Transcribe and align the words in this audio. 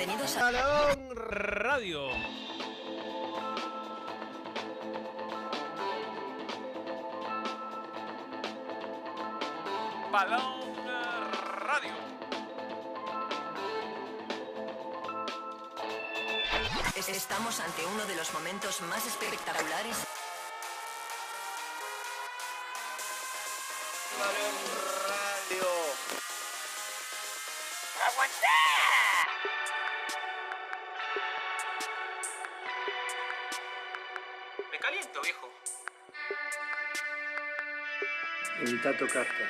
Bienvenidos 0.00 0.34
a 0.38 0.50
Radio. 1.14 2.08
Balón 10.12 10.42
Radio. 11.60 11.92
Es- 16.96 17.08
Estamos 17.08 17.60
ante 17.60 17.84
uno 17.86 18.04
de 18.06 18.16
los 18.16 18.32
momentos 18.34 18.80
más 18.82 19.06
espectaculares. 19.06 19.96
Evita 38.82 38.96
tocarte. 38.96 39.44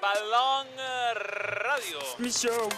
Balón 0.00 0.68
Radio. 1.14 1.98
Mi 2.18 2.30
show, 2.30 2.68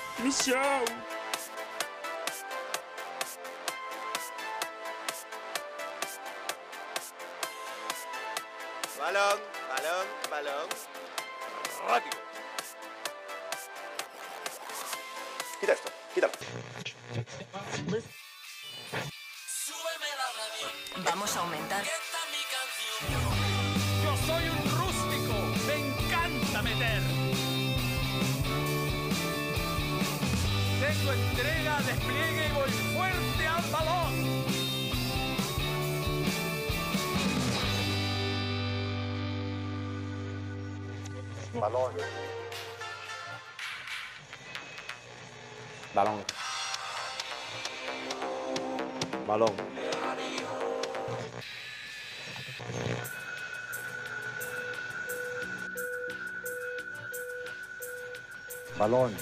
Balón. 58.93 59.16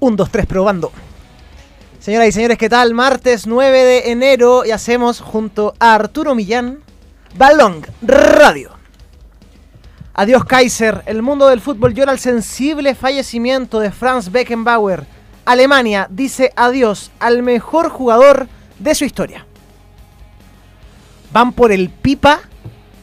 Un, 0.00 0.16
dos, 0.16 0.30
tres, 0.30 0.46
probando. 0.46 0.90
Señoras 2.00 2.28
y 2.28 2.32
señores, 2.32 2.58
¿qué 2.58 2.68
tal? 2.68 2.92
Martes 2.92 3.46
9 3.46 3.84
de 3.84 4.10
enero 4.10 4.64
y 4.64 4.72
hacemos 4.72 5.20
junto 5.20 5.74
a 5.78 5.94
Arturo 5.94 6.34
Millán 6.34 6.80
Balón 7.36 7.86
Radio. 8.02 8.75
Adiós 10.18 10.46
Kaiser, 10.46 11.02
el 11.04 11.20
mundo 11.20 11.46
del 11.46 11.60
fútbol 11.60 11.92
llora 11.92 12.10
el 12.10 12.18
sensible 12.18 12.94
fallecimiento 12.94 13.80
de 13.80 13.90
Franz 13.90 14.32
Beckenbauer. 14.32 15.04
Alemania 15.44 16.06
dice 16.08 16.54
adiós 16.56 17.10
al 17.20 17.42
mejor 17.42 17.90
jugador 17.90 18.48
de 18.78 18.94
su 18.94 19.04
historia. 19.04 19.44
Van 21.34 21.52
por 21.52 21.70
el 21.70 21.90
pipa. 21.90 22.40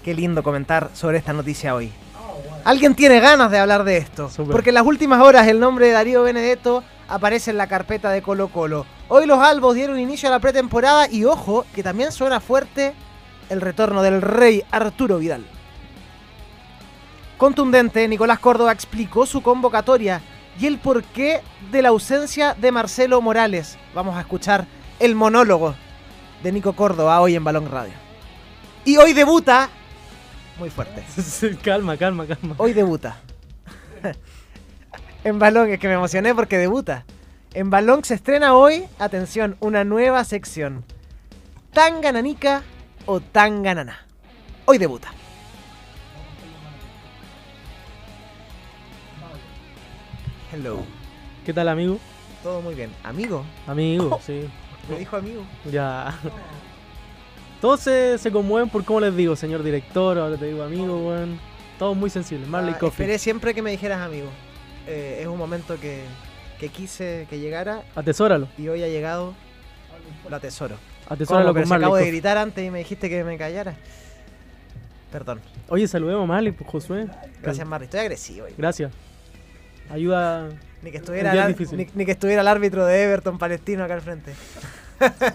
Qué 0.04 0.16
lindo 0.16 0.42
comentar 0.42 0.90
sobre 0.94 1.20
esta 1.20 1.34
noticia 1.34 1.76
hoy. 1.76 1.92
Alguien 2.64 2.96
tiene 2.96 3.20
ganas 3.20 3.52
de 3.52 3.60
hablar 3.60 3.84
de 3.84 3.98
esto. 3.98 4.32
Porque 4.52 4.72
en 4.72 4.76
las 4.76 4.88
últimas 4.88 5.22
horas 5.22 5.48
el 5.48 5.60
nombre 5.60 5.86
de 5.86 5.92
Darío 5.92 6.24
Benedetto 6.24 6.84
aparece 7.08 7.52
en 7.52 7.60
la 7.60 7.68
carpeta 7.68 8.10
de 8.10 8.24
Colo 8.24 8.48
Colo. 8.48 8.88
Hoy 9.08 9.28
los 9.28 9.38
albos 9.38 9.76
dieron 9.76 10.00
inicio 10.00 10.30
a 10.30 10.32
la 10.32 10.40
pretemporada 10.40 11.08
y 11.08 11.26
ojo, 11.26 11.64
que 11.76 11.84
también 11.84 12.12
suena 12.12 12.40
fuerte 12.40 12.96
el 13.50 13.62
retorno 13.62 14.02
del 14.02 14.20
rey 14.20 14.64
Arturo 14.72 15.20
Vidal. 15.20 15.46
Contundente, 17.44 18.08
Nicolás 18.08 18.40
Córdoba 18.40 18.72
explicó 18.72 19.26
su 19.26 19.44
convocatoria 19.44 20.22
y 20.58 20.66
el 20.66 20.80
porqué 20.80 21.42
de 21.74 21.82
la 21.82 21.90
ausencia 21.90 22.54
de 22.54 22.72
Marcelo 22.72 23.20
Morales. 23.20 23.78
Vamos 23.94 24.16
a 24.16 24.22
escuchar 24.22 24.66
el 24.98 25.14
monólogo 25.14 25.76
de 26.42 26.54
Nico 26.54 26.72
Córdoba 26.72 27.20
hoy 27.20 27.36
en 27.36 27.44
Balón 27.44 27.70
Radio. 27.70 27.92
Y 28.86 28.96
hoy 28.96 29.12
debuta... 29.12 29.68
Muy 30.58 30.70
fuerte. 30.70 31.04
calma, 31.64 31.98
calma, 31.98 32.26
calma. 32.26 32.56
Hoy 32.60 32.72
debuta. 32.72 33.18
en 35.26 35.38
Balón, 35.38 35.70
es 35.70 35.80
que 35.80 35.90
me 35.90 35.96
emocioné 35.96 36.34
porque 36.34 36.58
debuta. 36.58 37.04
En 37.54 37.70
Balón 37.70 38.06
se 38.06 38.14
estrena 38.14 38.56
hoy, 38.56 38.86
atención, 39.00 39.58
una 39.60 39.84
nueva 39.84 40.24
sección. 40.24 40.86
¿Tangananica 41.74 42.64
o 43.06 43.20
Tanganana? 43.20 44.08
Hoy 44.64 44.78
debuta. 44.78 45.14
Hello. 50.54 50.84
¿Qué 51.46 51.54
tal, 51.54 51.68
amigo? 51.68 52.00
Todo 52.44 52.62
muy 52.62 52.76
bien. 52.76 52.92
¿Amigo? 53.04 53.44
Amigo, 53.68 54.20
sí. 54.26 54.48
Me 54.90 55.00
dijo 55.00 55.16
amigo. 55.18 55.44
Ya. 55.72 56.14
Todos 57.62 57.80
se, 57.80 58.18
se 58.18 58.32
conmueven 58.32 58.70
por 58.70 58.84
cómo 58.84 59.00
les 59.00 59.16
digo, 59.16 59.36
señor 59.36 59.64
director, 59.64 60.18
ahora 60.18 60.38
te 60.38 60.46
digo 60.48 60.64
amigo, 60.64 61.08
weón. 61.08 61.40
Todos 61.80 61.96
muy 61.98 62.10
sensibles. 62.10 62.48
Marley 62.48 62.74
Ah, 62.76 62.80
Coffee. 62.80 63.06
esperé 63.06 63.18
siempre 63.18 63.54
que 63.54 63.62
me 63.62 63.72
dijeras 63.72 64.02
amigo. 64.02 64.28
Eh, 64.86 65.20
es 65.22 65.28
un 65.28 65.38
momento 65.38 65.80
que, 65.80 66.04
que 66.60 66.68
quise 66.70 67.26
que 67.30 67.40
llegara 67.40 67.84
Atesóralo. 67.96 68.48
y 68.58 68.68
hoy 68.68 68.84
ha 68.84 68.88
llegado. 68.88 69.34
Lo 70.30 70.36
atesoro. 70.36 70.76
Atesóralo 71.10 71.54
con 71.54 71.68
Marley 71.68 71.86
acabo 71.86 71.96
de 71.96 72.08
gritar 72.08 72.38
antes 72.38 72.66
y 72.66 72.70
me 72.70 72.80
dijiste 72.80 73.10
que 73.10 73.24
me 73.24 73.38
callara. 73.38 73.76
Perdón. 75.12 75.40
Oye, 75.70 75.88
saludemos 75.88 76.24
a 76.24 76.28
Marley, 76.28 76.52
pues, 76.52 76.70
Josué. 76.70 77.08
Gracias, 77.42 77.66
Marri. 77.68 77.86
Estoy 77.86 78.02
agresivo. 78.02 78.46
hoy. 78.46 78.54
Gracias. 78.58 78.92
Ayuda. 79.90 80.50
Ni 80.82 80.92
que, 80.92 80.98
estuviera 80.98 81.32
el 81.48 81.56
ni, 81.78 81.88
ni 81.96 82.06
que 82.06 82.12
estuviera 82.12 82.42
el 82.42 82.48
árbitro 82.48 82.86
de 82.86 83.04
Everton 83.04 83.38
palestino 83.38 83.84
acá 83.86 83.94
al 83.94 84.02
frente. 84.02 84.34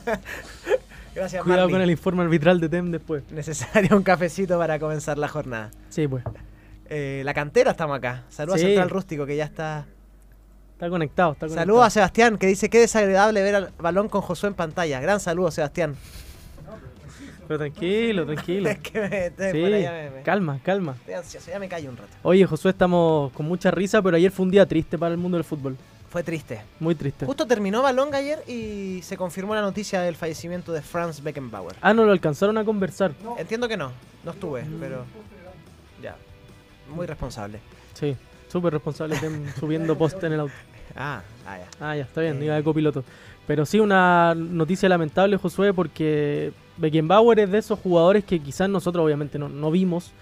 Gracias, 1.14 1.42
Cuidado 1.42 1.62
Marley. 1.62 1.72
con 1.72 1.80
el 1.82 1.90
informe 1.90 2.22
arbitral 2.22 2.60
de 2.60 2.68
TEM 2.68 2.90
después. 2.90 3.22
Necesario 3.30 3.96
un 3.96 4.02
cafecito 4.02 4.58
para 4.58 4.78
comenzar 4.78 5.18
la 5.18 5.28
jornada. 5.28 5.70
Sí, 5.88 6.06
pues. 6.06 6.22
Eh, 6.90 7.22
la 7.24 7.34
cantera 7.34 7.72
estamos 7.72 7.96
acá. 7.96 8.24
Saludos 8.28 8.60
Sí. 8.60 8.66
a 8.66 8.68
Central 8.68 8.90
Rústico 8.90 9.26
que 9.26 9.36
ya 9.36 9.44
está. 9.44 9.86
Está 10.74 10.88
conectado, 10.90 11.32
está 11.32 11.46
conectado. 11.46 11.66
Saludos 11.66 11.86
a 11.86 11.90
Sebastián 11.90 12.38
que 12.38 12.46
dice 12.46 12.70
que 12.70 12.78
desagradable 12.78 13.42
ver 13.42 13.54
al 13.56 13.72
balón 13.78 14.08
con 14.08 14.20
Josué 14.20 14.48
en 14.48 14.54
pantalla. 14.54 15.00
Gran 15.00 15.18
saludo, 15.18 15.50
Sebastián. 15.50 15.96
Pero 17.48 17.58
tranquilo, 17.58 18.26
tranquilo. 18.26 18.68
es 18.70 18.78
que 18.78 19.00
me, 19.00 19.30
te- 19.30 19.52
Sí, 19.52 19.58
me- 19.62 20.10
me- 20.10 20.22
calma, 20.22 20.60
calma. 20.62 20.92
estoy 21.00 21.14
ansioso, 21.14 21.50
ya 21.50 21.58
me 21.58 21.68
callo 21.68 21.90
un 21.90 21.96
rato. 21.96 22.10
Oye, 22.22 22.44
Josué, 22.46 22.70
estamos 22.70 23.32
con 23.32 23.46
mucha 23.46 23.70
risa, 23.70 24.00
pero 24.02 24.16
ayer 24.16 24.30
fue 24.30 24.44
un 24.44 24.50
día 24.52 24.66
triste 24.66 24.98
para 24.98 25.12
el 25.12 25.18
mundo 25.18 25.36
del 25.38 25.44
fútbol. 25.44 25.76
Fue 26.10 26.22
triste. 26.22 26.60
Muy 26.80 26.94
triste. 26.94 27.26
Justo 27.26 27.46
terminó 27.46 27.82
Balón 27.82 28.14
ayer 28.14 28.42
y 28.48 29.00
se 29.02 29.16
confirmó 29.16 29.54
la 29.54 29.60
noticia 29.60 30.00
del 30.00 30.14
fallecimiento 30.16 30.72
de 30.72 30.80
Franz 30.82 31.22
Beckenbauer. 31.22 31.76
Ah, 31.82 31.92
no 31.92 32.04
lo 32.04 32.12
alcanzaron 32.12 32.56
a 32.58 32.64
conversar. 32.64 33.12
Entiendo 33.38 33.68
que 33.68 33.76
no, 33.76 33.92
no 34.24 34.30
estuve, 34.30 34.64
pero 34.80 35.04
ya, 36.02 36.16
muy 36.94 37.06
responsable. 37.06 37.58
Sí, 37.94 38.16
súper 38.50 38.72
responsable 38.74 39.16
subiendo 39.60 39.98
post 39.98 40.22
en 40.24 40.32
el 40.32 40.40
auto. 40.40 40.54
Ah, 40.96 41.20
ah, 41.46 41.58
ya. 41.58 41.66
Ah, 41.80 41.96
ya, 41.96 42.02
está 42.04 42.22
bien, 42.22 42.40
Eh. 42.40 42.46
iba 42.46 42.54
de 42.54 42.62
copiloto. 42.62 43.04
Pero 43.46 43.66
sí, 43.66 43.78
una 43.78 44.34
noticia 44.34 44.88
lamentable, 44.88 45.36
Josué, 45.36 45.74
porque 45.74 46.52
Beckenbauer 46.78 47.40
es 47.40 47.50
de 47.50 47.58
esos 47.58 47.78
jugadores 47.78 48.24
que 48.24 48.40
quizás 48.40 48.68
nosotros 48.68 49.04
obviamente 49.04 49.38
no, 49.38 49.70
vimos, 49.70 50.12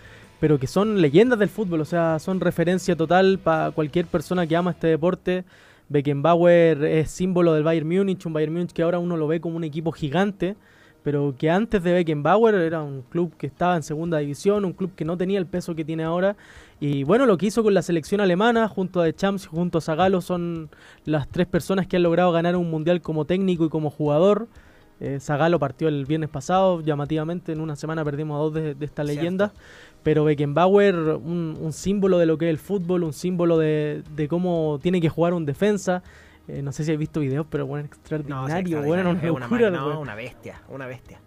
pero 0.41 0.59
que 0.59 0.67
son 0.67 1.01
leyendas 1.01 1.39
del 1.39 1.49
fútbol, 1.49 1.81
o 1.81 1.85
sea, 1.85 2.19
son 2.19 2.41
referencia 2.41 2.97
total 2.97 3.39
para 3.39 3.71
cualquier 3.71 4.07
persona 4.07 4.47
que 4.47 4.57
ama 4.57 4.73
este 4.73 4.87
deporte. 4.87 5.45
Beckenbauer 5.89 6.85
es 6.85 7.11
símbolo 7.11 7.55
del 7.55 7.63
Bayern 7.63 7.87
Múnich, 7.87 8.27
un 8.27 8.33
Bayern 8.33 8.53
Múnich 8.53 8.73
que 8.73 8.83
ahora 8.83 8.99
uno 8.99 9.17
lo 9.17 9.29
ve 9.29 9.41
como 9.41 9.57
un 9.57 9.65
equipo 9.65 9.93
gigante, 9.93 10.57
pero 11.05 11.35
que 11.39 11.51
antes 11.51 11.83
de 11.85 11.93
Beckenbauer 11.93 12.55
era 12.57 12.83
un 12.83 13.03
club 13.03 13.37
que 13.37 13.47
estaba 13.47 13.77
en 13.77 13.83
segunda 13.83 14.19
división, 14.19 14.65
un 14.65 14.73
club 14.73 14.93
que 14.97 15.05
no 15.05 15.17
tenía 15.17 15.39
el 15.39 15.47
peso 15.47 15.77
que 15.77 15.85
tiene 15.85 16.03
ahora. 16.03 16.37
Y 16.81 17.05
bueno, 17.05 17.27
lo 17.27 17.39
que 17.39 17.47
hizo 17.47 17.63
con 17.63 17.75
la 17.75 17.83
selección 17.83 18.21
alemana, 18.21 18.67
junto 18.67 19.01
a 19.01 19.05
De 19.05 19.15
Champs 19.15 19.45
y 19.45 19.47
junto 19.47 19.79
a 19.79 19.81
Zagallo, 19.81 20.21
son 20.21 20.69
las 21.05 21.29
tres 21.29 21.47
personas 21.47 21.87
que 21.87 21.97
han 21.97 22.03
logrado 22.03 22.33
ganar 22.33 22.57
un 22.57 22.71
mundial 22.71 23.03
como 23.03 23.25
técnico 23.25 23.65
y 23.65 23.69
como 23.69 23.91
jugador. 23.91 24.49
Eh, 25.01 25.19
Zagallo 25.21 25.59
partió 25.59 25.89
el 25.89 26.07
viernes 26.07 26.31
pasado, 26.31 26.81
llamativamente, 26.81 27.53
en 27.53 27.61
una 27.61 27.77
semana 27.77 28.05
perdimos 28.05 28.37
a 28.37 28.39
dos 28.43 28.55
de, 28.55 28.75
de 28.75 28.87
Cierto. 28.87 29.03
leyendas. 29.05 29.53
Pero 30.03 30.25
Beckenbauer, 30.25 30.95
un, 30.97 31.57
un 31.61 31.73
símbolo 31.73 32.19
de 32.19 32.27
lo 32.27 32.39
que 32.39 32.47
es 32.47 32.51
el 32.51 32.59
fútbol, 32.59 33.03
un 33.03 33.13
símbolo 33.13 33.59
de, 33.59 34.03
de 34.15 34.29
cómo 34.29 34.79
tiene 34.83 35.01
que 35.01 35.09
jugar 35.09 35.35
un 35.35 35.45
defensa. 35.45 36.03
Eh, 36.49 36.63
no 36.63 36.71
sé 36.73 36.85
si 36.85 36.93
has 36.93 36.99
visto 36.99 37.19
videos, 37.21 37.45
pero 37.51 37.67
bueno, 37.67 37.85
extraordinario. 37.87 38.83
bueno, 38.83 39.11
extraordinario, 39.11 39.33
una 39.35 39.41
una, 39.41 39.43
locura, 39.43 39.49
máquina, 39.49 39.71
no, 39.71 39.87
weón. 39.89 39.99
una 39.99 40.15
bestia, 40.15 40.63
una 40.69 40.87
bestia. 40.87 41.21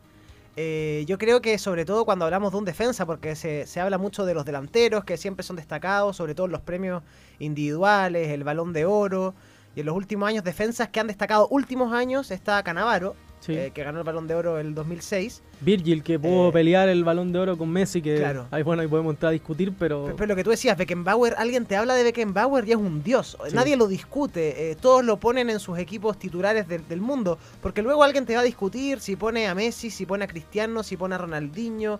Eh, 0.55 1.03
yo 1.07 1.17
creo 1.17 1.41
que 1.41 1.57
sobre 1.57 1.85
todo 1.85 2.05
cuando 2.05 2.25
hablamos 2.25 2.51
de 2.51 2.57
un 2.57 2.65
defensa, 2.65 3.05
porque 3.05 3.35
se, 3.35 3.65
se 3.67 3.79
habla 3.81 3.97
mucho 3.97 4.25
de 4.25 4.33
los 4.33 4.45
delanteros 4.45 5.03
que 5.05 5.17
siempre 5.17 5.43
son 5.43 5.55
destacados, 5.57 6.15
sobre 6.15 6.33
todo 6.35 6.45
en 6.47 6.51
los 6.53 6.61
premios 6.61 7.03
individuales, 7.37 8.29
el 8.29 8.43
balón 8.43 8.73
de 8.73 8.85
oro, 8.85 9.33
y 9.75 9.81
en 9.81 9.85
los 9.85 9.95
últimos 9.95 10.27
años 10.27 10.43
defensas 10.43 10.89
que 10.89 10.99
han 10.99 11.07
destacado 11.07 11.47
últimos 11.49 11.93
años 11.93 12.31
está 12.31 12.61
Canavaro, 12.63 13.15
Sí. 13.39 13.53
eh, 13.55 13.71
que 13.73 13.83
ganó 13.83 13.99
el 13.99 14.03
balón 14.03 14.27
de 14.27 14.35
oro 14.35 14.59
el 14.59 14.75
2006. 14.75 15.41
Virgil, 15.61 16.03
que 16.03 16.19
pudo 16.19 16.49
Eh, 16.49 16.51
pelear 16.51 16.89
el 16.89 17.03
balón 17.03 17.31
de 17.31 17.39
oro 17.39 17.57
con 17.57 17.69
Messi, 17.69 18.01
que 18.01 18.17
Claro. 18.17 18.47
ahí, 18.51 18.63
bueno, 18.63 18.81
ahí 18.81 18.87
podemos 18.87 19.13
entrar 19.13 19.29
a 19.29 19.33
discutir, 19.33 19.73
pero... 19.77 20.03
Pero, 20.05 20.15
pero 20.15 20.27
lo 20.27 20.35
que 20.35 20.43
tú 20.43 20.49
decías, 20.49 20.77
Beckenbauer, 20.77 21.35
alguien 21.37 21.65
te 21.65 21.75
habla 21.75 21.95
de 21.95 22.03
Beckenbauer 22.03 22.67
y 22.67 22.71
es 22.71 22.77
un 22.77 23.01
dios. 23.03 23.37
Sí. 23.47 23.55
Nadie 23.55 23.75
lo 23.77 23.87
discute. 23.87 24.71
eh, 24.71 24.75
todos 24.75 25.03
lo 25.05 25.17
ponen 25.19 25.49
en 25.49 25.59
sus 25.59 25.77
equipos 25.79 26.17
titulares 26.19 26.67
del, 26.67 26.87
del 26.87 27.01
mundo. 27.01 27.37
Porque 27.61 27.81
luego 27.81 28.03
alguien 28.03 28.25
te 28.25 28.35
va 28.35 28.41
a 28.41 28.43
discutir 28.43 28.99
si 28.99 29.15
pone 29.15 29.47
a 29.47 29.55
Messi, 29.55 29.89
si 29.89 30.05
pone 30.05 30.25
a 30.25 30.27
Cristiano, 30.27 30.83
si 30.83 30.97
pone 30.97 31.15
a 31.15 31.17
Ronaldinho, 31.17 31.99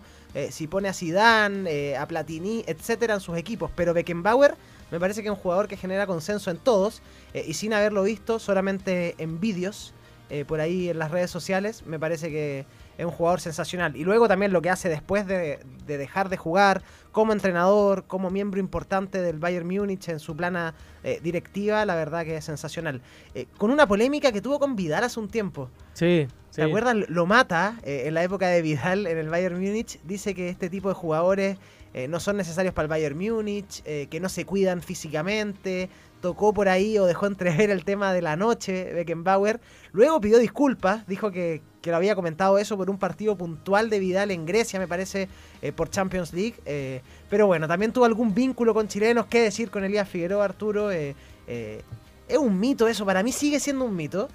si 0.50 0.66
pone 0.68 0.88
a 0.88 0.92
Zidane, 0.92 1.68
eh, 1.70 1.96
a 1.96 2.06
Platini, 2.06 2.62
etcétera, 2.66 3.14
en 3.14 3.20
sus 3.20 3.36
equipos. 3.36 3.70
Pero 3.74 3.92
Beckenbauer 3.94 4.54
me 4.90 4.98
parece 5.00 5.22
que 5.22 5.28
es 5.28 5.32
un 5.34 5.38
jugador 5.40 5.68
que 5.68 5.76
genera 5.76 6.06
consenso 6.06 6.50
en 6.50 6.58
todos. 6.58 7.02
eh, 7.34 7.44
y 7.46 7.54
sin 7.54 7.72
haberlo 7.72 8.02
visto, 8.04 8.38
solamente 8.40 9.14
en 9.18 9.38
vídeos, 9.40 9.92
eh, 10.30 10.44
por 10.44 10.60
ahí 10.60 10.88
en 10.88 10.98
las 10.98 11.10
redes 11.10 11.30
sociales, 11.30 11.84
me 11.86 11.98
parece 11.98 12.30
que 12.30 12.64
es 12.96 13.04
un 13.04 13.10
jugador 13.10 13.40
sensacional. 13.40 13.96
Y 13.96 14.04
luego 14.04 14.28
también 14.28 14.52
lo 14.52 14.62
que 14.62 14.70
hace 14.70 14.88
después 14.88 15.26
de, 15.26 15.60
de 15.86 15.98
dejar 15.98 16.28
de 16.28 16.36
jugar 16.36 16.82
como 17.12 17.32
entrenador, 17.32 18.04
como 18.06 18.30
miembro 18.30 18.60
importante 18.60 19.20
del 19.20 19.38
Bayern 19.38 19.66
Múnich 19.66 20.08
en 20.08 20.20
su 20.20 20.36
plana 20.36 20.74
eh, 21.02 21.18
directiva, 21.22 21.84
la 21.84 21.94
verdad 21.94 22.24
que 22.24 22.36
es 22.36 22.44
sensacional. 22.44 23.00
Eh, 23.34 23.46
con 23.58 23.70
una 23.70 23.86
polémica 23.86 24.32
que 24.32 24.40
tuvo 24.40 24.58
con 24.58 24.76
Vidal 24.76 25.04
hace 25.04 25.18
un 25.18 25.28
tiempo. 25.28 25.70
Sí, 25.94 26.28
sí. 26.50 26.56
¿Te 26.56 26.62
acuerdas? 26.62 26.96
Lo 27.08 27.26
mata 27.26 27.76
eh, 27.82 28.04
en 28.06 28.14
la 28.14 28.22
época 28.22 28.48
de 28.48 28.62
Vidal 28.62 29.06
en 29.06 29.18
el 29.18 29.28
Bayern 29.28 29.56
Múnich. 29.58 30.00
Dice 30.04 30.34
que 30.34 30.48
este 30.48 30.70
tipo 30.70 30.88
de 30.88 30.94
jugadores 30.94 31.58
eh, 31.92 32.06
no 32.06 32.20
son 32.20 32.36
necesarios 32.36 32.72
para 32.72 32.84
el 32.84 32.88
Bayern 32.88 33.18
Múnich, 33.18 33.82
eh, 33.84 34.06
que 34.10 34.20
no 34.20 34.28
se 34.28 34.44
cuidan 34.44 34.82
físicamente. 34.82 35.88
Tocó 36.20 36.52
por 36.52 36.68
ahí 36.68 36.98
o 36.98 37.06
dejó 37.06 37.26
entrever 37.26 37.70
el 37.70 37.84
tema 37.84 38.12
de 38.12 38.22
la 38.22 38.36
noche, 38.36 38.92
Beckenbauer. 38.92 39.60
Luego 39.92 40.20
pidió 40.20 40.38
disculpas, 40.38 41.06
dijo 41.06 41.30
que, 41.32 41.62
que 41.80 41.90
lo 41.90 41.96
había 41.96 42.14
comentado 42.14 42.58
eso 42.58 42.76
por 42.76 42.90
un 42.90 42.98
partido 42.98 43.36
puntual 43.36 43.90
de 43.90 43.98
Vidal 43.98 44.30
en 44.30 44.46
Grecia, 44.46 44.78
me 44.78 44.86
parece, 44.86 45.28
eh, 45.62 45.72
por 45.72 45.90
Champions 45.90 46.32
League. 46.32 47.02
pero 47.28 47.46
bueno, 47.46 47.66
también 47.66 47.92
tuvo 47.92 48.04
algún 48.04 48.34
vínculo 48.34 48.74
con 48.74 48.86
chilenos. 48.86 49.26
¿Qué 49.26 49.40
decir 49.40 49.70
con 49.70 49.82
Elías 49.82 50.08
Figueroa, 50.08 50.44
Arturo? 50.44 50.90
Es 50.90 52.38
un 52.38 52.60
mito 52.60 52.86
eso, 52.86 53.04
para 53.04 53.22
mí 53.22 53.32
sigue 53.32 53.58
siendo 53.58 53.84
un 53.86 53.96
mito. 53.96 54.28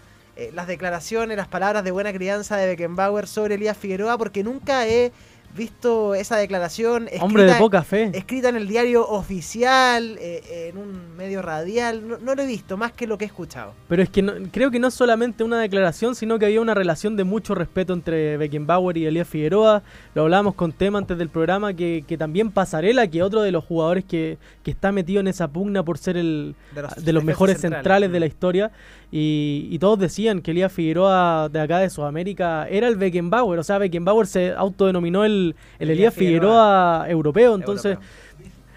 las 0.53 0.67
declaraciones, 0.67 1.37
las 1.37 1.47
palabras 1.47 1.83
de 1.83 1.91
buena 1.91 2.11
crianza 2.11 2.57
de 2.57 2.65
Beckenbauer 2.65 3.27
sobre 3.27 3.55
Elías 3.55 3.77
Figueroa, 3.77 4.17
porque 4.17 4.43
nunca 4.43 4.85
he 4.87 5.13
visto 5.55 6.13
esa 6.15 6.37
declaración 6.37 7.07
Hombre 7.21 7.43
de 7.43 7.49
escrita- 7.49 7.57
poca 7.59 7.83
fe. 7.83 8.11
escrita 8.13 8.49
en 8.49 8.55
el 8.57 8.67
diario 8.67 9.07
oficial, 9.07 10.17
eh, 10.19 10.69
en 10.69 10.77
un 10.77 11.15
medio 11.15 11.41
radial. 11.41 12.07
No, 12.07 12.17
no 12.17 12.35
lo 12.35 12.41
he 12.41 12.47
visto, 12.47 12.77
más 12.77 12.91
que 12.91 13.07
lo 13.07 13.17
que 13.17 13.25
he 13.25 13.27
escuchado. 13.27 13.73
Pero 13.87 14.03
es 14.03 14.09
que 14.09 14.21
no- 14.21 14.33
creo 14.51 14.71
que 14.71 14.79
no 14.79 14.87
es 14.87 14.93
solamente 14.93 15.43
una 15.43 15.59
declaración, 15.59 16.15
sino 16.15 16.37
que 16.39 16.45
había 16.45 16.61
una 16.61 16.73
relación 16.73 17.15
de 17.15 17.23
mucho 17.23 17.55
respeto 17.55 17.93
entre 17.93 18.37
Beckenbauer 18.37 18.97
y 18.97 19.05
Elías 19.05 19.27
Figueroa. 19.27 19.83
Lo 20.13 20.23
hablábamos 20.23 20.55
con 20.55 20.71
tema 20.73 20.99
antes 20.99 21.17
del 21.17 21.29
programa, 21.29 21.73
que, 21.73 22.03
que 22.07 22.17
también 22.17 22.51
Pasarela, 22.51 23.07
que 23.07 23.23
otro 23.23 23.41
de 23.41 23.51
los 23.51 23.63
jugadores 23.63 24.03
que, 24.05 24.37
que 24.63 24.71
está 24.71 24.91
metido 24.91 25.19
en 25.19 25.27
esa 25.27 25.47
pugna 25.47 25.83
por 25.83 25.97
ser 25.97 26.17
el 26.17 26.55
De 26.73 26.81
los, 26.81 26.91
de 26.95 26.99
los 27.01 27.05
defensas 27.05 27.25
mejores 27.25 27.61
centrales, 27.61 28.11
de 28.11 28.19
la 28.19 28.25
Mm. 28.25 28.29
historia. 28.29 28.71
Y, 29.11 29.67
y 29.71 29.79
todos 29.79 29.97
decían 29.99 30.41
que 30.41 30.51
Elías 30.51 30.71
Figueroa 30.73 31.47
de 31.49 31.59
acá 31.61 31.79
de 31.79 31.89
Sudamérica 31.89 32.67
era 32.69 32.87
el 32.87 32.95
Beckenbauer. 32.97 33.59
O 33.59 33.63
sea, 33.63 33.77
Beckenbauer 33.77 34.27
se 34.27 34.51
autodenominó 34.53 35.23
el, 35.23 35.55
el 35.79 35.89
Elías 35.91 36.13
Figueroa, 36.13 37.05
europeo. 37.07 37.55
Entonces, 37.55 37.93
Europeo. 37.93 38.09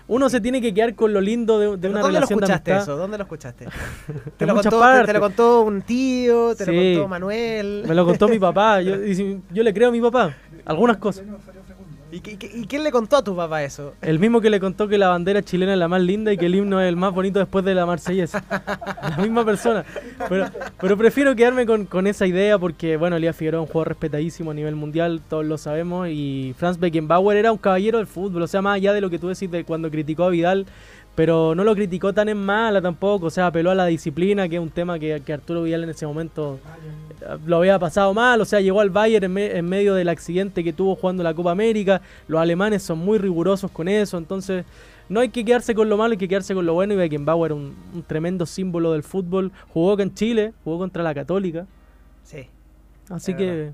uno 0.06 0.28
se 0.28 0.40
tiene 0.40 0.60
que 0.60 0.72
quedar 0.72 0.94
con 0.94 1.12
lo 1.12 1.20
lindo 1.20 1.58
de, 1.58 1.66
de 1.72 1.78
¿Pero 1.78 1.90
una 1.92 2.00
¿Dónde 2.02 2.12
lo 2.12 2.18
relación 2.26 2.38
de 2.40 2.44
escuchaste 2.44 2.72
amistad. 2.72 2.92
eso? 2.92 3.00
¿Dónde 3.00 3.18
lo 3.18 3.24
escuchaste? 3.24 3.66
¿Te, 4.36 4.46
lo 4.46 4.54
contó, 4.54 4.70
te- 4.80 5.04
te, 5.06 5.12
lo 5.12 5.20
contó 5.20 5.62
un 5.62 5.82
tío? 5.82 6.54
¿Te 6.54 6.64
Sí. 6.66 6.70
lo 6.72 7.00
contó 7.00 7.08
Manuel? 7.08 7.84
Me 7.88 7.94
lo 7.94 8.04
contó 8.04 8.28
mi 8.28 8.38
papá. 8.38 8.80
Yo, 8.82 8.94
yo 9.52 9.62
le 9.62 9.74
creo 9.74 9.88
a 9.88 9.92
mi 9.92 10.00
papá. 10.00 10.34
Algunas 10.66 10.98
cosas. 10.98 11.24
¿Y, 12.10 12.20
qué- 12.20 12.38
qué- 12.38 12.50
y 12.54 12.66
quién 12.66 12.84
le 12.84 12.90
contó 12.90 13.18
a 13.18 13.22
tu 13.22 13.36
papá 13.36 13.62
eso? 13.62 13.92
El 14.00 14.18
mismo 14.18 14.40
que 14.40 14.48
le 14.48 14.60
contó 14.60 14.88
que 14.88 14.96
la 14.96 15.08
bandera 15.08 15.42
chilena 15.42 15.74
es 15.74 15.78
la 15.78 15.88
más 15.88 16.00
linda 16.00 16.32
y 16.32 16.38
que 16.38 16.46
el 16.46 16.54
himno 16.54 16.80
es 16.80 16.88
el 16.88 16.96
más 16.96 17.12
bonito 17.12 17.38
después 17.38 17.64
de 17.66 17.74
la 17.74 17.84
marsellesa. 17.84 18.42
La 19.02 19.18
misma 19.22 19.44
persona. 19.44 19.84
Pero, 20.28 20.46
pero 20.80 20.96
prefiero 20.96 21.36
quedarme 21.36 21.66
con, 21.66 22.06
esa 22.06 22.26
idea 22.26 22.58
porque, 22.58 22.96
bueno, 22.96 23.16
Elías 23.16 23.36
Figueroa 23.36 23.62
es 23.62 23.68
un 23.68 23.72
jugador 23.72 23.88
respetadísimo 23.88 24.52
a 24.52 24.54
nivel 24.54 24.74
mundial, 24.74 25.20
todos 25.28 25.44
lo 25.44 25.58
sabemos. 25.58 26.08
Y 26.08 26.54
Franz 26.56 26.78
Beckenbauer 26.78 27.36
era 27.36 27.52
un 27.52 27.58
caballero 27.58 27.98
del 27.98 28.06
fútbol. 28.06 28.42
O 28.42 28.46
sea, 28.46 28.62
más 28.62 28.76
allá 28.76 28.94
de 28.94 29.02
lo 29.02 29.10
que 29.10 29.18
tú 29.18 29.28
decís 29.28 29.50
de 29.50 29.64
cuando 29.64 29.90
criticó 29.90 30.24
a 30.24 30.30
Vidal, 30.30 30.64
pero 31.18 31.52
no 31.56 31.64
lo 31.64 31.74
criticó 31.74 32.12
tan 32.12 32.28
en 32.28 32.38
mala 32.38 32.80
tampoco. 32.80 33.26
O 33.26 33.30
sea, 33.30 33.48
apeló 33.48 33.72
a 33.72 33.74
la 33.74 33.86
disciplina, 33.86 34.48
que 34.48 34.54
es 34.54 34.62
un 34.62 34.70
tema 34.70 35.00
que, 35.00 35.20
que 35.26 35.32
Arturo 35.32 35.64
Vidal 35.64 35.82
en 35.82 35.90
ese 35.90 36.06
momento 36.06 36.60
lo 37.44 37.56
había 37.56 37.76
pasado 37.76 38.14
mal, 38.14 38.40
o 38.40 38.44
sea, 38.44 38.60
llegó 38.60 38.80
al 38.80 38.90
Bayern 38.90 39.24
en, 39.24 39.32
me- 39.32 39.56
en 39.58 39.64
medio 39.68 39.94
del 39.96 40.08
accidente 40.10 40.62
que 40.62 40.72
tuvo 40.72 40.94
jugando 40.94 41.24
la 41.24 41.34
Copa 41.34 41.50
América. 41.50 42.00
Los 42.28 42.40
alemanes 42.40 42.84
son 42.84 43.00
muy 43.00 43.18
rigurosos 43.18 43.68
con 43.72 43.88
eso, 43.88 44.16
entonces 44.16 44.64
no 45.08 45.18
hay 45.18 45.30
que 45.30 45.44
quedarse 45.44 45.74
con 45.74 45.88
lo 45.88 45.96
malo, 45.96 46.12
hay 46.12 46.18
que 46.18 46.28
quedarse 46.28 46.54
con 46.54 46.64
lo 46.64 46.74
bueno. 46.74 46.94
Y 46.94 46.96
Beckenbauer, 46.96 47.52
un, 47.52 47.74
un 47.92 48.02
tremendo 48.04 48.46
símbolo 48.46 48.92
del 48.92 49.02
fútbol, 49.02 49.50
jugó 49.74 49.94
acá 49.94 50.04
en 50.04 50.14
Chile, 50.14 50.52
jugó 50.62 50.78
contra 50.78 51.02
la 51.02 51.12
Católica, 51.14 51.66
Sí. 52.22 52.46
así 53.10 53.34
que 53.34 53.44
verdad. 53.50 53.72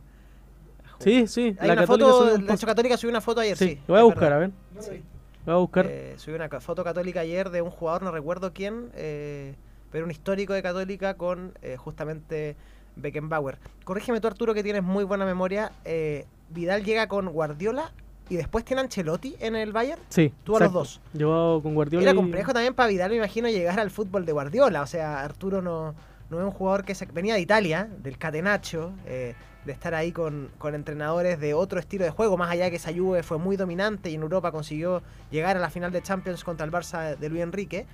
sí, 1.00 1.26
sí, 1.26 1.54
Hay 1.61 1.68
la 1.68 1.75
una 1.75 1.83
Católica 1.83 2.07
foto, 2.09 2.18
subió 2.23 2.35
un 2.37 2.47
la. 2.47 2.57
Católica 2.57 2.97
subió 2.97 3.11
una 3.11 3.21
foto 3.21 3.40
ayer, 3.42 3.57
sí. 3.59 3.68
Sí, 3.68 3.78
lo 3.87 3.92
voy 3.95 4.00
a 4.00 4.04
buscar, 4.04 4.33
a 4.33 4.38
ver, 4.38 4.50
Sí. 4.78 5.02
Voy 5.44 5.54
a 5.54 5.58
buscar. 5.58 5.86
Eh, 5.88 6.14
subió 6.16 6.36
una 6.36 6.48
foto 6.60 6.84
católica 6.84 7.20
ayer 7.20 7.50
de 7.50 7.62
un 7.62 7.70
jugador, 7.70 8.02
no 8.02 8.10
recuerdo 8.10 8.52
quién, 8.52 8.90
eh, 8.94 9.54
pero 9.90 10.04
un 10.04 10.10
histórico 10.10 10.52
de 10.52 10.62
Católica 10.62 11.14
con 11.14 11.52
eh, 11.62 11.76
justamente 11.76 12.56
Beckenbauer. 12.96 13.58
Corrígeme 13.84 14.20
tú, 14.20 14.26
Arturo, 14.26 14.54
que 14.54 14.62
tienes 14.62 14.82
muy 14.82 15.04
buena 15.04 15.24
memoria. 15.24 15.72
eh, 15.84 16.26
Vidal 16.50 16.84
llega 16.84 17.08
con 17.08 17.28
Guardiola 17.28 17.92
y 18.28 18.36
después 18.36 18.64
tiene 18.64 18.82
Ancelotti 18.82 19.36
en 19.40 19.56
el 19.56 19.72
Bayern. 19.72 20.00
sí, 20.08 20.32
tú 20.44 20.56
a 20.56 20.60
los 20.60 20.66
exacto. 20.68 20.78
dos. 20.78 21.00
Llegó 21.12 21.62
con 21.62 21.74
Guardiola. 21.74 22.02
Era 22.04 22.12
y- 22.12 22.16
complejo 22.16 22.52
también 22.52 22.74
para 22.74 22.88
Vidal, 22.88 23.10
me 23.10 23.16
imagino, 23.16 23.48
llegar 23.48 23.78
al 23.80 23.90
fútbol 23.90 24.24
de 24.24 24.32
Guardiola. 24.32 24.82
O 24.82 24.86
sea, 24.86 25.22
Arturo 25.22 25.62
no, 25.62 25.94
no 26.30 26.38
es 26.38 26.44
un 26.44 26.50
jugador 26.50 26.84
que 26.84 26.94
se, 26.94 27.06
venía 27.06 27.34
de 27.34 27.40
Italia, 27.40 27.88
del 28.02 28.18
Catenaccio, 28.18 28.92
eh, 29.06 29.34
de 29.64 29.73
estar 29.73 29.94
ahí 29.94 30.12
con, 30.12 30.50
con 30.59 30.75
entrenadores 30.75 31.40
de 31.40 31.54
otro 31.54 31.80
estilo 31.80 32.04
de 32.04 32.11
juego, 32.11 32.37
más 32.37 32.50
allá 32.50 32.71
que 32.71 32.76
esa 32.76 32.90
fue 33.23 33.38
muy 33.38 33.56
dominante 33.56 34.11
y 34.11 34.14
en 34.14 34.23
Europa 34.23 34.52
consiguió 34.52 35.02
llegar 35.30 35.56
a 35.56 35.61
la 35.61 35.71
final 35.71 35.90
de 35.92 36.02
Champions 36.02 36.44
contra 36.44 36.64
el 36.66 36.73
Barça 36.73 37.16
de 37.16 37.28
Luis 37.28 37.42
Enrique. 37.42 37.87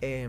eh, 0.00 0.28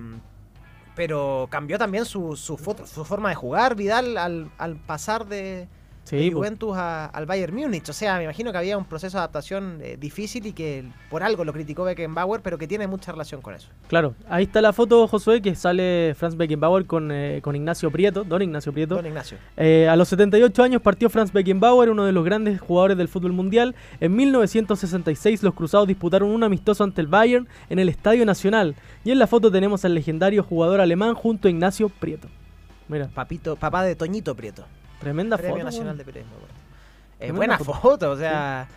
pero 0.95 1.47
cambió 1.49 1.79
también 1.79 2.05
su, 2.05 2.35
su, 2.35 2.57
su 2.85 3.05
forma 3.05 3.29
de 3.29 3.35
jugar 3.35 3.75
Vidal 3.75 4.17
al, 4.17 4.51
al 4.57 4.75
pasar 4.75 5.25
de, 5.25 5.67
Sí, 6.03 6.17
de. 6.17 6.31
Juventus 6.35 6.75
a- 6.75 7.05
al 7.05 7.25
Bayern 7.25 7.55
Múnich. 7.55 7.87
O 7.89 7.93
sea, 7.93 8.17
me 8.17 8.25
imagino 8.25 8.51
que 8.51 8.57
había 8.57 8.77
un 8.77 8.83
proceso 8.85 9.17
de 9.17 9.19
adaptación 9.19 9.79
eh, 9.81 9.95
difícil 9.97 10.45
y 10.45 10.51
que 10.51 10.83
por 11.09 11.23
algo 11.23 11.45
lo 11.45 11.53
criticó 11.53 11.85
Beckenbauer, 11.85 12.41
pero 12.41 12.57
que 12.57 12.67
tiene 12.67 12.87
mucha 12.87 13.11
relación 13.13 13.41
con 13.41 13.55
eso. 13.55 13.69
Claro, 13.87 14.13
ahí 14.27 14.43
está 14.43 14.61
la 14.61 14.73
foto, 14.73 15.07
Josué, 15.07 15.41
que 15.41 15.55
sale 15.55 16.13
Franz 16.17 16.35
Beckenbauer 16.35 16.85
con, 16.85 17.09
eh, 17.11 17.39
con 17.41 17.55
Ignacio 17.55 17.89
Prieto, 17.89 18.25
don 18.25 18.41
Ignacio 18.41 18.73
Prieto. 18.73 18.95
Don 18.95 19.05
Ignacio. 19.05 19.37
Eh, 19.55 19.87
a 19.89 19.95
los 19.95 20.09
78 20.09 20.61
años 20.61 20.81
partió 20.81 21.09
Franz 21.09 21.31
Beckenbauer, 21.31 21.89
uno 21.89 22.03
de 22.03 22.11
los 22.11 22.25
grandes 22.25 22.59
jugadores 22.59 22.97
del 22.97 23.07
fútbol 23.07 23.31
mundial. 23.31 23.73
En 24.01 24.13
1966 24.15 25.41
los 25.43 25.53
cruzados 25.53 25.87
disputaron 25.87 26.29
un 26.29 26.43
amistoso 26.43 26.83
ante 26.83 27.01
el 27.01 27.07
Bayern 27.07 27.47
en 27.69 27.79
el 27.79 27.87
Estadio 27.89 28.25
Nacional. 28.25 28.75
Y 29.05 29.11
en 29.11 29.19
la 29.19 29.27
foto 29.27 29.51
tenemos 29.51 29.85
al 29.85 29.93
legendario 29.95 30.43
jugador 30.43 30.81
alemán 30.81 31.13
junto 31.13 31.47
a 31.47 31.51
Ignacio 31.51 31.87
Prieto. 31.89 32.27
Mira, 32.89 33.07
Papito, 33.07 33.55
papá 33.55 33.83
de 33.83 33.95
Toñito 33.95 34.35
Prieto. 34.35 34.65
Tremenda 35.03 35.37
Premio 35.37 35.55
foto. 35.55 35.65
Nacional 35.65 35.87
weón. 35.87 35.97
de 35.97 36.03
Periodismo. 36.05 36.37
Eh, 37.19 37.31
buena 37.31 37.57
foto. 37.57 37.73
foto, 37.79 38.11
o 38.11 38.17
sea, 38.17 38.67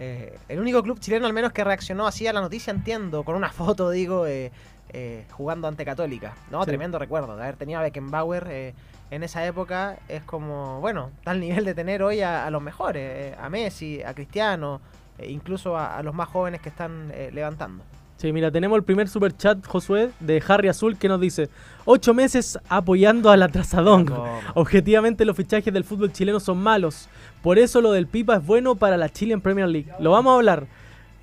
Eh, 0.00 0.36
el 0.48 0.58
único 0.58 0.82
club 0.82 0.98
chileno 0.98 1.24
al 1.26 1.32
menos 1.32 1.52
que 1.52 1.62
reaccionó 1.62 2.06
así 2.08 2.26
a 2.26 2.32
la 2.32 2.40
noticia, 2.40 2.72
entiendo, 2.72 3.22
con 3.22 3.36
una 3.36 3.50
foto, 3.52 3.90
digo, 3.90 4.26
eh, 4.26 4.50
eh, 4.92 5.24
jugando 5.30 5.68
ante 5.68 5.84
Católica. 5.84 6.34
No, 6.50 6.62
Sí. 6.62 6.66
tremendo 6.70 6.98
recuerdo 6.98 7.36
de 7.36 7.42
haber 7.44 7.54
tenido 7.56 7.78
a 7.78 7.82
Beckenbauer 7.84 8.46
eh, 8.50 8.74
en 9.12 9.22
esa 9.22 9.46
época. 9.46 9.96
Es 10.08 10.24
como, 10.24 10.80
bueno, 10.80 11.10
tal 11.22 11.38
nivel 11.38 11.64
de 11.64 11.74
tener 11.74 12.02
hoy 12.02 12.22
a, 12.22 12.44
a 12.44 12.50
los 12.50 12.60
mejores, 12.60 13.02
eh, 13.04 13.36
a 13.40 13.48
Messi, 13.48 14.02
a 14.02 14.14
Cristiano, 14.14 14.80
incluso 15.22 15.76
a, 15.76 15.96
a 15.96 16.02
los 16.02 16.12
más 16.12 16.28
jóvenes 16.28 16.60
que 16.60 16.70
están 16.70 17.12
eh, 17.14 17.30
levantando. 17.32 17.84
Sí, 18.24 18.32
mira, 18.32 18.50
tenemos 18.50 18.78
el 18.78 18.84
primer 18.84 19.06
super 19.06 19.36
chat, 19.36 19.66
Josué, 19.66 20.08
de 20.18 20.42
Harry 20.48 20.68
Azul, 20.68 20.96
que 20.96 21.08
nos 21.08 21.20
dice: 21.20 21.50
Ocho 21.84 22.14
meses 22.14 22.58
apoyando 22.70 23.30
al 23.30 23.42
atrasadón. 23.42 24.06
¿cómo? 24.06 24.40
Objetivamente, 24.54 25.26
los 25.26 25.36
fichajes 25.36 25.70
del 25.74 25.84
fútbol 25.84 26.10
chileno 26.10 26.40
son 26.40 26.56
malos. 26.56 27.10
Por 27.42 27.58
eso 27.58 27.82
lo 27.82 27.92
del 27.92 28.06
Pipa 28.06 28.36
es 28.36 28.46
bueno 28.46 28.76
para 28.76 28.96
la 28.96 29.10
Chilean 29.10 29.42
Premier 29.42 29.68
League. 29.68 29.92
Lo 30.00 30.12
vamos 30.12 30.32
a 30.32 30.36
hablar. 30.36 30.66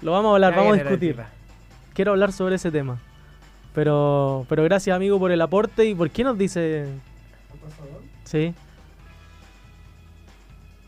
Lo 0.03 0.11
vamos 0.11 0.29
a 0.29 0.33
hablar, 0.35 0.51
Ya 0.51 0.57
vamos 0.59 0.73
a 0.77 0.83
discutir. 0.83 1.15
Quiero 1.95 2.11
hablar 2.11 2.33
sobre 2.33 2.57
ese 2.57 2.69
tema. 2.69 2.99
Pero, 3.73 4.45
pero 4.47 4.63
gracias, 4.63 4.95
amigo, 4.95 5.17
por 5.17 5.31
el 5.31 5.41
aporte. 5.41 5.85
¿Y 5.85 5.95
por 5.95 6.11
qué 6.11 6.23
nos 6.23 6.37
dice.? 6.37 6.85
Sí. 8.25 8.53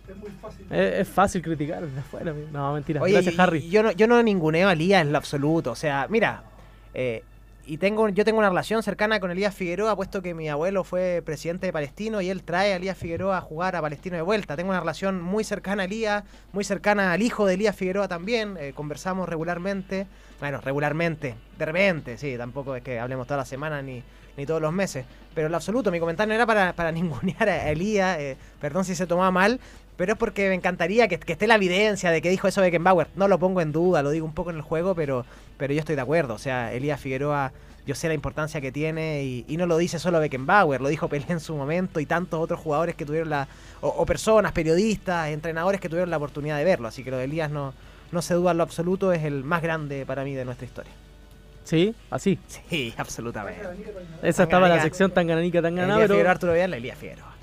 Es 0.07 0.17
muy 0.17 0.29
fácil. 0.41 0.65
Es, 0.69 0.99
es 1.01 1.07
fácil 1.07 1.41
criticar 1.41 1.81
desde 1.85 1.99
afuera. 1.99 2.33
No, 2.51 2.73
mentira. 2.73 3.01
Oye, 3.01 3.13
gracias, 3.13 3.35
y- 3.35 3.41
Harry. 3.41 3.69
Yo 3.69 3.83
no, 3.83 3.91
yo 3.91 4.07
no 4.07 4.21
ninguneo 4.21 4.67
a 4.69 4.73
Elías 4.73 5.01
en 5.01 5.11
lo 5.11 5.17
absoluto. 5.17 5.71
O 5.71 5.75
sea, 5.75 6.07
mira, 6.09 6.43
eh, 6.93 7.23
y 7.65 7.77
tengo, 7.77 8.09
yo 8.09 8.25
tengo 8.25 8.39
una 8.39 8.49
relación 8.49 8.83
cercana 8.83 9.21
con 9.21 9.31
Elías 9.31 9.55
Figueroa, 9.55 9.95
puesto 9.95 10.21
que 10.21 10.33
mi 10.33 10.49
abuelo 10.49 10.83
fue 10.83 11.21
presidente 11.25 11.67
de 11.67 11.71
Palestino 11.71 12.19
y 12.21 12.29
él 12.29 12.43
trae 12.43 12.73
a 12.73 12.75
Elías 12.75 12.97
Figueroa 12.97 13.37
a 13.37 13.41
jugar 13.41 13.77
a 13.77 13.81
Palestino 13.81 14.17
de 14.17 14.21
vuelta. 14.21 14.57
Tengo 14.57 14.71
una 14.71 14.81
relación 14.81 15.21
muy 15.21 15.45
cercana 15.45 15.83
a 15.83 15.85
Elías, 15.85 16.25
muy 16.51 16.65
cercana 16.65 17.13
al 17.13 17.21
hijo 17.21 17.45
de 17.45 17.53
Elías 17.53 17.75
Figueroa 17.75 18.09
también. 18.09 18.57
eh, 18.59 18.73
conversamos 18.75 19.29
regularmente. 19.29 20.07
Bueno, 20.41 20.59
regularmente, 20.59 21.35
de 21.57 21.65
repente, 21.65 22.17
sí, 22.17 22.35
tampoco 22.37 22.75
es 22.75 22.83
que 22.83 22.99
hablemos 22.99 23.25
toda 23.27 23.37
la 23.37 23.45
semana 23.45 23.81
ni, 23.81 24.03
ni 24.35 24.45
todos 24.45 24.61
los 24.61 24.73
meses. 24.73 25.05
Pero 25.33 25.47
en 25.47 25.51
lo 25.51 25.57
absoluto, 25.57 25.89
mi 25.89 26.01
comentario 26.01 26.29
no 26.31 26.35
era 26.35 26.45
para, 26.45 26.73
para 26.73 26.91
ningunear 26.91 27.47
a 27.47 27.69
Elías, 27.69 28.19
eh, 28.19 28.35
perdón 28.59 28.83
si 28.83 28.93
se 28.93 29.07
tomaba 29.07 29.31
mal, 29.31 29.61
pero 29.97 30.13
es 30.13 30.17
porque 30.17 30.49
me 30.49 30.55
encantaría 30.55 31.07
que, 31.07 31.19
que 31.19 31.33
esté 31.33 31.47
la 31.47 31.55
evidencia 31.55 32.11
de 32.11 32.21
que 32.21 32.29
dijo 32.29 32.47
eso 32.47 32.61
Beckenbauer. 32.61 33.07
No 33.15 33.27
lo 33.27 33.39
pongo 33.39 33.61
en 33.61 33.71
duda, 33.71 34.01
lo 34.01 34.11
digo 34.11 34.25
un 34.25 34.33
poco 34.33 34.49
en 34.49 34.57
el 34.57 34.61
juego, 34.61 34.95
pero, 34.95 35.25
pero 35.57 35.73
yo 35.73 35.79
estoy 35.79 35.95
de 35.95 36.01
acuerdo. 36.01 36.33
O 36.33 36.39
sea, 36.39 36.73
Elías 36.73 36.99
Figueroa, 36.99 37.51
yo 37.85 37.95
sé 37.95 38.07
la 38.07 38.13
importancia 38.13 38.61
que 38.61 38.71
tiene 38.71 39.23
y, 39.23 39.45
y 39.47 39.57
no 39.57 39.65
lo 39.65 39.77
dice 39.77 39.99
solo 39.99 40.19
Beckenbauer, 40.19 40.81
lo 40.81 40.89
dijo 40.89 41.07
Pelé 41.09 41.25
en 41.29 41.39
su 41.39 41.55
momento 41.55 41.99
y 41.99 42.05
tantos 42.05 42.39
otros 42.39 42.59
jugadores 42.59 42.95
que 42.95 43.05
tuvieron 43.05 43.29
la. 43.29 43.47
o, 43.81 43.87
o 43.89 44.05
personas, 44.05 44.51
periodistas, 44.51 45.29
entrenadores 45.29 45.79
que 45.79 45.89
tuvieron 45.89 46.09
la 46.09 46.17
oportunidad 46.17 46.57
de 46.57 46.63
verlo. 46.63 46.87
Así 46.87 47.03
que 47.03 47.11
lo 47.11 47.17
de 47.17 47.25
Elías 47.25 47.51
no, 47.51 47.73
no 48.11 48.21
se 48.21 48.33
duda 48.33 48.51
en 48.51 48.57
lo 48.57 48.63
absoluto, 48.63 49.11
es 49.13 49.23
el 49.23 49.43
más 49.43 49.61
grande 49.61 50.05
para 50.05 50.23
mí 50.23 50.33
de 50.33 50.45
nuestra 50.45 50.65
historia. 50.65 50.91
Sí, 51.65 51.95
así. 52.09 52.39
Sí, 52.69 52.93
absolutamente. 52.97 53.61
Esa 54.21 54.43
estaba 54.43 54.67
la 54.67 54.81
sección 54.81 55.11
tan 55.11 55.27
ganánica, 55.27 55.61
tan 55.61 55.75
ganada, 55.75 55.95
Elías 55.95 56.07
pero. 56.07 56.13
Figueroa, 56.15 56.31
Arturo 56.31 56.53
Vidal, 56.53 56.73
Elías 56.73 56.97
Figueroa. 56.97 57.33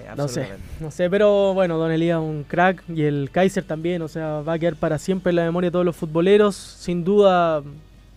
Eh, 0.00 0.14
No 0.16 0.28
sé, 0.28 0.48
no 0.80 0.90
sé, 0.90 1.08
pero 1.10 1.54
bueno, 1.54 1.78
Don 1.78 1.90
Elías 1.90 2.18
un 2.20 2.44
crack 2.46 2.82
y 2.88 3.02
el 3.02 3.30
Kaiser 3.32 3.64
también, 3.64 4.02
o 4.02 4.08
sea, 4.08 4.40
va 4.42 4.54
a 4.54 4.58
quedar 4.58 4.76
para 4.76 4.98
siempre 4.98 5.30
en 5.30 5.36
la 5.36 5.44
memoria 5.44 5.68
de 5.68 5.72
todos 5.72 5.84
los 5.84 5.96
futboleros, 5.96 6.54
sin 6.56 7.04
duda 7.04 7.62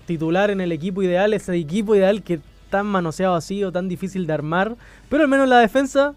titular 0.06 0.50
en 0.52 0.62
el 0.62 0.72
equipo 0.72 1.02
ideal, 1.02 1.34
ese 1.34 1.56
equipo 1.56 1.96
ideal 1.96 2.24
que 2.24 2.40
tan 2.70 2.86
manoseado 2.88 3.36
así 3.36 3.64
o 3.64 3.72
tan 3.72 3.88
difícil 3.88 4.26
de 4.28 4.34
armar, 4.34 4.76
pero 5.10 5.24
al 5.24 5.30
menos 5.30 5.48
la 5.48 5.60
defensa 5.60 6.14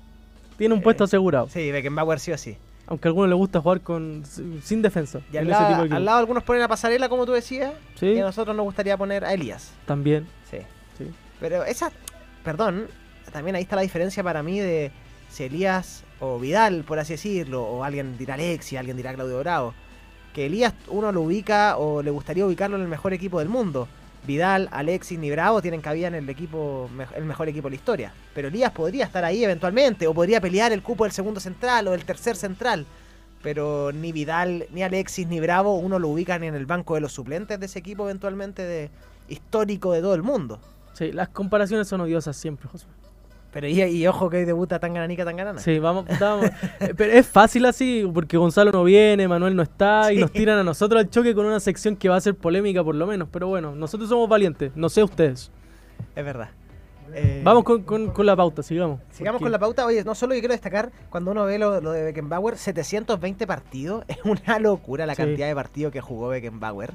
tiene 0.57 0.75
un 0.75 0.81
Eh, 0.81 0.83
puesto 0.85 1.05
asegurado, 1.05 1.49
Sí, 1.51 1.71
Beckenbauer 1.71 2.19
sí 2.19 2.33
o 2.33 2.39
sí. 2.39 2.57
aunque 2.89 3.09
a 3.09 3.11
algunos 3.11 3.29
les 3.29 3.37
gusta 3.37 3.61
jugar 3.61 3.81
con 3.83 4.23
sin 4.63 4.81
defensa. 4.81 5.21
Y 5.33 5.37
al 5.37 5.43
ese 5.45 5.51
lado, 5.53 5.67
tipo 5.67 5.77
de 5.77 5.81
al 5.83 5.87
equipo. 5.89 6.01
lado 6.01 6.19
algunos 6.19 6.43
ponen 6.45 6.63
a 6.63 6.69
Pasarela, 6.69 7.09
como 7.09 7.27
tú 7.27 7.33
decías, 7.33 7.73
Sí. 7.97 8.07
y 8.07 8.19
a 8.21 8.25
nosotros 8.25 8.57
nos 8.57 8.65
gustaría 8.65 8.97
poner 8.97 9.25
a 9.25 9.33
Elías. 9.35 9.73
También, 9.87 10.27
Sí. 10.51 10.59
sí. 10.99 11.05
Pero 11.41 11.63
esa, 11.65 11.91
perdón, 12.43 12.87
también 13.33 13.55
ahí 13.57 13.63
está 13.63 13.77
la 13.77 13.83
diferencia 13.83 14.23
para 14.23 14.43
mí 14.43 14.59
de 14.59 14.91
si 15.29 15.45
Elías 15.45 16.05
o 16.21 16.39
Vidal, 16.39 16.85
por 16.85 16.99
así 16.99 17.15
decirlo, 17.15 17.63
o 17.65 17.85
alguien 17.85 18.17
dirá 18.17 18.35
Alexi, 18.35 18.77
alguien 18.77 18.97
dirá 18.97 19.15
Claudio 19.15 19.39
Bravo. 19.41 19.75
Que 20.35 20.47
Elías 20.47 20.75
uno 20.89 21.13
lo 21.13 21.23
ubica 21.23 21.77
o 21.79 22.03
le 22.03 22.11
gustaría 22.11 22.47
ubicarlo 22.47 22.77
en 22.77 22.83
el 22.83 22.89
mejor 22.89 23.13
equipo 23.13 23.39
del 23.39 23.49
mundo. 23.49 23.89
Vidal, 24.27 24.69
Alexis 24.73 25.19
ni 25.19 25.31
Bravo 25.31 25.63
tienen 25.63 25.81
cabida 25.81 26.09
en 26.09 26.15
el 26.15 26.29
equipo 26.29 26.91
el 27.15 27.25
mejor 27.25 27.49
equipo 27.49 27.69
de 27.69 27.71
la 27.71 27.77
historia. 27.77 28.13
Pero 28.35 28.49
Elías 28.49 28.73
podría 28.73 29.05
estar 29.05 29.25
ahí 29.25 29.45
eventualmente, 29.45 30.07
o 30.07 30.15
podría 30.15 30.41
pelear 30.41 30.73
el 30.73 30.83
cupo 30.83 31.05
del 31.05 31.13
segundo 31.13 31.41
central 31.41 31.89
o 31.89 31.93
del 31.93 32.05
tercer 32.05 32.37
central. 32.37 32.87
Pero 33.43 33.93
ni 33.93 34.13
Vidal, 34.13 34.67
ni 34.73 34.83
Alexis, 34.83 35.29
ni 35.29 35.39
Bravo, 35.39 35.77
uno 35.77 35.99
lo 35.99 36.09
ubican 36.09 36.43
en 36.43 36.55
el 36.55 36.67
banco 36.67 36.95
de 36.95 37.01
los 37.01 37.13
suplentes 37.13 37.61
de 37.61 37.67
ese 37.67 37.79
equipo 37.79 38.05
eventualmente 38.05 38.63
de 38.63 38.91
histórico 39.29 39.93
de 39.93 40.01
todo 40.01 40.15
el 40.15 40.23
mundo. 40.23 40.59
Sí, 40.95 41.13
las 41.13 41.29
comparaciones 41.29 41.87
son 41.87 42.01
odiosas 42.01 42.37
siempre, 42.37 42.69
José. 42.69 42.87
Pero 43.57 43.69
y, 43.69 43.81
y 43.83 44.07
ojo 44.07 44.29
que 44.29 44.37
hoy 44.37 44.45
debuta 44.45 44.79
tan 44.79 44.93
gananica, 44.93 45.25
tan 45.25 45.35
ganana. 45.35 45.59
Sí, 45.61 45.79
vamos, 45.79 46.05
vamos. 46.21 46.51
Pero 46.95 47.11
es 47.11 47.27
fácil 47.27 47.65
así, 47.65 48.07
porque 48.13 48.37
Gonzalo 48.37 48.71
no 48.71 48.85
viene, 48.85 49.27
Manuel 49.29 49.57
no 49.57 49.63
está, 49.63 50.13
y 50.13 50.19
nos 50.19 50.31
tiran 50.31 50.59
a 50.59 50.63
nosotros 50.63 51.01
al 51.01 51.09
choque 51.09 51.35
con 51.35 51.47
una 51.47 51.59
sección 51.59 51.97
que 51.97 52.11
va 52.11 52.17
a 52.17 52.21
ser 52.21 52.35
polémica 52.35 52.85
por 52.85 52.95
lo 52.95 53.07
menos. 53.07 53.29
Pero 53.33 53.49
bueno, 53.49 53.75
nosotros 53.75 54.11
somos 54.11 54.29
valientes, 54.29 54.73
no 54.77 54.91
sé 54.91 55.03
ustedes. 55.03 55.51
Es 56.15 56.23
verdad. 56.23 56.51
Eh, 57.15 57.41
Vamos 57.45 57.65
con, 57.65 57.83
con- 57.85 58.09
con 58.11 58.27
la 58.27 58.37
pauta, 58.37 58.63
sigamos. 58.63 59.01
Sigamos 59.11 59.41
con 59.41 59.51
la 59.51 59.59
pauta. 59.59 59.87
Oye, 59.87 60.05
no 60.05 60.15
solo 60.15 60.35
yo 60.35 60.41
quiero 60.41 60.53
destacar, 60.53 60.91
cuando 61.09 61.31
uno 61.31 61.45
ve 61.47 61.59
lo, 61.59 61.81
lo 61.81 61.93
de 61.93 62.03
Beckenbauer, 62.05 62.59
720 62.59 63.47
partidos, 63.47 64.05
es 64.09 64.19
una 64.25 64.59
locura 64.59 65.07
la 65.07 65.15
Sí. 65.15 65.23
cantidad 65.23 65.47
de 65.47 65.55
partidos 65.55 65.93
que 65.95 66.03
jugó 66.03 66.29
Beckenbauer. 66.29 66.93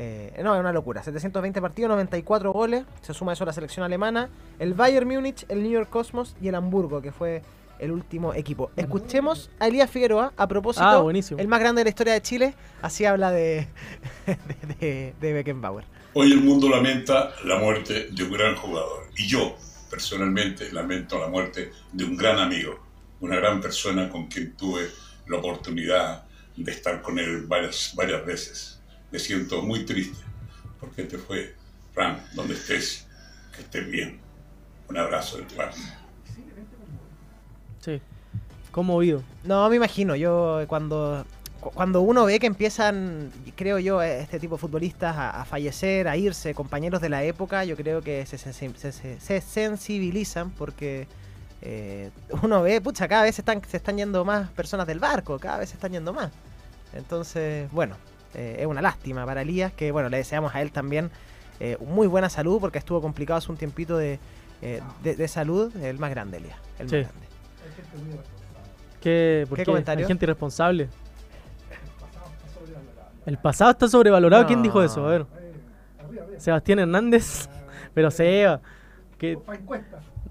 Eh, 0.00 0.40
no, 0.44 0.54
es 0.54 0.60
una 0.60 0.72
locura. 0.72 1.02
720 1.02 1.60
partidos, 1.60 1.88
94 1.90 2.52
goles, 2.52 2.84
se 3.02 3.12
suma 3.12 3.32
eso 3.32 3.42
a 3.42 3.46
la 3.48 3.52
selección 3.52 3.84
alemana, 3.84 4.28
el 4.60 4.72
Bayern 4.74 5.08
Múnich, 5.08 5.44
el 5.48 5.60
New 5.62 5.72
York 5.72 5.90
Cosmos 5.90 6.36
y 6.40 6.46
el 6.46 6.54
Hamburgo, 6.54 7.02
que 7.02 7.10
fue 7.10 7.42
el 7.80 7.90
último 7.90 8.32
equipo. 8.32 8.70
Escuchemos 8.76 9.50
a 9.58 9.66
Elías 9.66 9.90
Figueroa 9.90 10.32
a 10.36 10.46
propósito, 10.46 10.84
Ah, 10.86 10.98
buenísimo. 10.98 11.40
el 11.40 11.48
más 11.48 11.58
grande 11.58 11.80
de 11.80 11.84
la 11.86 11.88
historia 11.90 12.12
de 12.12 12.22
Chile, 12.22 12.54
así 12.80 13.04
habla 13.06 13.32
de, 13.32 13.66
de, 14.26 14.36
de- 14.80 15.14
de 15.20 15.32
Beckenbauer. 15.32 15.84
Hoy 16.14 16.30
el 16.32 16.40
mundo 16.42 16.68
lamenta 16.68 17.32
la 17.44 17.58
muerte 17.58 18.08
de 18.12 18.22
un 18.24 18.30
gran 18.32 18.54
jugador 18.56 19.04
y 19.16 19.26
yo 19.26 19.56
personalmente 19.90 20.70
lamento 20.72 21.18
la 21.18 21.26
muerte 21.28 21.72
de 21.92 22.04
un 22.04 22.16
gran 22.16 22.38
amigo, 22.38 22.78
una 23.20 23.36
gran 23.36 23.60
persona 23.60 24.08
con 24.08 24.26
quien 24.28 24.54
tuve 24.56 24.88
la 25.26 25.38
oportunidad 25.38 26.24
de 26.56 26.70
estar 26.72 27.02
con 27.02 27.18
él 27.18 27.46
varias, 27.46 27.92
varias 27.96 28.24
veces. 28.24 28.77
Me 29.10 29.18
siento 29.18 29.62
muy 29.62 29.84
triste 29.84 30.22
porque 30.80 31.04
te 31.04 31.18
fue, 31.18 31.54
Frank, 31.92 32.18
donde 32.34 32.54
estés, 32.54 33.06
que 33.54 33.62
estés 33.62 33.90
bien. 33.90 34.20
Un 34.88 34.96
abrazo 34.96 35.38
de 35.38 35.44
tu 35.44 35.54
parte. 35.54 35.78
Sí, 37.80 38.00
conmovido. 38.70 39.22
No, 39.44 39.68
me 39.68 39.76
imagino, 39.76 40.14
yo 40.16 40.62
cuando, 40.68 41.24
cu- 41.60 41.70
cuando 41.70 42.00
uno 42.00 42.24
ve 42.24 42.38
que 42.38 42.46
empiezan, 42.46 43.30
creo 43.56 43.78
yo, 43.78 44.02
este 44.02 44.38
tipo 44.40 44.56
de 44.56 44.60
futbolistas 44.60 45.16
a, 45.16 45.40
a 45.40 45.44
fallecer, 45.44 46.08
a 46.08 46.16
irse, 46.16 46.54
compañeros 46.54 47.00
de 47.00 47.08
la 47.08 47.22
época, 47.22 47.64
yo 47.64 47.76
creo 47.76 48.02
que 48.02 48.24
se, 48.26 48.38
se- 48.38 48.52
se- 48.52 48.92
se- 48.92 49.20
se 49.20 49.40
sensibilizan 49.40 50.50
porque 50.50 51.06
eh, 51.62 52.10
uno 52.42 52.62
ve, 52.62 52.80
pucha, 52.80 53.08
cada 53.08 53.22
vez 53.24 53.34
se 53.34 53.42
están, 53.42 53.62
se 53.68 53.76
están 53.78 53.96
yendo 53.96 54.24
más 54.24 54.50
personas 54.50 54.86
del 54.86 54.98
barco, 55.00 55.38
cada 55.38 55.58
vez 55.58 55.70
se 55.70 55.74
están 55.74 55.92
yendo 55.92 56.12
más. 56.12 56.30
Entonces, 56.94 57.70
bueno, 57.72 57.96
eh, 58.34 58.56
es 58.60 58.66
una 58.66 58.82
lástima 58.82 59.24
para 59.26 59.42
Elías, 59.42 59.72
que 59.72 59.92
bueno, 59.92 60.08
le 60.08 60.16
deseamos 60.18 60.54
a 60.54 60.62
él 60.62 60.70
también 60.72 61.10
eh, 61.60 61.76
muy 61.80 62.06
buena 62.06 62.28
salud 62.28 62.60
porque 62.60 62.78
estuvo 62.78 63.00
complicado 63.00 63.38
hace 63.38 63.50
un 63.50 63.56
tiempito 63.58 63.96
de, 63.96 64.18
eh, 64.62 64.80
de, 65.02 65.16
de 65.16 65.28
salud, 65.28 65.74
el 65.76 65.98
más 65.98 66.10
grande 66.10 66.36
Elías, 66.38 66.58
el 66.78 66.88
Sí. 66.88 66.96
más 66.96 67.04
grande. 67.06 67.26
¿Qué, 69.00 69.46
por 69.48 69.56
¿Qué 69.56 69.62
qué? 69.62 69.66
comentario? 69.70 70.04
Hay 70.04 70.08
gente 70.08 70.24
irresponsable. 70.24 70.88
El 73.26 73.38
pasado 73.38 73.70
está 73.70 73.88
sobrevalorado. 73.88 74.46
¿Quién 74.46 74.62
dijo 74.62 74.82
eso? 74.82 75.06
A 75.06 75.10
ver. 75.10 75.26
Sebastián 76.38 76.78
Hernández. 76.80 77.48
Pero 77.94 78.10
Seba. 78.10 78.60
Que... 79.18 79.38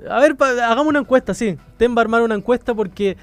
A 0.10 0.20
ver, 0.20 0.36
pa- 0.36 0.50
hagamos 0.50 0.88
una 0.88 1.00
encuesta, 1.00 1.34
sí. 1.34 1.58
Ten 1.78 1.96
va 1.96 2.02
a 2.02 2.04
armar 2.04 2.22
una 2.22 2.36
encuesta 2.36 2.74
porque 2.74 3.18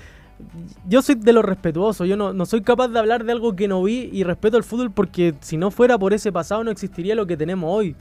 yo 0.89 1.03
soy 1.03 1.15
de 1.17 1.33
lo 1.33 1.43
respetuoso. 1.43 2.05
Yo 2.05 2.17
no, 2.17 2.33
no 2.33 2.47
soy 2.47 2.63
capaz 2.63 2.89
de 2.89 2.99
hablar 2.99 3.25
de 3.25 3.33
algo 3.33 3.55
que 3.57 3.69
no 3.69 3.83
vi 3.83 4.11
y 4.13 4.25
respeto 4.25 4.57
el 4.57 4.65
fútbol 4.65 4.91
porque 4.91 5.35
si 5.41 5.57
no 5.57 5.71
fuera 5.71 5.99
por 5.99 6.13
ese 6.13 6.33
pasado 6.33 6.65
no 6.65 6.71
existiría 6.71 7.15
lo 7.15 7.27
que 7.27 7.37
tenemos 7.37 7.71
hoy. 7.73 7.97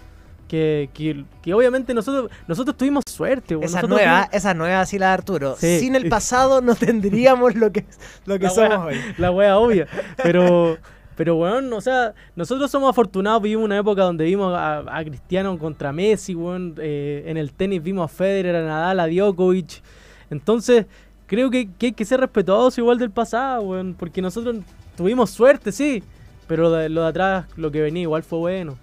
Que, 0.48 0.90
que, 0.94 1.24
que 1.42 1.54
obviamente 1.54 1.94
nosotros 1.94 2.30
nosotros 2.48 2.76
tuvimos 2.78 3.04
suerte. 3.10 3.56
Esa 3.56 3.62
Nosotros 3.78 3.90
nueva, 3.90 4.26
tuvimos- 4.26 4.30
esa 4.36 4.54
nueva 4.54 4.86
sí 4.86 5.00
la 5.00 5.08
de 5.08 5.14
Arturo. 5.14 5.56
Sí. 5.58 5.80
Sin 5.80 5.96
el 5.96 6.10
pasado 6.10 6.62
no 6.62 6.76
tendríamos 6.76 7.56
lo 7.56 7.72
que, 7.72 7.86
lo 8.26 8.38
que 8.38 8.44
La 8.46 8.50
somos 8.50 8.70
wea- 8.70 8.86
hoy. 8.86 8.96
La 9.18 9.32
wea 9.32 9.58
obvia. 9.58 9.88
Pero, 10.22 10.78
pero 11.16 11.38
weón, 11.38 11.72
o 11.74 11.82
sea, 11.82 12.14
nosotros 12.36 12.70
somos 12.70 12.90
afortunados, 12.90 13.42
vivimos 13.42 13.66
una 13.66 13.78
época 13.78 14.04
donde 14.04 14.26
vimos 14.26 14.54
a, 14.56 14.80
a 14.96 15.04
Cristiano 15.04 15.58
contra 15.58 15.92
Messi, 15.92 16.36
weón. 16.36 16.76
eh, 16.78 17.24
en 17.26 17.38
el 17.38 17.54
tenis 17.54 17.82
vimos 17.82 18.06
a 18.06 18.14
Federer, 18.14 18.56
a 18.58 18.64
Nadal, 18.66 19.00
a 19.00 19.08
Djokovic. 19.08 19.82
Entonces, 20.30 20.86
creo 21.28 21.50
que, 21.50 21.70
que 21.78 21.88
hay 21.88 21.92
que 21.94 22.06
ser 22.06 22.20
respetuosos 22.20 22.78
igual 22.78 22.98
del 23.00 23.12
pasado, 23.12 23.62
weón, 23.64 23.96
porque 23.98 24.22
nosotros 24.22 24.58
tuvimos 24.96 25.30
suerte, 25.30 25.72
sí, 25.72 26.04
pero 26.48 26.64
lo 26.64 26.72
de, 26.72 26.90
lo 26.90 27.02
de 27.04 27.08
atrás, 27.08 27.46
lo 27.56 27.72
que 27.72 27.82
venía 27.82 28.04
igual 28.04 28.24
fue 28.24 28.40
bueno. 28.40 28.78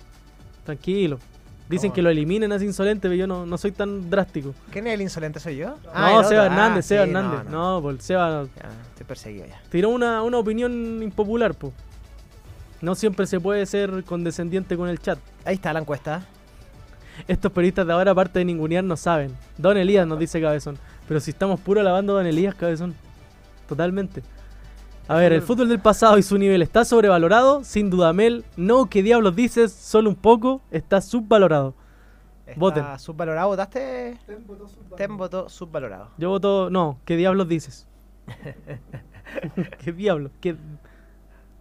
Tranquilo. 0.65 1.19
Dicen 1.69 1.93
que 1.93 2.03
lo 2.03 2.11
eliminen 2.11 2.51
así 2.51 2.65
insolente, 2.65 3.03
pero 3.03 3.15
yo 3.15 3.29
no, 3.29 3.47
no 3.47 3.57
soy 3.57 3.71
tan 3.71 4.11
drástico. 4.11 4.53
¿Quién 4.73 4.89
es 4.89 4.95
el 4.95 5.03
insolente? 5.03 5.39
¿Soy 5.39 5.57
yo? 5.57 5.69
no, 5.69 5.77
Ah. 5.95 6.25
Seba 6.25 6.43
Ah, 6.43 6.47
Hernández, 6.47 6.85
Seba 6.87 7.05
sí, 7.07 7.11
no, 7.13 7.19
Hernández. 7.21 7.51
no. 7.51 7.77
No, 7.77 7.83
pues 7.83 8.03
Seba 8.03 8.43
Ya, 8.57 8.71
estoy 8.91 9.07
perseguido 9.07 9.47
ya. 9.47 9.61
tiró 9.71 9.91
una, 9.91 10.23
una 10.25 10.39
opinión 10.39 11.01
impopular, 11.01 11.55
pues. 11.55 11.73
No 12.81 12.95
siempre 12.97 13.27
se 13.27 13.39
puede 13.39 13.65
ser 13.67 14.03
condescendiente 14.05 14.77
con 14.77 14.89
el 14.89 14.99
chat. 14.99 15.19
Ahí 15.45 15.55
está 15.55 15.73
la 15.73 15.79
encuesta. 15.81 16.27
Estos 17.29 17.53
periodistas 17.53 17.87
de 17.87 17.93
ahora, 17.93 18.13
aparte 18.13 18.39
de 18.41 18.47
ningunear, 18.47 18.83
no 18.83 18.97
saben. 18.97 19.37
Don 19.59 19.77
Elías 19.77 20.07
nos 20.09 20.19
dice 20.19 20.41
Cabezón. 20.41 20.77
Pero 21.11 21.19
si 21.19 21.33
estamos 21.33 21.59
puro 21.59 21.81
alabando 21.81 22.12
a 22.12 22.17
Don 22.19 22.26
Elías, 22.26 22.55
Cabezón. 22.55 22.95
Totalmente. 23.69 24.23
A 25.09 25.17
ver, 25.17 25.33
el 25.33 25.43
fútbol 25.43 25.69
del 25.69 25.81
pasado 25.81 26.17
y 26.19 26.23
su 26.23 26.38
nivel 26.38 26.62
está 26.62 26.85
sobrevalorado. 26.85 27.64
Sin 27.64 27.90
duda, 27.90 28.12
Mel. 28.12 28.45
No, 28.57 28.87
¿qué 28.88 29.02
diablos 29.02 29.35
dices? 29.35 29.73
Solo 29.73 30.09
un 30.09 30.14
poco. 30.14 30.61
Está 30.71 31.00
subvalorado. 31.00 31.75
Está 32.47 32.61
Voten. 32.61 32.85
subvalorado. 33.00 33.49
¿Votaste? 33.49 34.19
Ten 34.97 35.17
votó 35.17 35.49
subvalorado. 35.49 36.11
Yo 36.17 36.29
voto. 36.29 36.71
No, 36.71 37.00
¿qué 37.05 37.17
diablos 37.17 37.49
dices? 37.49 37.88
¿Qué 39.85 39.93
diablos? 39.93 40.31
¿Qué... 40.40 40.55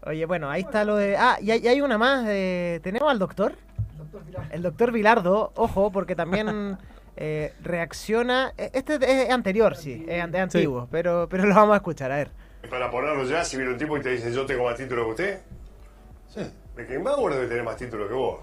Oye, 0.06 0.27
bueno, 0.27 0.48
ahí 0.48 0.62
está 0.62 0.86
lo 0.86 0.96
de. 0.96 1.18
Ah, 1.18 1.38
y 1.41 1.50
hay, 1.50 1.60
y 1.63 1.68
hay 1.70 1.82
una 1.82 1.98
más. 1.98 2.24
de- 2.24 2.79
¿Tenemos 2.84 3.10
al 3.10 3.18
doctor? 3.18 3.56
El 4.51 4.62
doctor 4.62 4.91
Vilardo, 4.91 5.51
ojo, 5.56 5.91
porque 5.91 6.15
también 6.15 6.77
eh, 7.22 7.54
reacciona. 7.62 8.54
e- 8.58 8.72
Este 8.74 8.98
es 9.02 9.30
anterior, 9.30 9.76
sí, 9.76 10.06
es 10.08 10.24
an- 10.24 10.34
es 10.34 10.42
antiguo, 10.42 10.88
pero, 10.90 11.28
pero 11.30 11.46
lo 11.46 11.54
vamos 11.54 11.74
a 11.74 11.78
escuchar, 11.78 12.12
a 12.14 12.16
ver. 12.16 12.32
Para 12.70 12.90
ponerlo 12.90 13.24
ya, 13.26 13.44
si 13.44 13.58
viene 13.58 13.74
un 13.74 13.78
tipo 13.78 13.98
y 13.98 14.02
te 14.02 14.10
dice 14.10 14.32
yo 14.34 14.46
tengo 14.46 14.64
más 14.64 14.76
título 14.78 15.04
que 15.06 15.10
usted. 15.12 15.40
Sí, 16.30 16.42
¿De 16.76 16.86
quién 16.86 17.06
va 17.06 17.16
debe 17.30 17.48
tener 17.48 17.64
más 17.64 17.76
título 17.76 18.08
que 18.08 18.14
vos? 18.14 18.40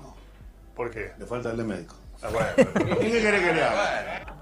¿Por 0.74 0.90
qué? 0.90 1.12
le 1.18 1.24
falta 1.24 1.50
el 1.52 1.56
de 1.56 1.64
médico. 1.64 1.94
Ah, 2.22 2.28
bueno, 2.32 2.48
pero 2.74 2.98
¿Qué 2.98 3.10
querés 3.10 3.40
que 3.42 3.52
le 3.54 3.62
haga? 3.62 4.36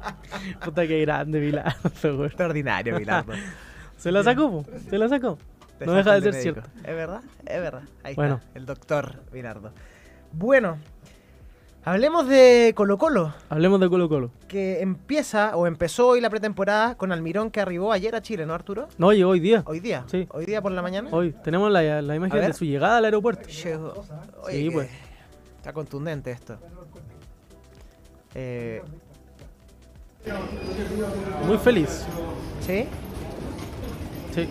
Puta 0.64 0.86
que 0.86 1.00
grande, 1.02 1.40
Vilardo, 1.40 1.90
weón. 2.04 2.26
Extraordinario, 2.26 2.96
Vilardo. 2.98 3.32
Se 3.96 4.10
la 4.10 4.22
sacó, 4.22 4.50
po, 4.50 4.64
se 4.88 4.96
la 4.96 5.08
sacó. 5.10 5.36
Te 5.78 5.84
No 5.84 5.92
deja 5.92 6.14
de 6.14 6.20
ser 6.22 6.34
el 6.34 6.40
cierto. 6.42 6.60
médico. 6.62 6.88
Es 6.88 6.94
verdad, 6.96 7.20
es 7.44 7.60
verdad. 7.60 7.82
Ahí 8.02 8.14
Bueno. 8.14 8.36
está, 8.42 8.58
el 8.58 8.64
doctor 8.66 9.22
Vilardo. 9.30 9.72
Bueno, 10.32 10.78
hablemos 11.84 12.28
de 12.28 12.72
Colo 12.76 12.98
Colo, 12.98 13.34
Hablemos 13.48 13.80
de 13.80 13.88
Colo 13.88 14.08
Colo. 14.08 14.30
que 14.48 14.80
empieza 14.80 15.56
o 15.56 15.66
empezó 15.66 16.08
hoy 16.08 16.20
la 16.20 16.30
pretemporada 16.30 16.94
con 16.96 17.12
Almirón 17.12 17.50
que 17.50 17.60
arribó 17.60 17.92
ayer 17.92 18.14
a 18.14 18.22
Chile, 18.22 18.46
¿no, 18.46 18.54
Arturo? 18.54 18.88
No, 18.98 19.12
llegó 19.12 19.30
hoy 19.30 19.40
día. 19.40 19.62
Hoy 19.66 19.80
día. 19.80 20.04
Sí. 20.06 20.26
Hoy 20.30 20.44
día 20.46 20.60
por 20.62 20.72
la 20.72 20.82
mañana. 20.82 21.08
Hoy 21.12 21.34
tenemos 21.44 21.70
la, 21.70 22.02
la 22.02 22.14
imagen 22.16 22.40
de 22.40 22.52
su 22.52 22.64
llegada 22.64 22.98
al 22.98 23.04
aeropuerto. 23.04 23.48
Llegó. 23.48 24.04
Oye, 24.44 24.56
Sí, 24.58 24.70
pues. 24.70 24.88
Está 25.58 25.72
contundente 25.72 26.30
esto. 26.30 26.56
Eh, 28.34 28.82
Muy 31.46 31.58
feliz. 31.58 32.04
¿Sí? 32.66 32.86
Sí. 34.34 34.48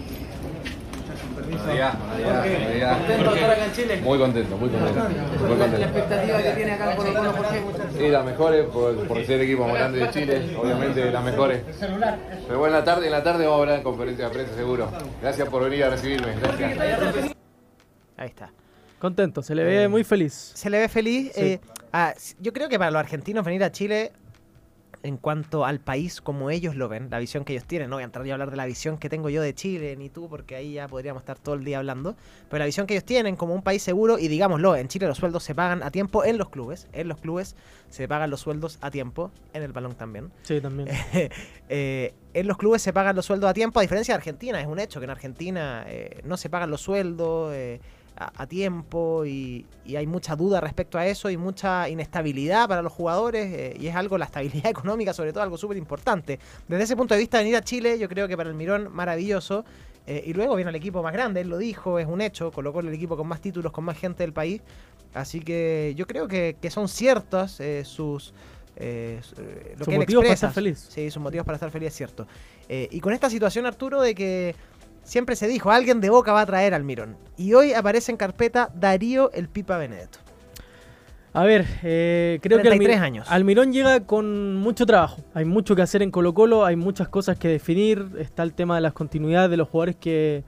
Muy 4.03 4.17
contento, 4.17 4.57
muy 4.57 4.69
contento. 4.69 5.09
Muy 5.47 5.57
contento. 5.57 5.77
La 5.77 5.85
expectativa 5.85 6.41
que 6.41 6.51
tiene 6.51 6.71
acá 6.71 6.95
Colo 6.95 7.13
Colo, 7.13 7.35
¿por 7.35 7.45
qué? 7.47 8.05
Y 8.05 8.09
las 8.09 8.25
mejores, 8.25 8.65
por, 8.65 9.07
por 9.07 9.25
ser 9.25 9.35
el 9.35 9.41
equipo 9.41 9.65
más 9.67 9.75
grande 9.75 9.99
de 9.99 10.09
Chile, 10.11 10.57
obviamente 10.57 11.11
las 11.11 11.23
mejores. 11.23 11.63
Pero 11.79 12.59
bueno, 12.59 12.75
en 12.75 12.79
la 12.79 12.83
tarde, 12.83 13.05
en 13.05 13.11
la 13.11 13.23
tarde 13.23 13.45
vamos 13.45 13.59
a 13.59 13.61
hablar 13.61 13.77
en 13.77 13.83
conferencia 13.83 14.25
de 14.25 14.33
prensa 14.33 14.55
seguro. 14.55 14.89
Gracias 15.21 15.47
por 15.49 15.63
venir 15.63 15.83
a 15.83 15.89
recibirme. 15.89 16.33
Gracias. 16.41 17.35
Ahí 18.17 18.27
está. 18.27 18.51
Contento, 18.99 19.41
se 19.41 19.55
le 19.55 19.63
ve 19.63 19.87
muy 19.87 20.03
feliz. 20.03 20.51
Se 20.55 20.69
le 20.69 20.79
ve 20.79 20.89
feliz. 20.89 21.31
Sí. 21.33 21.41
eh, 21.41 21.59
ah, 21.93 22.13
yo 22.39 22.51
creo 22.51 22.67
que 22.67 22.77
para 22.77 22.91
los 22.91 22.99
argentinos 22.99 23.45
venir 23.45 23.63
a 23.63 23.71
Chile, 23.71 24.11
en 25.03 25.17
cuanto 25.17 25.65
al 25.65 25.79
país 25.79 26.21
como 26.21 26.49
ellos 26.49 26.75
lo 26.75 26.89
ven, 26.89 27.09
la 27.09 27.19
visión 27.19 27.45
que 27.45 27.53
ellos 27.53 27.65
tienen, 27.65 27.89
no 27.89 27.95
voy 27.95 28.03
a 28.03 28.05
entrar 28.05 28.25
yo 28.25 28.33
a 28.33 28.35
hablar 28.35 28.51
de 28.51 28.57
la 28.57 28.65
visión 28.65 28.97
que 28.97 29.09
tengo 29.09 29.29
yo 29.29 29.41
de 29.41 29.53
Chile, 29.53 29.95
ni 29.95 30.09
tú, 30.09 30.27
porque 30.29 30.55
ahí 30.55 30.73
ya 30.73 30.87
podríamos 30.87 31.21
estar 31.21 31.37
todo 31.37 31.55
el 31.55 31.63
día 31.63 31.77
hablando, 31.77 32.15
pero 32.49 32.59
la 32.59 32.65
visión 32.65 32.87
que 32.87 32.95
ellos 32.95 33.05
tienen 33.05 33.35
como 33.35 33.53
un 33.53 33.61
país 33.61 33.81
seguro, 33.81 34.19
y 34.19 34.27
digámoslo, 34.27 34.75
en 34.75 34.87
Chile 34.87 35.07
los 35.07 35.17
sueldos 35.17 35.43
se 35.43 35.55
pagan 35.55 35.83
a 35.83 35.91
tiempo 35.91 36.23
en 36.23 36.37
los 36.37 36.49
clubes, 36.49 36.87
en 36.93 37.07
los 37.07 37.19
clubes 37.19 37.55
se 37.89 38.07
pagan 38.07 38.29
los 38.29 38.41
sueldos 38.41 38.77
a 38.81 38.91
tiempo, 38.91 39.31
en 39.53 39.63
el 39.63 39.71
balón 39.71 39.95
también. 39.95 40.31
Sí, 40.43 40.61
también. 40.61 40.89
Eh, 41.71 42.15
en 42.33 42.47
los 42.47 42.57
clubes 42.57 42.81
se 42.81 42.93
pagan 42.93 43.15
los 43.15 43.27
sueldos 43.27 43.47
a 43.47 43.53
tiempo, 43.53 43.79
a 43.79 43.83
diferencia 43.83 44.15
de 44.15 44.17
Argentina. 44.17 44.59
Es 44.59 44.65
un 44.65 44.79
hecho 44.79 44.99
que 44.99 45.03
en 45.03 45.11
Argentina 45.11 45.85
eh, 45.87 46.21
no 46.23 46.35
se 46.35 46.49
pagan 46.49 46.71
los 46.71 46.81
sueldos 46.81 47.53
eh, 47.53 47.79
a, 48.19 48.43
a 48.43 48.45
tiempo 48.47 49.25
y, 49.25 49.65
y 49.85 49.95
hay 49.95 50.05
mucha 50.05 50.35
duda 50.35 50.59
respecto 50.61 50.97
a 50.97 51.07
eso 51.07 51.29
y 51.29 51.37
mucha 51.37 51.87
inestabilidad 51.89 52.67
para 52.67 52.81
los 52.81 52.91
jugadores 52.91 53.47
eh, 53.53 53.77
y 53.79 53.87
es 53.87 53.95
algo, 53.95 54.17
la 54.17 54.25
estabilidad 54.25 54.67
económica 54.69 55.13
sobre 55.13 55.31
todo, 55.31 55.43
algo 55.43 55.57
súper 55.57 55.77
importante. 55.77 56.39
Desde 56.67 56.83
ese 56.83 56.95
punto 56.95 57.13
de 57.15 57.19
vista, 57.19 57.39
venir 57.39 57.55
a 57.55 57.61
Chile, 57.61 57.97
yo 57.97 58.09
creo 58.09 58.27
que 58.27 58.35
para 58.37 58.49
el 58.49 58.55
Mirón, 58.55 58.89
maravilloso. 58.93 59.65
Eh, 60.07 60.23
y 60.25 60.33
luego 60.33 60.55
viene 60.55 60.69
el 60.69 60.75
equipo 60.75 61.03
más 61.03 61.13
grande, 61.13 61.41
él 61.41 61.49
lo 61.49 61.57
dijo, 61.59 61.99
es 61.99 62.07
un 62.07 62.19
hecho, 62.19 62.51
colocó 62.51 62.79
el 62.79 62.89
equipo 62.89 63.15
con 63.15 63.27
más 63.27 63.41
títulos, 63.41 63.71
con 63.71 63.83
más 63.85 63.97
gente 63.97 64.23
del 64.23 64.33
país. 64.33 64.61
Así 65.13 65.39
que 65.39 65.93
yo 65.95 66.07
creo 66.07 66.27
que, 66.27 66.55
que 66.59 66.71
son 66.71 66.87
ciertas 66.87 67.59
eh, 67.59 67.83
sus... 67.85 68.33
eh, 68.75 69.19
lo 69.77 69.77
Sus 69.77 69.85
que 69.85 69.91
él 69.93 69.99
motivos 69.99 70.23
para 70.23 70.33
estar 70.33 70.51
feliz. 70.51 70.87
Sí, 70.89 71.11
sus 71.11 71.21
motivos 71.21 71.45
para 71.45 71.57
estar 71.57 71.69
feliz 71.69 71.89
es 71.89 71.95
cierto. 71.95 72.27
Y 72.67 72.99
con 72.99 73.13
esta 73.13 73.29
situación, 73.31 73.65
Arturo, 73.65 74.01
de 74.01 74.13
que 74.13 74.55
siempre 75.09 75.35
se 75.35 75.47
dijo, 75.47 75.71
alguien 75.71 75.99
de 76.01 76.09
Boca 76.09 76.31
va 76.33 76.41
a 76.41 76.45
traer 76.45 76.73
al 76.73 76.83
Mirón. 76.83 77.17
Y 77.37 77.53
hoy 77.53 77.73
aparece 77.73 78.11
en 78.11 78.17
carpeta 78.17 78.69
Darío 78.75 79.31
el 79.33 79.49
Pipa 79.49 79.77
Benedetto. 79.77 80.19
A 81.33 81.43
ver, 81.43 81.65
eh, 81.83 82.39
creo 82.41 82.57
que 82.57 82.63
33 82.69 82.97
Almi- 82.97 83.03
años. 83.03 83.27
Almirón 83.29 83.71
llega 83.71 83.99
con 84.01 84.55
mucho 84.55 84.85
trabajo. 84.85 85.21
Hay 85.33 85.45
mucho 85.45 85.75
que 85.75 85.81
hacer 85.83 86.01
en 86.01 86.09
Colo 86.11 86.33
Colo, 86.33 86.65
hay 86.65 86.75
muchas 86.75 87.07
cosas 87.07 87.37
que 87.37 87.47
definir. 87.47 88.03
Está 88.17 88.41
el 88.43 88.53
tema 88.53 88.75
de 88.75 88.81
las 88.81 88.93
continuidades 88.93 89.51
de 89.51 89.57
los 89.57 89.67
jugadores 89.69 89.95
que, 89.95 90.43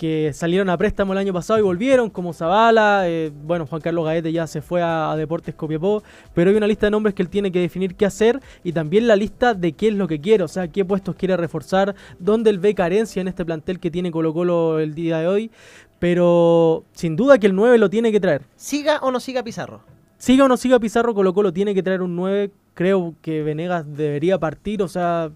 que 0.00 0.32
salieron 0.32 0.70
a 0.70 0.78
préstamo 0.78 1.12
el 1.12 1.18
año 1.18 1.34
pasado 1.34 1.58
y 1.58 1.62
volvieron, 1.62 2.08
como 2.08 2.32
Zavala. 2.32 3.02
eh, 3.06 3.30
bueno, 3.44 3.66
Juan 3.66 3.82
Carlos 3.82 4.06
Gaete 4.06 4.32
ya 4.32 4.46
se 4.46 4.62
fue 4.62 4.80
a, 4.80 5.12
a 5.12 5.16
Deportes 5.16 5.54
Copiapó. 5.54 6.02
Pero 6.32 6.48
hay 6.48 6.56
una 6.56 6.66
lista 6.66 6.86
de 6.86 6.92
nombres 6.92 7.14
que 7.14 7.20
él 7.20 7.28
tiene 7.28 7.52
que 7.52 7.60
definir 7.60 7.94
qué 7.94 8.06
hacer 8.06 8.40
y 8.64 8.72
también 8.72 9.06
la 9.06 9.14
lista 9.14 9.52
de 9.52 9.72
qué 9.72 9.88
es 9.88 9.94
lo 9.94 10.08
que 10.08 10.18
quiere, 10.18 10.42
o 10.42 10.48
sea, 10.48 10.68
qué 10.68 10.86
puestos 10.86 11.16
quiere 11.16 11.36
reforzar, 11.36 11.94
dónde 12.18 12.48
él 12.48 12.58
ve 12.58 12.74
carencia 12.74 13.20
en 13.20 13.28
este 13.28 13.44
plantel 13.44 13.78
que 13.78 13.90
tiene 13.90 14.10
Colo 14.10 14.32
Colo 14.32 14.78
el 14.78 14.94
día 14.94 15.18
de 15.18 15.26
hoy. 15.26 15.50
Pero 15.98 16.84
sin 16.94 17.14
duda 17.14 17.36
que 17.36 17.48
el 17.48 17.54
9 17.54 17.76
lo 17.76 17.90
tiene 17.90 18.10
que 18.10 18.20
traer. 18.20 18.40
¿Siga 18.56 19.00
o 19.02 19.10
no 19.10 19.20
siga 19.20 19.42
Pizarro? 19.42 19.82
Siga 20.16 20.46
o 20.46 20.48
no 20.48 20.56
siga 20.56 20.80
Pizarro, 20.80 21.12
Colo 21.12 21.34
Colo 21.34 21.52
tiene 21.52 21.74
que 21.74 21.82
traer 21.82 22.00
un 22.00 22.16
9. 22.16 22.50
Creo 22.72 23.14
que 23.20 23.42
Venegas 23.42 23.84
debería 23.86 24.38
partir, 24.38 24.82
o 24.82 24.88
sea, 24.88 25.30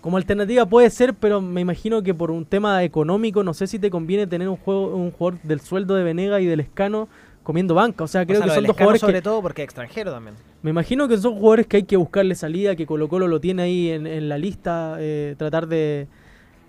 como 0.00 0.16
alternativa 0.16 0.66
puede 0.66 0.90
ser, 0.90 1.14
pero 1.14 1.40
me 1.40 1.60
imagino 1.60 2.02
que 2.02 2.14
por 2.14 2.30
un 2.30 2.44
tema 2.44 2.82
económico, 2.84 3.42
no 3.42 3.54
sé 3.54 3.66
si 3.66 3.78
te 3.78 3.90
conviene 3.90 4.26
tener 4.26 4.48
un, 4.48 4.56
juego, 4.56 4.94
un 4.94 5.10
jugador 5.10 5.40
del 5.42 5.60
sueldo 5.60 5.94
de 5.94 6.04
Venegas 6.04 6.40
y 6.40 6.46
del 6.46 6.60
Escano 6.60 7.08
comiendo 7.42 7.74
banca. 7.74 8.04
O 8.04 8.08
sea, 8.08 8.26
creo 8.26 8.40
O 8.40 8.42
sea, 8.42 8.48
que 8.48 8.54
son 8.54 8.64
dos 8.64 8.76
jugadores 8.76 9.00
sobre 9.00 9.14
que. 9.14 9.22
todo 9.22 9.42
porque 9.42 9.62
es 9.62 9.64
extranjero 9.64 10.12
también. 10.12 10.36
Me 10.62 10.70
imagino 10.70 11.08
que 11.08 11.16
son 11.18 11.34
jugadores 11.34 11.66
que 11.66 11.78
hay 11.78 11.82
que 11.84 11.96
buscarle 11.96 12.34
salida, 12.34 12.76
que 12.76 12.84
Colo 12.84 13.08
Colo 13.08 13.28
lo 13.28 13.40
tiene 13.40 13.62
ahí 13.62 13.90
en, 13.90 14.06
en 14.06 14.28
la 14.28 14.38
lista, 14.38 14.96
eh, 14.98 15.34
tratar 15.38 15.66
de, 15.68 16.08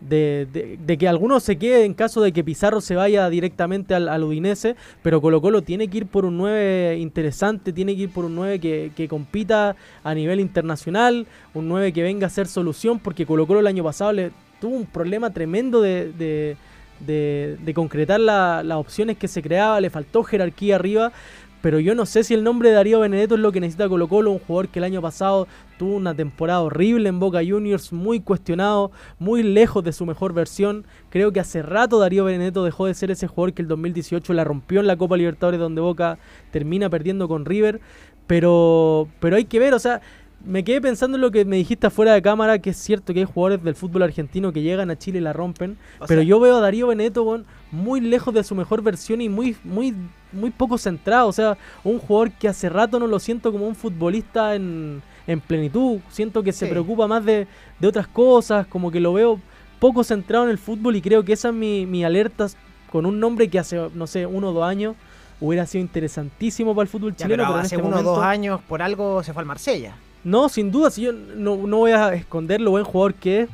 de, 0.01 0.77
de- 0.85 0.97
que 0.97 1.07
alguno 1.07 1.39
se 1.39 1.57
quede 1.57 1.85
en 1.85 1.93
caso 1.93 2.21
de 2.21 2.31
que 2.31 2.43
Pizarro 2.43 2.81
se 2.81 2.95
vaya 2.95 3.29
directamente 3.29 3.93
al, 3.95 4.07
al 4.09 4.23
Udinese, 4.23 4.75
pero 5.01 5.21
Colo 5.21 5.41
Colo 5.41 5.61
tiene 5.61 5.87
que 5.87 5.99
ir 5.99 6.05
por 6.07 6.25
un 6.25 6.37
9 6.37 6.97
interesante, 6.99 7.73
tiene 7.73 7.95
que 7.95 8.03
ir 8.03 8.09
por 8.09 8.25
un 8.25 8.35
9 8.35 8.59
que, 8.59 8.91
que 8.95 9.07
compita 9.07 9.75
a 10.03 10.13
nivel 10.13 10.39
internacional, 10.39 11.27
un 11.53 11.67
9 11.67 11.93
que 11.93 12.03
venga 12.03 12.27
a 12.27 12.29
ser 12.29 12.47
solución, 12.47 12.99
porque 12.99 13.25
Colo 13.25 13.45
Colo 13.47 13.59
el 13.59 13.67
año 13.67 13.83
pasado 13.83 14.11
le 14.13 14.31
tuvo 14.61 14.75
un 14.75 14.85
problema 14.85 15.31
tremendo 15.31 15.81
de... 15.81 16.11
de 16.13 16.57
de, 16.99 17.55
de 17.63 17.73
concretar 17.73 18.19
la- 18.19 18.61
las 18.61 18.77
opciones 18.77 19.17
que 19.17 19.29
se 19.29 19.41
creaba, 19.41 19.79
le 19.79 19.89
faltó 19.89 20.21
jerarquía 20.21 20.75
arriba, 20.75 21.13
pero 21.61 21.79
yo 21.79 21.95
no 21.95 22.05
sé 22.05 22.23
si 22.23 22.33
el 22.33 22.43
nombre 22.43 22.69
de 22.69 22.75
Darío 22.75 22.99
Benedetto 22.99 23.35
es 23.35 23.41
lo 23.41 23.51
que 23.51 23.59
necesita 23.59 23.89
Colo 23.89 24.07
Colo, 24.07 24.31
un 24.31 24.39
jugador 24.39 24.69
que 24.69 24.79
el 24.79 24.85
año 24.85 25.01
pasado 25.01 25.47
tuvo 25.77 25.95
una 25.95 26.13
temporada 26.13 26.61
horrible 26.61 27.09
en 27.09 27.19
Boca 27.19 27.39
Juniors, 27.45 27.91
muy 27.91 28.19
cuestionado, 28.19 28.91
muy 29.17 29.43
lejos 29.43 29.83
de 29.83 29.91
su 29.91 30.05
mejor 30.05 30.33
versión. 30.33 30.85
Creo 31.09 31.31
que 31.31 31.39
hace 31.39 31.61
rato 31.61 31.99
Darío 31.99 32.25
Benedetto 32.25 32.63
dejó 32.63 32.85
de 32.85 32.93
ser 32.93 33.11
ese 33.11 33.27
jugador 33.27 33.53
que 33.53 33.61
el 33.61 33.67
2018 33.67 34.33
la 34.33 34.43
rompió 34.43 34.79
en 34.79 34.87
la 34.87 34.97
Copa 34.97 35.17
Libertadores 35.17 35.59
donde 35.59 35.81
Boca 35.81 36.17
termina 36.51 36.89
perdiendo 36.89 37.27
con 37.27 37.45
River, 37.45 37.81
pero, 38.27 39.07
pero 39.19 39.37
hay 39.37 39.45
que 39.45 39.59
ver, 39.59 39.73
o 39.73 39.79
sea, 39.79 40.01
me 40.45 40.63
quedé 40.63 40.79
pensando 40.81 41.17
en 41.17 41.21
lo 41.21 41.31
que 41.31 41.43
me 41.45 41.57
dijiste 41.57 41.87
afuera 41.87 42.13
de 42.13 42.21
cámara, 42.21 42.59
que 42.59 42.69
es 42.69 42.77
cierto 42.77 43.13
que 43.13 43.19
hay 43.19 43.25
jugadores 43.25 43.63
del 43.63 43.75
fútbol 43.75 44.03
argentino 44.03 44.51
que 44.53 44.61
llegan 44.61 44.89
a 44.89 44.97
Chile 44.97 45.19
y 45.19 45.21
la 45.21 45.33
rompen, 45.33 45.77
O 45.99 46.05
pero 46.07 46.21
sea- 46.21 46.27
yo 46.27 46.39
veo 46.39 46.57
a 46.57 46.61
Darío 46.61 46.87
Benedetto 46.87 47.23
weón, 47.23 47.45
muy 47.71 47.99
lejos 48.01 48.33
de 48.33 48.43
su 48.43 48.55
mejor 48.55 48.81
versión 48.81 49.21
y 49.21 49.29
muy, 49.29 49.55
muy, 49.63 49.93
muy 50.31 50.49
poco 50.51 50.77
centrado. 50.77 51.27
O 51.27 51.33
sea, 51.33 51.57
un 51.83 51.99
jugador 51.99 52.31
que 52.31 52.47
hace 52.47 52.69
rato 52.69 52.99
no 52.99 53.07
lo 53.07 53.19
siento 53.19 53.51
como 53.51 53.67
un 53.67 53.75
futbolista 53.75 54.55
en, 54.55 55.01
en 55.27 55.39
plenitud. 55.41 55.99
Siento 56.09 56.41
que 56.41 56.51
se 56.53 56.67
preocupa 56.67 57.05
más 57.07 57.25
de, 57.25 57.45
de 57.79 57.87
otras 57.87 58.07
cosas, 58.07 58.65
como 58.67 58.91
que 58.91 58.99
lo 58.99 59.13
veo 59.13 59.39
poco 59.79 60.03
centrado 60.03 60.45
en 60.45 60.51
el 60.51 60.57
fútbol 60.57 60.95
y 60.95 61.01
creo 61.01 61.23
que 61.23 61.33
esa 61.33 61.49
es 61.49 61.53
mi, 61.53 61.85
mi 61.85 62.03
alerta 62.03 62.47
con 62.91 63.05
un 63.05 63.19
nombre 63.19 63.49
que 63.49 63.59
hace, 63.59 63.89
no 63.93 64.07
sé, 64.07 64.25
uno 64.25 64.49
o 64.49 64.53
dos 64.53 64.63
años 64.63 64.95
hubiera 65.41 65.65
sido 65.65 65.81
interesantísimo 65.83 66.73
para 66.75 66.83
el 66.83 66.89
fútbol 66.89 67.11
Ya, 67.15 67.25
chileno. 67.25 67.43
pero 67.43 67.53
pero 67.53 67.59
hace 67.65 67.75
este 67.75 67.87
uno 67.87 67.97
o 67.99 68.03
dos 68.03 68.23
años 68.23 68.59
por 68.67 68.81
algo 68.81 69.21
se 69.23 69.31
fue 69.33 69.41
al 69.41 69.45
Marsella. 69.45 69.95
No, 70.23 70.49
sin 70.49 70.71
duda, 70.71 70.89
si 70.91 71.01
yo 71.03 71.13
no, 71.13 71.55
no 71.67 71.77
voy 71.77 71.91
a 71.91 72.13
esconder 72.13 72.59
lo 72.61 72.71
buen 72.71 72.83
jugador 72.83 73.13
que 73.13 73.41
es, 73.41 73.49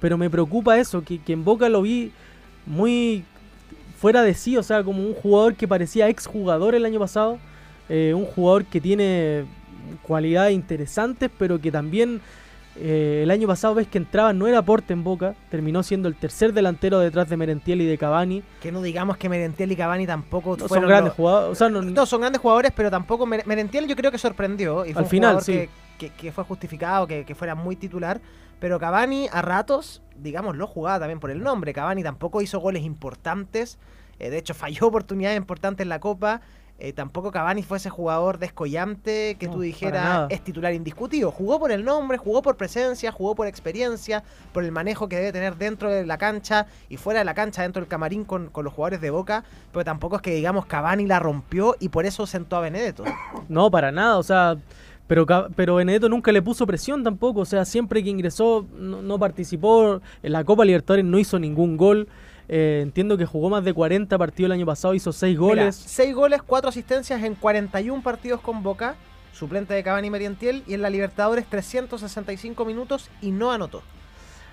pero 0.00 0.16
me 0.18 0.30
preocupa 0.30 0.78
eso, 0.78 1.02
que, 1.02 1.18
que 1.20 1.32
en 1.32 1.44
Boca 1.44 1.68
lo 1.68 1.82
vi 1.82 2.12
muy 2.66 3.24
fuera 3.98 4.22
de 4.22 4.34
sí, 4.34 4.56
o 4.56 4.62
sea, 4.62 4.82
como 4.82 5.00
un 5.02 5.14
jugador 5.14 5.54
que 5.54 5.66
parecía 5.66 6.08
exjugador 6.08 6.74
el 6.74 6.84
año 6.84 6.98
pasado, 6.98 7.38
eh, 7.88 8.12
un 8.14 8.24
jugador 8.26 8.64
que 8.64 8.80
tiene 8.80 9.44
cualidades 10.02 10.54
interesantes, 10.54 11.30
pero 11.38 11.60
que 11.60 11.70
también 11.72 12.20
eh, 12.76 13.20
el 13.22 13.30
año 13.30 13.46
pasado 13.46 13.74
ves 13.74 13.86
que 13.86 13.98
entraba, 13.98 14.32
no 14.32 14.46
era 14.46 14.58
aporte 14.58 14.92
en 14.92 15.04
Boca, 15.04 15.34
terminó 15.50 15.82
siendo 15.82 16.08
el 16.08 16.16
tercer 16.16 16.52
delantero 16.52 16.98
detrás 16.98 17.28
de 17.28 17.36
Merentiel 17.36 17.80
y 17.82 17.86
de 17.86 17.96
Cavani. 17.96 18.42
Que 18.60 18.72
no 18.72 18.82
digamos 18.82 19.16
que 19.16 19.28
Merentiel 19.28 19.70
y 19.72 19.76
Cavani 19.76 20.06
tampoco 20.06 20.56
No 20.56 20.66
son 20.68 20.82
grandes 20.86 21.10
los- 21.10 21.16
jugadores, 21.16 21.52
o 21.52 21.54
sea, 21.54 21.68
no, 21.68 21.82
No, 21.82 22.04
son 22.06 22.20
grandes 22.20 22.40
jugadores, 22.42 22.72
pero 22.74 22.90
tampoco 22.90 23.26
Mer- 23.26 23.46
Merentiel 23.46 23.86
yo 23.86 23.94
creo 23.96 24.10
que 24.10 24.18
sorprendió. 24.18 24.84
Y 24.84 24.92
fue 24.92 25.00
Al 25.00 25.04
un 25.04 25.10
final, 25.10 25.40
sí. 25.42 25.52
que, 25.52 25.68
que- 25.98 26.10
que 26.10 26.32
fue 26.32 26.44
justificado, 26.44 27.06
que, 27.06 27.24
que 27.24 27.34
fuera 27.34 27.54
muy 27.54 27.76
titular. 27.76 28.20
Pero 28.60 28.78
Cavani 28.78 29.28
a 29.32 29.42
ratos, 29.42 30.02
digamos, 30.16 30.56
lo 30.56 30.66
jugaba 30.66 30.98
también 31.00 31.20
por 31.20 31.30
el 31.30 31.42
nombre. 31.42 31.72
Cavani 31.72 32.02
tampoco 32.02 32.40
hizo 32.42 32.58
goles 32.60 32.82
importantes. 32.84 33.78
eh, 34.18 34.30
de 34.30 34.38
hecho, 34.38 34.54
falló 34.54 34.86
oportunidades 34.86 35.36
importantes 35.36 35.84
en 35.84 35.88
la 35.88 35.98
Copa. 36.00 36.40
eh, 36.78 36.92
tampoco 36.92 37.30
Cavani 37.30 37.62
fue 37.62 37.76
ese 37.78 37.88
jugador 37.90 38.38
descollante 38.38 39.36
que 39.38 39.46
No, 39.46 39.52
tú 39.54 39.60
dijeras 39.60 40.26
es 40.30 40.42
titular 40.42 40.72
indiscutido. 40.74 41.30
Jugó 41.30 41.58
por 41.60 41.70
el 41.70 41.84
nombre, 41.84 42.18
jugó 42.18 42.42
por 42.42 42.56
presencia, 42.56 43.12
jugó 43.12 43.34
por 43.36 43.46
experiencia, 43.46 44.24
por 44.52 44.64
el 44.64 44.72
manejo 44.72 45.08
que 45.08 45.16
debe 45.16 45.30
tener 45.32 45.56
dentro 45.56 45.88
de 45.90 46.04
la 46.06 46.18
cancha 46.18 46.66
y 46.88 46.96
fuera 46.96 47.20
de 47.20 47.24
la 47.24 47.34
cancha, 47.34 47.62
dentro 47.62 47.80
del 47.80 47.88
camarín 47.88 48.24
con, 48.24 48.48
con 48.50 48.64
los 48.64 48.72
jugadores 48.74 49.00
de 49.00 49.10
Boca. 49.10 49.44
Pero 49.72 49.84
tampoco 49.84 50.16
es 50.16 50.22
que 50.22 50.34
digamos 50.34 50.66
Cavani 50.66 51.06
la 51.06 51.20
rompió 51.20 51.76
y 51.78 51.90
por 51.90 52.06
eso 52.06 52.26
sentó 52.26 52.56
a 52.56 52.60
Benedetto. 52.60 53.04
No, 53.48 53.70
para 53.70 53.92
nada, 53.92 54.18
o 54.18 54.22
sea, 54.24 54.56
pero, 55.06 55.26
pero 55.54 55.74
Benedetto 55.76 56.08
nunca 56.08 56.32
le 56.32 56.40
puso 56.42 56.66
presión 56.66 57.04
tampoco, 57.04 57.40
o 57.40 57.44
sea, 57.44 57.64
siempre 57.64 58.02
que 58.02 58.10
ingresó 58.10 58.66
no, 58.78 59.02
no 59.02 59.18
participó 59.18 60.00
en 60.22 60.32
la 60.32 60.44
Copa 60.44 60.64
Libertadores, 60.64 61.04
no 61.04 61.18
hizo 61.18 61.38
ningún 61.38 61.76
gol. 61.76 62.08
Eh, 62.48 62.80
entiendo 62.82 63.16
que 63.16 63.24
jugó 63.24 63.48
más 63.48 63.64
de 63.64 63.72
40 63.72 64.18
partidos 64.18 64.48
el 64.48 64.52
año 64.52 64.66
pasado, 64.66 64.94
hizo 64.94 65.12
6 65.12 65.38
Mira, 65.38 65.40
goles. 65.40 65.76
seis 65.76 66.14
goles, 66.14 66.42
cuatro 66.42 66.68
asistencias 66.68 67.22
en 67.22 67.34
41 67.34 68.02
partidos 68.02 68.40
con 68.40 68.62
Boca, 68.62 68.96
suplente 69.32 69.72
de 69.72 69.82
Cavani 69.82 70.08
y 70.08 70.10
Merientiel, 70.10 70.62
y 70.66 70.74
en 70.74 70.82
la 70.82 70.90
Libertadores 70.90 71.46
365 71.46 72.64
minutos 72.64 73.08
y 73.22 73.30
no 73.30 73.50
anotó. 73.50 73.82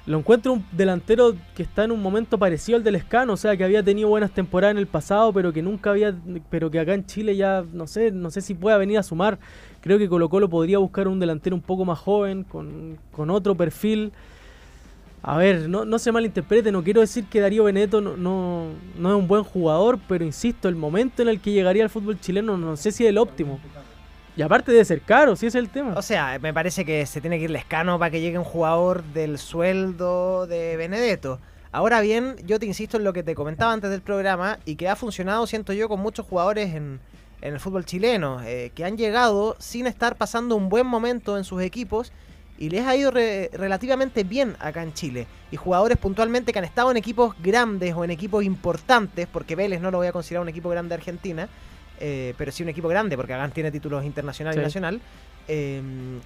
Lo 0.07 0.17
encuentro 0.17 0.53
un 0.53 0.65
delantero 0.71 1.35
que 1.55 1.61
está 1.61 1.83
en 1.83 1.91
un 1.91 2.01
momento 2.01 2.39
parecido 2.39 2.77
al 2.77 2.83
del 2.83 2.95
Escano, 2.95 3.33
o 3.33 3.37
sea, 3.37 3.55
que 3.55 3.63
había 3.63 3.83
tenido 3.83 4.09
buenas 4.09 4.31
temporadas 4.31 4.71
en 4.71 4.79
el 4.79 4.87
pasado, 4.87 5.31
pero 5.31 5.53
que 5.53 5.61
nunca 5.61 5.91
había, 5.91 6.15
pero 6.49 6.71
que 6.71 6.79
acá 6.79 6.95
en 6.95 7.05
Chile 7.05 7.35
ya, 7.35 7.63
no 7.71 7.85
sé, 7.85 8.09
no 8.11 8.31
sé 8.31 8.41
si 8.41 8.55
pueda 8.55 8.77
venir 8.77 8.97
a 8.97 9.03
sumar. 9.03 9.37
Creo 9.81 9.97
que 9.97 10.07
Colo 10.07 10.29
Colo 10.29 10.49
podría 10.49 10.77
buscar 10.77 11.07
un 11.07 11.19
delantero 11.19 11.55
un 11.55 11.61
poco 11.61 11.85
más 11.85 11.99
joven, 11.99 12.43
con, 12.43 12.97
con 13.11 13.29
otro 13.29 13.55
perfil. 13.55 14.11
A 15.23 15.37
ver, 15.37 15.69
no, 15.69 15.85
no 15.85 15.99
se 15.99 16.11
malinterprete, 16.11 16.71
no 16.71 16.83
quiero 16.83 17.01
decir 17.01 17.25
que 17.25 17.41
Darío 17.41 17.65
Benedetto 17.65 18.01
no, 18.01 18.17
no, 18.17 18.69
no 18.97 19.09
es 19.09 19.15
un 19.15 19.27
buen 19.27 19.43
jugador, 19.43 19.99
pero 20.07 20.23
insisto, 20.23 20.67
el 20.67 20.75
momento 20.75 21.21
en 21.21 21.29
el 21.29 21.39
que 21.39 21.51
llegaría 21.51 21.83
al 21.83 21.89
fútbol 21.89 22.19
chileno 22.19 22.57
no 22.57 22.75
sé 22.75 22.91
si 22.91 23.03
es 23.03 23.09
el 23.09 23.17
óptimo. 23.17 23.59
Y 24.35 24.41
aparte 24.41 24.71
debe 24.71 24.85
ser 24.85 25.01
caro, 25.01 25.33
ese 25.33 25.47
es 25.47 25.55
el 25.55 25.69
tema. 25.69 25.93
O 25.95 26.01
sea, 26.01 26.39
me 26.39 26.53
parece 26.53 26.85
que 26.85 27.05
se 27.05 27.21
tiene 27.21 27.37
que 27.37 27.43
ir 27.45 27.51
Lescano 27.51 27.99
para 27.99 28.09
que 28.09 28.21
llegue 28.21 28.37
un 28.37 28.45
jugador 28.45 29.03
del 29.03 29.37
sueldo 29.37 30.47
de 30.47 30.77
Benedetto. 30.77 31.39
Ahora 31.71 32.01
bien, 32.01 32.35
yo 32.45 32.59
te 32.59 32.65
insisto 32.65 32.97
en 32.97 33.03
lo 33.03 33.13
que 33.13 33.23
te 33.23 33.35
comentaba 33.35 33.73
antes 33.73 33.89
del 33.91 34.01
programa 34.01 34.57
y 34.65 34.75
que 34.75 34.89
ha 34.89 34.95
funcionado, 34.95 35.45
siento 35.47 35.73
yo, 35.73 35.87
con 35.87 35.99
muchos 35.99 36.25
jugadores 36.25 36.73
en, 36.73 36.99
en 37.41 37.53
el 37.53 37.59
fútbol 37.59 37.85
chileno, 37.85 38.41
eh, 38.43 38.71
que 38.75 38.85
han 38.85 38.97
llegado 38.97 39.55
sin 39.59 39.87
estar 39.87 40.15
pasando 40.15 40.55
un 40.55 40.69
buen 40.69 40.85
momento 40.85 41.37
en 41.37 41.43
sus 41.43 41.61
equipos 41.61 42.11
y 42.57 42.69
les 42.69 42.85
ha 42.85 42.95
ido 42.95 43.09
re- 43.09 43.49
relativamente 43.53 44.23
bien 44.23 44.55
acá 44.59 44.83
en 44.83 44.93
Chile. 44.93 45.25
Y 45.51 45.57
jugadores 45.57 45.97
puntualmente 45.97 46.53
que 46.53 46.59
han 46.59 46.65
estado 46.65 46.91
en 46.91 46.97
equipos 46.97 47.35
grandes 47.41 47.95
o 47.95 48.03
en 48.03 48.11
equipos 48.11 48.43
importantes, 48.43 49.27
porque 49.27 49.55
Vélez 49.55 49.81
no 49.81 49.89
lo 49.89 49.97
voy 49.97 50.07
a 50.07 50.11
considerar 50.11 50.43
un 50.43 50.49
equipo 50.49 50.69
grande 50.69 50.89
de 50.89 50.95
Argentina, 50.95 51.49
eh, 51.99 52.35
pero 52.37 52.51
sí 52.51 52.61
un 52.61 52.69
equipo 52.69 52.87
grande, 52.87 53.15
porque 53.15 53.33
Hagan 53.33 53.51
tiene 53.51 53.71
títulos 53.71 54.05
internacional 54.05 54.55
y 54.55 54.61
nacional, 54.61 55.01
eh, 55.47 55.81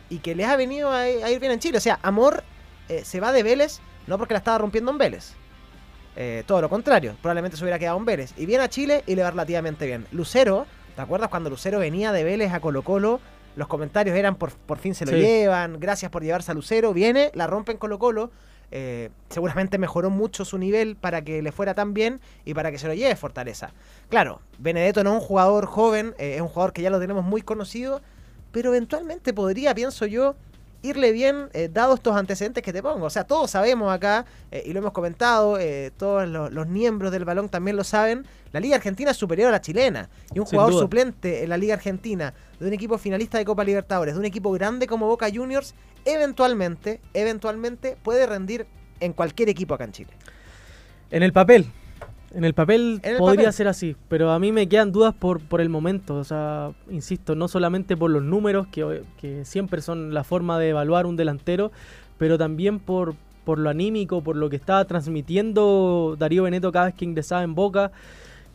y 0.09 0.19
que 0.19 0.35
les 0.35 0.47
ha 0.47 0.57
venido 0.57 0.89
a, 0.89 0.99
a 0.99 1.31
ir 1.31 1.39
bien 1.39 1.53
en 1.53 1.59
Chile. 1.59 1.77
O 1.77 1.81
sea, 1.81 1.99
Amor 2.01 2.43
eh, 2.89 3.03
se 3.05 3.21
va 3.21 3.31
de 3.31 3.41
Vélez 3.41 3.79
no 4.07 4.17
porque 4.17 4.33
la 4.33 4.39
estaba 4.39 4.57
rompiendo 4.57 4.91
en 4.91 4.97
Vélez. 4.97 5.33
Todo 6.45 6.61
lo 6.61 6.69
contrario, 6.69 7.17
probablemente 7.21 7.57
se 7.57 7.63
hubiera 7.65 7.77
quedado 7.77 7.97
en 7.97 8.05
Vélez. 8.05 8.33
Y 8.37 8.45
viene 8.45 8.63
a 8.63 8.69
Chile 8.69 9.03
y 9.05 9.15
le 9.15 9.23
va 9.23 9.31
relativamente 9.31 9.85
bien. 9.85 10.05
Lucero, 10.13 10.65
¿te 10.95 11.01
acuerdas 11.01 11.29
cuando 11.29 11.49
Lucero 11.49 11.79
venía 11.79 12.11
de 12.11 12.23
Vélez 12.23 12.51
a 12.53 12.59
Colo 12.59 12.81
Colo? 12.83 13.19
Los 13.55 13.67
comentarios 13.67 14.15
eran 14.17 14.35
por, 14.35 14.51
por 14.51 14.77
fin 14.79 14.93
se 14.95 15.05
lo 15.05 15.11
Sí. 15.11 15.17
llevan, 15.19 15.79
gracias 15.79 16.11
por 16.11 16.23
llevarse 16.23 16.51
a 16.51 16.53
Lucero. 16.53 16.93
Viene, 16.93 17.31
la 17.33 17.47
rompe 17.47 17.71
en 17.71 17.77
Colo 17.77 17.99
Colo. 17.99 18.31
eh, 18.71 19.11
seguramente 19.29 19.77
mejoró 19.77 20.09
mucho 20.09 20.43
su 20.43 20.57
nivel 20.57 20.95
para 20.95 21.21
que 21.21 21.41
le 21.43 21.51
fuera 21.51 21.75
tan 21.75 21.93
bien 21.93 22.19
y 22.45 22.55
para 22.55 22.71
que 22.71 22.79
se 22.79 22.87
lo 22.87 22.95
lleve 22.95 23.15
Fortaleza. 23.15 23.69
Claro, 24.09 24.41
Benedetto 24.57 25.03
no 25.03 25.11
es 25.15 25.21
un 25.21 25.25
jugador 25.27 25.67
joven, 25.67 26.15
eh, 26.17 26.35
es 26.35 26.41
un 26.41 26.47
jugador 26.47 26.73
que 26.73 26.81
ya 26.81 26.89
lo 26.89 26.99
tenemos 26.99 27.23
muy 27.23 27.43
conocido, 27.43 28.01
pero 28.51 28.69
eventualmente 28.71 29.33
podría, 29.33 29.75
pienso 29.75 30.07
yo, 30.07 30.35
irle 30.85 31.11
bien 31.11 31.49
eh, 31.53 31.69
dado 31.71 31.95
estos 31.95 32.15
antecedentes 32.15 32.63
que 32.63 32.71
te 32.71 32.81
pongo. 32.81 33.05
O 33.05 33.09
sea, 33.09 33.23
todos 33.23 33.51
sabemos 33.51 33.91
acá, 33.91 34.25
eh, 34.51 34.63
y 34.65 34.73
lo 34.73 34.79
hemos 34.79 34.91
comentado, 34.91 35.57
eh, 35.59 35.91
todos 35.97 36.27
los, 36.27 36.51
los 36.51 36.67
miembros 36.67 37.11
del 37.11 37.25
balón 37.25 37.49
también 37.49 37.75
lo 37.75 37.83
saben, 37.83 38.25
la 38.51 38.59
Liga 38.59 38.75
Argentina 38.75 39.11
es 39.11 39.17
superior 39.17 39.49
a 39.49 39.51
la 39.51 39.61
chilena. 39.61 40.09
Y 40.33 40.39
un 40.39 40.45
Sin 40.45 40.57
jugador 40.57 40.73
duda. 40.73 40.81
suplente 40.83 41.43
en 41.43 41.49
la 41.49 41.57
Liga 41.57 41.73
Argentina, 41.73 42.33
de 42.59 42.67
un 42.67 42.73
equipo 42.73 42.97
finalista 42.97 43.37
de 43.37 43.45
Copa 43.45 43.63
Libertadores, 43.63 44.13
de 44.13 44.19
un 44.19 44.25
equipo 44.25 44.51
grande 44.51 44.87
como 44.87 45.07
Boca 45.07 45.27
Juniors, 45.33 45.73
eventualmente, 46.05 47.01
eventualmente 47.13 47.97
puede 48.01 48.25
rendir 48.25 48.67
en 48.99 49.13
cualquier 49.13 49.49
equipo 49.49 49.73
acá 49.73 49.83
en 49.83 49.91
Chile. 49.91 50.11
En 51.11 51.23
el 51.23 51.33
papel. 51.33 51.67
En 52.35 52.43
el 52.43 52.53
papel 52.53 52.99
En 53.01 53.13
el 53.13 53.17
podría 53.17 53.45
papel. 53.45 53.53
ser 53.53 53.67
así, 53.69 53.95
pero 54.09 54.31
a 54.31 54.39
mí 54.39 54.51
me 54.51 54.67
quedan 54.67 54.91
dudas 54.91 55.13
por, 55.15 55.39
por 55.39 55.61
el 55.61 55.69
momento. 55.69 56.15
O 56.15 56.23
sea, 56.25 56.71
insisto, 56.91 57.33
no 57.33 57.47
solamente 57.47 57.95
por 57.95 58.11
los 58.11 58.21
números, 58.23 58.67
que, 58.67 59.03
que 59.19 59.45
siempre 59.45 59.81
son 59.81 60.13
la 60.13 60.23
forma 60.25 60.59
de 60.59 60.69
evaluar 60.69 61.05
un 61.05 61.15
delantero, 61.15 61.71
pero 62.17 62.37
también 62.37 62.79
por, 62.79 63.15
por 63.45 63.57
lo 63.57 63.69
anímico, 63.69 64.21
por 64.21 64.35
lo 64.35 64.49
que 64.49 64.57
estaba 64.57 64.83
transmitiendo 64.85 66.17
Darío 66.19 66.43
Beneto 66.43 66.71
cada 66.73 66.87
vez 66.87 66.95
que 66.95 67.05
ingresaba 67.05 67.43
en 67.43 67.55
Boca. 67.55 67.91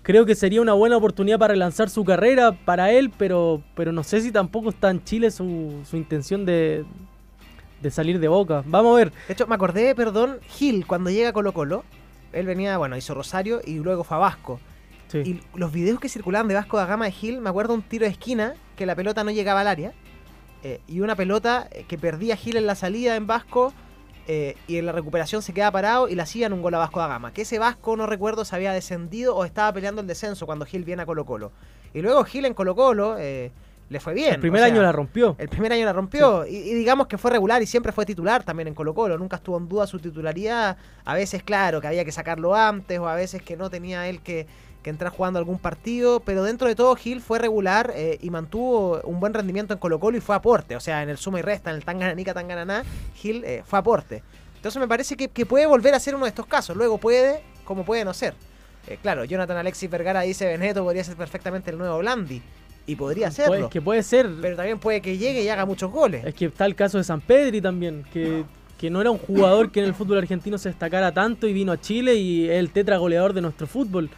Creo 0.02 0.26
que 0.26 0.34
sería 0.34 0.60
una 0.60 0.72
buena 0.74 0.96
oportunidad 0.98 1.38
para 1.38 1.52
relanzar 1.52 1.88
su 1.90 2.04
carrera 2.04 2.52
para 2.52 2.92
él, 2.92 3.10
pero, 3.16 3.62
pero 3.74 3.92
no 3.92 4.02
sé 4.02 4.20
si 4.20 4.30
tampoco 4.30 4.68
está 4.70 4.90
en 4.90 5.02
Chile 5.04 5.30
su, 5.30 5.72
su 5.88 5.96
intención 5.96 6.44
de, 6.44 6.84
de 7.82 7.90
salir 7.90 8.18
de 8.18 8.28
Boca. 8.28 8.62
Vamos 8.66 8.92
a 8.94 8.96
ver. 8.96 9.12
De 9.26 9.32
hecho, 9.34 9.46
me 9.46 9.54
acordé, 9.54 9.94
perdón, 9.94 10.38
Gil, 10.48 10.86
cuando 10.86 11.10
llega 11.10 11.32
Colo 11.32 11.52
Colo, 11.52 11.84
él 12.32 12.46
venía, 12.46 12.78
bueno, 12.78 12.96
hizo 12.96 13.14
Rosario 13.14 13.60
y 13.64 13.78
luego 13.78 14.04
fue 14.04 14.16
a 14.16 14.20
Vasco. 14.20 14.60
Sí. 15.08 15.18
Y 15.18 15.58
los 15.58 15.72
videos 15.72 15.98
que 15.98 16.08
circulaban 16.08 16.48
de 16.48 16.54
Vasco 16.54 16.76
da 16.76 16.86
Gama 16.86 17.06
de 17.06 17.12
Gil, 17.12 17.40
me 17.40 17.50
acuerdo 17.50 17.74
un 17.74 17.82
tiro 17.82 18.04
de 18.04 18.10
esquina 18.12 18.54
que 18.76 18.86
la 18.86 18.94
pelota 18.94 19.24
no 19.24 19.30
llegaba 19.30 19.60
al 19.62 19.68
área. 19.68 19.92
eh, 20.62 20.80
y 20.86 21.00
una 21.00 21.16
pelota 21.16 21.68
eh, 21.70 21.84
que 21.88 21.98
perdía 21.98 22.36
Gil 22.36 22.56
en 22.56 22.66
la 22.66 22.74
salida 22.74 23.16
en 23.16 23.26
Vasco 23.26 23.72
eh, 24.28 24.56
y 24.68 24.76
en 24.76 24.86
la 24.86 24.92
recuperación 24.92 25.42
se 25.42 25.52
quedaba 25.52 25.72
parado 25.72 26.08
y 26.08 26.14
le 26.14 26.22
hacían 26.22 26.52
un 26.52 26.62
gol 26.62 26.74
a 26.74 26.78
Vasco 26.78 27.00
da 27.00 27.08
Gama. 27.08 27.32
Que 27.32 27.42
ese 27.42 27.58
Vasco, 27.58 27.96
no 27.96 28.06
recuerdo, 28.06 28.44
se 28.44 28.54
había 28.54 28.72
descendido 28.72 29.34
o 29.34 29.44
estaba 29.44 29.72
peleando 29.72 30.00
el 30.02 30.06
descenso 30.06 30.46
cuando 30.46 30.66
Gil 30.66 30.84
viene 30.84 31.02
a 31.02 31.06
Colo 31.06 31.24
Colo. 31.24 31.52
Y 31.94 32.02
luego 32.02 32.24
Gil 32.24 32.44
en 32.44 32.54
Colo 32.54 32.74
Colo 32.76 33.16
eh, 33.18 33.50
le 33.90 33.98
fue 33.98 34.14
bien. 34.14 34.34
el 34.34 34.40
primer 34.40 34.62
o 34.62 34.64
sea, 34.64 34.72
año 34.72 34.82
la 34.82 34.92
rompió. 34.92 35.34
el 35.36 35.48
primer 35.48 35.72
año 35.72 35.84
la 35.84 35.92
rompió 35.92 36.46
y, 36.46 36.56
y 36.56 36.74
digamos 36.74 37.08
que 37.08 37.18
fue 37.18 37.32
regular 37.32 37.60
y 37.60 37.66
siempre 37.66 37.90
fue 37.90 38.06
titular 38.06 38.44
también 38.44 38.68
en 38.68 38.74
Colo 38.74 38.94
Colo. 38.94 39.18
Nunca 39.18 39.36
estuvo 39.36 39.58
en 39.58 39.68
duda 39.68 39.86
su 39.88 39.98
titularidad. 39.98 40.76
A 41.04 41.14
veces, 41.14 41.42
claro, 41.42 41.80
que 41.80 41.88
había 41.88 42.04
que 42.04 42.12
sacarlo 42.12 42.54
antes 42.54 43.00
o 43.00 43.08
a 43.08 43.16
veces 43.16 43.42
que 43.42 43.56
no 43.56 43.68
tenía 43.68 44.08
él 44.08 44.20
que, 44.22 44.46
que 44.84 44.90
entrar 44.90 45.10
jugando 45.10 45.40
algún 45.40 45.58
partido. 45.58 46.20
Pero 46.20 46.44
dentro 46.44 46.68
de 46.68 46.76
todo 46.76 46.94
Gil 46.94 47.20
fue 47.20 47.40
regular 47.40 47.92
eh, 47.96 48.16
y 48.22 48.30
mantuvo 48.30 49.00
un 49.02 49.18
buen 49.18 49.34
rendimiento 49.34 49.74
en 49.74 49.80
Colo 49.80 49.98
Colo 49.98 50.16
y 50.16 50.20
fue 50.20 50.36
aporte. 50.36 50.76
O 50.76 50.80
sea, 50.80 51.02
en 51.02 51.08
el 51.08 51.18
suma 51.18 51.40
y 51.40 51.42
resta, 51.42 51.70
en 51.70 51.76
el 51.76 51.84
tangananica, 51.84 52.32
tangananá, 52.32 52.84
Gil 53.16 53.42
eh, 53.44 53.64
fue 53.66 53.80
aporte. 53.80 54.22
Entonces 54.54 54.78
me 54.78 54.86
parece 54.86 55.16
que, 55.16 55.26
que 55.26 55.46
puede 55.46 55.66
volver 55.66 55.94
a 55.94 55.98
ser 55.98 56.14
uno 56.14 56.26
de 56.26 56.28
estos 56.28 56.46
casos. 56.46 56.76
Luego 56.76 56.98
puede, 56.98 57.42
como 57.64 57.84
puede 57.84 58.04
no 58.04 58.14
ser. 58.14 58.34
Eh, 58.86 58.98
claro, 59.02 59.24
Jonathan 59.24 59.56
Alexis 59.56 59.90
Vergara 59.90 60.20
dice 60.20 60.46
Beneto 60.46 60.84
podría 60.84 61.02
ser 61.02 61.16
perfectamente 61.16 61.70
el 61.70 61.78
nuevo 61.78 61.98
Blandi. 61.98 62.40
Y 62.90 62.96
podría 62.96 63.30
serlo. 63.30 63.56
Pues, 63.56 63.70
que 63.70 63.80
puede 63.80 64.02
ser. 64.02 64.28
Pero 64.40 64.56
también 64.56 64.78
puede 64.78 65.00
que 65.00 65.16
llegue 65.16 65.42
y 65.44 65.48
haga 65.48 65.64
muchos 65.66 65.90
goles. 65.92 66.24
Es 66.24 66.34
que 66.34 66.46
está 66.46 66.66
el 66.66 66.74
caso 66.74 66.98
de 66.98 67.04
San 67.04 67.20
Pedri 67.20 67.60
también, 67.60 68.04
que, 68.12 68.44
que 68.78 68.90
no 68.90 69.00
era 69.00 69.10
un 69.10 69.18
jugador 69.18 69.70
que 69.70 69.80
en 69.80 69.86
el 69.86 69.94
fútbol 69.94 70.18
argentino 70.18 70.58
se 70.58 70.70
destacara 70.70 71.12
tanto 71.12 71.46
y 71.46 71.52
vino 71.52 71.70
a 71.72 71.80
Chile 71.80 72.14
y 72.16 72.46
es 72.48 72.58
el 72.58 72.70
tetra 72.70 72.96
goleador 72.96 73.32
de 73.32 73.40
nuestro 73.42 73.66
fútbol. 73.66 74.10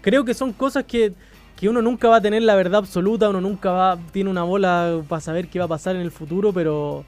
Creo 0.00 0.24
que 0.24 0.34
son 0.34 0.52
cosas 0.52 0.84
que, 0.84 1.12
que 1.56 1.68
uno 1.68 1.82
nunca 1.82 2.08
va 2.08 2.16
a 2.16 2.20
tener 2.20 2.42
la 2.42 2.54
verdad 2.56 2.80
absoluta, 2.80 3.28
uno 3.28 3.40
nunca 3.40 3.70
va 3.70 3.98
tiene 4.12 4.28
una 4.30 4.42
bola 4.42 5.02
para 5.08 5.20
saber 5.20 5.48
qué 5.48 5.58
va 5.58 5.66
a 5.66 5.68
pasar 5.68 5.94
en 5.96 6.02
el 6.02 6.10
futuro, 6.10 6.52
pero 6.52 7.04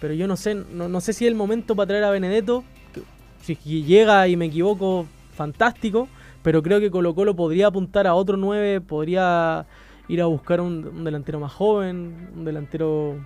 pero 0.00 0.12
yo 0.14 0.26
no 0.28 0.36
sé, 0.36 0.54
no, 0.54 0.88
no 0.88 1.00
sé 1.00 1.12
si 1.12 1.24
es 1.24 1.30
el 1.30 1.36
momento 1.36 1.74
para 1.74 1.86
traer 1.88 2.04
a 2.04 2.10
Benedetto. 2.10 2.62
que- 2.92 3.02
Si 3.42 3.82
llega 3.82 4.28
y 4.28 4.36
me 4.36 4.46
equivoco, 4.46 5.06
fantástico. 5.34 6.08
Pero 6.42 6.62
creo 6.62 6.78
que 6.78 6.90
Colo 6.92 7.12
Colo 7.14 7.34
podría 7.34 7.66
apuntar 7.68 8.06
a 8.06 8.14
otro 8.14 8.36
9, 8.36 8.80
podría 8.80 9.66
ir 10.08 10.22
a 10.22 10.26
buscar 10.26 10.60
un, 10.60 10.86
un 10.86 11.04
delantero 11.04 11.40
más 11.40 11.52
joven, 11.52 12.30
un 12.34 12.44
delantero 12.44 13.16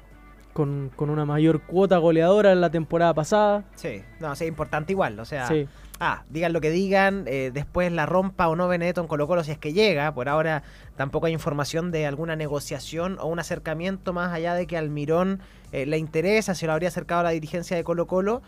con, 0.52 0.90
con 0.96 1.10
una 1.10 1.24
mayor 1.24 1.62
cuota 1.62 1.98
goleadora 1.98 2.52
en 2.52 2.60
la 2.60 2.70
temporada 2.70 3.14
pasada. 3.14 3.64
Sí, 3.74 4.02
no, 4.20 4.34
sí, 4.34 4.46
importante 4.46 4.92
igual. 4.92 5.18
O 5.20 5.24
sea, 5.24 5.46
Sí. 5.46 5.66
ah, 6.00 6.24
digan 6.28 6.52
lo 6.52 6.60
que 6.60 6.70
digan, 6.70 7.24
eh, 7.28 7.50
después 7.54 7.92
la 7.92 8.04
rompa 8.06 8.48
o 8.48 8.56
no 8.56 8.66
Benedetto 8.66 9.00
en 9.00 9.06
Colo 9.06 9.26
Colo 9.28 9.44
si 9.44 9.52
es 9.52 9.58
que 9.58 9.72
llega. 9.72 10.12
Por 10.12 10.28
ahora 10.28 10.62
tampoco 10.96 11.26
hay 11.26 11.32
información 11.32 11.92
de 11.92 12.06
alguna 12.06 12.34
negociación 12.36 13.16
o 13.20 13.26
un 13.26 13.38
acercamiento 13.38 14.12
más 14.12 14.32
allá 14.32 14.54
de 14.54 14.66
que 14.66 14.76
Almirón 14.76 15.40
eh, 15.72 15.86
le 15.86 15.98
interesa, 15.98 16.54
se 16.56 16.66
lo 16.66 16.72
habría 16.72 16.88
acercado 16.88 17.20
a 17.20 17.24
la 17.24 17.30
dirigencia 17.30 17.76
de 17.76 17.84
Colo 17.84 18.06
Colo. 18.06 18.42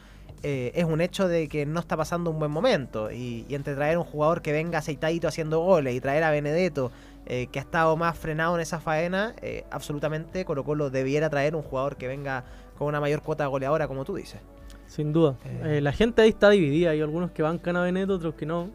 eh, 0.45 0.73
es 0.75 0.85
un 0.85 1.01
hecho 1.01 1.29
de 1.29 1.47
que 1.49 1.67
no 1.67 1.79
está 1.79 1.97
pasando 1.97 2.31
un 2.33 2.41
buen 2.41 2.51
momento. 2.51 3.13
Y, 3.13 3.47
y 3.49 3.55
entre 3.55 3.77
traer 3.77 3.97
un 3.97 4.03
jugador 4.03 4.43
que 4.43 4.51
venga 4.51 4.79
aceitadito 4.79 5.29
haciendo 5.29 5.61
goles 5.61 5.95
y 5.95 6.01
traer 6.01 6.25
a 6.25 6.33
Benedetto, 6.33 6.91
eh, 7.27 7.47
que 7.53 7.59
ha 7.59 7.63
estado 7.63 7.97
más 7.97 8.19
frenado 8.19 8.55
en 8.57 8.61
esa 8.61 8.81
faena, 8.81 9.35
eh, 9.43 9.65
absolutamente 9.71 10.45
Colo 10.45 10.65
Colo 10.65 10.91
debiera 10.91 11.31
traer 11.31 11.55
un 11.55 11.63
jugador 11.63 11.97
que 11.97 12.09
venga 12.09 12.45
con 12.77 12.89
una 12.89 13.01
mayor 13.01 13.23
cuota 13.23 13.47
goleadora, 13.47 13.89
como 13.89 14.05
tú 14.05 14.17
dices. 14.17 14.41
Sin 14.87 15.13
duda. 15.13 15.37
Eh. 15.45 15.77
Eh, 15.77 15.81
la 15.81 15.93
gente 15.93 16.23
ahí 16.23 16.29
está 16.29 16.51
dividida. 16.51 16.91
Hay 16.91 17.01
algunos 17.01 17.31
que 17.31 17.43
bancan 17.43 17.77
a 17.77 17.83
Benedetto, 17.83 18.15
otros 18.15 18.35
que 18.35 18.45
no. 18.45 18.71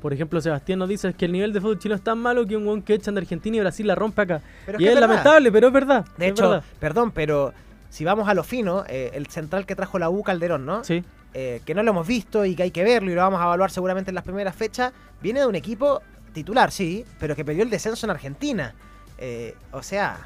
Por 0.00 0.12
ejemplo, 0.12 0.38
Sebastián 0.40 0.78
nos 0.78 0.88
dice 0.90 1.14
que 1.14 1.24
el 1.24 1.32
nivel 1.32 1.52
de 1.52 1.62
fútbol 1.62 1.78
chileno 1.78 1.96
es 1.96 2.04
tan 2.04 2.18
malo 2.18 2.46
que 2.46 2.56
un 2.56 2.66
guan 2.66 2.82
que 2.82 2.92
echan 2.92 3.14
de 3.14 3.22
Argentina 3.22 3.56
y 3.56 3.60
Brasil 3.60 3.86
la 3.86 3.94
rompe 3.94 4.20
acá. 4.20 4.42
Pero 4.66 4.78
y 4.78 4.84
que 4.84 4.92
es, 4.92 5.00
lamentable, 5.00 5.50
pero 5.50 5.68
es 5.68 5.72
verdad. 5.72 6.04
De 6.18 6.26
es 6.26 6.32
hecho, 6.32 6.50
verdad. 6.50 6.64
perdón, 6.78 7.10
pero 7.10 7.54
si 7.88 8.04
vamos 8.04 8.28
a 8.28 8.34
lo 8.34 8.44
fino, 8.44 8.84
eh, 8.86 9.12
el 9.14 9.28
central 9.28 9.64
que 9.64 9.74
trajo 9.74 9.98
la 9.98 10.10
U 10.10 10.22
Calderón, 10.22 10.66
¿no? 10.66 10.84
Sí. 10.84 11.02
Eh, 11.32 11.62
que 11.64 11.74
no 11.74 11.82
lo 11.82 11.90
hemos 11.92 12.06
visto 12.06 12.44
y 12.44 12.54
que 12.54 12.64
hay 12.64 12.70
que 12.70 12.84
verlo 12.84 13.10
y 13.10 13.14
lo 13.14 13.22
vamos 13.22 13.40
a 13.40 13.44
evaluar 13.44 13.70
seguramente 13.70 14.10
en 14.10 14.14
las 14.14 14.24
primeras 14.24 14.54
fechas, 14.54 14.92
viene 15.22 15.40
de 15.40 15.46
un 15.46 15.54
equipo 15.54 16.02
titular, 16.34 16.70
sí, 16.70 17.06
pero 17.18 17.34
que 17.34 17.44
perdió 17.44 17.62
el 17.62 17.70
descenso 17.70 18.04
en 18.04 18.10
Argentina. 18.10 18.74
Eh, 19.16 19.56
o 19.72 19.82
sea, 19.82 20.18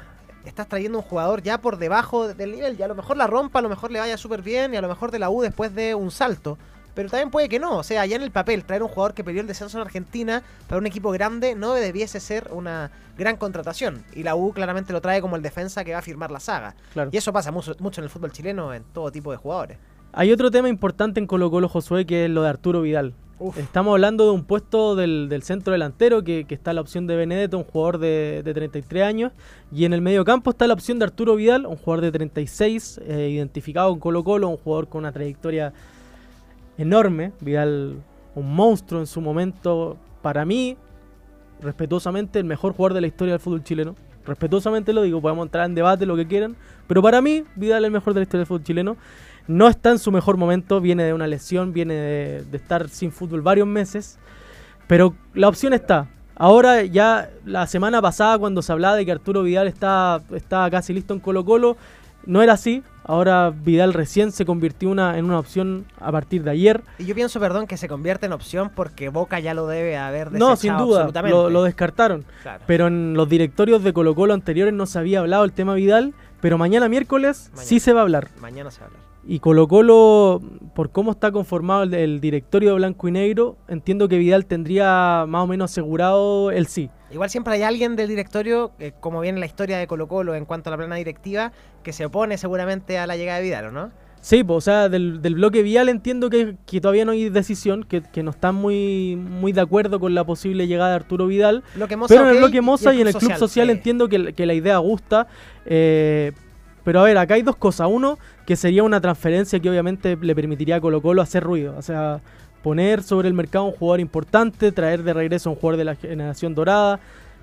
estás 0.43 0.67
trayendo 0.67 0.97
un 0.97 1.03
jugador 1.03 1.41
ya 1.41 1.61
por 1.61 1.77
debajo 1.77 2.27
del 2.27 2.51
nivel, 2.51 2.77
y 2.77 2.83
a 2.83 2.87
lo 2.87 2.95
mejor 2.95 3.15
la 3.15 3.27
rompa, 3.27 3.59
a 3.59 3.61
lo 3.61 3.69
mejor 3.69 3.91
le 3.91 3.99
vaya 3.99 4.17
súper 4.17 4.41
bien 4.41 4.73
y 4.73 4.77
a 4.77 4.81
lo 4.81 4.89
mejor 4.89 5.11
de 5.11 5.19
la 5.19 5.29
U 5.29 5.41
después 5.41 5.73
de 5.73 5.95
un 5.95 6.11
salto. 6.11 6.57
Pero 6.95 7.09
también 7.09 7.29
puede 7.29 7.47
que 7.47 7.59
no, 7.59 7.77
o 7.77 7.83
sea, 7.83 8.05
ya 8.05 8.17
en 8.17 8.23
el 8.23 8.31
papel, 8.31 8.65
traer 8.65 8.83
un 8.83 8.89
jugador 8.89 9.13
que 9.13 9.23
perdió 9.23 9.39
el 9.39 9.47
descenso 9.47 9.77
en 9.77 9.85
Argentina 9.85 10.43
para 10.67 10.79
un 10.79 10.85
equipo 10.85 11.11
grande 11.11 11.55
no 11.55 11.73
debiese 11.73 12.19
ser 12.19 12.49
una 12.51 12.91
gran 13.17 13.37
contratación. 13.37 14.03
Y 14.13 14.23
la 14.23 14.35
U 14.35 14.51
claramente 14.51 14.91
lo 14.91 14.99
trae 14.99 15.21
como 15.21 15.37
el 15.37 15.41
defensa 15.41 15.85
que 15.85 15.93
va 15.93 15.99
a 15.99 16.01
firmar 16.01 16.31
la 16.31 16.41
saga. 16.41 16.75
Claro. 16.91 17.09
Y 17.13 17.17
eso 17.17 17.31
pasa 17.31 17.51
mucho, 17.51 17.73
mucho 17.79 18.01
en 18.01 18.03
el 18.03 18.09
fútbol 18.09 18.33
chileno 18.33 18.73
en 18.73 18.83
todo 18.83 19.11
tipo 19.11 19.31
de 19.31 19.37
jugadores. 19.37 19.77
Hay 20.11 20.31
otro 20.31 20.49
tema 20.49 20.67
importante 20.67 21.19
en 21.19 21.27
Colo 21.27 21.51
Colo 21.51 21.69
Josué 21.69 22.05
que 22.05 22.25
es 22.25 22.31
lo 22.31 22.41
de 22.41 22.49
Arturo 22.49 22.81
Vidal. 22.81 23.13
Estamos 23.55 23.93
hablando 23.93 24.25
de 24.25 24.31
un 24.31 24.43
puesto 24.43 24.97
del, 24.97 25.29
centro 25.43 25.71
delantero 25.71 26.25
que, 26.25 26.45
está 26.49 26.73
la 26.73 26.81
opción 26.81 27.07
de 27.07 27.15
Benedetto, 27.15 27.57
un 27.57 27.63
jugador 27.63 27.97
de, 27.97 28.41
de 28.43 28.53
33 28.53 29.03
años. 29.03 29.31
Y 29.71 29.85
en 29.85 29.93
el 29.93 30.01
medio 30.01 30.25
campo 30.25 30.49
está 30.49 30.67
la 30.67 30.73
opción 30.73 30.99
de 30.99 31.05
Arturo 31.05 31.37
Vidal, 31.37 31.65
un 31.65 31.77
jugador 31.77 32.01
de 32.01 32.11
36, 32.11 32.99
eh, 33.01 33.29
identificado 33.29 33.93
en 33.93 33.99
Colo 33.99 34.25
Colo, 34.25 34.49
un 34.49 34.57
jugador 34.57 34.89
con 34.89 34.99
una 34.99 35.13
trayectoria 35.13 35.71
enorme. 36.77 37.31
Vidal, 37.39 38.03
un 38.35 38.53
monstruo 38.53 38.99
en 38.99 39.07
su 39.07 39.21
momento. 39.21 39.95
Para 40.21 40.43
mí, 40.43 40.75
respetuosamente, 41.61 42.39
el 42.39 42.45
mejor 42.45 42.73
jugador 42.73 42.93
de 42.93 43.01
la 43.01 43.07
historia 43.07 43.35
del 43.35 43.39
fútbol 43.39 43.63
chileno. 43.63 43.95
Respetuosamente 44.25 44.91
lo 44.91 45.01
digo, 45.03 45.21
podemos 45.21 45.45
entrar 45.45 45.65
en 45.65 45.75
debate, 45.75 46.05
lo 46.05 46.17
que 46.17 46.27
quieran. 46.27 46.57
Pero 46.87 47.01
para 47.01 47.21
mí, 47.21 47.45
Vidal 47.55 47.85
es 47.85 47.87
el 47.87 47.93
mejor 47.93 48.13
de 48.13 48.19
la 48.19 48.23
historia 48.23 48.39
del 48.39 48.47
fútbol 48.47 48.63
chileno. 48.63 48.97
No 49.49 49.67
está 49.67 49.89
en 49.89 49.97
su 49.97 50.11
mejor 50.11 50.37
momento, 50.37 50.79
viene 50.79 51.03
de 51.03 51.13
una 51.13 51.25
lesión, 51.25 51.73
viene 51.73 51.95
de, 51.95 52.43
de 52.43 52.57
estar 52.57 52.87
sin 52.87 53.11
fútbol 53.11 53.41
varios 53.41 53.65
meses. 53.67 54.19
Pero 54.85 55.15
la 55.33 55.47
opción 55.47 55.73
está. 55.73 56.07
Ahora 56.35 56.83
ya 56.83 57.31
la 57.45 57.65
semana 57.65 57.99
pasada 57.99 58.37
cuando 58.37 58.61
se 58.61 58.71
hablaba 58.71 58.95
de 58.95 59.05
que 59.05 59.11
Arturo 59.11 59.41
Vidal 59.41 59.67
está, 59.67 60.21
está 60.33 60.69
casi 60.69 60.93
listo 60.93 61.15
en 61.15 61.19
Colo 61.19 61.43
Colo, 61.43 61.77
no 62.27 62.43
era 62.43 62.53
así. 62.53 62.83
Ahora 63.03 63.49
Vidal 63.49 63.93
recién 63.93 64.31
se 64.31 64.45
convirtió 64.45 64.89
una, 64.91 65.17
en 65.17 65.25
una 65.25 65.39
opción 65.39 65.85
a 65.99 66.11
partir 66.11 66.43
de 66.43 66.51
ayer. 66.51 66.83
Y 66.99 67.05
yo 67.05 67.15
pienso, 67.15 67.39
perdón, 67.39 67.65
que 67.65 67.75
se 67.75 67.87
convierte 67.87 68.27
en 68.27 68.33
opción 68.33 68.71
porque 68.75 69.09
Boca 69.09 69.39
ya 69.39 69.55
lo 69.55 69.65
debe 69.65 69.97
haber 69.97 70.29
desechado 70.29 70.51
No, 70.51 70.55
sin 70.55 70.77
duda, 70.77 71.09
lo, 71.23 71.49
lo 71.49 71.63
descartaron. 71.63 72.23
Claro. 72.43 72.63
Pero 72.67 72.85
en 72.85 73.15
los 73.15 73.27
directorios 73.27 73.83
de 73.83 73.93
Colo 73.93 74.13
Colo 74.13 74.35
anteriores 74.35 74.75
no 74.75 74.85
se 74.85 74.99
había 74.99 75.21
hablado 75.21 75.43
el 75.43 75.53
tema 75.53 75.73
Vidal, 75.73 76.13
pero 76.39 76.59
mañana 76.59 76.87
miércoles 76.87 77.49
Mañana. 77.49 77.67
sí 77.67 77.79
se 77.79 77.93
va 77.93 78.01
a 78.01 78.03
hablar. 78.03 78.27
Mañana 78.39 78.69
se 78.69 78.79
va 78.81 78.85
a 78.85 78.89
hablar. 78.89 79.08
Y 79.31 79.41
Colo 79.41 79.67
Colo, 79.67 80.41
por 80.73 80.91
cómo 80.91 81.11
está 81.11 81.31
conformado 81.31 81.83
el, 81.83 81.93
el 81.93 82.19
directorio 82.19 82.69
de 82.69 82.75
Blanco 82.77 83.07
y 83.07 83.11
Negro, 83.11 83.57
entiendo 83.67 84.09
que 84.09 84.17
Vidal 84.17 84.47
tendría 84.47 85.25
más 85.27 85.43
o 85.43 85.47
menos 85.47 85.69
asegurado 85.69 86.49
el 86.49 86.65
sí. 86.65 86.89
Igual 87.11 87.29
siempre 87.29 87.53
hay 87.53 87.61
alguien 87.61 87.95
del 87.95 88.07
directorio, 88.07 88.71
eh, 88.79 88.93
como 88.99 89.21
viene 89.21 89.39
la 89.39 89.45
historia 89.45 89.77
de 89.77 89.85
Colo 89.85 90.07
Colo 90.07 90.33
en 90.33 90.45
cuanto 90.45 90.69
a 90.69 90.71
la 90.71 90.77
plana 90.77 90.95
directiva, 90.95 91.51
que 91.83 91.93
se 91.93 92.07
opone 92.07 92.39
seguramente 92.39 92.97
a 92.97 93.05
la 93.05 93.17
llegada 93.17 93.37
de 93.37 93.43
Vidal, 93.43 93.65
¿o 93.67 93.71
no? 93.71 93.91
Sí, 94.19 94.43
pues, 94.43 94.57
o 94.57 94.61
sea, 94.61 94.89
del, 94.89 95.21
del 95.21 95.35
bloque 95.35 95.61
Vial 95.61 95.89
entiendo 95.89 96.31
que, 96.31 96.55
que 96.65 96.81
todavía 96.81 97.05
no 97.05 97.11
hay 97.11 97.29
decisión, 97.29 97.83
que, 97.83 98.01
que 98.01 98.23
no 98.23 98.31
están 98.31 98.55
muy, 98.55 99.15
muy 99.15 99.51
de 99.51 99.61
acuerdo 99.61 99.99
con 99.99 100.15
la 100.15 100.25
posible 100.25 100.65
llegada 100.65 100.89
de 100.89 100.95
Arturo 100.95 101.27
Vidal. 101.27 101.63
Pero 102.07 102.23
en 102.23 102.29
el 102.29 102.37
bloque 102.39 102.61
Moza 102.61 102.95
y, 102.95 103.01
en 103.01 103.07
el 103.07 103.13
Club 103.13 103.35
Social, 103.35 103.69
entiendo 103.69 104.09
que, 104.09 104.33
que 104.33 104.47
la 104.47 104.55
idea 104.55 104.79
gusta. 104.79 105.27
eh, 105.67 106.31
pero 106.83 107.01
a 107.01 107.03
ver, 107.03 107.17
acá 107.17 107.35
hay 107.35 107.41
dos 107.41 107.55
cosas. 107.55 107.87
Uno, 107.91 108.17
que 108.45 108.55
sería 108.55 108.83
una 108.83 109.01
transferencia 109.01 109.59
que 109.59 109.69
obviamente 109.69 110.17
le 110.19 110.35
permitiría 110.35 110.77
a 110.77 110.81
Colo 110.81 111.01
Colo 111.01 111.21
hacer 111.21 111.43
ruido. 111.43 111.75
O 111.77 111.81
sea, 111.81 112.21
poner 112.63 113.03
sobre 113.03 113.27
el 113.27 113.33
mercado 113.33 113.65
un 113.65 113.71
jugador 113.73 113.99
importante, 113.99 114.71
traer 114.71 115.03
de 115.03 115.13
regreso 115.13 115.49
a 115.49 115.53
un 115.53 115.59
jugador 115.59 115.77
de 115.77 115.85
la 115.85 115.95
generación 115.95 116.55
dorada, 116.55 116.99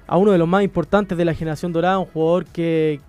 a 0.06 0.16
uno 0.16 0.32
de 0.32 0.38
los 0.38 0.48
más 0.48 0.62
importantes 0.62 1.16
de 1.16 1.24
la 1.24 1.34
generación 1.34 1.72
dorada, 1.72 1.98
un 1.98 2.06
jugador 2.06 2.46
que, 2.46 3.00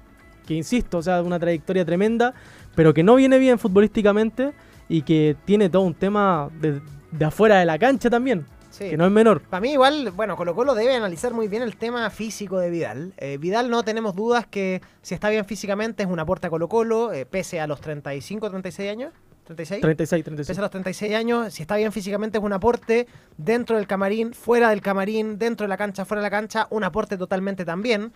que 0.46 0.54
insisto, 0.54 0.98
o 0.98 1.02
sea, 1.02 1.22
una 1.22 1.40
trayectoria 1.40 1.86
tremenda, 1.86 2.34
pero 2.76 2.94
que 2.94 3.04
no 3.04 3.16
viene 3.16 3.38
bien 3.40 3.60
futbolísticamente 3.60 4.54
y 4.90 5.02
que 5.02 5.36
tiene 5.46 5.70
todo 5.70 5.84
un 5.84 5.94
tema 5.94 6.50
de, 6.62 6.82
de 7.12 7.26
afuera 7.26 7.60
de 7.60 7.66
la 7.66 7.78
cancha 7.78 8.10
también, 8.10 8.46
Sí. 8.78 8.90
que 8.92 8.98
no 8.98 9.06
es 9.06 9.12
menor. 9.12 9.42
Para 9.42 9.62
mí 9.62 9.72
igual, 9.72 10.12
bueno, 10.12 10.36
Colo 10.36 10.54
Colo 10.56 10.76
debe 10.76 10.94
analizar 10.94 11.34
muy 11.34 11.48
bien 11.48 11.64
el 11.64 11.78
tema 11.78 12.10
físico 12.10 12.60
de 12.60 12.70
Vidal. 12.70 13.14
Eh, 13.18 13.38
Vidal 13.38 13.70
no 13.70 13.84
tenemos 13.84 14.16
dudas 14.16 14.46
que 14.46 14.82
si 15.02 15.16
está 15.16 15.30
bien 15.30 15.46
físicamente 15.46 16.04
es 16.04 16.10
un 16.10 16.20
aporte 16.20 16.48
a 16.48 16.50
Colo 16.50 16.70
Colo, 16.70 17.12
eh, 17.12 17.26
pese 17.26 17.60
a 17.60 17.68
los 17.68 17.82
35, 17.82 18.50
36 18.50 18.92
años. 18.92 19.14
36. 19.46 19.82
36, 19.82 20.24
36. 20.26 20.48
Pese 20.48 20.60
a 20.60 20.64
los 20.64 20.72
36 20.72 21.16
años, 21.16 21.54
si 21.54 21.62
está 21.62 21.78
bien 21.78 21.92
físicamente 21.94 22.38
es 22.38 22.44
un 22.44 22.52
aporte 22.52 23.08
dentro 23.38 23.78
del 23.78 23.88
camarín, 23.88 24.34
fuera 24.34 24.70
del 24.70 24.82
camarín, 24.82 25.40
dentro 25.40 25.64
de 25.64 25.70
la 25.70 25.78
cancha, 25.78 26.04
fuera 26.04 26.22
de 26.22 26.26
la 26.26 26.32
cancha, 26.32 26.68
un 26.70 26.84
aporte 26.84 27.18
totalmente 27.18 27.64
también. 27.64 28.12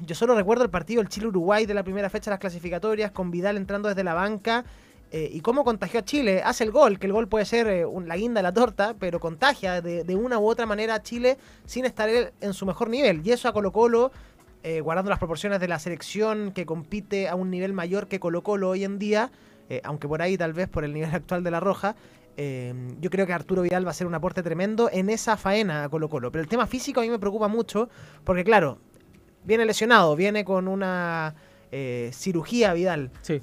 Yo 0.00 0.14
solo 0.14 0.34
recuerdo 0.34 0.64
el 0.64 0.70
partido 0.70 1.02
del 1.02 1.10
Chile-Uruguay 1.10 1.66
de 1.66 1.74
la 1.74 1.82
primera 1.82 2.08
fecha 2.08 2.30
de 2.30 2.34
las 2.34 2.40
clasificatorias, 2.40 3.10
con 3.10 3.30
Vidal 3.30 3.56
entrando 3.58 3.88
desde 3.88 4.04
la 4.04 4.14
banca 4.14 4.64
eh, 5.12 5.28
y 5.32 5.40
cómo 5.40 5.64
contagió 5.64 6.00
a 6.00 6.04
Chile. 6.04 6.42
Hace 6.44 6.64
el 6.64 6.70
gol, 6.70 6.98
que 6.98 7.06
el 7.06 7.12
gol 7.12 7.26
puede 7.28 7.44
ser 7.44 7.66
eh, 7.66 7.84
la 8.06 8.16
guinda 8.16 8.38
de 8.38 8.42
la 8.44 8.52
torta, 8.52 8.94
pero 8.98 9.18
contagia 9.18 9.80
de, 9.80 10.14
una 10.14 10.38
u 10.38 10.48
otra 10.48 10.66
manera 10.66 10.94
a 10.94 11.02
Chile 11.02 11.36
sin 11.64 11.84
estar 11.84 12.08
él 12.08 12.32
en 12.40 12.54
su 12.54 12.64
mejor 12.64 12.88
nivel. 12.88 13.26
Y 13.26 13.32
eso 13.32 13.48
a 13.48 13.52
Colo 13.52 13.72
Colo, 13.72 14.12
eh, 14.62 14.80
guardando 14.80 15.10
las 15.10 15.18
proporciones 15.18 15.58
de 15.58 15.66
la 15.66 15.78
selección 15.78 16.52
que 16.52 16.64
compite 16.64 17.28
a 17.28 17.34
un 17.34 17.50
nivel 17.50 17.72
mayor 17.72 18.06
que 18.06 18.20
Colo 18.20 18.42
Colo 18.42 18.68
hoy 18.68 18.84
en 18.84 18.98
día, 18.98 19.32
eh, 19.68 19.80
aunque 19.84 20.06
por 20.06 20.22
ahí 20.22 20.38
tal 20.38 20.52
vez 20.52 20.68
por 20.68 20.84
el 20.84 20.92
nivel 20.92 21.10
actual 21.14 21.42
de 21.42 21.50
la 21.50 21.60
Roja, 21.60 21.96
yo 23.00 23.10
creo 23.10 23.26
que 23.26 23.34
Arturo 23.34 23.60
Vidal 23.60 23.86
va 23.86 23.90
a 23.90 23.92
ser 23.92 24.06
un 24.06 24.14
aporte 24.14 24.42
tremendo 24.42 24.88
en 24.90 25.10
esa 25.10 25.36
faena 25.36 25.84
a 25.84 25.88
Colo 25.90 26.08
Colo. 26.08 26.32
Pero 26.32 26.40
el 26.40 26.48
tema 26.48 26.66
físico 26.66 27.00
a 27.00 27.02
mí 27.02 27.10
me 27.10 27.18
preocupa 27.18 27.48
mucho, 27.48 27.90
porque 28.24 28.44
claro, 28.44 28.78
viene 29.44 29.66
lesionado, 29.66 30.16
viene 30.16 30.42
con 30.42 30.66
una 30.66 31.34
cirugía 32.12 32.72
Vidal, 32.72 33.10
Sí. 33.20 33.42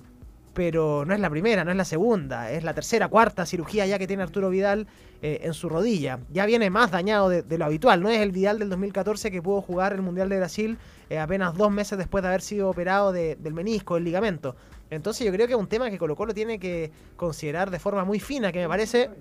Pero 0.58 1.06
no 1.06 1.14
es 1.14 1.20
la 1.20 1.30
primera, 1.30 1.64
no 1.64 1.70
es 1.70 1.78
la 1.78 1.86
segunda, 1.86 2.50
es 2.50 2.64
la 2.64 2.74
tercera, 2.74 3.10
cuarta 3.10 3.46
cirugía 3.46 3.86
ya 3.86 4.00
que 4.00 4.08
tiene 4.08 4.24
Arturo 4.24 4.50
Vidal 4.50 4.88
eh, 5.22 5.42
en 5.44 5.54
su 5.54 5.70
rodilla. 5.70 6.18
Ya 6.34 6.48
viene 6.48 6.72
más 6.72 6.90
dañado 6.90 7.30
de, 7.30 7.58
lo 7.60 7.66
habitual, 7.66 8.02
no 8.02 8.10
es 8.10 8.20
el 8.22 8.32
Vidal 8.32 8.58
del 8.58 8.68
2014 8.70 9.30
que 9.30 9.40
pudo 9.40 9.62
jugar 9.62 9.94
el 9.94 10.02
Mundial 10.02 10.30
de 10.30 10.38
Brasil 10.38 10.80
eh, 11.12 11.20
apenas 11.20 11.54
dos 11.56 11.70
meses 11.72 12.00
después 12.00 12.24
de 12.24 12.30
haber 12.30 12.42
sido 12.42 12.72
operado 12.72 13.12
de- 13.12 13.36
del 13.36 13.54
menisco, 13.54 13.94
del 13.94 14.04
ligamento. 14.06 14.56
Entonces 14.90 15.28
yo 15.28 15.32
creo 15.32 15.46
que 15.46 15.54
es 15.54 15.60
un 15.60 15.68
tema 15.68 15.92
que 15.92 16.00
Colo 16.00 16.16
Colo 16.16 16.34
tiene 16.34 16.58
que 16.58 16.90
considerar 17.18 17.70
de 17.70 17.78
forma 17.78 18.04
muy 18.04 18.20
fina, 18.20 18.52
que 18.52 18.58
me 18.58 18.68
parece 18.68 19.12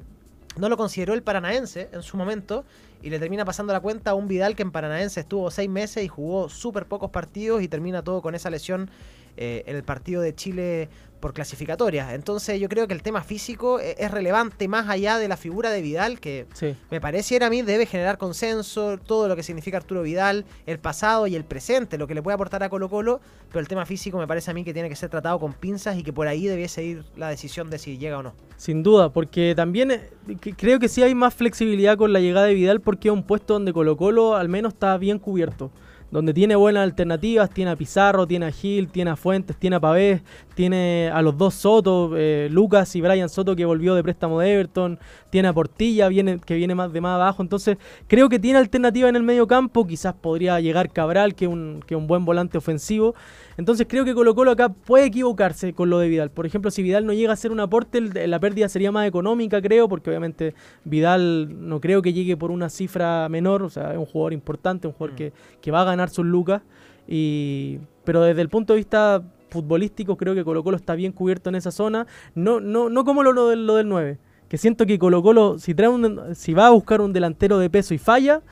no 0.56 0.70
lo 0.70 0.78
consideró 0.78 1.12
el 1.12 1.22
Paranaense 1.22 1.90
en 1.92 2.02
su 2.02 2.16
momento 2.16 2.64
y 3.02 3.10
le 3.10 3.18
termina 3.18 3.44
pasando 3.44 3.74
la 3.74 3.80
cuenta 3.80 4.12
a 4.12 4.14
un 4.14 4.26
Vidal 4.26 4.56
que 4.56 4.62
en 4.62 4.70
Paranaense 4.72 5.20
estuvo 5.20 5.50
seis 5.50 5.68
meses 5.68 6.02
y 6.02 6.08
jugó 6.08 6.48
súper 6.48 6.86
pocos 6.86 7.10
partidos 7.10 7.60
y 7.60 7.68
termina 7.68 8.02
todo 8.02 8.22
con 8.22 8.34
esa 8.34 8.48
lesión 8.48 8.88
eh, 9.36 9.62
en 9.66 9.76
el 9.76 9.82
partido 9.82 10.22
de 10.22 10.34
Chile 10.34 10.88
por 11.20 11.32
clasificatoria. 11.32 12.14
Entonces 12.14 12.60
yo 12.60 12.68
creo 12.68 12.86
que 12.86 12.92
el 12.94 13.02
tema 13.02 13.22
físico 13.22 13.80
e- 13.80 13.96
es 13.98 14.10
relevante 14.10 14.68
más 14.68 14.88
allá 14.88 15.18
de 15.18 15.28
la 15.28 15.36
figura 15.38 15.70
de 15.70 15.80
Vidal, 15.80 16.20
que 16.20 16.46
Sí. 16.52 16.76
me 16.90 17.00
pareciera 17.00 17.46
a 17.46 17.50
mí 17.50 17.62
debe 17.62 17.86
generar 17.86 18.18
consenso, 18.18 18.98
todo 18.98 19.26
lo 19.26 19.34
que 19.34 19.42
significa 19.42 19.78
Arturo 19.78 20.02
Vidal, 20.02 20.44
el 20.66 20.78
pasado 20.78 21.26
y 21.26 21.34
el 21.34 21.44
presente, 21.44 21.96
lo 21.96 22.06
que 22.06 22.14
le 22.14 22.22
puede 22.22 22.34
aportar 22.34 22.62
a 22.62 22.68
Colo 22.68 22.90
Colo, 22.90 23.20
pero 23.48 23.60
el 23.60 23.66
tema 23.66 23.86
físico 23.86 24.18
me 24.18 24.26
parece 24.26 24.50
a 24.50 24.54
mí 24.54 24.62
que 24.62 24.74
tiene 24.74 24.90
que 24.90 24.94
ser 24.96 25.08
tratado 25.08 25.40
con 25.40 25.54
pinzas 25.54 25.96
y 25.96 26.02
que 26.02 26.12
por 26.12 26.28
ahí 26.28 26.46
debiese 26.46 26.84
ir 26.84 27.02
la 27.16 27.30
decisión 27.30 27.70
de 27.70 27.78
si 27.78 27.96
llega 27.96 28.18
o 28.18 28.22
no. 28.22 28.34
Sin 28.58 28.82
duda, 28.82 29.10
porque 29.12 29.54
también 29.56 29.90
eh, 29.92 30.10
creo 30.56 30.78
que 30.78 30.88
sí 30.88 31.02
hay 31.02 31.14
más 31.14 31.34
flexibilidad 31.34 31.96
con 31.96 32.12
la 32.12 32.20
llegada 32.20 32.46
de 32.46 32.54
Vidal 32.54 32.80
porque 32.82 33.08
es 33.08 33.12
un 33.14 33.22
puesto 33.22 33.54
donde 33.54 33.72
Colo 33.72 33.96
Colo 33.96 34.36
al 34.36 34.50
menos 34.50 34.74
está 34.74 34.96
bien 34.98 35.18
cubierto. 35.18 35.70
Donde 36.10 36.32
tiene 36.32 36.54
buenas 36.54 36.84
alternativas, 36.84 37.50
tiene 37.50 37.72
a 37.72 37.76
Pizarro, 37.76 38.26
tiene 38.26 38.46
a 38.46 38.50
Gil, 38.52 38.88
tiene 38.88 39.10
a 39.10 39.16
Fuentes, 39.16 39.56
tiene 39.56 39.76
a 39.76 39.80
Pavés, 39.80 40.22
tiene 40.54 41.10
a 41.12 41.20
los 41.20 41.36
dos 41.36 41.54
Soto, 41.54 42.12
eh, 42.16 42.48
Lucas 42.50 42.94
y 42.94 43.00
Brian 43.00 43.28
Soto 43.28 43.56
que 43.56 43.64
volvió 43.64 43.94
de 43.94 44.02
préstamo 44.02 44.38
de 44.40 44.52
Everton, 44.52 44.98
tiene 45.30 45.48
a 45.48 45.52
Portilla 45.52 46.08
viene, 46.08 46.38
que 46.38 46.54
viene 46.54 46.74
más 46.74 46.92
de 46.92 47.00
más 47.00 47.16
abajo, 47.16 47.42
entonces 47.42 47.76
creo 48.06 48.28
que 48.28 48.38
tiene 48.38 48.58
alternativa 48.58 49.08
en 49.08 49.16
el 49.16 49.22
medio 49.22 49.46
campo, 49.46 49.86
quizás 49.86 50.14
podría 50.14 50.60
llegar 50.60 50.92
Cabral 50.92 51.34
que 51.34 51.46
un, 51.46 51.82
que 51.86 51.96
un 51.96 52.06
buen 52.06 52.24
volante 52.24 52.56
ofensivo, 52.56 53.14
entonces 53.56 53.86
creo 53.88 54.04
que 54.04 54.14
Colo 54.14 54.34
Colo 54.34 54.50
acá 54.50 54.68
puede 54.68 55.06
equivocarse 55.06 55.72
con 55.72 55.90
lo 55.90 55.98
de 55.98 56.08
Vidal. 56.08 56.30
Por 56.30 56.46
ejemplo, 56.46 56.70
si 56.70 56.82
Vidal 56.82 57.06
no 57.06 57.12
llega 57.12 57.32
a 57.32 57.36
ser 57.36 57.52
un 57.52 57.60
aporte, 57.60 58.00
la 58.00 58.38
pérdida 58.38 58.68
sería 58.68 58.92
más 58.92 59.06
económica, 59.08 59.62
creo, 59.62 59.88
porque 59.88 60.10
obviamente 60.10 60.54
Vidal 60.84 61.68
no 61.68 61.80
creo 61.80 62.02
que 62.02 62.12
llegue 62.12 62.36
por 62.36 62.50
una 62.50 62.68
cifra 62.68 63.28
menor, 63.28 63.62
o 63.62 63.70
sea, 63.70 63.92
es 63.92 63.98
un 63.98 64.06
jugador 64.06 64.32
importante, 64.32 64.86
un 64.86 64.92
jugador 64.92 65.16
que, 65.16 65.32
que 65.60 65.70
va 65.70 65.82
a 65.82 65.84
ganar 65.84 66.10
sus 66.10 66.26
lucas. 66.26 66.62
Y, 67.08 67.78
pero 68.04 68.22
desde 68.22 68.42
el 68.42 68.48
punto 68.48 68.72
de 68.72 68.78
vista 68.78 69.22
futbolístico, 69.48 70.16
creo 70.16 70.34
que 70.34 70.44
Colo 70.44 70.62
Colo 70.62 70.76
está 70.76 70.94
bien 70.94 71.12
cubierto 71.12 71.48
en 71.48 71.54
esa 71.54 71.70
zona. 71.70 72.06
No, 72.34 72.60
no, 72.60 72.90
no 72.90 73.04
como 73.04 73.22
lo, 73.22 73.32
lo 73.32 73.48
del, 73.48 73.66
lo 73.66 73.76
del 73.76 73.88
9, 73.88 74.18
que 74.48 74.58
siento 74.58 74.86
que 74.86 74.98
Colo 74.98 75.22
Colo, 75.22 75.58
si, 75.58 75.74
trae 75.74 75.88
un, 75.88 76.34
si 76.34 76.52
va 76.52 76.66
a 76.66 76.70
buscar 76.70 77.00
un 77.00 77.12
delantero 77.12 77.58
de 77.58 77.70
peso 77.70 77.94
y 77.94 77.98
falla, 77.98 78.42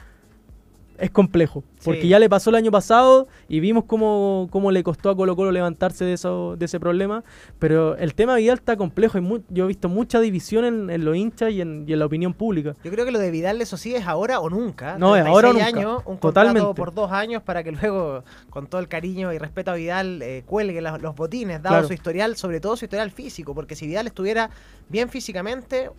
es 0.99 1.11
complejo. 1.11 1.65
Porque 1.85 2.03
Sí. 2.03 2.09
ya 2.09 2.19
le 2.19 2.29
pasó 2.31 2.51
el 2.51 2.57
año 2.57 2.71
pasado 2.71 3.29
y 3.49 3.61
vimos 3.61 3.85
cómo, 3.85 4.49
cómo 4.51 4.71
le 4.71 4.83
costó 4.83 5.11
a 5.11 5.17
Colo 5.17 5.37
Colo 5.37 5.53
levantarse 5.53 6.05
de, 6.05 6.15
eso, 6.15 6.57
de 6.57 6.65
ese 6.65 6.81
problema. 6.81 7.23
Pero 7.59 7.97
el 7.97 8.15
tema 8.15 8.37
Vidal 8.37 8.57
está 8.59 8.77
complejo. 8.77 9.19
y 9.19 9.43
yo 9.51 9.65
he 9.65 9.67
visto 9.69 9.89
mucha 9.89 10.21
división 10.21 10.65
en, 10.65 10.89
en 10.91 11.05
los 11.05 11.15
hinchas 11.17 11.51
y 11.53 11.61
en, 11.61 11.85
y 11.87 11.93
en 11.93 11.99
la 11.99 12.07
opinión 12.07 12.33
pública. 12.33 12.75
Yo 12.85 12.91
creo 12.91 13.05
que 13.05 13.11
lo 13.11 13.19
de 13.19 13.31
Vidal, 13.31 13.61
eso 13.61 13.77
sí, 13.77 13.95
es 13.95 14.07
ahora 14.07 14.41
o 14.41 14.49
nunca. 14.49 14.97
No, 14.99 15.15
es 15.17 15.27
ahora 15.27 15.49
o 15.49 15.53
36 15.53 15.75
nunca. 15.75 15.79
años, 15.91 16.03
un 16.07 16.19
Totalmente. 16.19 16.61
contrato 16.61 16.75
por 16.75 16.95
dos 16.95 17.13
años 17.13 17.43
para 17.43 17.63
que 17.63 17.73
luego, 17.73 18.25
con 18.49 18.67
todo 18.67 18.81
el 18.81 18.89
cariño 18.89 19.33
y 19.33 19.39
respeto 19.39 19.73
a 19.73 19.75
Vidal, 19.75 20.23
eh, 20.23 20.43
cuelgue 20.47 20.81
los 20.81 21.15
botines, 21.17 21.61
dado 21.63 21.75
Claro. 21.75 21.87
su 21.89 21.93
historial, 21.93 22.37
sobre 22.37 22.61
todo 22.61 22.77
su 22.77 22.85
historial 22.87 23.11
físico, 23.11 23.55
porque 23.55 23.77
si 23.77 23.87
Vidal 23.87 24.07
estuviera 24.07 24.49
bien 24.89 25.09
físicamente, 25.09 25.91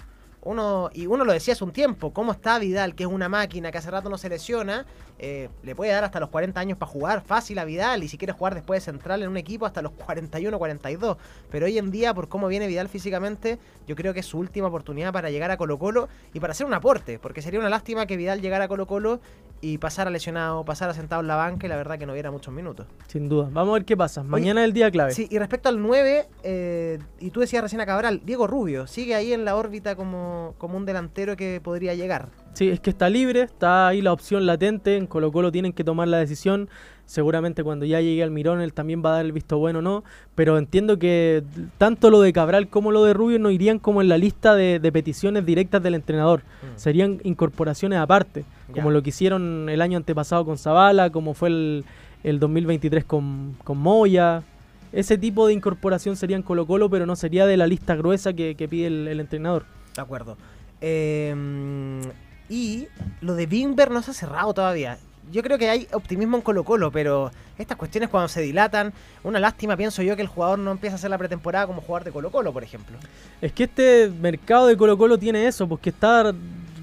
uno, 0.46 0.92
y 0.94 1.08
uno 1.08 1.26
lo 1.26 1.34
decía 1.34 1.54
hace 1.54 1.64
un 1.64 1.72
tiempo, 1.72 2.14
cómo 2.14 2.32
está 2.32 2.60
Vidal, 2.60 2.96
que 2.96 3.04
es 3.04 3.10
una 3.10 3.28
máquina 3.28 3.72
que 3.72 3.80
hace 3.80 3.92
rato 3.92 4.10
no 4.10 4.18
se 4.18 4.30
lesiona, 4.30 4.86
eh, 5.18 5.50
le 5.64 5.76
puede 5.76 5.92
dar 5.92 6.04
hasta 6.04 6.20
los 6.20 6.30
40 6.30 6.60
años 6.60 6.78
para 6.78 6.92
jugar 6.92 7.22
fácil 7.22 7.58
a 7.60 7.66
Vidal, 7.66 8.04
y 8.04 8.08
si 8.08 8.18
quiere 8.18 8.32
jugar 8.32 8.54
después 8.54 8.80
de 8.80 8.92
central 8.92 9.24
en 9.24 9.30
un 9.30 9.38
equipo 9.38 9.66
hasta 9.66 9.82
los 9.82 9.92
41, 9.94 10.58
42. 10.58 11.18
Pero 11.50 11.66
hoy 11.66 11.78
en 11.78 11.90
día, 11.90 12.14
por 12.14 12.30
cómo 12.30 12.48
viene 12.48 12.68
Vidal 12.68 12.88
físicamente, 12.90 13.58
yo 13.88 13.96
creo 13.96 14.14
que 14.14 14.20
es 14.20 14.26
su 14.26 14.38
última 14.38 14.68
oportunidad 14.68 15.12
para 15.12 15.32
llegar 15.32 15.50
a 15.50 15.58
Colo 15.58 15.80
Colo 15.80 16.08
y 16.34 16.40
para 16.40 16.52
hacer 16.52 16.68
un 16.68 16.74
aporte, 16.76 17.18
porque 17.18 17.42
sería 17.42 17.60
una 17.60 17.70
lástima 17.70 18.06
que 18.06 18.16
Vidal 18.16 18.40
llegara 18.40 18.66
a 18.66 18.68
Colo 18.68 18.86
Colo 18.86 19.20
y 19.62 19.80
pasara 19.80 20.12
lesionado, 20.12 20.64
pasara 20.64 20.94
sentado 20.94 21.22
en 21.22 21.28
la 21.28 21.36
banca 21.36 21.66
y 21.66 21.70
la 21.70 21.76
verdad 21.76 21.98
que 21.98 22.06
no 22.06 22.12
hubiera 22.12 22.30
muchos 22.30 22.54
minutos. 22.54 22.86
Sin 23.08 23.30
duda. 23.30 23.50
Vamos 23.52 23.72
a 23.72 23.74
ver 23.76 23.86
qué 23.86 23.98
pasa. 23.98 24.22
Mañana 24.22 24.62
es 24.62 24.66
el 24.66 24.74
día 24.74 24.92
clave. 24.92 25.12
Sí, 25.12 25.28
y 25.32 25.40
respecto 25.40 25.70
al 25.70 25.82
9, 25.82 26.28
eh, 26.44 27.00
y 27.20 27.32
tú 27.32 27.40
decías 27.40 27.64
recién 27.64 27.82
a 27.82 27.86
Cabral, 27.86 28.22
Diego 28.24 28.46
Rubio, 28.46 28.86
sigue 28.86 29.16
ahí 29.16 29.34
en 29.34 29.44
la 29.44 29.56
órbita 29.56 29.96
como, 29.96 30.35
como 30.58 30.78
un 30.78 30.86
delantero 30.86 31.36
que 31.36 31.62
podría 31.64 31.94
llegar. 31.94 32.30
Sí, 32.54 32.70
es 32.70 32.80
que 32.80 32.90
está 32.90 33.10
libre, 33.10 33.42
está 33.42 33.88
ahí 33.88 34.02
la 34.02 34.14
opción 34.14 34.46
latente. 34.46 34.96
En 34.96 35.08
Colo 35.08 35.32
Colo 35.32 35.52
tienen 35.52 35.74
que 35.74 35.84
tomar 35.84 36.08
la 36.08 36.18
decisión. 36.18 36.70
Seguramente 37.06 37.64
cuando 37.64 37.86
ya 37.86 38.02
llegue 38.02 38.24
al 38.24 38.32
Mirón 38.32 38.62
él 38.62 38.74
también 38.74 39.04
va 39.06 39.10
a 39.10 39.16
dar 39.18 39.26
el 39.26 39.32
visto 39.32 39.58
bueno 39.58 39.80
o 39.80 39.82
no. 39.82 40.04
Pero 40.36 40.58
entiendo 40.58 40.98
que 40.98 41.44
tanto 41.78 42.10
lo 42.10 42.22
de 42.22 42.32
Cabral 42.32 42.70
como 42.70 42.92
lo 42.92 43.04
de 43.04 43.14
Rubio 43.14 43.40
no 43.40 43.52
irían 43.52 43.78
como 43.78 44.02
en 44.02 44.08
la 44.08 44.18
lista 44.18 44.56
de, 44.56 44.80
de 44.80 44.92
peticiones 44.92 45.46
directas 45.46 45.84
del 45.84 45.96
entrenador. 45.96 46.42
Mm. 46.42 46.78
Serían 46.78 47.20
incorporaciones 47.24 48.00
aparte. 48.00 48.46
Como 48.74 48.90
lo 48.90 49.04
que 49.04 49.10
hicieron 49.10 49.70
el 49.70 49.82
año 49.82 49.98
antepasado 49.98 50.46
con 50.46 50.58
Zavala, 50.58 51.10
como 51.10 51.34
fue 51.34 51.50
el, 51.50 51.86
el 52.24 52.40
2023 52.40 53.04
con, 53.04 53.56
con 53.64 53.78
Moya. 53.78 54.44
Ese 54.92 55.18
tipo 55.18 55.46
de 55.48 55.54
incorporación 55.54 56.16
sería 56.16 56.38
en 56.38 56.42
Colo 56.42 56.66
Colo, 56.66 56.90
pero 56.90 57.06
no 57.06 57.16
sería 57.16 57.46
de 57.46 57.58
la 57.58 57.68
lista 57.68 57.96
gruesa 57.96 58.34
que, 58.34 58.56
que 58.56 58.68
pide 58.68 58.88
el, 58.88 59.08
el 59.08 59.20
entrenador. 59.20 59.66
De 59.96 60.02
acuerdo. 60.02 60.38
Eh, 60.82 61.34
y 62.50 62.88
lo 63.22 63.36
de 63.36 63.46
Bimber 63.46 63.92
no 63.92 64.02
se 64.02 64.12
ha 64.12 64.14
cerrado 64.14 64.54
todavía. 64.54 64.98
Yo 65.32 65.42
creo 65.42 65.58
que 65.58 65.70
hay 65.70 65.88
optimismo 65.92 66.38
en 66.38 66.44
Colo 66.44 66.64
Colo, 66.64 66.92
pero 66.92 67.32
estas 67.58 67.78
cuestiones 67.78 68.10
cuando 68.10 68.28
se 68.28 68.42
dilatan, 68.42 68.94
una 69.24 69.40
lástima 69.40 69.76
pienso 69.76 70.04
yo 70.04 70.16
que 70.16 70.22
el 70.22 70.28
jugador 70.28 70.60
no 70.60 70.72
empieza 70.72 70.96
a 70.96 70.98
hacer 70.98 71.10
la 71.10 71.18
pretemporada 71.18 71.66
como 71.66 71.82
jugador 71.82 72.04
de 72.04 72.12
Colo 72.12 72.32
Colo, 72.32 72.54
por 72.54 72.64
ejemplo. 72.64 72.98
Es 73.42 73.52
que 73.52 73.64
este 73.64 74.10
mercado 74.10 74.68
de 74.68 74.78
Colo 74.78 74.98
Colo 74.98 75.18
tiene 75.18 75.48
eso, 75.48 75.68
porque 75.68 75.90
está 75.90 76.32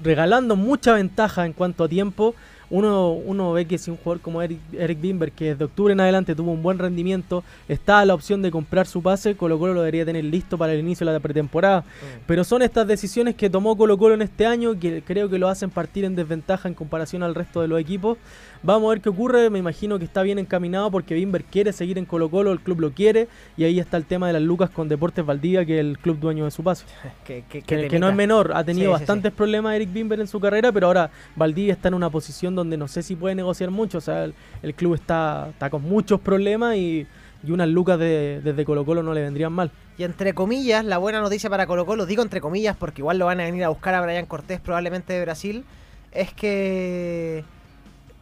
regalando 0.03 0.57
mucha 0.57 0.93
ventaja 0.93 1.45
en 1.45 1.53
cuanto 1.53 1.85
a 1.85 1.87
tiempo. 1.87 2.35
Uno, 2.69 3.11
uno 3.11 3.53
ve 3.53 3.65
que 3.65 3.77
si 3.77 3.91
un 3.91 3.97
jugador 3.97 4.21
como 4.21 4.41
Eric, 4.41 4.59
Eric 4.73 5.01
Bimber, 5.01 5.31
que 5.31 5.51
desde 5.51 5.65
octubre 5.65 5.93
en 5.93 5.99
adelante 5.99 6.35
tuvo 6.35 6.51
un 6.51 6.63
buen 6.63 6.79
rendimiento, 6.79 7.43
está 7.67 7.99
a 7.99 8.05
la 8.05 8.13
opción 8.13 8.41
de 8.41 8.51
comprar 8.51 8.87
su 8.87 9.01
pase, 9.01 9.35
Colo 9.35 9.59
Colo 9.59 9.73
lo 9.73 9.81
debería 9.81 10.05
tener 10.05 10.23
listo 10.23 10.57
para 10.57 10.73
el 10.73 10.79
inicio 10.79 11.05
de 11.05 11.13
la 11.13 11.19
pretemporada. 11.19 11.83
Pero 12.25 12.43
son 12.43 12.61
estas 12.61 12.87
decisiones 12.87 13.35
que 13.35 13.49
tomó 13.49 13.77
Colo 13.77 13.97
Colo 13.97 14.15
en 14.15 14.21
este 14.21 14.45
año 14.45 14.79
que 14.79 15.01
creo 15.01 15.29
que 15.29 15.37
lo 15.37 15.49
hacen 15.49 15.69
partir 15.69 16.05
en 16.05 16.15
desventaja 16.15 16.67
en 16.67 16.73
comparación 16.73 17.23
al 17.23 17.35
resto 17.35 17.61
de 17.61 17.67
los 17.67 17.79
equipos. 17.79 18.17
Vamos 18.65 18.87
a 18.87 18.89
ver 18.91 19.01
qué 19.01 19.09
ocurre, 19.09 19.49
me 19.49 19.59
imagino 19.59 19.99
que 19.99 20.05
está 20.05 20.23
bien 20.23 20.39
encaminado 20.39 20.89
porque 20.89 21.13
Bimber 21.15 21.43
quiere 21.43 21.73
seguir 21.73 21.97
en 21.97 22.05
Colo 22.05 22.29
Colo, 22.29 22.51
el 22.53 22.61
club 22.61 22.79
lo 22.79 22.91
quiere 22.91 23.27
y 23.57 23.65
ahí 23.65 23.77
está 23.77 23.97
el 23.97 24.05
tema 24.05 24.27
de 24.27 24.33
las 24.33 24.41
lucas 24.41 24.69
con 24.69 24.87
Deportes 24.87 25.25
Valdivia, 25.25 25.65
que 25.65 25.75
es 25.75 25.79
el 25.81 25.97
club 25.97 26.17
dueño 26.19 26.45
de 26.45 26.51
su 26.51 26.63
pase. 26.63 26.85
Que, 27.25 27.43
que- 27.49 27.61
Que, 27.61 27.81
que 27.81 27.87
que 27.89 27.99
no 27.99 28.07
es 28.09 28.15
menor, 28.15 28.53
ha 28.55 28.63
tenido 28.63 28.91
Sí, 28.93 28.97
sí, 28.97 29.01
bastantes 29.01 29.31
problemas 29.33 29.75
Eric 29.75 29.91
Bimber 29.91 30.19
en 30.21 30.27
su 30.27 30.39
carrera, 30.39 30.71
pero 30.71 30.87
ahora 30.87 31.11
Valdivia 31.35 31.73
está 31.73 31.89
en 31.89 31.93
una 31.95 32.09
posición 32.09 32.55
donde 32.55 32.77
no 32.77 32.87
sé 32.87 33.03
si 33.03 33.15
puede 33.17 33.35
negociar 33.35 33.69
mucho, 33.69 33.97
o 33.97 34.01
sea, 34.01 34.23
el, 34.23 34.33
el 34.61 34.73
club 34.73 34.95
está, 34.95 35.47
está 35.49 35.69
con 35.69 35.81
muchos 35.83 36.21
problemas 36.21 36.77
y, 36.77 37.05
y 37.45 37.51
unas 37.51 37.67
lucas 37.67 37.99
de- 37.99 38.39
desde 38.43 38.63
Colo 38.63 38.85
Colo 38.85 39.03
no 39.03 39.13
le 39.13 39.21
vendrían 39.21 39.51
mal. 39.51 39.71
Y 39.97 40.03
entre 40.03 40.33
comillas, 40.33 40.85
la 40.85 40.97
buena 40.97 41.19
noticia 41.19 41.49
para 41.49 41.67
Colo 41.67 41.85
Colo, 41.85 42.05
digo 42.05 42.23
entre 42.23 42.39
comillas 42.39 42.75
porque 42.77 43.01
igual 43.01 43.17
lo 43.19 43.25
van 43.25 43.41
a 43.41 43.43
venir 43.43 43.63
a 43.65 43.69
buscar 43.69 43.93
a 43.93 44.01
Brian 44.01 44.25
Cortés 44.25 44.59
probablemente 44.61 45.11
de 45.11 45.21
Brasil, 45.21 45.65
es 46.13 46.31
que 46.33 47.43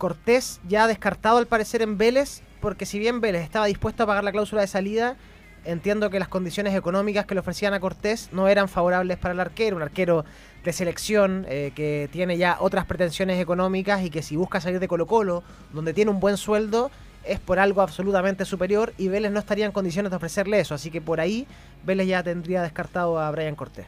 Cortés 0.02 0.60
ya 0.68 0.88
descartado 0.88 1.38
al 1.38 1.46
parecer 1.46 1.84
en 1.84 2.00
Vélez, 2.00 2.42
porque 2.60 2.88
si 2.88 2.98
bien 2.98 3.22
Vélez 3.22 3.44
estaba 3.44 3.68
dispuesto 3.68 4.02
a 4.02 4.08
pagar 4.08 4.24
la 4.24 4.32
cláusula 4.32 4.62
de 4.62 4.68
salida, 4.68 5.16
entiendo 5.64 6.10
que 6.10 6.18
las 6.18 6.28
condiciones 6.28 6.74
económicas 6.74 7.28
que 7.28 7.36
le 7.36 7.42
ofrecían 7.42 7.76
a 7.76 7.80
Cortés 7.80 8.30
no 8.32 8.48
eran 8.48 8.68
favorables 8.68 9.20
para 9.20 9.36
el 9.36 9.40
arquero, 9.40 9.76
un 9.76 9.84
arquero 9.84 10.26
de 10.64 10.74
selección 10.74 11.46
eh, 11.48 11.72
que 11.76 12.10
tiene 12.12 12.40
ya 12.40 12.58
otras 12.62 12.86
pretensiones 12.86 13.40
económicas 13.40 14.04
y 14.04 14.10
que 14.10 14.24
si 14.24 14.36
busca 14.36 14.60
salir 14.60 14.80
de 14.80 14.88
Colo 14.88 15.06
Colo, 15.06 15.44
donde 15.72 15.94
tiene 15.94 16.10
un 16.10 16.20
buen 16.20 16.38
sueldo, 16.38 16.90
es 17.24 17.40
por 17.40 17.60
algo 17.60 17.84
absolutamente 17.84 18.44
superior 18.44 18.94
y 18.98 19.08
Vélez 19.08 19.32
no 19.32 19.38
estaría 19.38 19.68
en 19.68 19.72
condiciones 19.72 20.10
de 20.10 20.16
ofrecerle 20.16 20.60
eso. 20.60 20.74
Así 20.74 20.90
que 20.90 21.00
por 21.00 21.20
ahí 21.20 21.46
Vélez 21.86 22.08
ya 22.08 22.24
tendría 22.24 22.64
descartado 22.64 23.20
a 23.20 23.30
Brian 23.30 23.54
Cortés. 23.54 23.86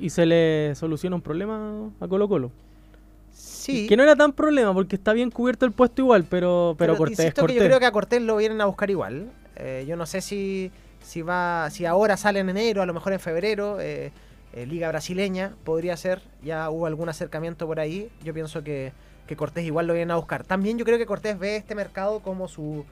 Y 0.00 0.10
se 0.10 0.26
le 0.26 0.74
soluciona 0.74 1.14
un 1.14 1.22
problema 1.22 1.88
a 2.00 2.08
Colo 2.08 2.28
Colo. 2.28 2.50
Sí. 3.66 3.86
Que 3.88 3.96
no 3.96 4.02
era 4.04 4.14
tan 4.16 4.32
problema 4.32 4.72
porque 4.72 4.96
está 4.96 5.12
bien 5.12 5.30
cubierto 5.30 5.66
el 5.66 5.72
puesto 5.72 6.02
igual, 6.02 6.24
pero, 6.24 6.74
pero, 6.78 6.96
Cortés 6.96 7.18
insisto 7.18 7.42
que 7.42 7.54
Cortés. 7.54 7.56
yo 7.56 7.64
creo 7.66 7.80
que 7.80 7.86
a 7.86 7.92
Cortés 7.92 8.22
lo 8.22 8.36
vienen 8.36 8.60
a 8.60 8.66
buscar 8.66 8.90
igual. 8.90 9.30
Eh, 9.56 9.84
yo 9.88 9.96
no 9.96 10.06
sé 10.06 10.20
si, 10.20 10.70
si 11.02 11.22
va 11.22 11.68
si 11.70 11.84
ahora 11.86 12.16
sale 12.16 12.40
en 12.40 12.48
enero, 12.48 12.82
a 12.82 12.86
lo 12.86 12.94
mejor 12.94 13.12
en 13.12 13.20
febrero. 13.20 13.80
eh, 13.80 14.12
eh, 14.52 14.64
Liga 14.66 14.88
brasileña 14.88 15.52
podría 15.64 15.96
ser. 15.96 16.22
Ya 16.42 16.70
hubo 16.70 16.86
algún 16.86 17.08
acercamiento 17.08 17.66
por 17.66 17.78
ahí. 17.78 18.08
Yo 18.24 18.32
pienso 18.32 18.64
que, 18.64 18.92
que 19.26 19.36
Cortés 19.36 19.64
igual 19.64 19.86
lo 19.86 19.92
vienen 19.92 20.12
a 20.12 20.16
buscar. 20.16 20.44
También 20.44 20.78
yo 20.78 20.84
creo 20.86 20.96
que 20.96 21.04
Cortés 21.04 21.38
ve 21.38 21.56
este 21.56 21.74
mercado 21.74 22.20
como 22.20 22.48
su, 22.48 22.86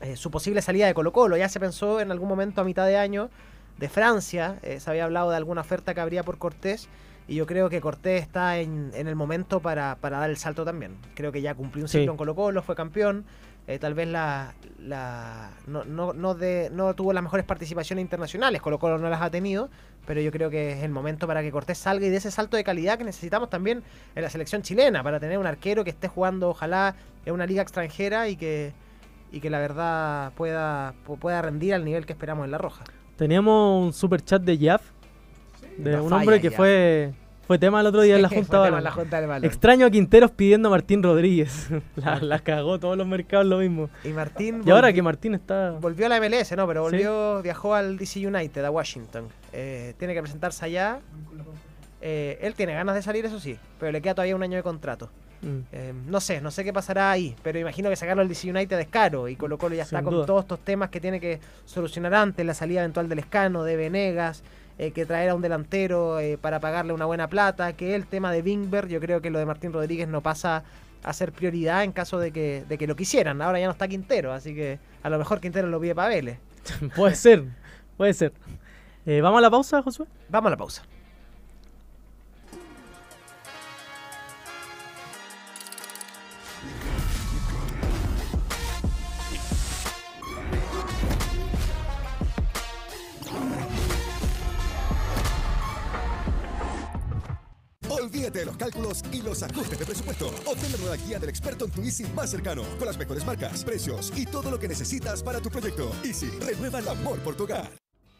eh, 0.00 0.16
su 0.16 0.30
posible 0.32 0.60
salida 0.62 0.86
de 0.86 0.94
Colo 0.94 1.12
Colo. 1.12 1.36
Ya 1.36 1.48
se 1.48 1.60
pensó 1.60 2.00
en 2.00 2.10
algún 2.10 2.28
momento 2.28 2.60
a 2.60 2.64
mitad 2.64 2.86
de 2.86 2.96
año 2.96 3.30
de 3.78 3.88
Francia. 3.88 4.58
eh, 4.62 4.80
se 4.80 4.90
había 4.90 5.04
hablado 5.04 5.30
de 5.30 5.36
alguna 5.36 5.60
oferta 5.60 5.94
que 5.94 6.00
habría 6.00 6.24
por 6.24 6.38
Cortés. 6.38 6.88
Y 7.28 7.34
yo 7.34 7.46
creo 7.46 7.68
que 7.68 7.80
Cortés 7.80 8.22
está 8.22 8.58
en, 8.58 8.90
en 8.94 9.06
el 9.06 9.14
momento 9.14 9.60
para, 9.60 9.96
para 9.96 10.18
dar 10.18 10.30
el 10.30 10.38
salto 10.38 10.64
también. 10.64 10.96
Creo 11.14 11.30
que 11.30 11.42
ya 11.42 11.54
cumplió 11.54 11.84
un 11.84 11.88
Sí. 11.88 11.98
ciclo 11.98 12.12
en 12.12 12.16
Colo 12.16 12.34
Colo, 12.34 12.62
fue 12.62 12.74
campeón. 12.74 13.24
eh, 13.66 13.78
tal 13.78 13.92
vez 13.92 14.08
la, 14.08 14.54
la 14.78 15.50
no, 15.66 15.84
no, 15.84 16.14
no, 16.14 16.34
de, 16.34 16.70
no 16.72 16.94
tuvo 16.94 17.12
las 17.12 17.22
mejores 17.22 17.44
participaciones 17.44 18.02
internacionales, 18.02 18.62
Colo 18.62 18.78
Colo 18.78 18.96
no 18.96 19.10
las 19.10 19.20
ha 19.20 19.28
tenido, 19.30 19.68
pero 20.06 20.22
yo 20.22 20.32
creo 20.32 20.48
que 20.48 20.72
es 20.72 20.82
el 20.84 20.90
momento 20.90 21.26
para 21.26 21.42
que 21.42 21.50
Cortés 21.52 21.76
salga 21.76 22.06
y 22.06 22.08
dé 22.08 22.16
ese 22.16 22.30
salto 22.30 22.56
de 22.56 22.64
calidad 22.64 22.96
que 22.96 23.04
necesitamos 23.04 23.50
también 23.50 23.82
en 24.14 24.22
la 24.22 24.30
selección 24.30 24.62
chilena, 24.62 25.02
para 25.02 25.20
tener 25.20 25.36
un 25.38 25.46
arquero 25.46 25.84
que 25.84 25.90
esté 25.90 26.08
jugando, 26.08 26.48
ojalá, 26.48 26.94
en 27.26 27.34
una 27.34 27.44
liga 27.44 27.60
extranjera 27.60 28.26
y 28.30 28.36
que, 28.36 28.72
y 29.32 29.40
que 29.40 29.50
la 29.50 29.58
verdad 29.58 30.32
pueda, 30.34 30.94
pu- 31.06 31.18
pueda 31.18 31.42
rendir 31.42 31.74
al 31.74 31.84
nivel 31.84 32.06
que 32.06 32.14
esperamos 32.14 32.46
en 32.46 32.52
la 32.52 32.56
roja. 32.58 32.84
Teníamos 33.16 33.84
un 33.84 33.92
super 33.92 34.22
chat 34.24 34.40
de 34.40 34.56
Jeff, 34.56 34.80
de 35.76 35.90
No 35.92 36.04
un 36.04 36.12
hombre 36.14 36.40
que 36.40 36.48
Jeff. 36.48 36.56
fue, 36.56 37.12
fue 37.48 37.58
tema 37.58 37.80
el 37.80 37.86
otro 37.86 38.02
día 38.02 38.14
en 38.14 38.22
la 38.22 38.28
Junta 38.36 38.58
Balón. 38.58 38.84
la 38.84 38.92
Junta 38.92 39.18
del 39.20 39.28
Balón. 39.28 39.44
Extraño 39.44 39.86
a 39.86 39.90
Quinteros 39.90 40.30
pidiendo 40.30 40.68
a 40.68 40.70
Martín 40.70 41.02
Rodríguez. 41.02 41.68
la, 41.96 42.20
la 42.20 42.38
cagó 42.38 42.78
todos 42.78 42.96
los 42.96 43.06
mercados 43.06 43.46
lo 43.46 43.58
mismo. 43.58 43.90
Y 44.04 44.10
Martín 44.10 44.62
Y 44.64 44.70
ahora 44.70 44.92
que 44.92 45.02
Martín 45.02 45.34
está... 45.34 45.70
volvió 45.80 46.06
a 46.06 46.08
la 46.10 46.20
MLS, 46.20 46.52
no, 46.56 46.66
pero 46.68 46.88
Sí. 46.88 46.92
volvió, 46.96 47.42
viajó 47.42 47.74
al 47.74 47.96
DC 47.98 48.24
United, 48.24 48.64
a 48.64 48.70
Washington. 48.70 49.24
Eh, 49.52 49.94
tiene 49.98 50.14
que 50.14 50.20
presentarse 50.20 50.64
allá. 50.64 51.00
Eh, 52.00 52.38
él 52.42 52.54
tiene 52.54 52.74
ganas 52.74 52.94
de 52.94 53.02
salir, 53.02 53.24
eso 53.26 53.40
sí, 53.40 53.56
pero 53.80 53.90
le 53.90 54.00
queda 54.00 54.14
todavía 54.14 54.36
un 54.36 54.42
año 54.42 54.56
de 54.56 54.62
contrato. 54.62 55.10
Mm. 55.42 55.58
Eh, 55.72 55.92
no 56.06 56.20
sé, 56.20 56.40
no 56.40 56.50
sé 56.50 56.64
qué 56.64 56.72
pasará 56.72 57.10
ahí, 57.10 57.34
pero 57.42 57.58
imagino 57.58 57.88
que 57.90 57.96
sacarlo 57.96 58.22
al 58.22 58.28
DC 58.28 58.50
United 58.50 58.78
es 58.78 58.88
caro 58.88 59.28
y 59.28 59.36
Colo 59.36 59.56
Colo 59.56 59.74
ya 59.74 59.84
está 59.84 60.02
con 60.02 60.26
todos 60.26 60.42
estos 60.44 60.58
temas 60.60 60.90
que 60.90 61.00
tiene 61.00 61.20
que 61.20 61.40
solucionar 61.64 62.14
antes, 62.14 62.44
la 62.44 62.54
salida 62.54 62.80
eventual 62.80 63.08
del 63.08 63.20
Escano, 63.20 63.62
de 63.64 63.76
Venegas, 63.76 64.42
eh, 64.78 64.92
que 64.92 65.04
traer 65.06 65.30
a 65.30 65.34
un 65.34 65.42
delantero 65.42 66.20
eh, 66.20 66.38
para 66.40 66.60
pagarle 66.60 66.92
una 66.92 67.04
buena 67.04 67.28
plata, 67.28 67.72
que 67.72 67.94
el 67.94 68.06
tema 68.06 68.32
de 68.32 68.42
Bingberg, 68.42 68.88
yo 68.88 69.00
creo 69.00 69.20
que 69.20 69.30
lo 69.30 69.38
de 69.38 69.46
Martín 69.46 69.72
Rodríguez 69.72 70.08
no 70.08 70.20
pasa 70.20 70.62
a 71.02 71.12
ser 71.12 71.32
prioridad 71.32 71.84
en 71.84 71.92
caso 71.92 72.18
de 72.18 72.32
que, 72.32 72.64
de 72.68 72.78
que 72.78 72.86
lo 72.86 72.96
quisieran. 72.96 73.42
Ahora 73.42 73.58
ya 73.58 73.66
no 73.66 73.72
está 73.72 73.88
Quintero, 73.88 74.32
así 74.32 74.54
que 74.54 74.78
a 75.02 75.10
lo 75.10 75.18
mejor 75.18 75.40
Quintero 75.40 75.68
lo 75.68 75.80
pide 75.80 75.94
para 75.94 76.08
Vélez. 76.08 76.38
puede 76.96 77.14
ser, 77.14 77.44
puede 77.96 78.14
ser. 78.14 78.32
Eh, 79.06 79.20
¿Vamos 79.20 79.38
a 79.38 79.42
la 79.42 79.50
pausa, 79.50 79.82
Josué? 79.82 80.06
Vamos 80.28 80.48
a 80.48 80.50
la 80.50 80.56
pausa. 80.56 80.82
Olvídate 98.08 98.38
de 98.38 98.46
los 98.46 98.56
cálculos 98.56 99.02
y 99.12 99.20
los 99.20 99.42
ajustes 99.42 99.78
de 99.78 99.84
presupuesto. 99.84 100.28
Obtén 100.46 100.72
la 100.72 100.78
nueva 100.78 100.96
guía 100.96 101.18
del 101.18 101.28
experto 101.28 101.66
en 101.66 101.70
tu 101.70 101.82
Easy 101.82 102.04
más 102.14 102.30
cercano, 102.30 102.62
con 102.78 102.86
las 102.86 102.96
mejores 102.96 103.22
marcas, 103.26 103.62
precios 103.62 104.10
y 104.16 104.24
todo 104.24 104.50
lo 104.50 104.58
que 104.58 104.66
necesitas 104.66 105.22
para 105.22 105.42
tu 105.42 105.50
proyecto. 105.50 105.90
Easy, 106.02 106.30
renueva 106.40 106.78
el 106.78 106.88
amor 106.88 107.18
por 107.18 107.36
tu 107.36 107.44
hogar. 107.44 107.70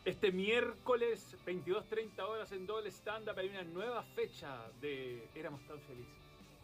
Este 0.05 0.30
miércoles, 0.30 1.34
22.30 1.47 2.20
horas 2.20 2.53
en 2.53 2.66
doble 2.66 2.91
stand-up, 2.91 3.39
hay 3.39 3.49
una 3.49 3.64
nueva 3.64 4.03
fecha 4.14 4.59
de 4.82 5.26
Éramos 5.34 5.66
tan 5.66 5.80
felices. 5.80 6.12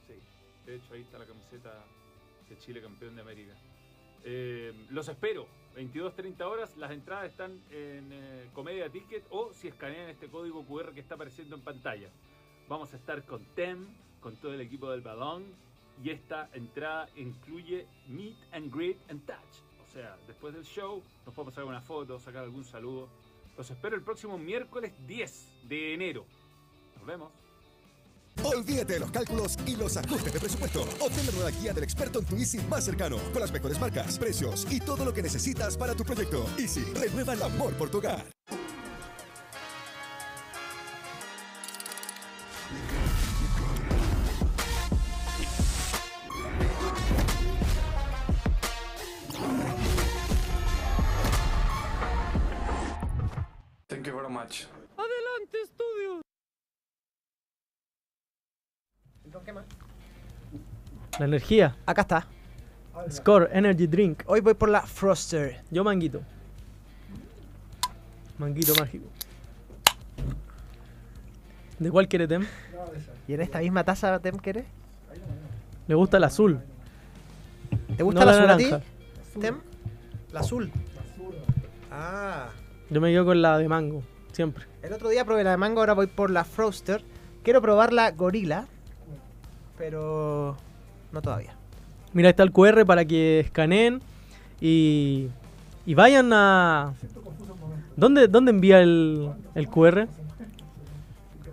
Sí, 0.07 0.20
de 0.66 0.77
hecho 0.77 0.93
ahí 0.93 1.01
está 1.01 1.18
la 1.18 1.25
camiseta 1.25 1.83
de 2.51 2.59
Chile 2.59 2.83
campeón 2.83 3.16
de 3.16 3.22
América. 3.22 3.55
Eh, 4.22 4.75
los 4.91 5.09
espero, 5.09 5.49
22.30 5.77 6.43
horas, 6.43 6.77
las 6.77 6.91
entradas 6.91 7.31
están 7.31 7.53
en 7.70 8.12
eh, 8.12 8.51
Comedia 8.53 8.91
Ticket 8.91 9.25
o 9.31 9.55
si 9.55 9.68
escanean 9.68 10.11
este 10.11 10.29
código 10.29 10.62
QR 10.66 10.93
que 10.93 11.01
está 11.01 11.14
apareciendo 11.14 11.57
en 11.57 11.62
pantalla. 11.62 12.11
Vamos 12.69 12.93
a 12.93 12.97
estar 12.97 13.23
con 13.25 13.45
Tem, 13.55 13.87
con 14.21 14.37
todo 14.37 14.55
el 14.55 14.61
equipo 14.61 14.91
del 14.91 15.03
balón 15.03 15.45
y 16.03 16.11
esta 16.11 16.49
entrada 16.55 17.09
incluye 17.17 17.87
Meet 18.09 18.37
and 18.53 18.75
Greet 18.75 18.99
and 19.11 19.25
Touch. 19.27 19.37
O 19.87 19.93
sea, 19.93 20.17
después 20.27 20.55
del 20.55 20.65
show 20.65 21.03
nos 21.25 21.35
podemos 21.35 21.55
sacar 21.55 21.69
una 21.69 21.81
foto, 21.81 22.19
sacar 22.19 22.45
algún 22.45 22.65
saludo. 22.65 23.09
Los 23.57 23.71
espero 23.71 23.95
el 23.95 24.03
próximo 24.03 24.37
miércoles 24.39 24.93
10 25.07 25.69
de 25.69 25.95
enero. 25.95 26.25
Nos 26.97 27.07
vemos. 27.07 27.33
Olvídate 28.43 28.95
de 28.95 29.01
los 29.01 29.11
cálculos 29.12 29.57
y 29.65 29.77
los 29.77 29.97
ajustes 29.97 30.33
de 30.33 30.41
presupuesto. 30.41 30.83
Obtén 31.01 31.27
la 31.27 31.33
nueva 31.33 31.51
guía 31.51 31.73
del 31.73 31.85
experto 31.85 32.19
en 32.19 32.25
tu 32.25 32.35
Easy 32.37 32.59
más 32.69 32.85
cercano, 32.85 33.19
con 33.33 33.41
las 33.41 33.53
mejores 33.53 33.79
marcas, 33.79 34.19
precios 34.19 34.67
y 34.73 34.81
todo 34.81 35.05
lo 35.05 35.15
que 35.15 35.23
necesitas 35.23 35.77
para 35.77 35.95
tu 35.95 36.03
proyecto. 36.03 36.45
Easy, 36.59 36.83
renueva 36.95 37.35
el 37.35 37.43
amor 37.43 37.73
por 37.75 37.91
tu 37.91 37.99
hogar. 37.99 38.34
La 61.25 61.29
energía. 61.29 61.75
Acá 61.87 62.03
está. 62.03 62.27
Score, 63.11 63.49
Energy 63.51 63.87
Drink. 63.87 64.25
Hoy 64.27 64.43
voy 64.43 64.53
por 64.53 64.68
la 64.68 64.83
Froster. 64.83 65.62
Yo 65.70 65.83
manguito. 65.83 66.20
Manguito 68.37 68.75
mágico. 68.79 69.07
¿De 71.79 71.91
cuál 71.91 72.09
quiere 72.09 72.29
Tem? 72.29 72.47
¿Y 73.27 73.33
en 73.33 73.41
esta 73.41 73.61
misma 73.61 73.83
taza, 73.85 74.18
Tem, 74.18 74.37
querés? 74.37 74.66
Le 75.89 75.95
gusta 75.95 76.18
el 76.18 76.25
azul. 76.25 76.61
¿Te 77.97 78.03
gusta 78.03 78.20
No 78.20 78.27
la 78.27 78.33
la 78.33 78.39
azul 78.43 78.51
a 78.51 78.57
ti? 78.59 78.64
naranja. 78.64 78.87
Tem? 79.41 79.61
La 80.31 80.41
azul. 80.41 80.70
Ah. 81.91 82.51
Yo 82.91 83.01
me 83.01 83.11
quedo 83.12 83.25
con 83.25 83.41
la 83.41 83.57
de 83.57 83.66
mango, 83.66 84.03
siempre. 84.33 84.66
El 84.83 84.93
otro 84.93 85.09
día 85.09 85.25
probé 85.25 85.43
la 85.43 85.53
de 85.53 85.57
mango, 85.57 85.81
ahora 85.81 85.95
voy 85.95 86.07
por 86.07 86.29
la 86.29 86.45
Froster. 86.45 87.03
Quiero 87.43 87.62
probar 87.62 87.95
la 87.95 88.11
gorila, 88.11 88.66
pero 89.79 90.59
no 91.15 91.23
todavía. 91.23 91.55
Mira, 92.12 92.29
ahí 92.29 92.31
está 92.31 92.43
el 92.43 92.53
QR 92.53 92.85
para 92.85 93.05
que 93.05 93.41
escaneen 93.41 94.01
y, 94.61 95.29
y 95.87 95.95
vayan 95.95 96.31
a... 96.33 96.93
¿Dónde, 97.97 98.29
dónde 98.29 98.51
envía 98.51 98.81
el, 98.81 99.31
el 99.55 99.69
QR? 99.69 100.07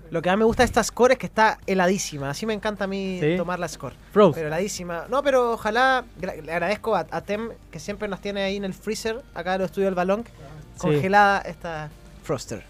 Lo 0.09 0.21
que 0.21 0.29
más 0.29 0.37
me 0.39 0.43
gusta 0.43 0.63
de 0.63 0.65
esta 0.65 0.83
score 0.83 1.13
es 1.13 1.17
que 1.17 1.25
está 1.27 1.57
heladísima. 1.65 2.29
Así 2.29 2.45
me 2.45 2.53
encanta 2.53 2.83
a 2.83 2.87
mí 2.87 3.17
Sí. 3.21 3.37
tomar 3.37 3.59
la 3.59 3.67
score. 3.69 3.93
Frost. 4.11 4.35
Pero 4.35 4.47
heladísima. 4.47 5.05
No, 5.09 5.23
pero 5.23 5.53
ojalá. 5.53 6.03
Le 6.19 6.51
agradezco 6.51 6.95
a, 6.95 7.05
a 7.09 7.21
Tem 7.21 7.49
que 7.71 7.79
siempre 7.79 8.07
nos 8.09 8.19
tiene 8.19 8.41
ahí 8.41 8.57
en 8.57 8.65
el 8.65 8.73
freezer, 8.73 9.21
acá 9.33 9.53
en 9.55 9.61
los 9.61 9.67
estudios 9.67 9.87
del 9.87 9.95
balón, 9.95 10.25
congelada 10.77 11.39
esta 11.41 11.89
Froster. 12.23 12.63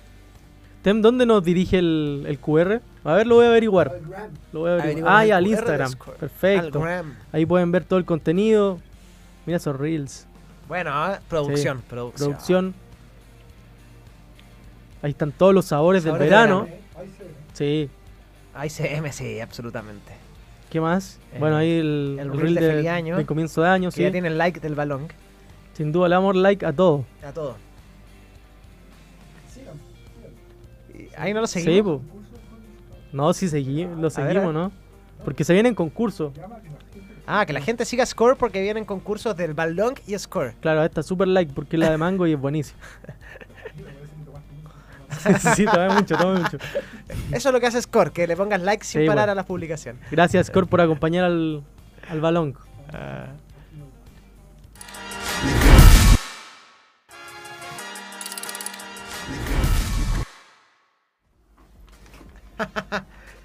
Tem, 0.83 1.01
¿dónde 1.01 1.25
nos 1.25 1.43
dirige 1.43 1.79
el, 1.79 2.25
el 2.27 2.37
QR? 2.37 2.79
A 3.03 3.13
ver, 3.13 3.25
lo 3.27 3.35
voy 3.35 3.45
a 3.45 3.49
averiguar. 3.49 3.99
Lo 4.53 4.59
voy 4.61 4.69
a 4.71 4.73
averiguar. 4.75 5.13
Ah, 5.13 5.25
ya, 5.25 5.37
al 5.37 5.43
de 5.43 5.49
Instagram. 5.49 5.93
Perfecto. 6.19 6.83
Ahí 7.31 7.45
pueden 7.45 7.71
ver 7.71 7.83
todo 7.83 7.97
el 7.97 8.05
contenido. 8.05 8.79
Mira 9.45 9.57
esos 9.57 9.75
reels. 9.75 10.27
Bueno, 10.67 10.91
ah, 10.93 11.19
producción, 11.27 11.79
Sí. 11.79 11.83
producción. 11.89 12.29
Producción. 12.31 12.73
Ahí 15.01 15.11
están 15.11 15.31
todos 15.31 15.53
los 15.53 15.65
sabores, 15.65 16.03
Sabores 16.03 16.19
del 16.21 16.29
de 16.29 16.35
verano. 16.35 16.63
verano. 16.65 16.81
Sí. 17.53 17.89
ICM, 18.63 19.11
sí, 19.11 19.39
absolutamente. 19.39 20.11
¿Qué 20.69 20.79
más? 20.79 21.19
El- 21.33 21.39
bueno, 21.39 21.57
ahí 21.57 21.71
el, 21.79 22.17
el 22.19 22.19
el 22.19 22.29
reel 22.31 22.41
reel 22.41 22.55
de 22.55 22.61
de, 22.61 22.71
feliz 22.73 22.89
año, 22.89 23.17
de 23.17 23.25
comienzo 23.25 23.61
de 23.63 23.69
año, 23.69 23.89
Que 23.89 23.95
sí. 23.95 24.01
ya 24.03 24.11
tiene 24.11 24.27
el 24.27 24.37
like 24.37 24.59
del 24.59 24.75
balón. 24.75 25.07
Sin 25.73 25.91
duda 25.91 26.07
le 26.07 26.15
damos 26.15 26.35
like 26.35 26.63
a 26.65 26.71
todo. 26.71 27.03
A 27.27 27.31
todo. 27.31 27.55
Ahí 31.17 31.33
no 31.33 31.41
lo 31.41 31.47
Sí, 31.47 31.61
seguimos. 31.61 32.01
po. 32.01 32.20
No, 33.13 33.33
sí 33.33 33.49
seguí, 33.49 33.85
lo 33.97 34.09
seguimos, 34.09 34.45
ver. 34.45 34.53
¿no? 34.53 34.71
Porque 35.23 35.43
se 35.43 35.53
vienen 35.53 35.75
concursos. 35.75 36.33
Ah, 37.27 37.45
que 37.45 37.53
la 37.53 37.61
gente 37.61 37.85
siga 37.85 38.05
Score 38.05 38.35
porque 38.35 38.61
vienen 38.61 38.83
concursos 38.85 39.35
del 39.37 39.53
balón 39.53 39.93
y 40.07 40.17
Score. 40.17 40.55
Claro, 40.59 40.83
esta 40.83 41.03
super 41.03 41.27
like 41.27 41.53
porque 41.53 41.75
es 41.75 41.79
la 41.79 41.91
de 41.91 41.97
mango 41.97 42.25
y 42.27 42.33
es 42.33 42.39
buenísima. 42.39 42.79
sí, 45.55 45.65
toma 45.65 45.89
mucho, 45.93 46.15
toma 46.17 46.39
mucho. 46.39 46.57
Eso 47.31 47.49
es 47.49 47.53
lo 47.53 47.59
que 47.59 47.67
hace 47.67 47.81
Score, 47.81 48.11
que 48.11 48.27
le 48.27 48.35
pongas 48.35 48.61
like 48.61 48.83
sin 48.83 49.01
Sí, 49.01 49.07
parar 49.07 49.25
bueno. 49.27 49.31
a 49.33 49.35
la 49.35 49.45
publicación. 49.45 49.97
Gracias, 50.09 50.47
Score, 50.47 50.67
por 50.67 50.81
acompañar 50.81 51.25
al, 51.25 51.63
al 52.09 52.21
balón. 52.21 52.55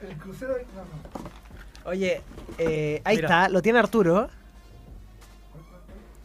El 0.03 0.17
crucero. 0.19 0.55
No, 0.75 0.83
no. 0.83 1.91
Oye, 1.91 2.21
eh, 2.59 3.01
ahí 3.05 3.17
Mira. 3.17 3.29
está, 3.29 3.49
lo 3.49 3.63
tiene 3.63 3.79
Arturo. 3.79 4.29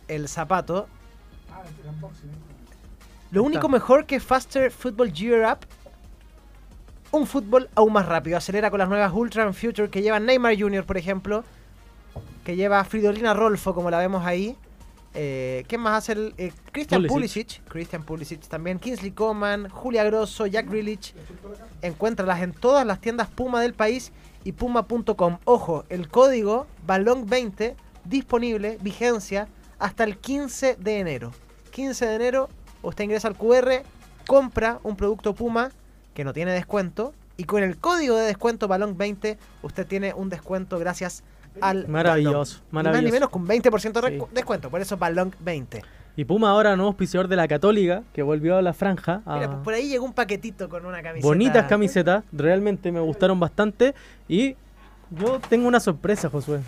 El 0.08 0.28
zapato. 0.28 0.88
Ah, 1.52 1.62
el 1.84 1.90
unboxing. 1.90 2.30
¿eh? 2.30 2.34
Lo 3.32 3.44
único 3.44 3.70
mejor 3.70 4.06
que 4.06 4.20
Faster 4.20 4.72
Football 4.72 5.14
Gear 5.14 5.54
Up. 5.54 5.60
Un 7.12 7.28
fútbol 7.28 7.70
aún 7.76 7.94
más 7.94 8.06
rápido. 8.06 8.38
Acelera 8.38 8.70
con 8.70 8.80
las 8.80 8.90
nuevas 8.90 9.12
Ultra 9.14 9.44
and 9.44 9.54
Future 9.54 9.90
que 9.90 10.02
lleva 10.02 10.20
Neymar 10.20 10.60
Jr., 10.60 10.86
por 10.86 10.98
ejemplo. 10.98 11.44
Que 12.44 12.56
lleva 12.56 12.84
Fridolina 12.84 13.34
Rolfo, 13.34 13.74
como 13.74 13.90
la 13.90 14.00
vemos 14.00 14.26
ahí. 14.26 14.58
Eh, 15.14 15.66
¿Quién 15.68 15.82
más 15.82 15.98
hace 15.98 16.14
el. 16.14 16.34
eh, 16.38 16.54
Christian 16.72 17.06
Pulisic. 17.06 17.62
Pulisic. 17.62 17.70
Christian 17.70 18.04
Pulisic 18.04 18.48
también. 18.48 18.80
Kingsley 18.80 19.12
Coman, 19.12 19.70
Julia 19.70 20.04
Grosso, 20.06 20.46
Jack 20.48 20.70
Grealish. 20.70 21.14
Encuéntralas 21.82 22.42
en 22.42 22.54
todas 22.54 22.86
las 22.86 23.02
tiendas 23.02 23.28
Puma 23.30 23.62
del 23.62 23.74
país 23.74 24.12
y 24.44 24.54
puma.com. 24.54 25.38
Ojo, 25.46 25.84
el 25.90 26.08
código 26.08 26.68
Balón20 26.88 27.76
disponible, 28.06 28.78
vigencia 28.82 29.48
hasta 29.80 30.04
el 30.04 30.18
15 30.18 30.76
de 30.76 31.00
enero. 31.00 31.32
15 31.72 32.06
de 32.06 32.16
enero, 32.16 32.50
usted 32.82 33.04
ingresa 33.04 33.28
al 33.28 33.36
QR, 33.36 33.84
compra 34.28 34.80
un 34.84 34.96
producto 34.96 35.34
Puma 35.34 35.72
que 36.14 36.24
no 36.24 36.34
tiene 36.34 36.52
descuento 36.52 37.14
y 37.38 37.46
con 37.46 37.64
el 37.64 37.78
código 37.78 38.16
de 38.16 38.26
descuento 38.26 38.68
Balón20 38.68 39.38
usted 39.64 39.88
tiene 39.88 40.14
un 40.14 40.30
descuento 40.30 40.78
gracias 40.80 41.24
al 41.60 41.88
Maravilloso, 41.88 42.62
maravilloso. 42.72 42.94
más 42.98 43.04
ni 43.04 43.12
menos 43.12 43.30
con 43.30 43.46
20% 43.48 44.02
de 44.02 44.10
Sí. 44.20 44.24
descuento, 44.34 44.70
por 44.70 44.80
eso 44.82 44.98
Balón 44.98 45.34
20. 45.40 45.82
Y 46.16 46.26
Puma 46.26 46.50
ahora 46.52 46.76
nuevo 46.76 46.90
auspiciador 46.90 47.28
de 47.28 47.36
la 47.36 47.48
Católica, 47.48 48.04
que 48.14 48.22
volvió 48.22 48.58
a 48.58 48.62
la 48.62 48.74
franja. 48.74 49.22
a- 49.26 49.36
Mira, 49.36 49.64
por 49.64 49.74
ahí 49.74 49.88
llegó 49.88 50.06
un 50.06 50.14
paquetito 50.14 50.68
con 50.70 50.86
una 50.86 51.02
camiseta. 51.02 51.28
Bonitas 51.28 51.66
camisetas, 51.68 52.24
realmente 52.32 52.92
me 52.92 53.00
gustaron 53.00 53.40
bastante. 53.40 53.96
Y 54.28 54.56
yo 55.10 55.40
tengo 55.50 55.68
una 55.68 55.80
sorpresa, 55.80 56.30
Josué. 56.30 56.60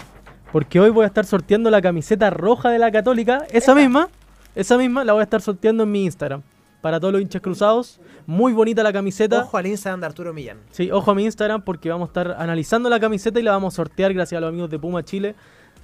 Porque 0.51 0.79
hoy 0.79 0.89
voy 0.91 1.03
a 1.03 1.07
estar 1.07 1.25
sorteando 1.25 1.69
la 1.69 1.81
camiseta 1.81 2.29
roja 2.29 2.69
de 2.69 2.79
la 2.79 2.91
Católica. 2.91 3.45
Esa 3.51 3.75
misma, 3.75 4.07
esa 4.55 4.77
misma 4.77 5.03
la 5.03 5.13
voy 5.13 5.21
a 5.21 5.23
estar 5.23 5.41
sorteando 5.41 5.83
en 5.83 5.91
mi 5.91 6.05
Instagram. 6.05 6.41
Para 6.83 6.99
todos 6.99 7.13
los 7.13 7.21
hinchas 7.21 7.41
cruzados. 7.41 8.01
Muy 8.27 8.51
bonita 8.51 8.83
la 8.83 8.91
camiseta. 8.91 9.39
Ojo 9.43 9.55
al 9.57 9.67
Instagram 9.67 10.01
de 10.01 10.05
Arturo 10.05 10.33
Millán. 10.33 10.57
Sí, 10.69 10.91
ojo 10.91 11.11
a 11.11 11.15
mi 11.15 11.23
Instagram 11.23 11.61
porque 11.61 11.89
vamos 11.89 12.07
a 12.07 12.09
estar 12.09 12.35
analizando 12.37 12.89
la 12.89 12.99
camiseta 12.99 13.39
y 13.39 13.43
la 13.43 13.51
vamos 13.51 13.73
a 13.73 13.77
sortear 13.77 14.13
gracias 14.13 14.37
a 14.37 14.41
los 14.41 14.49
amigos 14.49 14.69
de 14.69 14.77
Puma 14.79 15.01
Chile. 15.01 15.33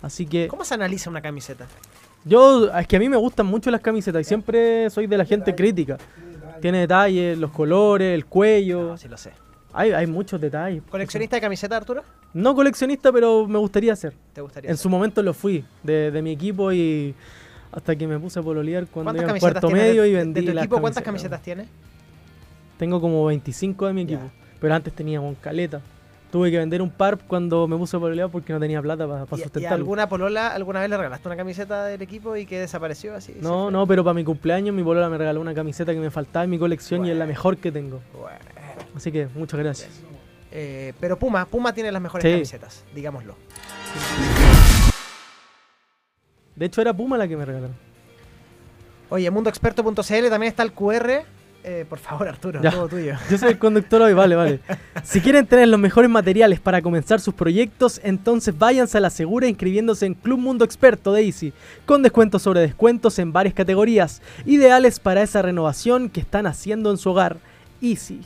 Así 0.02 0.26
que 0.26 0.50
¿Cómo 0.50 0.66
se 0.66 0.74
analiza 0.74 1.10
una 1.10 1.22
camiseta? 1.22 1.68
yo, 2.26 2.70
es 2.78 2.86
que 2.86 2.98
a 2.98 3.00
mí 3.00 3.08
me 3.08 3.16
gustan 3.16 3.46
mucho 3.46 3.72
las 3.72 3.80
camisetas 3.80 4.22
y 4.22 4.24
siempre 4.26 4.90
soy 4.90 5.08
de 5.08 5.18
la 5.18 5.24
gente 5.24 5.56
crítica. 5.56 5.98
Tiene 6.62 6.80
detalles, 6.80 7.38
los 7.38 7.52
colores, 7.52 8.14
el 8.14 8.26
cuello. 8.26 8.98
Sí 8.98 9.08
lo 9.08 9.16
sé. 9.18 9.32
Hay, 9.72 9.92
hay 9.92 10.06
muchos 10.06 10.42
detalles. 10.42 10.84
¿Coleccionista 10.90 11.38
de 11.38 11.42
camiseta, 11.42 11.78
Arturo? 11.78 12.04
No 12.34 12.54
coleccionista, 12.56 13.12
pero 13.14 13.48
me 13.48 13.58
gustaría 13.60 13.96
ser. 13.96 14.14
¿Te 14.34 14.42
gustaría 14.42 14.70
En 14.70 14.76
ser? 14.76 14.84
su 14.84 14.90
momento 14.90 15.24
lo 15.24 15.34
fui, 15.34 15.64
de, 15.82 16.12
de 16.12 16.22
mi 16.22 16.32
equipo 16.32 16.74
y 16.74 17.16
hasta 17.72 17.96
que 17.96 18.08
me 18.08 18.18
puse 18.20 18.40
a 18.40 18.44
pololear 18.44 18.88
cuando 18.88 19.12
¿Cuántas 19.14 19.24
iba 19.24 19.36
en 19.36 19.40
cuarto 19.40 19.70
medio 19.70 20.02
de, 20.04 20.10
y 20.10 20.14
vendí 20.14 20.42
de 20.42 20.48
tu 20.48 20.54
las 20.54 20.66
equipo? 20.66 20.82
¿Cuántas 20.82 21.04
camisetas. 21.04 21.40
camisetas 21.40 21.68
tienes? 21.68 21.68
Tengo 22.78 23.02
como 23.02 23.26
25 23.26 23.88
de 23.88 23.94
mi 23.94 24.02
equipo, 24.04 24.30
pero 24.60 24.74
antes 24.74 24.94
tenía 24.94 25.20
un 25.22 25.36
caleta. 25.36 25.82
Tuve 26.32 26.52
que 26.52 26.60
vender 26.60 26.82
un 26.82 26.92
par 26.92 27.18
cuando 27.18 27.68
me 27.68 27.76
puse 27.76 27.98
a 27.98 28.00
pololear 28.00 28.30
porque 28.30 28.54
no 28.54 28.60
tenía 28.60 28.82
plata 28.82 29.08
para 29.08 29.26
¿Y, 29.36 29.62
y 29.62 29.66
alguna 29.66 30.08
polola 30.08 30.50
alguna 30.50 30.80
vez 30.80 30.90
le 30.90 30.96
regalaste 30.96 31.28
una 31.28 31.36
camiseta 31.36 31.86
del 31.86 32.02
equipo 32.04 32.36
y 32.36 32.46
que 32.46 32.60
desapareció 32.60 33.16
así? 33.16 33.36
No, 33.42 33.72
no, 33.72 33.88
pero 33.88 34.04
para 34.04 34.14
mi 34.14 34.24
cumpleaños 34.24 34.76
mi 34.76 34.84
polola 34.84 35.10
me 35.10 35.18
regaló 35.18 35.42
una 35.42 35.56
camiseta 35.56 35.92
que 35.92 36.00
me 36.00 36.12
faltaba 36.12 36.44
en 36.44 36.52
mi 36.52 36.60
colección 36.60 37.06
y 37.06 37.10
es 37.12 37.18
la 37.18 37.26
mejor 37.26 37.58
que 37.58 37.72
tengo. 37.72 38.00
Bueno. 38.14 38.38
Así 38.96 39.12
que 39.12 39.28
muchas 39.36 39.60
gracias. 39.60 39.90
Eh, 40.52 40.94
pero 41.00 41.18
Puma, 41.18 41.46
Puma 41.46 41.74
tiene 41.74 41.92
las 41.92 42.02
mejores 42.02 42.24
Sí. 42.24 42.32
camisetas, 42.32 42.84
digámoslo. 42.94 43.36
De 46.60 46.66
hecho 46.66 46.82
era 46.82 46.94
Puma 46.94 47.18
la 47.18 47.28
que 47.28 47.38
me 47.38 47.46
regalaron. 47.46 47.76
Oye, 49.10 49.32
mundoexperto.cl 49.32 50.30
también 50.30 50.44
está 50.52 50.62
el 50.64 50.74
QR. 50.74 51.24
Eh, 51.62 51.86
por 51.90 52.00
favor, 52.00 52.28
Arturo, 52.28 52.62
Ya. 52.62 52.72
todo 52.72 52.88
tuyo. 52.88 53.16
Yo 53.30 53.38
soy 53.38 53.50
el 53.50 53.58
conductor 53.58 54.02
hoy, 54.02 54.14
vale, 54.14 54.36
vale. 54.36 54.60
Si 55.04 55.20
quieren 55.20 55.46
tener 55.46 55.68
los 55.68 55.80
mejores 55.80 56.10
materiales 56.10 56.60
para 56.60 56.82
comenzar 56.82 57.20
sus 57.20 57.34
proyectos, 57.34 58.00
entonces 58.04 58.58
váyanse 58.58 58.98
a 58.98 59.02
la 59.02 59.10
segura 59.10 59.48
inscribiéndose 59.48 60.06
en 60.06 60.14
Club 60.14 60.40
Mundo 60.40 60.64
Experto 60.64 61.12
de 61.12 61.24
Easy, 61.26 61.52
con 61.86 62.02
descuentos 62.04 62.42
sobre 62.44 62.62
descuentos 62.62 63.20
en 63.20 63.34
varias 63.34 63.54
categorías, 63.56 64.22
ideales 64.46 65.00
para 65.00 65.22
esa 65.22 65.42
renovación 65.42 66.10
que 66.10 66.20
están 66.22 66.46
haciendo 66.48 66.92
en 66.92 66.98
su 66.98 67.10
hogar. 67.10 67.38
Easy. 67.82 68.22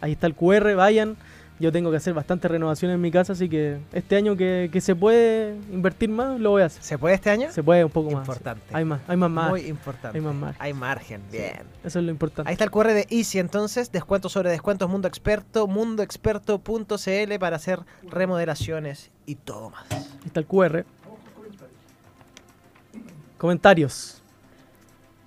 Ahí 0.00 0.12
está 0.12 0.26
el 0.28 0.34
QR, 0.34 0.74
vayan. 0.74 1.16
Yo 1.60 1.70
tengo 1.70 1.90
que 1.90 1.98
hacer 1.98 2.14
bastante 2.14 2.48
renovación 2.48 2.90
en 2.90 3.00
mi 3.00 3.10
casa, 3.10 3.34
así 3.34 3.46
que 3.48 3.78
este 3.92 4.16
año 4.16 4.34
que, 4.34 4.70
que 4.72 4.80
se 4.80 4.96
puede 4.96 5.56
invertir 5.70 6.08
más, 6.08 6.40
lo 6.40 6.50
voy 6.50 6.62
a 6.62 6.66
hacer. 6.66 6.82
¿Se 6.82 6.96
puede 6.96 7.14
este 7.14 7.28
año? 7.28 7.52
Se 7.52 7.62
puede 7.62 7.84
un 7.84 7.90
poco 7.90 8.10
más. 8.10 8.24
sí. 8.24 8.32
Importante. 8.32 8.64
Hay 8.72 8.84
más, 8.86 9.00
hay 9.06 9.16
más 9.18 9.30
margen. 9.30 9.50
Muy 9.50 9.60
importante. 9.66 10.16
Hay 10.16 10.24
más 10.24 10.34
margen. 10.34 10.62
Hay 10.62 10.72
margen, 10.72 11.22
bien. 11.30 11.62
Eso 11.84 11.98
es 11.98 12.04
lo 12.06 12.10
importante. 12.10 12.48
Ahí 12.48 12.54
está 12.54 12.64
el 12.64 12.70
QR 12.70 12.88
de 12.88 13.06
Easy 13.10 13.38
entonces, 13.38 13.92
descuentos 13.92 14.32
sobre 14.32 14.50
descuentos 14.50 14.88
Mundo 14.88 15.06
Experto, 15.06 15.66
mundoexperto.cl 15.66 17.38
para 17.38 17.56
hacer 17.56 17.80
remodelaciones 18.08 19.10
y 19.26 19.34
todo 19.34 19.68
más. 19.68 19.84
Ahí 19.90 20.26
está 20.26 20.40
el 20.40 20.46
QR. 20.46 20.86
Comentarios. 23.36 24.19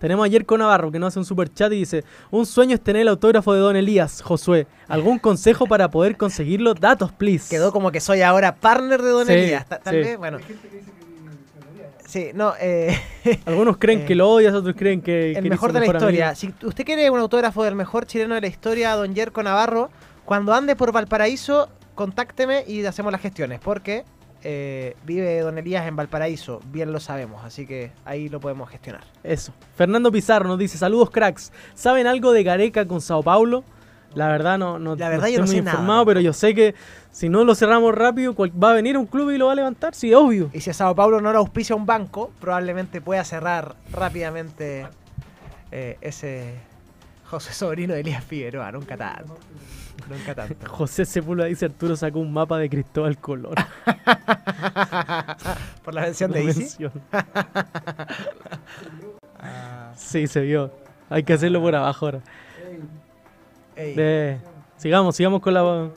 Tenemos 0.04 0.26
a 0.26 0.28
Yerko 0.28 0.58
Navarro 0.58 0.92
que 0.92 1.00
nos 1.00 1.08
hace 1.14 1.20
un 1.20 1.24
super 1.24 1.48
chat 1.54 1.72
y 1.72 1.78
dice: 1.78 2.04
Un 2.30 2.46
sueño 2.46 2.76
es 2.76 2.82
tener 2.82 3.04
el 3.04 3.08
autógrafo 3.08 3.54
de 3.54 3.62
Don 3.62 3.78
Elías, 3.78 4.22
Josué. 4.22 4.68
¿Algún 4.90 5.18
consejo 5.18 5.66
para 5.66 5.90
poder 5.90 6.18
conseguirlo? 6.18 6.74
Datos, 6.74 7.14
please. 7.14 7.48
Quedó 7.50 7.72
como 7.72 7.90
que 7.90 8.02
soy 8.02 8.22
ahora 8.22 8.54
partner 8.54 9.02
de 9.02 9.10
Don 9.12 9.26
Sí, 9.26 9.32
Elías. 9.32 9.66
Ta- 9.66 9.80
Tal 9.80 9.94
sí. 9.94 10.00
vez, 10.02 10.18
bueno. 10.18 10.40
Sí, 12.06 12.32
no, 12.34 12.52
eh, 12.60 13.00
Algunos 13.46 13.78
creen 13.78 14.02
Eh, 14.02 14.06
que 14.06 14.16
lo 14.16 14.30
odias, 14.30 14.54
otros 14.54 14.76
creen 14.78 15.02
que. 15.02 15.32
el 15.38 15.48
mejor 15.50 15.72
de 15.72 15.80
la 15.80 15.86
mejor 15.86 15.96
historia. 15.96 16.30
amigo. 16.32 16.54
Si 16.60 16.66
usted 16.68 16.84
quiere 16.84 17.10
un 17.10 17.20
autógrafo 17.20 17.64
del 17.64 17.76
mejor 17.76 18.06
chileno 18.06 18.36
de 18.36 18.42
la 18.42 18.48
historia, 18.48 18.96
don 18.98 19.16
Yerko 19.16 19.42
Navarro, 19.42 19.90
cuando 20.26 20.54
ande 20.54 20.76
por 20.76 20.92
Valparaíso, 20.92 21.70
contácteme 21.96 22.66
y 22.68 22.84
hacemos 22.86 23.10
las 23.14 23.22
gestiones, 23.22 23.62
porque 23.62 24.04
eh, 24.44 24.96
vive 25.06 25.40
don 25.40 25.58
Elías 25.58 25.88
en 25.88 25.96
Valparaíso, 25.96 26.60
bien 26.72 26.92
lo 26.92 27.00
sabemos, 27.00 27.44
así 27.46 27.66
que 27.66 27.92
ahí 28.06 28.30
lo 28.30 28.40
podemos 28.40 28.70
gestionar. 28.70 29.04
Eso. 29.24 29.54
Fernando 29.76 30.12
Pizarro 30.12 30.48
nos 30.48 30.60
dice: 30.60 30.78
Saludos, 30.78 31.10
cracks. 31.10 31.52
¿Saben 31.74 32.08
algo 32.08 32.32
de 32.34 32.44
Gareca 32.44 32.86
con 32.88 33.02
Sao 33.02 33.24
Paulo? 33.24 33.64
La 34.16 34.28
verdad 34.28 34.60
no, 34.60 34.78
no, 34.78 34.96
La 34.96 35.10
verdad 35.10 35.26
no 35.26 35.32
yo 35.32 35.38
no 35.40 35.44
estoy 35.46 35.56
sé 35.58 35.62
muy 35.62 35.66
nada, 35.66 35.78
informado, 35.80 36.06
pero 36.06 36.20
yo 36.20 36.34
sé 36.34 36.54
que 36.54 36.76
si 37.12 37.30
no 37.30 37.44
lo 37.44 37.56
cerramos 37.56 37.96
rápido, 37.96 38.36
cual- 38.36 38.52
va 38.64 38.70
a 38.70 38.74
venir 38.74 38.96
un 38.96 39.08
club 39.08 39.32
y 39.32 39.38
lo 39.40 39.48
va 39.48 39.54
a 39.54 39.56
levantar, 39.56 39.96
sí, 39.96 40.14
obvio. 40.14 40.52
Y 40.54 40.62
si 40.62 40.70
a 40.70 40.74
Sao 40.74 40.94
Paulo 40.94 41.20
no 41.20 41.32
lo 41.34 41.40
auspicia 41.40 41.76
un 41.76 41.88
banco, 41.88 42.32
probablemente 42.40 43.02
pueda 43.02 43.24
cerrar 43.24 43.76
rápidamente 43.92 44.86
eh, 45.72 45.98
ese 46.02 46.54
José 47.26 47.54
Sobrino 47.54 47.96
de 47.96 48.02
Elías 48.02 48.24
Figueroa, 48.24 48.72
nunca 48.72 48.96
tanto. 48.98 49.36
Nunca 50.10 50.36
tanto. 50.36 50.68
José 50.74 51.06
Sepúlveda 51.06 51.48
dice: 51.48 51.66
Arturo 51.66 51.96
sacó 51.96 52.20
un 52.20 52.34
mapa 52.34 52.58
de 52.58 52.70
Cristóbal 52.70 53.18
Colón. 53.18 53.54
Por 55.84 55.94
la 55.94 56.02
mención 56.02 56.32
de 56.32 56.44
Easy. 56.44 56.60
mención. 56.62 56.92
Sí, 59.96 60.28
se 60.28 60.42
vio. 60.42 60.72
Hay 61.10 61.24
que 61.24 61.34
hacerlo 61.34 61.62
por 61.62 61.76
abajo 61.76 62.06
ahora. 62.06 62.20
Ey. 63.76 64.40
Sigamos, 64.78 65.16
sigamos 65.16 65.42
con 65.42 65.54
la, 65.54 65.90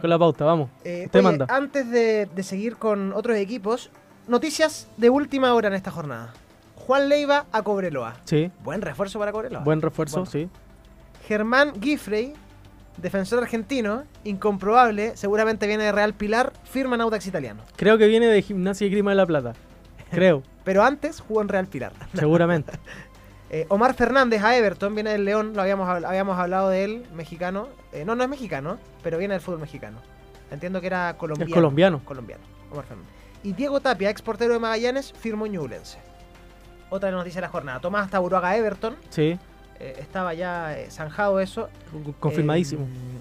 con 0.00 0.10
la 0.10 0.18
pauta, 0.18 0.44
vamos. 0.44 0.70
Eh, 0.84 1.08
oye, 1.12 1.22
manda. 1.22 1.46
Antes 1.48 1.90
de, 1.90 2.26
de 2.26 2.42
seguir 2.42 2.76
con 2.76 3.12
otros 3.12 3.36
equipos, 3.36 3.90
noticias 4.28 4.88
de 4.96 5.10
última 5.10 5.52
hora 5.54 5.68
en 5.68 5.74
esta 5.74 5.90
jornada. 5.90 6.32
Juan 6.76 7.08
Leiva 7.08 7.46
a 7.52 7.62
Cobreloa. 7.62 8.16
Sí, 8.24 8.50
Buen 8.62 8.82
refuerzo 8.82 9.18
para 9.18 9.32
Cobreloa. 9.32 9.62
buen 9.64 9.80
refuerzo, 9.80 10.20
Bueno. 10.20 10.30
sí. 10.30 10.48
Germán 11.26 11.80
Giffrey, 11.80 12.34
defensor 13.02 13.42
argentino, 13.42 14.04
incomprobable, 14.24 15.16
seguramente 15.16 15.66
viene 15.66 15.84
de 15.84 15.92
Real 15.92 16.14
Pilar, 16.14 16.52
firma 16.64 16.94
en 16.94 17.02
Audax 17.02 17.26
Italiano. 17.26 17.62
Creo 17.76 17.98
que 17.98 18.06
viene 18.06 18.26
de 18.26 18.40
Gimnasia 18.40 18.86
y 18.86 18.90
Grima 18.90 19.10
de 19.10 19.16
la 19.16 19.26
Plata. 19.26 19.54
Creo, 20.10 20.42
Pero 20.64 20.82
antes 20.82 21.20
jugó 21.20 21.42
en 21.42 21.48
Real 21.48 21.66
Pilar. 21.66 21.92
seguramente. 22.14 22.72
Eh, 23.54 23.66
Omar 23.68 23.92
Fernández 23.92 24.42
a 24.42 24.56
Everton, 24.56 24.94
viene 24.94 25.10
del 25.10 25.26
León, 25.26 25.52
lo 25.54 25.60
habíamos, 25.60 25.86
habíamos 25.86 26.38
hablado 26.38 26.70
de 26.70 26.84
él, 26.84 27.06
mexicano. 27.12 27.68
Eh, 27.92 28.02
no, 28.02 28.14
no 28.14 28.22
es 28.22 28.28
mexicano, 28.30 28.78
pero 29.02 29.18
viene 29.18 29.34
del 29.34 29.42
fútbol 29.42 29.60
mexicano. 29.60 29.98
Entiendo 30.50 30.80
que 30.80 30.86
era 30.86 31.18
colombiano. 31.18 31.50
Es 31.50 31.54
colombiano. 31.54 32.00
Colombiano, 32.02 32.42
Omar 32.70 32.86
Fernández. 32.86 33.12
Y 33.42 33.52
Diego 33.52 33.78
Tapia, 33.80 34.08
ex 34.08 34.22
portero 34.22 34.54
de 34.54 34.58
Magallanes, 34.58 35.12
firmó 35.12 35.44
en 35.44 35.52
Ñublense. 35.52 35.98
Otra 36.88 37.10
noticia 37.10 37.42
de 37.42 37.46
la 37.46 37.50
jornada. 37.50 37.78
Tomás 37.80 38.08
Taburuaga 38.08 38.48
a 38.48 38.56
Everton. 38.56 38.96
Sí, 39.10 39.38
eh, 39.82 39.96
estaba 39.98 40.32
ya 40.34 40.78
eh, 40.78 40.90
zanjado 40.90 41.40
eso. 41.40 41.68
confirmadísimo. 42.20 42.84
Eh, 42.84 43.20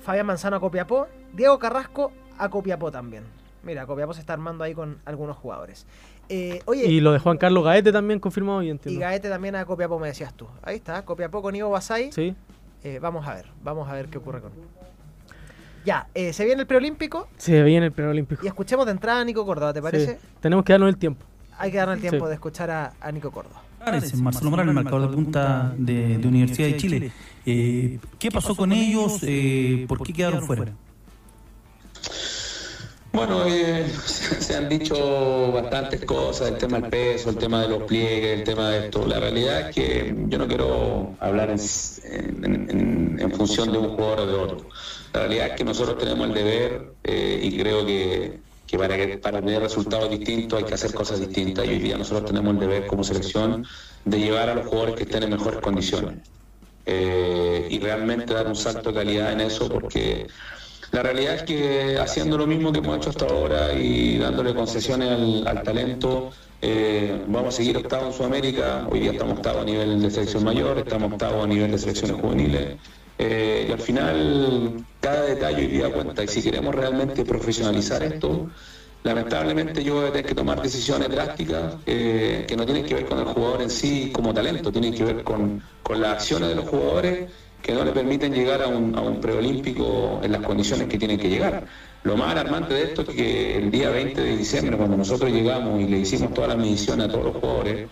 Fabián 0.00 0.26
Manzano 0.26 0.56
a 0.56 0.60
Copiapó. 0.60 1.06
Diego 1.34 1.58
Carrasco 1.58 2.12
a 2.38 2.48
Copiapó 2.48 2.90
también. 2.90 3.24
Mira, 3.62 3.86
Copiapó 3.86 4.14
se 4.14 4.20
está 4.20 4.32
armando 4.32 4.64
ahí 4.64 4.74
con 4.74 4.98
algunos 5.04 5.36
jugadores. 5.36 5.86
Eh, 6.30 6.62
oye, 6.66 6.86
Y 6.86 7.00
lo 7.00 7.12
de 7.12 7.18
Juan 7.18 7.36
Carlos 7.38 7.64
Gaete 7.64 7.90
también 7.92 8.20
confirmado, 8.20 8.62
y. 8.62 8.76
Gaete 8.98 9.28
también 9.28 9.56
a 9.56 9.64
Copiapó, 9.64 9.98
me 9.98 10.08
decías 10.08 10.32
tú. 10.34 10.46
Ahí 10.62 10.76
está, 10.76 11.04
Copiapó 11.04 11.42
con 11.42 11.54
Ivo 11.56 11.70
Basay. 11.70 12.12
Sí, 12.12 12.34
Eh, 12.84 12.98
vamos 13.00 13.26
a 13.26 13.34
ver, 13.34 13.46
vamos 13.62 13.88
a 13.88 13.92
ver 13.94 14.06
qué 14.08 14.18
ocurre 14.18 14.40
con. 14.40 14.52
Ya, 15.84 16.06
eh, 16.14 16.32
se 16.32 16.44
viene 16.44 16.60
el 16.60 16.66
preolímpico 16.66 17.28
se 17.38 17.62
viene 17.62 17.86
el 17.86 17.92
preolímpico. 17.92 18.44
y 18.44 18.46
escuchemos 18.48 18.84
de 18.86 18.92
entrada 18.92 19.20
a 19.20 19.24
Nico 19.24 19.44
Córdoba, 19.46 19.72
¿te 19.72 19.80
parece? 19.82 20.14
Sí. 20.20 20.26
Tenemos 20.40 20.64
que 20.64 20.72
darnos 20.74 20.88
el 20.90 20.96
tiempo. 20.98 21.24
Hay 21.58 21.70
que 21.72 21.78
darle 21.78 21.94
el 21.94 22.00
tiempo 22.00 22.24
Sí. 22.26 22.28
de 22.28 22.34
escuchar 22.34 22.70
a, 22.70 22.92
a 23.00 23.10
Nico 23.10 23.30
Córdoba. 23.30 23.62
Morales, 23.88 24.14
Marcelo 24.16 24.50
Morales, 24.50 24.74
marcador 24.74 25.08
de 25.10 25.14
punta 25.16 25.74
de, 25.76 26.18
de 26.18 26.28
Universidad 26.28 26.68
de 26.68 26.76
Chile. 26.76 27.12
Eh, 27.46 27.98
¿Qué 28.18 28.30
pasó 28.30 28.54
con 28.54 28.72
ellos? 28.72 29.18
Eh, 29.22 29.84
¿Por 29.88 30.02
qué 30.02 30.12
quedaron 30.12 30.42
fuera? 30.44 30.72
Bueno, 33.12 33.44
eh, 33.46 33.86
se 34.04 34.54
han 34.56 34.68
dicho 34.68 35.50
bastantes 35.52 36.04
cosas, 36.04 36.48
el 36.50 36.58
tema 36.58 36.78
del 36.78 36.90
peso, 36.90 37.30
el 37.30 37.36
tema 37.36 37.62
de 37.62 37.68
los 37.68 37.82
pliegues, 37.84 38.38
el 38.38 38.44
tema 38.44 38.68
de 38.70 38.84
esto. 38.86 39.06
La 39.06 39.18
realidad 39.18 39.68
es 39.70 39.74
que 39.74 40.14
yo 40.28 40.38
no 40.38 40.46
quiero 40.46 41.14
hablar 41.18 41.50
en, 41.50 41.58
en- 42.44 42.70
en- 42.70 43.18
en 43.20 43.32
función 43.32 43.72
de 43.72 43.78
un 43.78 43.88
jugador 43.96 44.20
o 44.20 44.26
de 44.26 44.34
otro. 44.34 44.68
La 45.14 45.20
realidad 45.20 45.46
es 45.48 45.52
que 45.54 45.64
nosotros 45.64 45.98
tenemos 45.98 46.28
el 46.28 46.34
deber 46.34 46.92
eh, 47.02 47.40
y 47.42 47.58
creo 47.58 47.84
que, 47.86 48.40
que 48.68 48.78
para, 48.78 48.96
para 49.20 49.40
tener 49.40 49.62
resultados 49.62 50.10
distintos 50.10 50.58
hay 50.58 50.64
que 50.66 50.74
hacer 50.74 50.92
cosas 50.92 51.18
distintas 51.20 51.64
y 51.64 51.70
hoy 51.70 51.78
día 51.78 51.96
nosotros 51.96 52.26
tenemos 52.26 52.54
el 52.54 52.60
deber 52.60 52.86
como 52.86 53.02
selección 53.02 53.66
de 54.04 54.18
llevar 54.18 54.50
a 54.50 54.54
los 54.54 54.66
jugadores 54.66 54.94
que 54.94 55.02
estén 55.04 55.22
en 55.22 55.30
mejores 55.30 55.60
condiciones. 55.60 56.18
Eh, 56.84 57.66
y 57.70 57.78
realmente 57.80 58.32
dar 58.34 58.46
un 58.46 58.56
salto 58.56 58.90
de 58.90 58.98
calidad 58.98 59.32
en 59.32 59.40
eso 59.40 59.68
porque 59.68 60.26
la 60.92 61.02
realidad 61.02 61.34
es 61.34 61.42
que 61.42 61.98
haciendo 61.98 62.38
lo 62.38 62.46
mismo 62.46 62.72
que 62.72 62.78
hemos 62.78 62.98
hecho 62.98 63.10
hasta 63.10 63.26
ahora 63.26 63.72
y 63.72 64.18
dándole 64.18 64.54
concesiones 64.54 65.10
al, 65.10 65.46
al 65.46 65.62
talento, 65.62 66.30
eh, 66.60 67.24
vamos 67.26 67.54
a 67.54 67.56
seguir 67.56 67.76
octavo 67.76 68.06
en 68.06 68.12
Sudamérica, 68.12 68.86
hoy 68.90 69.00
día 69.00 69.12
estamos 69.12 69.38
octavo 69.38 69.60
a 69.60 69.64
nivel 69.64 70.00
de 70.02 70.10
selección 70.10 70.44
mayor, 70.44 70.78
estamos 70.78 71.12
octavo 71.12 71.42
a 71.42 71.46
nivel 71.46 71.70
de 71.70 71.78
selecciones 71.78 72.20
juveniles. 72.20 72.76
Eh, 73.18 73.66
y 73.68 73.72
al 73.72 73.80
final 73.80 74.84
cada 75.00 75.22
detalle 75.22 75.62
hoy 75.62 75.66
día 75.66 75.92
cuenta 75.92 76.22
y 76.22 76.28
si 76.28 76.40
queremos 76.40 76.74
realmente 76.74 77.24
profesionalizar 77.24 78.02
esto, 78.04 78.48
lamentablemente 79.02 79.82
yo 79.82 79.96
voy 79.96 80.06
a 80.06 80.12
tener 80.12 80.26
que 80.26 80.34
tomar 80.34 80.62
decisiones 80.62 81.08
drásticas 81.08 81.76
eh, 81.86 82.44
que 82.46 82.56
no 82.56 82.64
tienen 82.64 82.86
que 82.86 82.94
ver 82.94 83.06
con 83.06 83.18
el 83.18 83.24
jugador 83.24 83.62
en 83.62 83.70
sí 83.70 84.10
como 84.12 84.32
talento, 84.32 84.70
tienen 84.70 84.94
que 84.94 85.04
ver 85.04 85.24
con, 85.24 85.60
con 85.82 86.00
las 86.00 86.12
acciones 86.12 86.48
de 86.50 86.54
los 86.54 86.68
jugadores 86.68 87.28
que 87.62 87.72
no 87.72 87.84
le 87.84 87.90
permiten 87.90 88.32
llegar 88.32 88.62
a 88.62 88.68
un, 88.68 88.96
a 88.96 89.00
un 89.00 89.20
preolímpico 89.20 90.20
en 90.22 90.30
las 90.30 90.42
condiciones 90.42 90.86
que 90.86 90.96
tienen 90.96 91.18
que 91.18 91.28
llegar. 91.28 91.66
Lo 92.04 92.16
más 92.16 92.30
alarmante 92.30 92.74
de 92.74 92.82
esto 92.84 93.02
es 93.02 93.08
que 93.08 93.56
el 93.56 93.70
día 93.70 93.90
20 93.90 94.20
de 94.20 94.36
diciembre, 94.36 94.76
cuando 94.76 94.96
nosotros 94.96 95.30
llegamos 95.32 95.80
y 95.80 95.88
le 95.88 95.98
hicimos 95.98 96.32
todas 96.32 96.50
las 96.50 96.58
mediciones 96.58 97.08
a 97.08 97.10
todos 97.10 97.24
los 97.24 97.36
jugadores, 97.36 97.88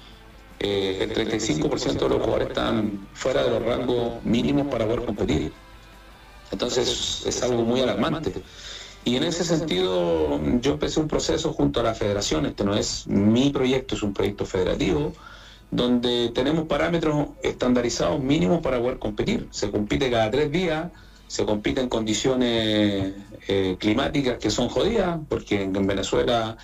eh, 0.58 0.98
el 1.00 1.14
35% 1.14 1.98
de 1.98 2.08
los 2.08 2.18
jugadores 2.18 2.48
están 2.48 3.06
fuera 3.12 3.44
de 3.44 3.50
los 3.50 3.62
rangos 3.62 4.24
mínimos 4.24 4.68
para 4.68 4.86
poder 4.86 5.04
competir. 5.04 5.52
Entonces 6.50 7.24
es 7.26 7.42
algo 7.42 7.62
muy 7.62 7.80
alarmante. 7.80 8.32
Y 9.04 9.16
en 9.16 9.22
ese 9.22 9.44
sentido 9.44 10.40
yo 10.60 10.72
empecé 10.72 10.98
un 11.00 11.08
proceso 11.08 11.52
junto 11.52 11.80
a 11.80 11.82
la 11.82 11.94
federación, 11.94 12.46
este 12.46 12.64
no 12.64 12.74
es 12.74 13.06
mi 13.06 13.50
proyecto, 13.50 13.94
es 13.94 14.02
un 14.02 14.12
proyecto 14.12 14.46
federativo, 14.46 15.12
donde 15.70 16.30
tenemos 16.34 16.66
parámetros 16.66 17.28
estandarizados 17.42 18.20
mínimos 18.20 18.62
para 18.62 18.80
poder 18.80 18.98
competir. 18.98 19.46
Se 19.50 19.70
compite 19.70 20.10
cada 20.10 20.30
tres 20.30 20.50
días, 20.50 20.90
se 21.28 21.44
compite 21.44 21.80
en 21.80 21.88
condiciones 21.88 23.14
eh, 23.48 23.76
climáticas 23.78 24.38
que 24.38 24.50
son 24.50 24.68
jodidas, 24.68 25.20
porque 25.28 25.62
en, 25.62 25.76
en 25.76 25.86
Venezuela 25.86 26.56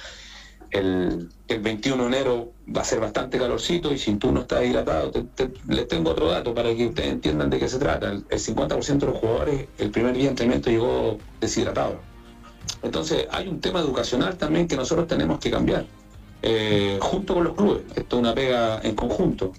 el, 0.70 1.28
el, 1.54 1.60
21 1.60 2.02
de 2.02 2.08
enero 2.08 2.52
va 2.74 2.82
a 2.82 2.84
ser 2.84 3.00
bastante 3.00 3.38
calorcito 3.38 3.92
y 3.92 3.98
si 3.98 4.14
tú 4.16 4.32
no 4.32 4.40
estás 4.42 4.64
hidratado, 4.64 5.10
te, 5.10 5.22
te, 5.22 5.50
les 5.68 5.88
tengo 5.88 6.10
otro 6.10 6.28
dato 6.28 6.54
para 6.54 6.74
que 6.74 6.86
ustedes 6.86 7.12
entiendan 7.12 7.50
de 7.50 7.58
qué 7.58 7.68
se 7.68 7.78
trata. 7.78 8.10
El, 8.10 8.24
el 8.28 8.38
50% 8.38 8.98
de 8.98 9.06
los 9.06 9.16
jugadores 9.16 9.68
el 9.78 9.90
primer 9.90 10.14
día 10.14 10.24
de 10.24 10.30
entrenamiento 10.30 10.70
llegó 10.70 11.18
deshidratado. 11.40 12.12
Entonces 12.82 13.26
hay 13.30 13.48
un 13.48 13.60
tema 13.60 13.80
educacional 13.80 14.36
también 14.36 14.66
que 14.66 14.76
nosotros 14.76 15.06
tenemos 15.06 15.38
que 15.38 15.50
cambiar, 15.50 15.86
eh, 16.42 16.98
junto 17.00 17.34
con 17.34 17.44
los 17.44 17.54
clubes. 17.54 17.82
Esto 17.94 18.16
es 18.16 18.20
una 18.20 18.34
pega 18.34 18.80
en 18.82 18.94
conjunto. 18.94 19.52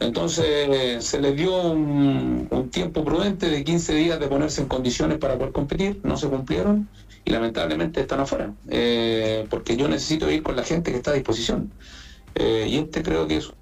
Entonces 0.00 1.04
se 1.04 1.20
les 1.20 1.36
dio 1.36 1.54
un, 1.62 2.70
tiempo 2.72 3.04
prudente 3.04 3.50
de 3.50 3.62
15 3.64 3.94
días 3.94 4.18
de 4.18 4.28
ponerse 4.28 4.62
en 4.62 4.68
condiciones 4.68 5.18
para 5.18 5.36
poder 5.36 5.52
competir, 5.52 6.00
no 6.04 6.16
se 6.16 6.28
cumplieron 6.28 6.88
y 7.24 7.30
lamentablemente 7.30 8.00
están 8.00 8.20
afuera, 8.20 8.52
eh, 8.68 9.46
porque 9.48 9.76
yo 9.76 9.88
necesito 9.88 10.30
ir 10.30 10.42
con 10.42 10.56
la 10.56 10.64
gente 10.64 10.90
que 10.90 10.96
está 10.96 11.12
a 11.12 11.14
disposición. 11.14 11.70
Eh, 12.34 12.66
y 12.68 12.78
este 12.78 13.02
creo 13.02 13.26
que 13.26 13.36
es... 13.36 13.52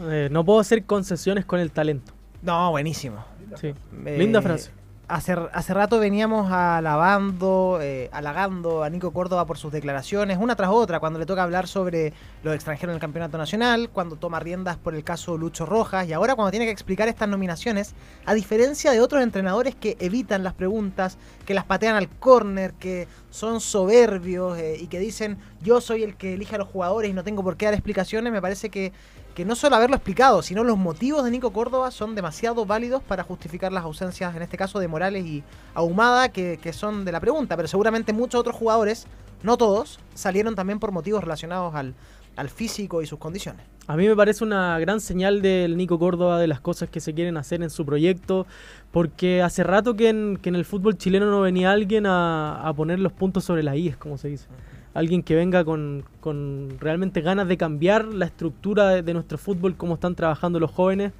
Eh, 0.00 0.28
no 0.30 0.44
puedo 0.44 0.60
hacer 0.60 0.84
concesiones 0.84 1.44
con 1.44 1.60
el 1.60 1.70
talento. 1.70 2.12
No, 2.42 2.70
buenísimo. 2.70 3.24
Sí. 3.60 3.72
Linda 4.04 4.42
frase 4.42 4.70
hace, 5.08 5.32
hace 5.52 5.74
rato 5.74 5.98
veníamos 5.98 6.50
alabando, 6.50 7.78
eh, 7.82 8.08
halagando 8.12 8.82
a 8.82 8.90
Nico 8.90 9.12
Córdoba 9.12 9.46
por 9.46 9.58
sus 9.58 9.72
declaraciones, 9.72 10.38
una 10.40 10.56
tras 10.56 10.70
otra, 10.70 11.00
cuando 11.00 11.18
le 11.18 11.26
toca 11.26 11.42
hablar 11.42 11.66
sobre 11.68 12.12
los 12.42 12.54
extranjeros 12.54 12.92
en 12.92 12.94
el 12.96 13.00
campeonato 13.00 13.38
nacional, 13.38 13.90
cuando 13.90 14.16
toma 14.16 14.40
riendas 14.40 14.76
por 14.76 14.94
el 14.94 15.04
caso 15.04 15.36
Lucho 15.36 15.66
Rojas, 15.66 16.08
y 16.08 16.12
ahora 16.12 16.34
cuando 16.34 16.50
tiene 16.50 16.66
que 16.66 16.72
explicar 16.72 17.08
estas 17.08 17.28
nominaciones, 17.28 17.94
a 18.24 18.34
diferencia 18.34 18.92
de 18.92 19.00
otros 19.00 19.22
entrenadores 19.22 19.74
que 19.74 19.96
evitan 20.00 20.42
las 20.42 20.54
preguntas, 20.54 21.18
que 21.44 21.54
las 21.54 21.64
patean 21.64 21.96
al 21.96 22.08
córner, 22.08 22.72
que 22.74 23.08
son 23.30 23.60
soberbios 23.60 24.58
eh, 24.58 24.76
y 24.80 24.86
que 24.86 24.98
dicen 24.98 25.38
yo 25.62 25.80
soy 25.80 26.02
el 26.02 26.16
que 26.16 26.34
elige 26.34 26.54
a 26.54 26.58
los 26.58 26.68
jugadores 26.68 27.10
y 27.10 27.14
no 27.14 27.24
tengo 27.24 27.42
por 27.42 27.56
qué 27.56 27.66
dar 27.66 27.74
explicaciones, 27.74 28.32
me 28.32 28.40
parece 28.40 28.70
que 28.70 28.92
que 29.34 29.44
no 29.44 29.56
solo 29.56 29.76
haberlo 29.76 29.96
explicado, 29.96 30.42
sino 30.42 30.64
los 30.64 30.78
motivos 30.78 31.24
de 31.24 31.30
Nico 31.30 31.52
Córdoba 31.52 31.90
son 31.90 32.14
demasiado 32.14 32.66
válidos 32.66 33.02
para 33.02 33.24
justificar 33.24 33.72
las 33.72 33.84
ausencias, 33.84 34.34
en 34.36 34.42
este 34.42 34.56
caso 34.56 34.78
de 34.78 34.88
Morales 34.88 35.26
y 35.26 35.42
Ahumada, 35.74 36.28
que, 36.30 36.58
que, 36.62 36.72
son 36.72 37.04
de 37.04 37.12
la 37.12 37.20
pregunta, 37.20 37.56
pero 37.56 37.68
seguramente 37.68 38.12
muchos 38.12 38.40
otros 38.40 38.54
jugadores, 38.56 39.06
no 39.42 39.56
todos, 39.56 39.98
salieron 40.14 40.54
también 40.54 40.78
por 40.78 40.92
motivos 40.92 41.22
relacionados 41.22 41.74
al, 41.74 41.94
al 42.36 42.48
físico 42.48 43.02
y 43.02 43.06
sus 43.06 43.18
condiciones. 43.18 43.66
A 43.86 43.96
mí 43.96 44.08
me 44.08 44.16
parece 44.16 44.44
una 44.44 44.78
gran 44.78 45.00
señal 45.00 45.42
del 45.42 45.76
Nico 45.76 45.98
Córdoba 45.98 46.38
de 46.38 46.46
las 46.46 46.60
cosas 46.60 46.88
que 46.88 47.00
se 47.00 47.12
quieren 47.12 47.36
hacer 47.36 47.62
en 47.62 47.70
su 47.70 47.84
proyecto, 47.84 48.46
porque 48.92 49.42
hace 49.42 49.62
rato 49.62 49.94
que 49.94 50.08
en, 50.08 50.38
que 50.40 50.48
en 50.48 50.54
el 50.54 50.64
fútbol 50.64 50.96
chileno 50.96 51.26
no 51.26 51.40
venía 51.42 51.70
alguien 51.72 52.06
a, 52.06 52.66
a 52.66 52.72
poner 52.72 52.98
los 52.98 53.12
puntos 53.12 53.44
sobre 53.44 53.62
las 53.62 53.76
IES, 53.76 53.96
como 53.96 54.16
se 54.16 54.28
dice. 54.28 54.46
Alguien 54.94 55.22
que 55.22 55.34
venga 55.34 55.64
con, 55.64 56.04
con, 56.20 56.76
realmente 56.80 57.20
ganas 57.20 57.48
de 57.48 57.56
cambiar 57.56 58.06
la 58.06 58.26
estructura 58.26 59.02
de, 59.02 59.14
nuestro 59.14 59.38
fútbol, 59.38 59.76
cómo 59.76 59.94
están 59.94 60.14
trabajando 60.14 60.60
los 60.60 60.70
jóvenes, 60.70 61.12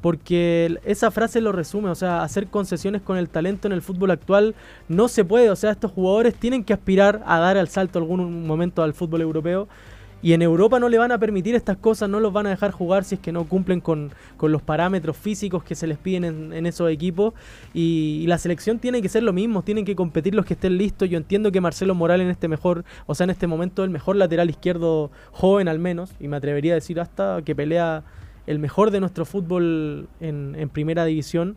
porque 0.00 0.78
esa 0.84 1.10
frase 1.10 1.40
lo 1.40 1.52
resume, 1.52 1.90
o 1.90 1.94
sea, 1.94 2.22
hacer 2.22 2.46
concesiones 2.48 3.02
con 3.02 3.18
el 3.18 3.28
talento 3.28 3.68
en 3.68 3.72
el 3.72 3.82
fútbol 3.82 4.12
actual 4.12 4.54
no 4.88 5.08
se 5.08 5.24
puede, 5.24 5.50
o 5.50 5.56
sea, 5.56 5.72
estos 5.72 5.92
jugadores 5.92 6.34
tienen 6.34 6.64
que 6.64 6.72
aspirar 6.72 7.22
a 7.26 7.38
dar 7.38 7.56
el 7.56 7.68
salto 7.68 7.98
algún 7.98 8.46
momento 8.46 8.82
al 8.82 8.94
fútbol 8.94 9.20
europeo. 9.20 9.68
Y 10.20 10.32
en 10.32 10.42
Europa 10.42 10.80
no 10.80 10.88
le 10.88 10.98
van 10.98 11.12
a 11.12 11.18
permitir 11.18 11.54
estas 11.54 11.76
cosas, 11.76 12.08
no 12.08 12.18
los 12.18 12.32
van 12.32 12.46
a 12.46 12.50
dejar 12.50 12.72
jugar 12.72 13.04
si 13.04 13.14
es 13.14 13.20
que 13.20 13.30
no 13.30 13.44
cumplen 13.44 13.80
con, 13.80 14.10
con 14.36 14.50
los 14.50 14.62
parámetros 14.62 15.16
físicos 15.16 15.62
que 15.62 15.76
se 15.76 15.86
les 15.86 15.96
piden 15.96 16.52
en, 16.52 16.66
esos 16.66 16.90
equipos. 16.90 17.34
Y, 17.72 18.20
y, 18.22 18.26
la 18.26 18.38
selección 18.38 18.80
tiene 18.80 19.00
que 19.00 19.08
ser 19.08 19.22
lo 19.22 19.32
mismo, 19.32 19.62
tienen 19.62 19.84
que 19.84 19.94
competir 19.94 20.34
los 20.34 20.44
que 20.44 20.54
estén 20.54 20.76
listos. 20.76 21.08
Yo 21.08 21.18
entiendo 21.18 21.52
que 21.52 21.60
Marcelo 21.60 21.94
Morales 21.94 22.24
en 22.24 22.30
este 22.30 22.48
mejor, 22.48 22.84
o 23.06 23.14
sea, 23.14 23.24
en 23.24 23.30
este 23.30 23.46
momento 23.46 23.84
el 23.84 23.90
mejor 23.90 24.16
lateral 24.16 24.50
izquierdo 24.50 25.12
joven 25.30 25.68
al 25.68 25.78
menos, 25.78 26.10
y 26.18 26.26
me 26.26 26.36
atrevería 26.36 26.72
a 26.72 26.76
decir 26.76 26.98
hasta 26.98 27.42
que 27.42 27.54
pelea 27.54 28.02
el 28.48 28.58
mejor 28.58 28.90
de 28.90 28.98
nuestro 28.98 29.24
fútbol 29.24 30.08
en, 30.20 30.56
en 30.58 30.68
primera 30.68 31.04
división. 31.04 31.56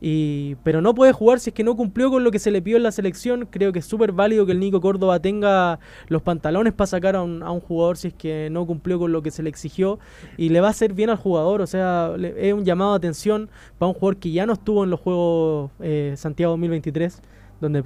Y, 0.00 0.56
pero 0.62 0.80
no 0.80 0.94
puede 0.94 1.12
jugar 1.12 1.40
si 1.40 1.50
es 1.50 1.54
que 1.54 1.64
no 1.64 1.76
cumplió 1.76 2.10
con 2.10 2.24
lo 2.24 2.30
que 2.30 2.38
se 2.38 2.50
le 2.50 2.62
pidió 2.62 2.76
en 2.76 2.82
la 2.82 2.92
selección. 2.92 3.46
Creo 3.50 3.72
que 3.72 3.80
es 3.80 3.86
súper 3.86 4.12
válido 4.12 4.46
que 4.46 4.52
el 4.52 4.60
Nico 4.60 4.80
Córdoba 4.80 5.20
tenga 5.20 5.78
los 6.08 6.22
pantalones 6.22 6.72
para 6.72 6.86
sacar 6.86 7.16
a 7.16 7.22
un, 7.22 7.42
a 7.42 7.50
un, 7.50 7.60
jugador 7.60 7.96
si 7.96 8.08
es 8.08 8.14
que 8.14 8.48
no 8.50 8.66
cumplió 8.66 8.98
con 8.98 9.12
lo 9.12 9.22
que 9.22 9.30
se 9.30 9.42
le 9.42 9.48
exigió. 9.48 9.98
Y 10.36 10.48
le 10.48 10.60
va 10.60 10.68
a 10.68 10.70
hacer 10.70 10.92
bien 10.92 11.10
al 11.10 11.16
jugador. 11.16 11.60
O 11.60 11.66
sea, 11.66 12.14
le, 12.16 12.48
es 12.48 12.54
un 12.54 12.64
llamado 12.64 12.92
de 12.92 12.96
atención 12.96 13.50
para 13.78 13.88
un 13.88 13.94
jugador 13.94 14.16
que 14.16 14.30
ya 14.30 14.46
no 14.46 14.54
estuvo 14.54 14.84
en 14.84 14.90
los 14.90 15.00
Juegos 15.00 15.70
eh, 15.80 16.14
Santiago 16.16 16.52
2023, 16.52 17.20
donde 17.60 17.84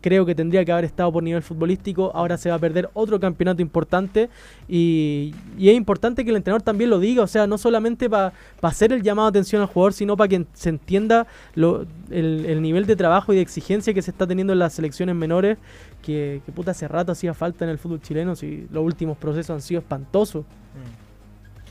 creo 0.00 0.24
que 0.24 0.34
tendría 0.34 0.64
que 0.64 0.72
haber 0.72 0.84
estado 0.84 1.12
por 1.12 1.22
nivel 1.22 1.42
futbolístico. 1.42 2.10
Ahora 2.14 2.36
se 2.36 2.48
va 2.48 2.56
a 2.56 2.58
perder 2.58 2.90
otro 2.94 3.18
campeonato 3.18 3.62
importante 3.62 4.28
y, 4.68 5.34
es 5.58 5.74
importante 5.74 6.24
que 6.24 6.30
el 6.30 6.36
entrenador 6.36 6.62
también 6.62 6.90
lo 6.90 7.00
diga, 7.00 7.22
o 7.22 7.26
sea, 7.26 7.46
no 7.46 7.58
solamente 7.58 8.08
para 8.08 8.32
pa 8.60 8.68
hacer 8.68 8.92
el 8.92 9.02
llamado 9.02 9.30
de 9.30 9.38
atención 9.38 9.62
al 9.62 9.68
jugador, 9.68 9.92
sino 9.92 10.16
para 10.16 10.28
que 10.28 10.46
se 10.52 10.68
entienda 10.68 11.26
lo, 11.54 11.86
el, 12.10 12.44
el, 12.46 12.62
nivel 12.62 12.86
de 12.86 12.96
trabajo 12.96 13.32
y 13.32 13.36
de 13.36 13.42
exigencia 13.42 13.94
que 13.94 14.02
se 14.02 14.10
está 14.10 14.26
teniendo 14.26 14.52
en 14.52 14.58
las 14.58 14.74
selecciones 14.74 15.14
menores, 15.14 15.58
que, 16.02 16.40
que 16.44 16.52
puta 16.52 16.70
hace 16.70 16.86
rato 16.88 17.12
hacía 17.12 17.34
falta 17.34 17.64
en 17.64 17.70
el 17.70 17.78
fútbol 17.78 18.00
chileno, 18.00 18.36
si 18.36 18.66
los 18.70 18.84
últimos 18.84 19.16
procesos 19.16 19.50
han 19.50 19.62
sido 19.62 19.80
espantosos. 19.80 20.44
Mm. 20.44 21.05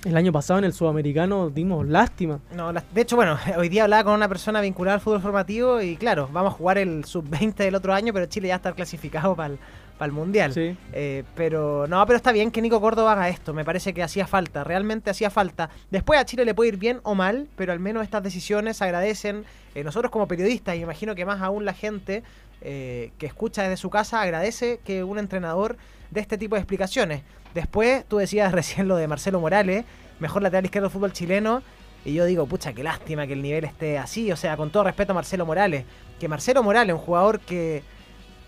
El 0.06 0.16
año 0.18 0.32
pasado 0.32 0.60
en 0.60 0.66
el 0.66 0.74
sudamericano 0.74 1.50
dimos 1.50 1.88
lástima. 1.88 2.40
No, 2.56 2.72
de 2.72 3.02
hecho, 3.02 3.16
bueno, 3.16 3.40
hoy 3.58 3.70
día 3.70 3.86
hablaba 3.86 4.04
con 4.04 4.14
una 4.14 4.30
persona 4.30 4.62
vinculada 4.62 4.94
al 4.94 5.02
fútbol 5.02 5.20
formativo 5.20 5.82
y 5.82 5.98
claro, 5.98 6.30
vamos 6.32 6.54
a 6.54 6.58
jugar 6.58 6.78
el 6.78 7.06
sub-20 7.06 7.56
del 7.56 7.74
otro 7.74 7.92
año, 7.92 8.14
pero 8.14 8.28
Chile 8.28 8.50
ya 8.50 8.58
está 8.58 8.72
clasificado 8.74 9.36
para 9.36 9.54
el, 9.54 9.60
para 9.98 10.06
el 10.06 10.12
Mundial. 10.12 10.54
Sí. 10.54 10.78
Eh, 10.94 11.24
pero 11.34 11.88
no, 11.88 12.06
pero 12.06 12.18
está 12.18 12.32
bien 12.32 12.52
que 12.52 12.62
Nico 12.62 12.80
Córdoba 12.80 13.14
haga 13.14 13.30
esto, 13.30 13.52
me 13.56 13.66
parece 13.66 13.96
que 13.96 14.04
hacía 14.04 14.28
falta, 14.28 14.64
realmente 14.64 15.10
hacía 15.10 15.32
falta. 15.32 15.72
Después 15.90 16.20
a 16.20 16.26
Chile 16.26 16.46
le 16.46 16.54
puede 16.54 16.68
ir 16.70 16.78
bien 16.78 17.00
o 17.02 17.16
mal, 17.16 17.48
pero 17.56 17.74
al 17.74 17.80
menos 17.80 18.04
estas 18.04 18.22
decisiones 18.22 18.84
agradecen. 18.84 19.44
Eh, 19.74 19.84
nosotros 19.84 20.12
como 20.12 20.28
periodistas, 20.28 20.76
y 20.76 20.82
imagino 20.82 21.16
que 21.16 21.26
más 21.26 21.42
aún 21.42 21.66
la 21.66 21.74
gente 21.74 22.22
eh, 22.62 23.12
que 23.18 23.26
escucha 23.26 23.64
desde 23.64 23.78
su 23.78 23.90
casa, 23.90 24.22
agradece 24.22 24.80
que 24.86 25.04
un 25.04 25.18
entrenador 25.18 25.78
dé 26.12 26.22
este 26.22 26.38
tipo 26.38 26.56
de 26.56 26.62
explicaciones. 26.62 27.24
Después, 27.56 28.06
tú 28.08 28.18
decías 28.18 28.52
recién 28.52 28.88
lo 28.88 28.98
de 28.98 29.08
Marcelo 29.08 29.40
Morales, 29.40 29.86
mejor 30.20 30.44
lateral 30.44 30.66
izquierdo 30.66 30.90
del 30.90 30.94
fútbol 30.94 31.14
chileno. 31.14 31.64
Y 32.04 32.14
yo 32.14 32.26
digo, 32.26 32.46
pucha, 32.46 32.74
qué 32.74 32.84
lástima 32.84 33.26
que 33.26 33.34
el 33.34 33.42
nivel 33.42 33.64
esté 33.64 33.98
así. 33.98 34.32
O 34.32 34.36
sea, 34.36 34.56
con 34.58 34.70
todo 34.70 34.84
respeto 34.84 35.14
a 35.14 35.16
Marcelo 35.16 35.44
Morales. 35.48 35.86
Que 36.20 36.28
Marcelo 36.28 36.62
Morales, 36.62 36.94
un 36.94 37.00
jugador 37.00 37.40
que, 37.40 37.82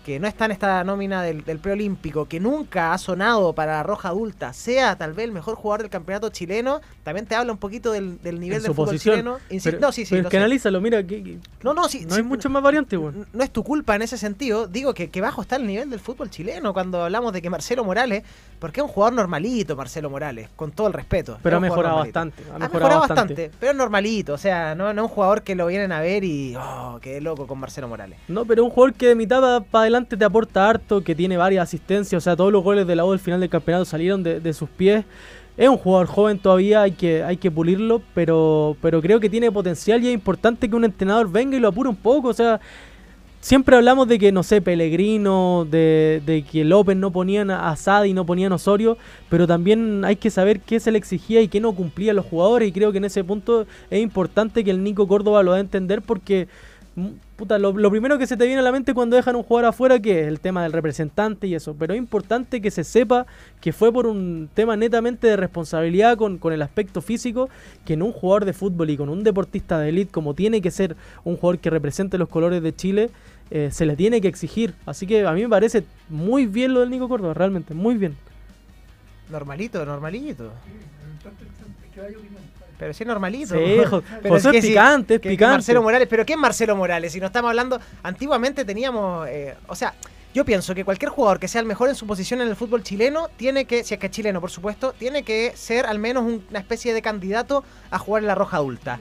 que 0.08 0.18
no 0.18 0.26
está 0.26 0.46
en 0.46 0.52
esta 0.52 0.82
nómina 0.84 1.22
del, 1.22 1.44
del 1.44 1.58
preolímpico, 1.58 2.26
que 2.26 2.40
nunca 2.40 2.94
ha 2.94 2.98
sonado 2.98 3.52
para 3.52 3.72
la 3.74 3.82
roja 3.82 4.08
adulta, 4.08 4.54
sea 4.54 4.96
tal 4.96 5.12
vez 5.12 5.26
el 5.26 5.32
mejor 5.32 5.54
jugador 5.54 5.82
del 5.82 5.90
campeonato 5.90 6.30
chileno, 6.30 6.80
también 7.02 7.26
te 7.26 7.34
habla 7.34 7.52
un 7.52 7.58
poquito 7.58 7.92
del, 7.92 8.20
del 8.22 8.40
nivel 8.40 8.56
En 8.56 8.62
del 8.62 8.70
su 8.70 8.74
fútbol 8.74 8.86
posición. 8.94 9.14
chileno. 9.16 9.38
Insi- 9.50 9.64
Pero- 9.64 9.80
no, 9.80 9.92
sí, 9.92 10.06
sí. 10.06 10.10
pero 10.12 10.22
lo 10.22 10.28
es 10.28 10.30
que 10.30 10.36
sé. 10.38 10.42
analízalo, 10.42 10.80
mira, 10.80 11.02
que, 11.06 11.22
que 11.22 11.38
No, 11.62 11.74
no, 11.74 11.88
sí, 11.88 12.04
no 12.06 12.12
sí, 12.14 12.16
hay 12.16 12.22
mucho 12.22 12.48
más 12.48 12.62
variante, 12.62 12.96
weón. 12.96 13.26
no 13.32 13.44
es 13.44 13.50
tu 13.50 13.62
culpa 13.62 13.94
en 13.96 14.00
ese 14.02 14.16
sentido. 14.16 14.66
Digo 14.66 14.94
que, 14.94 15.10
que 15.10 15.20
bajo 15.20 15.42
está 15.42 15.56
el 15.56 15.66
nivel 15.66 15.90
del 15.90 16.00
fútbol 16.00 16.30
chileno 16.30 16.72
cuando 16.72 17.04
hablamos 17.04 17.34
de 17.34 17.42
que 17.42 17.50
Marcelo 17.50 17.84
Morales, 17.84 18.22
porque 18.58 18.80
es 18.80 18.84
un 18.86 18.90
jugador 18.90 19.12
normalito, 19.14 19.76
Marcelo 19.76 20.08
Morales, 20.08 20.48
con 20.56 20.72
todo 20.72 20.86
el 20.86 20.94
respeto. 20.94 21.38
Pero 21.42 21.58
ha 21.58 21.60
mejorado 21.60 21.96
normalito. 21.98 22.18
bastante. 22.18 22.50
Ha 22.50 22.54
Ha 22.54 22.58
mejorado, 22.58 23.00
bastante. 23.00 23.34
bastante, 23.34 23.50
pero 23.60 23.72
es 23.72 23.76
normalito. 23.78 24.32
O 24.32 24.38
sea, 24.38 24.74
no, 24.74 24.92
no 24.94 25.02
es 25.04 25.08
un 25.10 25.14
jugador 25.14 25.42
que 25.42 25.54
lo 25.54 25.66
vienen 25.66 25.92
a 25.92 26.00
ver 26.00 26.24
y. 26.24 26.56
Oh, 26.56 26.98
qué 27.02 27.20
loco 27.20 27.46
con 27.46 27.58
Marcelo 27.58 27.88
Morales. 27.88 28.18
No, 28.28 28.46
pero 28.46 28.64
un 28.64 28.70
jugador 28.70 28.94
que 28.94 29.08
de 29.08 29.14
mitad 29.14 29.38
para 29.70 29.82
adelante 29.82 29.97
te 30.06 30.24
aporta 30.24 30.68
harto, 30.68 31.02
que 31.02 31.14
tiene 31.14 31.36
varias 31.36 31.62
asistencias, 31.64 32.22
o 32.22 32.24
sea, 32.24 32.36
todos 32.36 32.52
los 32.52 32.62
goles 32.62 32.86
de 32.86 32.96
la 32.96 33.04
U 33.04 33.10
del 33.10 33.18
final 33.18 33.40
del 33.40 33.50
campeonato 33.50 33.84
salieron 33.84 34.22
de, 34.22 34.52
sus 34.52 34.68
pies. 34.68 35.04
Es 35.56 35.68
un 35.68 35.76
jugador 35.76 36.06
joven 36.06 36.38
todavía, 36.38 36.82
hay 36.82 36.92
que, 36.92 37.24
hay 37.24 37.36
que 37.36 37.50
pulirlo, 37.50 38.00
pero, 38.14 38.76
pero 38.80 39.02
creo 39.02 39.18
que 39.18 39.28
tiene 39.28 39.50
potencial 39.50 40.02
y 40.02 40.08
es 40.08 40.14
importante 40.14 40.68
que 40.68 40.76
un 40.76 40.84
entrenador 40.84 41.30
venga 41.30 41.56
y 41.56 41.60
lo 41.60 41.68
apure 41.68 41.88
un 41.88 41.96
poco, 41.96 42.28
o 42.28 42.34
sea, 42.34 42.60
siempre 43.40 43.76
hablamos 43.76 44.08
de 44.08 44.18
que, 44.18 44.32
no 44.32 44.42
sé, 44.42 44.60
Pellegrino, 44.60 45.66
de, 45.68 46.22
de 46.24 46.42
que 46.42 46.64
López 46.64 46.96
no 46.96 47.10
ponían 47.10 47.50
a 47.50 47.70
Asad 47.70 48.04
y 48.04 48.12
no 48.12 48.26
ponían 48.26 48.52
a 48.52 48.56
Osorio, 48.56 48.98
pero 49.28 49.46
también 49.46 50.04
hay 50.04 50.16
que 50.16 50.30
saber 50.30 50.60
qué 50.60 50.80
se 50.80 50.90
le 50.90 50.98
exigía 50.98 51.40
y 51.40 51.48
qué 51.48 51.60
no 51.60 51.72
cumplían 51.72 52.16
los 52.16 52.26
jugadores 52.26 52.68
y 52.68 52.72
creo 52.72 52.92
que 52.92 52.98
en 52.98 53.04
ese 53.04 53.24
punto 53.24 53.66
es 53.90 54.00
importante 54.00 54.64
que 54.64 54.70
el 54.70 54.82
Nico 54.82 55.06
Córdoba 55.08 55.42
lo 55.42 55.52
dé 55.52 55.58
a 55.58 55.60
entender 55.60 56.02
porque 56.02 56.48
puta, 57.36 57.58
lo, 57.58 57.72
lo 57.72 57.90
primero 57.90 58.18
que 58.18 58.26
se 58.26 58.36
te 58.36 58.46
viene 58.46 58.60
a 58.60 58.62
la 58.62 58.72
mente 58.72 58.94
cuando 58.94 59.16
dejan 59.16 59.36
un 59.36 59.42
jugador 59.42 59.70
afuera 59.70 59.98
que 59.98 60.22
es 60.22 60.28
el 60.28 60.40
tema 60.40 60.62
del 60.62 60.72
representante 60.72 61.46
y 61.46 61.54
eso, 61.54 61.74
pero 61.78 61.94
es 61.94 61.98
importante 61.98 62.60
que 62.60 62.70
se 62.70 62.84
sepa 62.84 63.26
que 63.60 63.72
fue 63.72 63.92
por 63.92 64.06
un 64.06 64.48
tema 64.54 64.76
netamente 64.76 65.26
de 65.26 65.36
responsabilidad 65.36 66.16
con, 66.16 66.38
con 66.38 66.52
el 66.52 66.62
aspecto 66.62 67.00
físico, 67.00 67.48
que 67.84 67.94
en 67.94 68.02
un 68.02 68.12
jugador 68.12 68.44
de 68.44 68.52
fútbol 68.52 68.90
y 68.90 68.96
con 68.96 69.08
un 69.08 69.24
deportista 69.24 69.78
de 69.78 69.90
élite 69.90 70.12
como 70.12 70.34
tiene 70.34 70.60
que 70.60 70.70
ser 70.70 70.96
un 71.24 71.36
jugador 71.36 71.58
que 71.58 71.70
represente 71.70 72.18
los 72.18 72.28
colores 72.28 72.62
de 72.62 72.74
Chile, 72.74 73.10
eh, 73.50 73.70
se 73.72 73.86
le 73.86 73.96
tiene 73.96 74.20
que 74.20 74.28
exigir. 74.28 74.74
Así 74.84 75.06
que 75.06 75.26
a 75.26 75.32
mí 75.32 75.42
me 75.42 75.48
parece 75.48 75.84
muy 76.08 76.46
bien 76.46 76.74
lo 76.74 76.80
del 76.80 76.90
Nico 76.90 77.08
Córdoba, 77.08 77.34
realmente, 77.34 77.74
muy 77.74 77.96
bien. 77.96 78.16
Normalito, 79.30 79.84
normalito. 79.84 80.52
Pero 82.78 82.94
sí 82.94 83.02
es 83.02 83.06
normalito. 83.08 83.54
Sí, 83.54 83.78
jo- 83.90 84.02
Pero 84.22 84.34
José 84.34 84.48
es 84.50 84.54
que 84.62 84.68
picante, 84.68 85.14
es 85.14 85.20
que- 85.20 85.28
que 85.28 85.34
picante. 85.34 85.52
Marcelo 85.54 85.82
Morales, 85.82 86.08
pero 86.08 86.24
¿qué 86.24 86.34
es 86.34 86.38
Marcelo 86.38 86.76
Morales? 86.76 87.12
Si 87.12 87.20
no 87.20 87.26
estamos 87.26 87.48
hablando, 87.48 87.80
antiguamente 88.02 88.64
teníamos, 88.64 89.26
eh, 89.28 89.54
o 89.66 89.74
sea, 89.74 89.94
yo 90.34 90.44
pienso 90.44 90.74
que 90.74 90.84
cualquier 90.84 91.10
jugador 91.10 91.40
que 91.40 91.48
sea 91.48 91.60
el 91.60 91.66
mejor 91.66 91.88
en 91.88 91.94
su 91.94 92.06
posición 92.06 92.40
en 92.40 92.48
el 92.48 92.54
fútbol 92.56 92.82
chileno 92.82 93.28
tiene 93.36 93.64
que, 93.64 93.82
si 93.82 93.94
es 93.94 94.00
que 94.00 94.06
es 94.06 94.12
chileno 94.12 94.40
por 94.40 94.50
supuesto, 94.50 94.94
tiene 94.96 95.22
que 95.24 95.52
ser 95.56 95.86
al 95.86 95.98
menos 95.98 96.22
un- 96.24 96.44
una 96.50 96.58
especie 96.60 96.94
de 96.94 97.02
candidato 97.02 97.64
a 97.90 97.98
jugar 97.98 98.22
en 98.22 98.28
la 98.28 98.34
roja 98.34 98.58
adulta. 98.58 99.00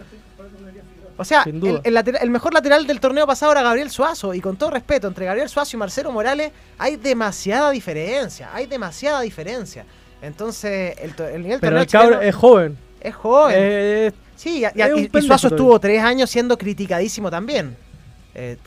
O 1.19 1.25
sea, 1.25 1.43
el, 1.45 1.81
el 1.83 1.93
lateral- 1.95 2.21
el 2.21 2.29
mejor 2.29 2.53
lateral 2.53 2.85
del 2.85 2.99
torneo 2.99 3.25
pasado 3.25 3.51
era 3.51 3.63
Gabriel 3.63 3.89
Suazo. 3.89 4.33
Y 4.35 4.39
con 4.41 4.55
todo 4.55 4.69
respeto, 4.69 5.07
entre 5.07 5.25
Gabriel 5.25 5.49
Suazo 5.49 5.75
y 5.75 5.79
Marcelo 5.79 6.11
Morales 6.11 6.51
hay 6.77 6.95
demasiada 6.95 7.71
diferencia. 7.71 8.49
Hay 8.53 8.67
demasiada 8.67 9.21
diferencia. 9.21 9.83
Entonces, 10.21 10.95
el, 10.99 11.13
el 11.33 11.41
nivel 11.43 11.59
Pero 11.59 11.77
torneo 11.77 11.81
el 11.81 11.87
chileno 11.87 12.21
es 12.21 12.35
joven. 12.35 12.77
Es 13.01 13.15
joven. 13.15 13.55
Eh, 13.57 14.11
sí, 14.35 14.63
y, 14.63 15.21
Suazo 15.21 15.47
estuvo 15.47 15.79
tres 15.79 16.01
años 16.01 16.29
siendo 16.29 16.57
criticadísimo 16.57 17.29
también. 17.29 17.75
Eh, 18.35 18.57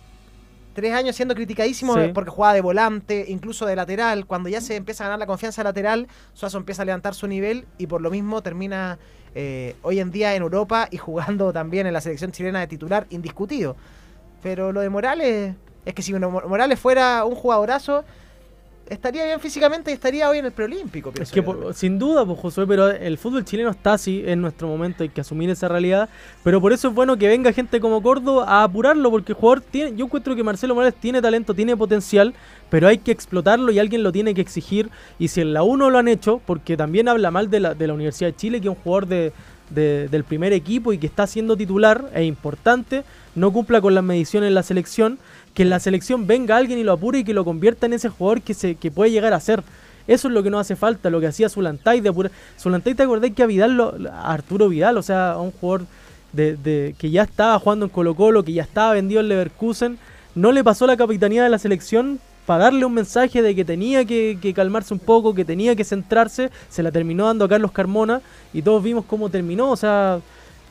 tres 0.74 0.92
años 0.92 1.16
siendo 1.16 1.34
criticadísimo 1.34 1.94
Sí. 1.94 2.10
porque 2.14 2.30
jugaba 2.30 2.54
de 2.54 2.60
volante, 2.60 3.26
incluso 3.28 3.66
de 3.66 3.76
lateral. 3.76 4.26
Cuando 4.26 4.48
ya 4.48 4.60
se 4.60 4.76
empieza 4.76 5.04
a 5.04 5.08
ganar 5.08 5.18
la 5.18 5.26
confianza 5.26 5.62
lateral, 5.62 6.08
Suazo 6.34 6.58
empieza 6.58 6.82
a 6.82 6.84
levantar 6.84 7.14
su 7.14 7.26
nivel 7.26 7.66
y 7.78 7.86
por 7.86 8.00
lo 8.00 8.10
mismo 8.10 8.42
termina 8.42 8.98
eh, 9.34 9.76
hoy 9.82 10.00
en 10.00 10.10
día 10.10 10.34
en 10.34 10.42
Europa 10.42 10.88
y 10.90 10.96
jugando 10.96 11.52
también 11.52 11.86
en 11.86 11.92
la 11.92 12.00
selección 12.00 12.32
chilena 12.32 12.60
de 12.60 12.66
titular 12.66 13.06
indiscutido. 13.10 13.76
Pero 14.42 14.72
lo 14.72 14.80
de 14.80 14.88
Morales, 14.88 15.54
es 15.84 15.94
que 15.94 16.02
si 16.02 16.12
Morales 16.14 16.78
fuera 16.78 17.24
un 17.24 17.34
jugadorazo, 17.34 18.04
estaría 18.90 19.24
bien 19.24 19.40
físicamente 19.40 19.90
y 19.90 19.94
estaría 19.94 20.28
hoy 20.28 20.38
en 20.38 20.44
el 20.46 20.52
preolímpico. 20.52 21.08
Es 21.10 21.14
pienso 21.14 21.32
que 21.34 21.40
yo. 21.40 21.44
por- 21.44 21.74
sin 21.74 21.98
duda, 21.98 22.26
pues 22.26 22.38
Josué, 22.38 22.66
pero 22.66 22.90
el 22.90 23.16
fútbol 23.16 23.44
chileno 23.44 23.70
está 23.70 23.94
así 23.94 24.22
en 24.26 24.40
nuestro 24.42 24.68
momento, 24.68 25.02
hay 25.02 25.08
que 25.08 25.20
asumir 25.22 25.48
esa 25.48 25.68
realidad. 25.68 26.08
Pero 26.44 26.60
por 26.60 26.72
eso 26.72 26.88
es 26.88 26.94
bueno 26.94 27.16
que 27.16 27.28
venga 27.28 27.52
gente 27.52 27.80
como 27.80 28.02
Córdoba 28.02 28.44
a 28.46 28.64
apurarlo, 28.64 29.10
porque 29.10 29.32
el 29.32 29.36
jugador 29.38 29.62
tiene, 29.62 29.96
yo 29.96 30.04
encuentro 30.04 30.36
que 30.36 30.42
Marcelo 30.42 30.74
Morales 30.74 30.94
tiene 31.00 31.22
talento, 31.22 31.54
tiene 31.54 31.76
potencial, 31.76 32.34
pero 32.68 32.88
hay 32.88 32.98
que 32.98 33.12
explotarlo 33.12 33.72
y 33.72 33.78
alguien 33.78 34.02
lo 34.02 34.12
tiene 34.12 34.34
que 34.34 34.40
exigir. 34.40 34.90
Y 35.18 35.28
si 35.28 35.40
en 35.40 35.52
la 35.54 35.62
1 35.62 35.88
lo 35.90 35.98
han 35.98 36.08
hecho, 36.08 36.40
porque 36.44 36.76
también 36.76 37.08
habla 37.08 37.30
mal 37.30 37.48
de 37.48 37.60
la, 37.60 37.74
de 37.74 37.86
la 37.86 37.94
Universidad 37.94 38.30
de 38.30 38.36
Chile, 38.36 38.60
que 38.60 38.68
es 38.68 38.74
un 38.76 38.82
jugador 38.82 39.06
de, 39.06 39.32
de- 39.70 40.08
del 40.08 40.24
primer 40.24 40.52
equipo 40.52 40.92
y 40.92 40.98
que 40.98 41.06
está 41.06 41.26
siendo 41.26 41.56
titular, 41.56 42.10
es 42.14 42.24
importante, 42.26 43.04
no 43.36 43.52
cumpla 43.52 43.80
con 43.80 43.94
las 43.94 44.02
mediciones 44.02 44.48
en 44.48 44.54
la 44.54 44.64
selección, 44.64 45.18
que 45.54 45.62
en 45.62 45.70
la 45.70 45.80
selección 45.80 46.26
venga 46.26 46.56
alguien 46.56 46.78
y 46.78 46.84
lo 46.84 46.92
apure 46.92 47.18
y 47.20 47.24
que 47.24 47.34
lo 47.34 47.44
convierta 47.44 47.86
en 47.86 47.92
ese 47.92 48.08
jugador 48.08 48.42
que, 48.42 48.54
se, 48.54 48.74
que 48.76 48.90
puede 48.90 49.10
llegar 49.10 49.32
a 49.32 49.40
ser. 49.40 49.62
Eso 50.06 50.28
es 50.28 50.34
lo 50.34 50.42
que 50.42 50.50
nos 50.50 50.60
hace 50.62 50.76
falta, 50.76 51.10
lo 51.10 51.20
que 51.20 51.26
hacía 51.26 51.48
Zulantay 51.48 52.00
de 52.00 52.08
apurar. 52.08 52.32
Zulantay, 52.58 52.94
¿te 52.94 53.02
acordás 53.02 53.30
que 53.32 53.42
a 53.42 53.46
Vidal, 53.46 53.76
lo- 53.76 53.94
a 54.12 54.32
Arturo 54.32 54.68
Vidal, 54.68 54.96
o 54.96 55.02
sea, 55.02 55.32
a 55.32 55.40
un 55.40 55.50
jugador 55.52 55.86
de, 56.32 56.56
de- 56.56 56.94
que 56.98 57.10
ya 57.10 57.22
estaba 57.22 57.58
jugando 57.58 57.84
en 57.86 57.90
Colo 57.90 58.14
Colo, 58.14 58.44
que 58.44 58.52
ya 58.52 58.62
estaba 58.62 58.92
vendido 58.94 59.20
en 59.20 59.28
Leverkusen, 59.28 59.98
no 60.34 60.52
le 60.52 60.64
pasó 60.64 60.86
la 60.86 60.96
capitanía 60.96 61.42
de 61.44 61.50
la 61.50 61.58
selección 61.58 62.18
para 62.46 62.64
darle 62.64 62.84
un 62.84 62.94
mensaje 62.94 63.42
de 63.42 63.54
que 63.54 63.64
tenía 63.64 64.04
que, 64.04 64.38
que 64.40 64.54
calmarse 64.54 64.94
un 64.94 65.00
poco, 65.00 65.34
que 65.34 65.44
tenía 65.44 65.76
que 65.76 65.84
centrarse, 65.84 66.50
se 66.68 66.82
la 66.82 66.90
terminó 66.90 67.26
dando 67.26 67.44
a 67.44 67.48
Carlos 67.48 67.70
Carmona 67.72 68.20
y 68.52 68.62
todos 68.62 68.82
vimos 68.82 69.04
cómo 69.04 69.28
terminó, 69.28 69.70
o 69.70 69.76
sea, 69.76 70.20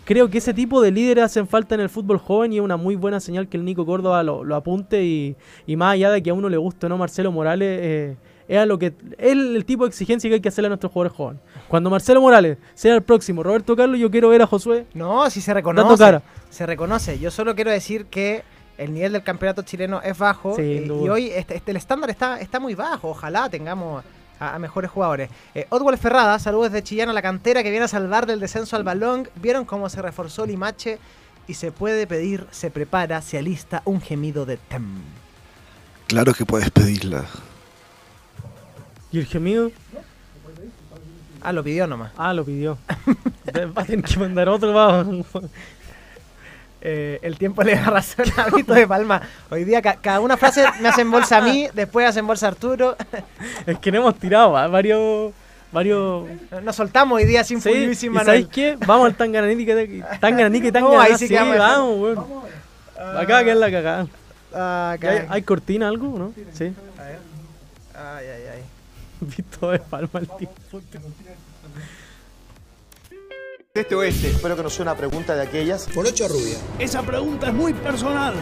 creo 0.10 0.28
que 0.28 0.40
ese 0.40 0.56
tipo 0.56 0.82
de 0.82 0.90
líderes 0.90 1.24
hacen 1.26 1.48
falta 1.48 1.76
en 1.76 1.82
el 1.82 1.90
fútbol 1.90 2.18
joven 2.18 2.52
y 2.52 2.56
es 2.58 2.64
una 2.64 2.78
muy 2.78 2.96
buena 2.96 3.20
señal 3.20 3.48
que 3.48 3.58
el 3.58 3.64
Nico 3.64 3.86
Córdoba 3.86 4.24
lo, 4.24 4.44
lo 4.44 4.56
apunte 4.56 5.04
y, 5.04 5.36
y 5.68 5.76
más 5.76 5.94
allá 5.94 6.10
de 6.10 6.24
que 6.24 6.32
a 6.32 6.34
uno 6.34 6.50
le 6.50 6.58
guste 6.58 6.88
o 6.88 6.90
no 6.90 6.98
Marcelo 6.98 7.32
Morales, 7.32 7.80
eh, 7.80 8.16
es, 8.48 8.66
lo 8.66 8.80
que, 8.80 8.88
es 9.20 9.32
el 9.34 9.64
tipo 9.66 9.84
de 9.84 9.90
exigencia 9.90 10.28
que 10.28 10.34
hay 10.34 10.42
que 10.42 10.50
hacerle 10.50 10.66
a 10.66 10.70
nuestros 10.70 10.92
jugadores 10.92 11.16
jóvenes. 11.16 11.44
Cuando 11.68 11.92
Marcelo 11.92 12.22
Morales 12.22 12.58
sea 12.74 12.96
el 12.96 13.04
próximo 13.04 13.44
Roberto 13.44 13.76
Carlos, 13.76 14.00
yo 14.00 14.10
quiero 14.10 14.30
ver 14.30 14.42
a 14.42 14.48
Josué 14.48 14.88
No, 14.96 15.30
si 15.30 15.42
se 15.42 15.54
reconoce. 15.54 15.96
cara. 16.04 16.24
Se 16.50 16.66
reconoce. 16.66 17.20
Yo 17.20 17.30
solo 17.30 17.54
quiero 17.54 17.70
decir 17.70 18.08
que 18.08 18.42
el 18.80 18.92
nivel 18.92 19.12
del 19.14 19.22
campeonato 19.22 19.62
chileno 19.62 20.02
es 20.02 20.18
bajo 20.18 20.60
y 20.60 20.90
hoy 20.90 21.28
este, 21.28 21.56
este- 21.58 21.70
el 21.70 21.78
estándar 21.78 22.10
está, 22.10 22.40
está 22.40 22.60
muy 22.60 22.74
bajo. 22.74 23.10
Ojalá 23.10 23.48
tengamos 23.50 24.04
a, 24.40 24.56
a 24.56 24.60
mejores 24.60 24.90
jugadores. 24.92 25.30
Eh, 25.56 25.68
Ferrada, 26.00 26.40
saludos 26.40 26.72
de 26.72 26.84
Chillán 26.84 27.10
a 27.10 27.14
la 27.14 27.22
cantera 27.22 27.64
que 27.64 27.70
viene 27.70 27.86
a 27.86 27.90
salvar 27.90 28.26
del 28.26 28.40
descenso 28.40 28.76
al 28.76 28.84
balón. 28.84 29.30
¿Vieron 29.36 29.66
cómo 29.66 29.90
se 29.90 30.02
reforzó 30.02 30.46
Limache? 30.46 31.00
Y 31.48 31.56
se 31.56 31.72
puede 31.72 32.06
pedir, 32.06 32.46
se 32.52 32.70
prepara, 32.70 33.22
se 33.22 33.38
alista 33.38 33.82
un 33.86 34.02
gemido 34.02 34.46
de 34.46 34.58
Tem. 34.58 35.02
Claro 36.08 36.34
que 36.34 36.46
puedes 36.46 36.70
pedirla. 36.70 37.26
¿Y 39.12 39.20
el 39.20 39.26
gemido? 39.26 39.72
Ah, 41.42 41.54
lo 41.54 41.64
pidió 41.64 41.88
nomás. 41.88 42.12
Ah, 42.18 42.34
lo 42.34 42.46
pidió. 42.46 42.78
Va 43.78 43.82
a 43.82 43.86
tener 43.86 44.04
que 44.04 44.18
mandar 44.18 44.50
otro, 44.50 44.74
va. 44.74 45.06
Eh, 46.82 47.20
el 47.24 47.38
tiempo 47.38 47.62
le 47.64 47.76
da 47.76 47.84
razón 47.90 48.26
a 48.38 48.50
Vito 48.56 48.74
de 48.74 48.88
Palma. 48.88 49.22
Hoy 49.50 49.64
día 49.66 49.82
ca- 49.82 49.98
cada 50.02 50.20
una 50.22 50.38
frase 50.38 50.64
me 50.82 50.88
hace 50.90 51.02
en 51.02 51.12
bolsa 51.12 51.38
a 51.38 51.42
mí, 51.42 51.68
después 51.74 52.08
hace 52.08 52.20
en 52.20 52.28
bolsa 52.28 52.46
a 52.46 52.50
Arturo. 52.50 52.96
Es 53.66 53.78
que 53.80 53.92
no 53.92 53.98
hemos 54.00 54.16
tirado 54.16 54.52
varios... 54.52 55.34
varios... 55.74 56.26
Nos 56.64 56.76
soltamos 56.76 57.18
hoy 57.18 57.26
día 57.26 57.44
sin 57.44 57.60
Sí, 57.62 57.70
Fulvio 57.70 57.92
y 57.92 57.96
sin 57.96 58.12
¿y 58.12 58.16
Manuel. 58.16 58.26
¿sabéis 58.26 58.48
qué? 58.48 58.78
Vamos 58.86 59.08
al 59.08 59.16
Tangananica 59.16 59.82
y 59.82 60.02
Tangananica 60.22 60.68
y 60.68 60.72
No, 60.72 60.74
Tangana. 60.80 61.04
ahí 61.04 61.12
sí 61.18 61.28
sí, 61.28 61.34
que 61.36 61.58
vamos. 61.58 62.18
Acá 63.18 63.44
que 63.44 63.52
es 63.52 63.58
la 63.58 63.72
cagada. 63.72 64.08
¿Y 65.02 65.32
¿Hay, 65.32 65.42
cortina 65.44 65.90
algo, 65.90 66.18
no? 66.18 66.34
Sí. 66.54 66.74
Ay, 67.94 68.26
ay, 68.26 68.44
ay. 68.56 68.64
Visto 69.22 69.72
de 69.72 69.80
palma 69.80 70.20
el 70.22 70.30
tipo. 70.38 70.54
Este 73.76 73.94
oeste. 73.94 74.30
Espero 74.32 74.56
que 74.56 74.64
no 74.64 74.70
sea 74.72 74.82
una 74.82 74.96
pregunta 74.96 75.36
de 75.36 75.44
aquellas. 75.44 75.88
Por 75.94 76.04
ocho 76.08 76.28
rubia. 76.28 76.58
Esa 76.80 77.04
pregunta 77.04 77.50
es 77.50 77.54
muy 77.54 77.72
personal. 77.72 78.34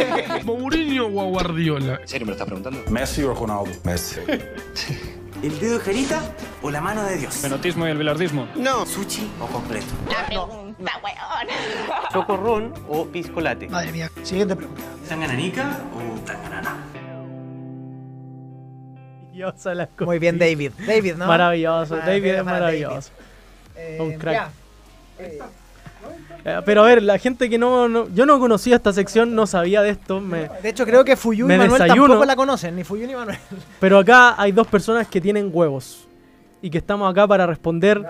¿Mourinho 0.44 1.06
o 1.06 1.30
Guardiola? 1.30 2.00
¿En 2.02 2.08
serio 2.08 2.26
me 2.26 2.30
lo 2.30 2.32
estás 2.32 2.46
preguntando? 2.46 2.90
¿Messi 2.90 3.22
o 3.22 3.32
Ronaldo? 3.32 3.70
Messi. 3.84 4.18
¿El 5.42 5.58
dedo 5.60 5.78
de 5.78 5.84
Jerita 5.84 6.20
o 6.62 6.70
la 6.72 6.80
mano 6.80 7.04
de 7.04 7.16
Dios? 7.16 7.32
Fenotismo 7.32 7.86
y 7.86 7.90
el 7.90 7.96
velardismo. 7.98 8.48
No. 8.56 8.84
¿Sushi 8.84 9.30
o 9.40 9.46
completo? 9.46 9.86
La 10.10 10.26
pregunta, 10.26 10.92
weón. 11.04 11.48
¿Chocorrón 12.12 12.74
o 12.88 13.06
piscolate? 13.06 13.68
Madre 13.68 13.92
mía. 13.92 14.10
Siguiente 14.24 14.56
pregunta. 14.56 14.82
¿Tangananica 15.08 15.78
o 15.94 16.18
tanganana? 16.26 16.76
Maravillosa 19.28 19.74
la 19.76 19.88
Muy 20.00 20.18
bien, 20.18 20.40
David. 20.40 20.72
David, 20.84 21.14
¿no? 21.14 21.26
Maravilloso. 21.28 21.96
David 21.98 22.26
es 22.34 22.44
maravilloso. 22.44 23.10
Eh, 23.76 23.98
Un 24.00 24.14
crack. 24.18 24.34
ya. 24.34 24.50
Eh, 26.44 26.60
pero 26.64 26.82
a 26.82 26.86
ver, 26.86 27.02
la 27.02 27.18
gente 27.18 27.48
que 27.48 27.56
no, 27.58 27.88
no- 27.88 28.08
Yo 28.12 28.26
no 28.26 28.40
conocía 28.40 28.74
esta 28.76 28.92
sección, 28.92 29.34
no 29.34 29.46
sabía 29.46 29.80
de 29.82 29.90
esto. 29.90 30.20
me- 30.20 30.48
De 30.62 30.68
hecho, 30.70 30.84
creo 30.84 31.04
que 31.04 31.14
Fuyu 31.16 31.44
y 31.46 31.48
Manuel 31.48 31.70
desayuno. 31.70 32.08
tampoco 32.08 32.24
la 32.24 32.34
conocen, 32.36 32.74
ni 32.74 32.82
Fuyu 32.84 33.06
ni 33.06 33.14
Manuel. 33.14 33.38
pero 33.78 33.98
acá 33.98 34.34
hay 34.40 34.50
dos 34.50 34.66
personas 34.66 35.06
que 35.06 35.20
tienen 35.20 35.50
huevos. 35.52 36.08
Y 36.64 36.70
que 36.70 36.78
estamos 36.78 37.10
acá 37.10 37.26
para 37.26 37.44
responder. 37.46 38.00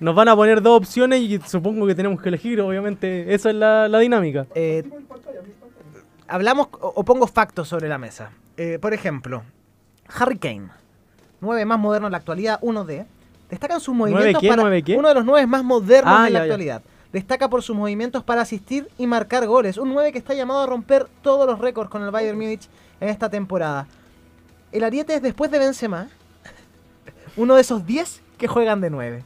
Nos 0.00 0.14
van 0.14 0.28
a 0.28 0.36
poner 0.36 0.62
dos 0.62 0.78
opciones 0.78 1.20
y 1.20 1.38
supongo 1.46 1.86
que 1.86 1.94
tenemos 1.94 2.20
que 2.22 2.28
elegir, 2.30 2.58
obviamente. 2.60 3.34
Esa 3.34 3.50
es 3.50 3.56
la, 3.56 3.86
la 3.86 3.98
dinámica. 3.98 4.46
Eh, 4.54 4.82
hablamos 6.26 6.68
o, 6.80 6.92
o 6.96 7.04
pongo 7.04 7.26
factos 7.26 7.68
sobre 7.68 7.88
la 7.88 7.98
mesa. 7.98 8.30
Eh, 8.56 8.78
por 8.80 8.94
ejemplo, 8.94 9.42
Harry 10.08 10.38
Kane, 10.38 10.68
nueve 11.40 11.64
más 11.66 11.78
moderno 11.78 12.08
en 12.08 12.12
la 12.12 12.18
actualidad, 12.18 12.58
1D. 12.62 13.04
Destacan 13.50 13.80
sus 13.80 13.94
movimientos 13.94 14.40
qué? 14.42 14.48
para 14.48 14.62
uno 14.98 15.08
de 15.08 15.14
los 15.14 15.24
nueve 15.24 15.46
más 15.46 15.64
modernos 15.64 16.14
Ah, 16.16 16.26
en 16.26 16.32
la 16.34 16.40
ya, 16.40 16.44
ya. 16.46 16.52
actualidad. 16.52 16.82
Destaca 17.12 17.48
por 17.48 17.62
sus 17.62 17.74
movimientos 17.74 18.22
para 18.22 18.42
asistir 18.42 18.88
y 18.98 19.06
marcar 19.06 19.46
goles. 19.46 19.78
Un 19.78 19.88
9 19.94 20.12
que 20.12 20.18
está 20.18 20.34
llamado 20.34 20.60
a 20.60 20.66
romper 20.66 21.06
todos 21.22 21.46
los 21.46 21.58
récords 21.58 21.88
con 21.90 22.02
el 22.02 22.10
Bayern 22.10 22.36
Múnich 22.36 22.68
en 23.00 23.08
esta 23.08 23.30
temporada. 23.30 23.86
El 24.72 24.84
ariete 24.84 25.14
es 25.14 25.22
después 25.22 25.50
de 25.50 25.58
Benzema, 25.58 26.08
uno 27.36 27.54
de 27.54 27.62
esos 27.62 27.86
10 27.86 28.22
que 28.36 28.46
juegan 28.46 28.82
de 28.82 28.90
9. 28.90 29.24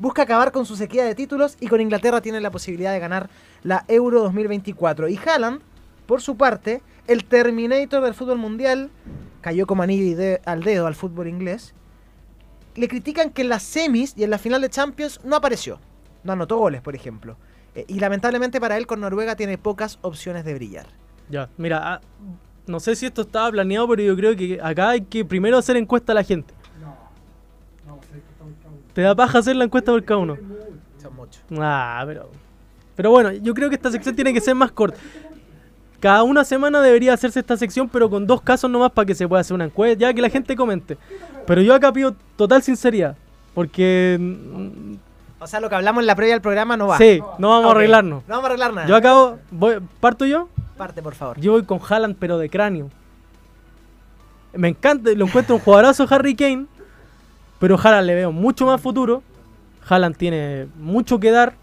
Busca 0.00 0.22
acabar 0.22 0.50
con 0.50 0.66
su 0.66 0.74
sequía 0.74 1.04
de 1.04 1.14
títulos 1.14 1.56
y 1.60 1.68
con 1.68 1.80
Inglaterra 1.80 2.20
tiene 2.20 2.40
la 2.40 2.50
posibilidad 2.50 2.92
de 2.92 2.98
ganar 2.98 3.30
la 3.62 3.84
Euro 3.86 4.22
2024. 4.22 5.08
Y 5.08 5.16
Haaland, 5.16 5.60
por 6.06 6.20
su 6.20 6.36
parte, 6.36 6.82
el 7.06 7.24
Terminator 7.24 8.02
del 8.02 8.14
fútbol 8.14 8.38
mundial, 8.38 8.90
cayó 9.42 9.68
como 9.68 9.84
anillo 9.84 10.16
de- 10.16 10.40
al 10.44 10.64
dedo 10.64 10.88
al 10.88 10.96
fútbol 10.96 11.28
inglés. 11.28 11.72
Le 12.74 12.88
critican 12.88 13.30
que 13.30 13.42
en 13.42 13.48
las 13.48 13.62
semis 13.62 14.14
y 14.16 14.24
en 14.24 14.30
la 14.30 14.38
final 14.38 14.60
de 14.60 14.70
Champions 14.70 15.20
no 15.24 15.36
apareció. 15.36 15.78
No 16.24 16.32
anotó 16.32 16.56
goles, 16.56 16.80
por 16.80 16.94
ejemplo. 16.94 17.36
Eh, 17.74 17.84
y 17.88 18.00
lamentablemente 18.00 18.60
para 18.60 18.76
él 18.76 18.86
con 18.86 19.00
Noruega 19.00 19.36
tiene 19.36 19.58
pocas 19.58 19.98
opciones 20.02 20.44
de 20.44 20.54
brillar. 20.54 20.86
Ya, 21.28 21.48
mira, 21.56 21.80
ah, 21.82 22.00
no 22.66 22.80
sé 22.80 22.96
si 22.96 23.06
esto 23.06 23.22
estaba 23.22 23.50
planeado, 23.50 23.88
pero 23.88 24.02
yo 24.02 24.16
creo 24.16 24.36
que 24.36 24.60
acá 24.62 24.90
hay 24.90 25.02
que 25.02 25.24
primero 25.24 25.58
hacer 25.58 25.76
encuesta 25.76 26.12
a 26.12 26.14
la 26.14 26.24
gente. 26.24 26.54
¿Te 28.92 29.00
da 29.00 29.14
paja 29.14 29.38
hacer 29.38 29.56
la 29.56 29.64
encuesta 29.64 29.90
por 29.90 30.04
cada 30.04 30.20
uno? 30.20 30.36
Son 31.00 31.16
muchos. 31.16 31.42
Ah, 31.58 32.04
pero. 32.06 32.30
Pero 32.94 33.10
bueno, 33.10 33.32
yo 33.32 33.54
creo 33.54 33.70
que 33.70 33.76
esta 33.76 33.90
sección 33.90 34.14
tiene 34.14 34.34
que 34.34 34.40
ser 34.40 34.54
más 34.54 34.70
corta. 34.70 34.98
Cada 36.02 36.24
una 36.24 36.42
semana 36.42 36.80
debería 36.82 37.14
hacerse 37.14 37.38
esta 37.38 37.56
sección, 37.56 37.88
pero 37.88 38.10
con 38.10 38.26
dos 38.26 38.42
casos 38.42 38.68
nomás 38.68 38.90
para 38.90 39.06
que 39.06 39.14
se 39.14 39.28
pueda 39.28 39.40
hacer 39.40 39.54
una 39.54 39.66
encuesta, 39.66 40.00
ya 40.00 40.12
que 40.12 40.20
la 40.20 40.28
gente 40.30 40.56
comente. 40.56 40.98
Pero 41.46 41.62
yo 41.62 41.72
acá 41.74 41.92
pido 41.92 42.16
total 42.34 42.60
sinceridad, 42.60 43.16
porque. 43.54 44.16
mm, 44.20 44.94
O 45.38 45.46
sea, 45.46 45.60
lo 45.60 45.68
que 45.68 45.76
hablamos 45.76 46.02
en 46.02 46.08
la 46.08 46.16
previa 46.16 46.34
del 46.34 46.42
programa 46.42 46.76
no 46.76 46.88
va. 46.88 46.98
Sí, 46.98 47.20
no 47.38 47.50
vamos 47.50 47.68
a 47.68 47.70
arreglarnos. 47.70 48.24
No 48.26 48.34
vamos 48.34 48.44
a 48.44 48.46
arreglar 48.48 48.74
nada. 48.74 48.88
Yo 48.88 48.96
acabo. 48.96 49.38
Voy, 49.52 49.76
¿Parto 50.00 50.26
yo? 50.26 50.48
Parte, 50.76 51.02
por 51.02 51.14
favor. 51.14 51.38
Yo 51.38 51.52
voy 51.52 51.62
con 51.64 51.78
Haaland, 51.88 52.16
pero 52.18 52.36
de 52.36 52.50
cráneo. 52.50 52.90
Me 54.54 54.68
encanta, 54.70 55.10
lo 55.14 55.26
encuentro 55.26 55.54
un 55.54 55.60
jugadorazo 55.60 56.04
Harry 56.10 56.34
Kane, 56.34 56.66
pero 57.60 57.78
Haaland 57.78 58.06
le 58.08 58.14
veo 58.16 58.32
mucho 58.32 58.66
más 58.66 58.80
futuro. 58.80 59.22
Haaland 59.88 60.16
tiene 60.16 60.66
mucho 60.78 61.20
que 61.20 61.30
dar. 61.30 61.54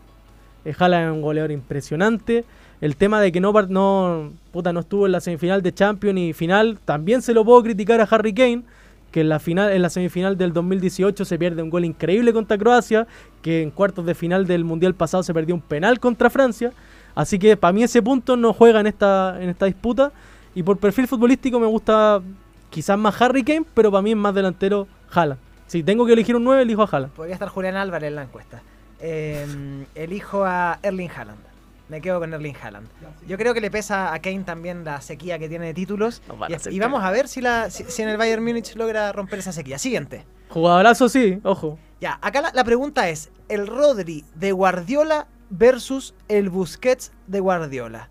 Eh, 0.64 0.74
Haaland 0.80 1.08
es 1.08 1.12
un 1.12 1.22
goleador 1.22 1.52
impresionante. 1.52 2.46
El 2.82 2.96
tema 2.96 3.20
de 3.20 3.32
que 3.32 3.42
no, 3.42 3.52
no, 3.52 4.32
puta, 4.52 4.72
no 4.72 4.80
estuvo 4.80 5.06
en 5.06 5.12
la 5.12 5.20
semifinal 5.20 5.62
de 5.62 5.74
Champions 5.74 6.20
y 6.20 6.34
final, 6.34 6.80
también 6.86 7.22
se 7.22 7.34
lo 7.34 7.44
puedo 7.44 7.62
criticar 7.62 8.00
a 8.00 8.06
Harry 8.06 8.34
Kane, 8.34 8.64
que 9.12 9.22
en 9.22 9.30
la, 9.30 9.40
final, 9.40 9.72
en 9.72 9.82
la 9.82 9.90
semifinal 9.90 10.38
del 10.38 10.54
2018 10.54 11.26
se 11.26 11.38
pierde 11.38 11.62
un 11.62 11.70
gol 11.70 11.84
increíble 11.84 12.32
contra 12.32 12.58
Croacia, 12.58 13.08
que 13.42 13.64
en 13.64 13.72
cuartos 13.72 14.06
de 14.06 14.16
final 14.16 14.46
del 14.48 14.64
Mundial 14.64 14.94
pasado 14.94 15.24
se 15.24 15.34
perdió 15.34 15.56
un 15.56 15.62
penal 15.62 16.00
contra 16.00 16.30
Francia. 16.30 16.72
Así 17.16 17.38
que 17.38 17.58
para 17.58 17.74
mí 17.74 17.84
ese 17.84 18.02
punto 18.02 18.38
no 18.38 18.54
juega 18.54 18.80
en 18.80 18.88
esta, 18.88 19.38
en 19.42 19.50
esta 19.50 19.66
disputa. 19.66 20.12
Y 20.56 20.64
por 20.64 20.78
perfil 20.78 21.08
futbolístico 21.08 21.60
me 21.60 21.68
gusta 21.68 22.22
quizás 22.70 22.98
más 22.98 23.20
Harry 23.22 23.44
Kane, 23.44 23.66
pero 23.74 23.92
para 23.92 24.02
mí 24.02 24.12
es 24.12 24.18
más 24.18 24.34
delantero 24.34 24.88
Haaland. 25.12 25.40
Si 25.68 25.84
tengo 25.84 26.06
que 26.06 26.14
elegir 26.14 26.36
un 26.36 26.44
9, 26.44 26.62
elijo 26.62 26.84
a 26.84 26.88
Haaland. 26.90 27.14
Podría 27.14 27.34
estar 27.34 27.50
Julián 27.50 27.76
Álvarez 27.76 28.08
en 28.08 28.16
la 28.16 28.24
encuesta. 28.24 28.62
Eh, 29.00 29.86
elijo 29.96 30.46
a 30.46 30.80
Erling 30.82 31.10
Haaland. 31.10 31.49
Me 31.90 32.02
quedo 32.02 32.20
con 32.20 32.34
Erling 32.34 32.56
Haaland. 32.62 32.88
Yo 33.28 33.38
creo 33.38 33.54
que 33.54 33.62
le 33.62 33.72
pesa 33.72 34.14
a 34.14 34.20
Kane 34.20 34.44
también 34.44 34.86
la 34.86 35.02
sequía 35.02 35.40
que 35.40 35.50
tiene 35.50 35.66
de 35.66 35.74
títulos. 35.74 36.22
Y, 36.70 36.80
vamos 36.80 37.04
a 37.04 37.10
ver 37.10 37.28
si, 37.28 37.42
la, 37.42 37.72
si, 37.72 37.84
si 37.86 38.04
en 38.04 38.10
el 38.10 38.18
Bayern 38.18 38.44
Múnich 38.44 38.76
logra 38.76 39.12
romper 39.12 39.40
esa 39.40 39.52
sequía. 39.52 39.80
Siguiente. 39.80 40.26
Jugadorazo 40.50 41.10
sí, 41.10 41.40
ojo. 41.44 41.80
Ya, 42.00 42.20
acá 42.22 42.42
la, 42.42 42.52
la 42.54 42.64
pregunta 42.64 43.10
es: 43.10 43.32
¿el 43.50 43.66
Rodri 43.68 44.24
de 44.36 44.52
Guardiola 44.52 45.28
versus 45.50 46.14
el 46.28 46.50
Busquets 46.50 47.12
de 47.26 47.40
Guardiola? 47.40 48.10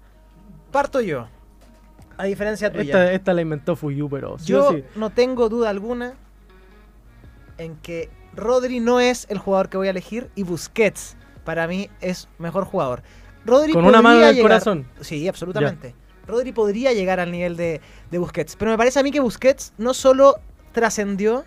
Parto 0.72 1.00
yo. 1.00 1.28
A 2.16 2.24
diferencia 2.24 2.72
tuya. 2.72 2.82
Esta, 2.82 3.12
esta 3.12 3.32
la 3.32 3.42
inventó 3.42 3.76
Fuyu, 3.76 4.10
pero 4.10 4.38
sí 4.38 4.46
Yo 4.46 4.72
sí. 4.72 4.84
no 4.96 5.10
tengo 5.10 5.48
duda 5.48 5.70
alguna 5.70 6.14
en 7.58 7.76
que 7.76 8.10
Rodri 8.34 8.80
no 8.80 8.98
es 8.98 9.26
el 9.30 9.38
jugador 9.38 9.68
que 9.68 9.76
voy 9.76 9.86
a 9.86 9.90
elegir 9.90 10.28
y 10.34 10.42
Busquets 10.42 11.16
para 11.44 11.66
mí 11.68 11.88
es 12.00 12.28
mejor 12.38 12.64
jugador. 12.64 13.02
Rodri 13.44 13.72
Con 13.72 13.84
una 13.86 14.02
mano 14.02 14.20
en 14.20 14.26
el 14.28 14.34
llegar- 14.34 14.42
corazón. 14.50 14.86
Sí, 15.00 15.26
absolutamente. 15.28 15.94
Rodri 16.26 16.52
podría 16.52 16.92
llegar 16.92 17.20
al 17.20 17.32
nivel 17.32 17.56
de, 17.56 17.80
de 18.10 18.18
Busquets, 18.18 18.56
pero 18.56 18.70
me 18.70 18.76
parece 18.76 18.98
a 19.00 19.02
mí 19.02 19.10
que 19.10 19.20
Busquets 19.20 19.72
no 19.78 19.94
solo 19.94 20.36
trascendió, 20.72 21.44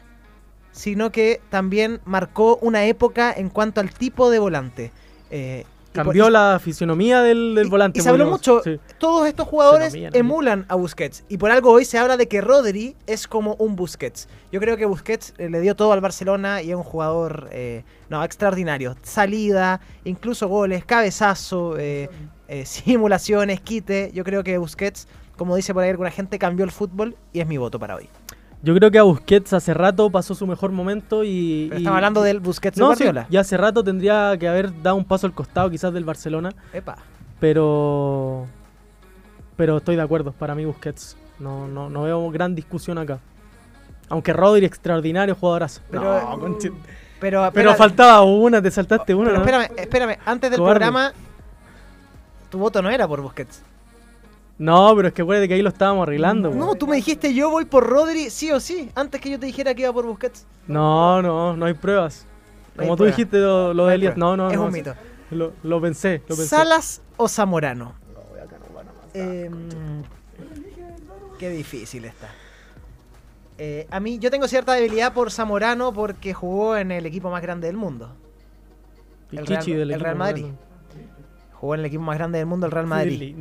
sino 0.71 1.11
que 1.11 1.39
también 1.49 1.99
marcó 2.05 2.57
una 2.61 2.85
época 2.85 3.31
en 3.31 3.49
cuanto 3.49 3.79
al 3.81 3.91
tipo 3.91 4.29
de 4.31 4.39
volante. 4.39 4.91
Eh, 5.29 5.65
por- 5.93 6.05
Cambió 6.05 6.29
la 6.29 6.59
fisionomía 6.63 7.21
del, 7.21 7.53
del 7.55 7.67
volante. 7.69 7.99
y 7.99 8.01
se 8.01 8.09
habló 8.09 8.25
mucho, 8.29 8.61
sí. 8.63 8.79
todos 8.97 9.27
estos 9.27 9.47
jugadores 9.47 9.93
emulan 10.13 10.65
a 10.69 10.75
Busquets. 10.75 11.23
Y 11.29 11.37
por 11.37 11.51
algo 11.51 11.71
hoy 11.71 11.85
se 11.85 11.97
habla 11.97 12.17
de 12.17 12.27
que 12.27 12.41
Rodri 12.41 12.95
es 13.07 13.27
como 13.27 13.55
un 13.55 13.75
Busquets. 13.75 14.27
Yo 14.51 14.59
creo 14.59 14.77
que 14.77 14.85
Busquets 14.85 15.33
eh, 15.37 15.49
le 15.49 15.59
dio 15.61 15.75
todo 15.75 15.91
al 15.93 16.01
Barcelona 16.01 16.61
y 16.61 16.69
es 16.71 16.75
un 16.75 16.83
jugador 16.83 17.49
eh, 17.51 17.83
no, 18.09 18.23
extraordinario. 18.23 18.95
Salida, 19.03 19.81
incluso 20.05 20.47
goles, 20.47 20.85
cabezazo, 20.85 21.75
eh, 21.77 22.09
simulaciones, 22.65 23.61
quite. 23.61 24.11
Yo 24.13 24.23
creo 24.23 24.43
que 24.43 24.57
Busquets, 24.57 25.07
como 25.37 25.55
dice 25.55 25.73
por 25.73 25.83
ahí 25.83 25.89
alguna 25.89 26.11
gente, 26.11 26.39
cambió 26.39 26.65
el 26.65 26.71
fútbol 26.71 27.15
y 27.33 27.39
es 27.39 27.47
mi 27.47 27.57
voto 27.57 27.79
para 27.79 27.95
hoy. 27.95 28.09
Yo 28.63 28.75
creo 28.75 28.91
que 28.91 28.99
a 28.99 29.03
Busquets 29.03 29.53
hace 29.53 29.73
rato 29.73 30.09
pasó 30.11 30.35
su 30.35 30.45
mejor 30.45 30.71
momento 30.71 31.23
y. 31.23 31.65
Pero 31.69 31.79
y- 31.79 31.83
estamos 31.83 31.95
hablando 31.97 32.21
del 32.21 32.39
Busquets 32.39 32.75
de 32.77 32.81
No, 32.81 32.95
sí, 32.95 33.03
Guardiola. 33.03 33.27
ya 33.29 33.39
hace 33.41 33.57
rato 33.57 33.83
tendría 33.83 34.37
que 34.37 34.47
haber 34.47 34.81
dado 34.83 34.95
un 34.97 35.05
paso 35.05 35.25
al 35.25 35.33
costado 35.33 35.69
quizás 35.69 35.91
del 35.93 36.03
Barcelona. 36.05 36.51
Epa. 36.73 36.97
Pero. 37.39 38.45
Pero 39.57 39.77
estoy 39.77 39.95
de 39.95 40.01
acuerdo, 40.01 40.31
para 40.31 40.53
mí 40.55 40.63
Busquets. 40.65 41.17
No, 41.39 41.67
no, 41.67 41.89
no 41.89 42.03
veo 42.03 42.29
gran 42.29 42.53
discusión 42.55 42.97
acá. 42.99 43.19
Aunque 44.09 44.31
Rodri, 44.33 44.65
extraordinario 44.65 45.33
jugadorazo. 45.35 45.81
Pero, 45.89 46.03
No, 46.03 46.39
conche- 46.39 46.71
pero, 47.19 47.49
pero 47.53 47.73
faltaba 47.75 48.21
una, 48.23 48.61
te 48.61 48.69
saltaste 48.69 49.15
una. 49.15 49.29
Pero 49.31 49.39
¿no? 49.39 49.45
espérame, 49.45 49.71
espérame. 49.79 50.17
Antes 50.25 50.51
del 50.51 50.59
Cobarde. 50.59 50.79
programa, 50.79 51.13
tu 52.49 52.59
voto 52.59 52.81
no 52.81 52.89
era 52.91 53.07
por 53.07 53.21
Busquets. 53.21 53.63
No, 54.61 54.95
pero 54.95 55.07
es 55.07 55.13
que 55.15 55.23
acuérdate 55.23 55.47
que 55.47 55.55
ahí 55.55 55.63
lo 55.63 55.69
estábamos 55.69 56.03
arreglando. 56.03 56.51
No, 56.51 56.67
po. 56.67 56.75
tú 56.75 56.85
me 56.85 56.95
dijiste 56.97 57.33
yo 57.33 57.49
voy 57.49 57.65
por 57.65 57.83
Rodri, 57.83 58.29
sí 58.29 58.51
o 58.51 58.59
sí, 58.59 58.91
antes 58.93 59.19
que 59.19 59.31
yo 59.31 59.39
te 59.39 59.47
dijera 59.47 59.73
que 59.73 59.81
iba 59.81 59.91
por 59.91 60.05
Busquets. 60.05 60.45
No, 60.67 61.19
no, 61.23 61.57
no 61.57 61.65
hay 61.65 61.73
pruebas. 61.73 62.27
No 62.75 62.83
hay 62.83 62.87
Como 62.87 62.95
tú 62.95 63.05
dijiste 63.05 63.39
lo, 63.39 63.73
lo 63.73 63.85
No 63.85 63.89
de 63.89 63.95
Elías. 63.95 64.17
No, 64.17 64.37
no, 64.37 64.51
Es 64.51 64.57
no. 64.57 64.65
un 64.65 64.71
mito. 64.71 64.93
Lo, 65.31 65.53
lo 65.63 65.81
pensé, 65.81 66.21
lo 66.27 66.35
pensé. 66.35 66.45
¿Salas 66.45 67.01
o 67.17 67.27
Zamorano? 67.27 67.95
Em, 69.15 69.51
qué 71.39 71.49
difícil 71.49 72.05
está. 72.05 72.29
Eh, 73.57 73.87
a 73.89 73.99
mí, 73.99 74.19
yo 74.19 74.29
tengo 74.29 74.47
cierta 74.47 74.73
debilidad 74.73 75.11
por 75.11 75.31
Zamorano 75.31 75.91
porque 75.91 76.35
jugó 76.35 76.77
en 76.77 76.91
el 76.91 77.07
equipo 77.07 77.31
más 77.31 77.41
grande 77.41 77.65
del 77.65 77.77
mundo. 77.77 78.15
El 79.31 79.47
Real, 79.47 79.65
del 79.65 79.91
el 79.91 79.99
Real 79.99 80.15
Madrid. 80.15 80.45
Jugó 81.53 81.73
en 81.73 81.79
el 81.79 81.87
equipo 81.87 82.03
más 82.03 82.19
grande 82.19 82.37
del 82.37 82.45
mundo, 82.45 82.67
el 82.67 82.71
Real 82.71 82.85
Madrid. 82.85 83.37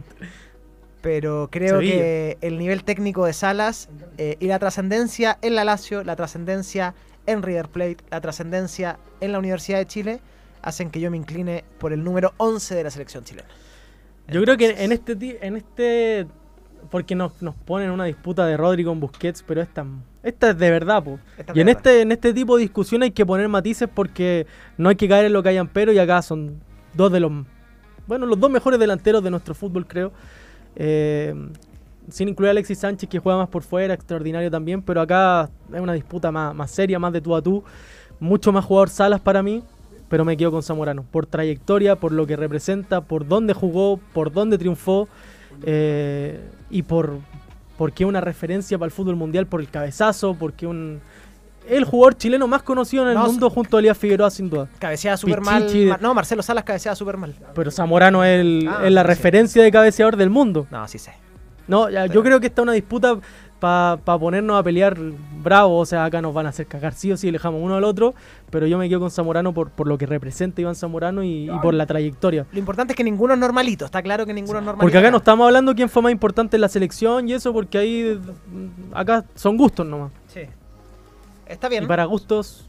Pero 1.03 1.49
creo 1.51 1.77
Sevilla. 1.77 1.95
que 1.95 2.39
el 2.43 2.59
nivel 2.59 2.85
técnico 2.85 3.25
de 3.25 3.33
Salas 3.33 3.89
eh, 4.19 4.37
y 4.39 4.47
la 4.47 4.59
trascendencia 4.59 5.39
en 5.43 5.55
la 5.55 5.65
Lazio, 5.65 6.05
la 6.05 6.17
trascendencia 6.17 6.95
en 7.27 7.43
River 7.43 7.69
Plate, 7.69 7.99
la 8.11 8.21
trascendencia 8.21 8.99
en 9.21 9.33
la 9.33 9.39
Universidad 9.39 9.79
de 9.79 9.87
Chile, 9.87 10.21
hacen 10.63 10.91
que 10.91 11.01
yo 11.01 11.11
me 11.11 11.17
incline 11.17 11.65
por 11.79 11.93
el 11.93 12.05
número 12.05 12.35
11 12.37 12.75
de 12.75 12.85
la 12.85 12.91
selección 12.91 13.25
chilena. 13.25 13.49
Yo 14.29 14.43
creo 14.43 14.57
que 14.57 14.85
en 14.85 14.93
este 14.93 15.17
en 15.41 15.57
este 15.57 16.27
porque 16.91 17.15
nos, 17.15 17.41
nos 17.43 17.55
ponen 17.55 17.91
una 17.91 18.05
disputa 18.05 18.47
de 18.47 18.57
Rodri 18.57 18.85
con 18.85 19.01
Busquets, 19.01 19.43
pero 19.43 19.61
esta, 19.61 19.85
esta 20.23 20.51
es 20.51 20.59
de 20.59 20.71
verdad, 20.71 21.03
po. 21.03 21.19
Esta 21.37 21.53
Y 21.55 21.61
en 21.61 21.69
este, 21.69 22.01
en 22.01 22.13
este 22.13 22.33
tipo 22.33 22.57
de 22.57 22.63
discusión 22.63 23.03
hay 23.03 23.11
que 23.11 23.27
poner 23.27 23.49
matices 23.49 23.89
porque 23.93 24.47
no 24.79 24.89
hay 24.89 24.97
que 24.97 25.09
caer 25.09 25.27
en 25.27 25.33
lo 25.33 25.43
que 25.43 25.51
hayan 25.51 25.69
pero 25.69 25.93
y 25.93 25.99
acá 25.99 26.23
son 26.23 26.61
dos 26.95 27.13
de 27.13 27.21
los 27.21 27.33
bueno, 28.07 28.27
los 28.27 28.41
dos 28.41 28.51
mejores 28.51 28.81
delanteros 28.81 29.23
de 29.23 29.31
nuestro 29.31 29.55
fútbol, 29.55 29.87
creo. 29.87 30.11
Eh, 30.83 31.35
sin 32.09 32.29
incluir 32.29 32.49
a 32.49 32.51
Alexis 32.53 32.79
Sánchez, 32.79 33.09
que 33.09 33.19
juega 33.19 33.39
más 33.39 33.49
por 33.51 33.63
fuera, 33.63 33.93
extraordinario 33.93 34.51
también, 34.51 34.81
pero 34.81 35.03
acá 35.03 35.51
es 35.73 35.79
una 35.79 35.93
disputa 35.93 36.33
más, 36.33 36.55
más 36.55 36.71
seria, 36.71 36.99
más 36.99 37.13
de 37.13 37.21
tú 37.21 37.37
a 37.37 37.43
tú. 37.43 37.63
Mucho 38.19 38.51
más 38.51 38.65
jugador 38.65 38.89
Salas 38.89 39.21
para 39.21 39.43
mí. 39.43 39.63
pero 40.09 40.25
me 40.25 40.37
quedo 40.37 40.51
con 40.51 40.63
Zamorano. 40.63 41.05
Por 41.05 41.27
trayectoria, 41.27 41.97
por 41.97 42.13
lo 42.13 42.27
que 42.27 42.35
representa, 42.35 43.03
por 43.03 43.29
dónde 43.29 43.53
jugó, 43.55 44.01
por 44.13 44.33
dónde 44.33 44.59
triunfó 44.59 45.07
eh, 45.65 46.41
y 46.71 46.83
por 46.83 47.19
porque 47.77 48.05
una 48.05 48.21
referencia 48.21 48.77
para 48.77 48.87
el 48.87 48.93
fútbol 48.93 49.17
mundial 49.17 49.47
por 49.47 49.61
el 49.61 49.71
cabezazo, 49.71 50.35
porque 50.35 50.67
un 50.67 51.01
el 51.77 51.85
jugador 51.85 52.17
chileno 52.17 52.47
más 52.47 52.63
conocido 52.63 53.03
en 53.05 53.11
el 53.11 53.15
No, 53.15 53.27
mundo 53.27 53.49
junto 53.51 53.77
a 53.77 53.81
Elías 53.81 53.97
Figueroa 53.99 54.31
sin 54.31 54.51
duda. 54.51 54.69
Cabeceaba 54.79 55.17
súper 55.17 55.41
mal. 55.41 55.67
Mar- 55.89 56.03
No, 56.03 56.15
Marcelo 56.15 56.43
Salas 56.43 56.65
cabeceaba 56.65 56.95
súper 56.97 57.17
mal. 57.17 57.35
Pero 57.55 57.71
Zamorano 57.71 58.25
es, 58.25 58.41
el- 58.41 58.69
Ah, 58.69 58.81
es 58.85 58.93
la 58.93 59.03
sí. 59.03 59.07
referencia 59.09 59.63
de 59.63 59.71
cabeceador 59.71 60.17
del 60.17 60.31
mundo. 60.31 60.67
No, 60.71 60.87
sí 60.89 60.99
sé. 60.99 61.13
No, 61.69 61.89
ya, 61.89 62.07
yo 62.07 62.23
creo 62.23 62.41
que 62.41 62.49
está 62.49 62.63
una 62.63 62.73
disputa 62.73 63.17
para 63.61 63.97
ponernos 64.19 64.59
a 64.59 64.63
pelear 64.63 64.97
bravo. 65.43 65.79
O 65.79 65.87
sea, 65.87 66.05
acá 66.07 66.21
nos 66.23 66.33
van 66.35 66.47
a 66.47 66.49
hacer 66.49 66.67
cagar 66.67 66.95
sí 66.95 67.13
o 67.13 67.17
sí, 67.17 67.31
dejamos 67.31 67.61
uno 67.63 67.77
al 67.77 67.85
otro. 67.85 68.15
Pero 68.51 68.67
yo 68.67 68.79
me 68.79 68.89
quedo 68.89 69.01
con 69.01 69.11
Zamorano 69.11 69.53
por, 69.55 69.71
por 69.71 69.87
lo 69.87 69.97
que 69.99 70.07
representa 70.07 70.61
Iván 70.63 70.75
Zamorano 70.75 71.23
y, 71.23 71.45
y 71.51 71.59
por 71.63 71.75
la 71.75 71.87
trayectoria. 71.87 72.47
Lo 72.51 72.59
importante 72.59 72.95
es 72.95 72.97
que 72.97 73.05
ninguno 73.05 73.35
es 73.35 73.39
normalito. 73.39 73.85
Está 73.85 74.03
claro 74.03 74.27
que 74.27 74.33
ninguno 74.35 74.59
es 74.59 74.65
normalito. 74.65 74.81
Porque 74.83 74.99
acá 74.99 75.11
no 75.13 75.19
estamos 75.19 75.47
hablando 75.47 75.75
quién 75.75 75.89
fue 75.89 76.03
más 76.03 76.11
importante 76.11 76.57
en 76.57 76.63
la 76.63 76.69
selección 76.69 77.29
y 77.29 77.35
eso, 77.35 77.53
porque 77.53 77.79
ahí 77.79 78.19
acá 78.93 79.25
son 79.37 79.57
gustos 79.57 79.87
nomás. 79.87 80.11
Está 81.51 81.69
bien. 81.69 81.85
Y 81.85 81.87
para 81.87 82.05
gustos, 82.05 82.65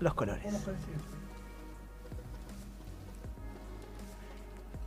Los 0.00 0.14
colores. 0.14 0.44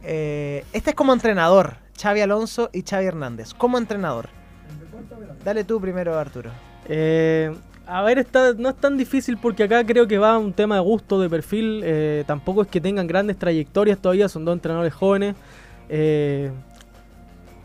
Eh, 0.03 0.63
este 0.73 0.91
es 0.91 0.95
como 0.95 1.13
entrenador. 1.13 1.75
Xavi 1.99 2.21
Alonso 2.21 2.69
y 2.73 2.83
Xavi 2.83 3.05
Hernández. 3.05 3.53
Como 3.53 3.77
entrenador. 3.77 4.29
Dale 5.43 5.63
tú 5.63 5.79
primero, 5.81 6.17
Arturo. 6.17 6.51
Eh, 6.87 7.53
a 7.87 8.03
ver, 8.03 8.19
está, 8.19 8.53
no 8.53 8.69
es 8.69 8.75
tan 8.75 8.97
difícil 8.97 9.37
porque 9.37 9.63
acá 9.63 9.85
creo 9.85 10.07
que 10.07 10.17
va 10.17 10.37
un 10.37 10.53
tema 10.53 10.75
de 10.75 10.81
gusto, 10.81 11.19
de 11.19 11.29
perfil. 11.29 11.81
eh, 11.83 12.23
tampoco 12.27 12.61
es 12.61 12.67
que 12.67 12.79
tengan 12.79 13.07
grandes 13.07 13.37
trayectorias 13.37 13.97
todavía, 13.99 14.29
son 14.29 14.45
dos 14.45 14.53
entrenadores 14.53 14.93
jóvenes. 14.93 15.35
eh, 15.89 16.51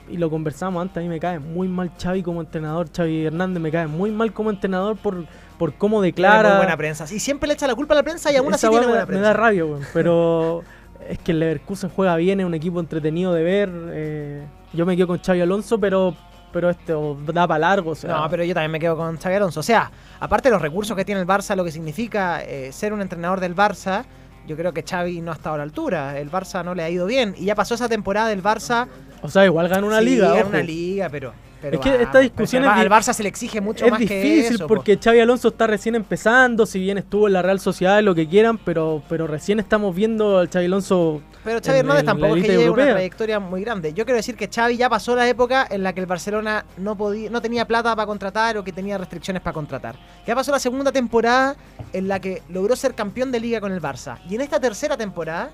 y 0.09 0.19
lo 0.19 0.29
conversamos 0.29 0.83
antes, 0.83 0.99
a 0.99 1.01
mí 1.01 1.09
me 1.09 1.19
cae 1.19 1.39
muy 1.39 1.67
mal 1.67 1.91
Xavi 1.99 2.23
como 2.23 2.41
entrenador. 2.41 2.89
Xavi 2.95 3.27
Hernández 3.27 3.63
me 3.63 3.71
cae 3.71 3.87
muy 3.87 4.11
mal 4.11 4.33
como 4.33 4.51
entrenador 4.51 4.97
por, 4.97 5.25
por 5.59 5.75
cómo 5.75 5.99
Tiene 5.99 6.13
declara. 6.13 6.49
muy 6.51 6.57
buena 6.59 6.77
prensa. 6.77 7.05
Y 7.13 7.21
siempre 7.21 7.47
le 7.49 7.55
echa 7.55 7.67
la 7.67 7.75
culpa 7.75 7.95
a 7.95 7.97
la 7.97 8.03
prensa 8.03 8.31
y 8.33 8.37
aún 8.37 8.53
así 8.53 8.69
tiene 8.69 8.87
buena 8.87 8.93
me, 8.95 9.01
me 9.03 9.07
prensa. 9.07 9.27
da 9.29 9.33
rabia, 9.33 9.65
weón. 9.65 9.83
Pero 9.93 10.63
es 11.09 11.19
que 11.19 11.33
el 11.33 11.41
Leverkusen 11.41 11.91
juega 11.91 12.17
bien, 12.17 12.41
es 12.41 12.47
un 12.47 12.55
equipo 12.55 12.81
entretenido 12.81 13.33
de 13.33 13.43
ver. 13.43 13.71
eh, 13.93 14.47
yo 14.73 14.85
me 14.87 14.97
quedo 14.97 15.07
con 15.07 15.19
Xavi 15.19 15.41
Alonso, 15.41 15.79
pero 15.79 16.15
pero 16.53 16.71
este 16.71 16.93
o 16.95 17.17
da 17.33 17.49
para 17.49 17.59
largo. 17.59 17.91
O 17.91 17.95
sea, 17.97 18.11
No, 18.15 18.31
pero 18.31 18.45
yo 18.45 18.55
también 18.55 18.71
me 18.71 18.79
quedo 18.79 18.97
con 18.97 19.17
Xavi 19.19 19.35
Alonso. 19.35 19.59
O 19.61 19.63
sea, 19.65 19.91
aparte 20.21 20.49
de 20.49 20.53
los 20.53 20.63
recursos 20.63 20.97
que 20.97 21.05
tiene 21.05 21.21
el 21.21 21.27
Barça, 21.27 21.57
lo 21.57 21.65
que 21.65 21.73
significa 21.73 22.43
eh, 22.45 22.71
ser 22.73 22.93
un 22.93 23.01
entrenador 23.01 23.41
del 23.41 23.57
Barça, 23.57 24.05
yo 24.47 24.57
creo 24.57 24.73
que 24.73 24.83
Xavi 24.85 25.21
no 25.21 25.33
ha 25.33 25.35
estado 25.35 25.57
a 25.57 25.59
la 25.59 25.65
altura. 25.65 26.17
El 26.19 26.31
Barça 26.31 26.65
no 26.65 26.75
le 26.77 26.85
ha 26.85 26.91
ido 26.91 27.07
bien. 27.07 27.35
Y 27.37 27.47
ya 27.47 27.57
pasó 27.57 27.75
esa 27.75 27.89
temporada 27.89 28.29
del 28.29 28.41
Barça. 28.43 28.87
O 29.23 29.29
sea, 29.29 29.45
igual 29.45 29.69
gana 29.69 29.85
una 29.87 29.99
Sí, 29.99 30.05
liga. 30.05 30.33
ojo. 30.35 30.49
una 30.49 30.61
liga, 30.63 31.09
pero. 31.11 31.33
Pero 31.65 31.77
Es 31.77 31.81
que 31.81 31.91
vamos, 31.91 32.07
esta 32.07 32.19
discusión 32.19 32.63
pero 32.63 32.75
es 32.75 32.81
al 32.81 32.91
Barça 32.91 33.15
se 33.15 33.23
le 33.23 33.29
exige 33.31 33.61
mucho 33.63 33.87
es 33.87 33.91
más 33.91 33.99
que 33.99 34.23
difícil 34.23 34.55
eso, 34.57 34.67
po. 34.67 34.75
porque 34.75 34.99
Xavi 35.03 35.21
Alonso 35.21 35.49
está 35.49 35.67
recién 35.67 35.95
empezando, 35.95 36.67
si 36.67 36.79
bien 36.79 36.99
estuvo 36.99 37.27
en 37.27 37.33
la 37.33 37.41
Real 37.41 37.59
Sociedad, 37.59 38.03
lo 38.03 38.15
que 38.15 38.29
quieran, 38.29 38.59
pero, 38.59 39.03
pero 39.09 39.27
recién 39.27 39.61
estamos 39.61 39.95
viendo 39.95 40.39
al 40.39 40.51
Xavi 40.51 40.67
Alonso. 40.67 41.23
Pero 41.43 41.61
Xavi 41.65 41.79
Hernández 41.79 42.05
tampoco 42.05 42.37
es 42.37 42.43
que 42.43 42.49
lleve 42.49 42.71
una 42.71 42.91
trayectoria 42.91 43.41
muy 43.41 43.63
grande. 43.63 43.95
Yo 43.95 44.05
quiero 44.05 44.17
decir 44.17 44.37
que 44.37 44.49
Xavi 44.49 44.77
ya 44.77 44.91
pasó 44.91 45.17
la 45.17 45.27
época 45.27 45.67
en 45.71 45.83
la 45.83 45.95
que 45.95 46.01
el 46.01 46.07
Barcelona 46.07 46.67
no 46.77 46.97
podía, 46.97 47.31
no 47.31 47.41
tenía 47.41 47.67
plata 47.67 47.97
para 47.97 48.07
contratar 48.07 48.59
o 48.59 48.65
que 48.65 48.73
tenía 48.73 48.99
restricciones 48.99 49.43
para 49.43 49.55
contratar. 49.55 49.97
Ya 50.27 50.35
pasó 50.35 50.53
la 50.53 50.59
segunda 50.59 50.93
temporada 50.93 51.57
en 51.93 52.09
la 52.09 52.21
que 52.21 52.43
logró 52.51 52.77
ser 52.77 52.95
campeón 52.95 53.33
de 53.33 53.41
liga 53.41 53.61
con 53.61 53.73
el 53.73 53.81
Barça. 53.81 54.19
Y 54.29 54.35
en 54.35 54.43
esta 54.43 54.61
tercera 54.61 54.97
temporada 54.97 55.51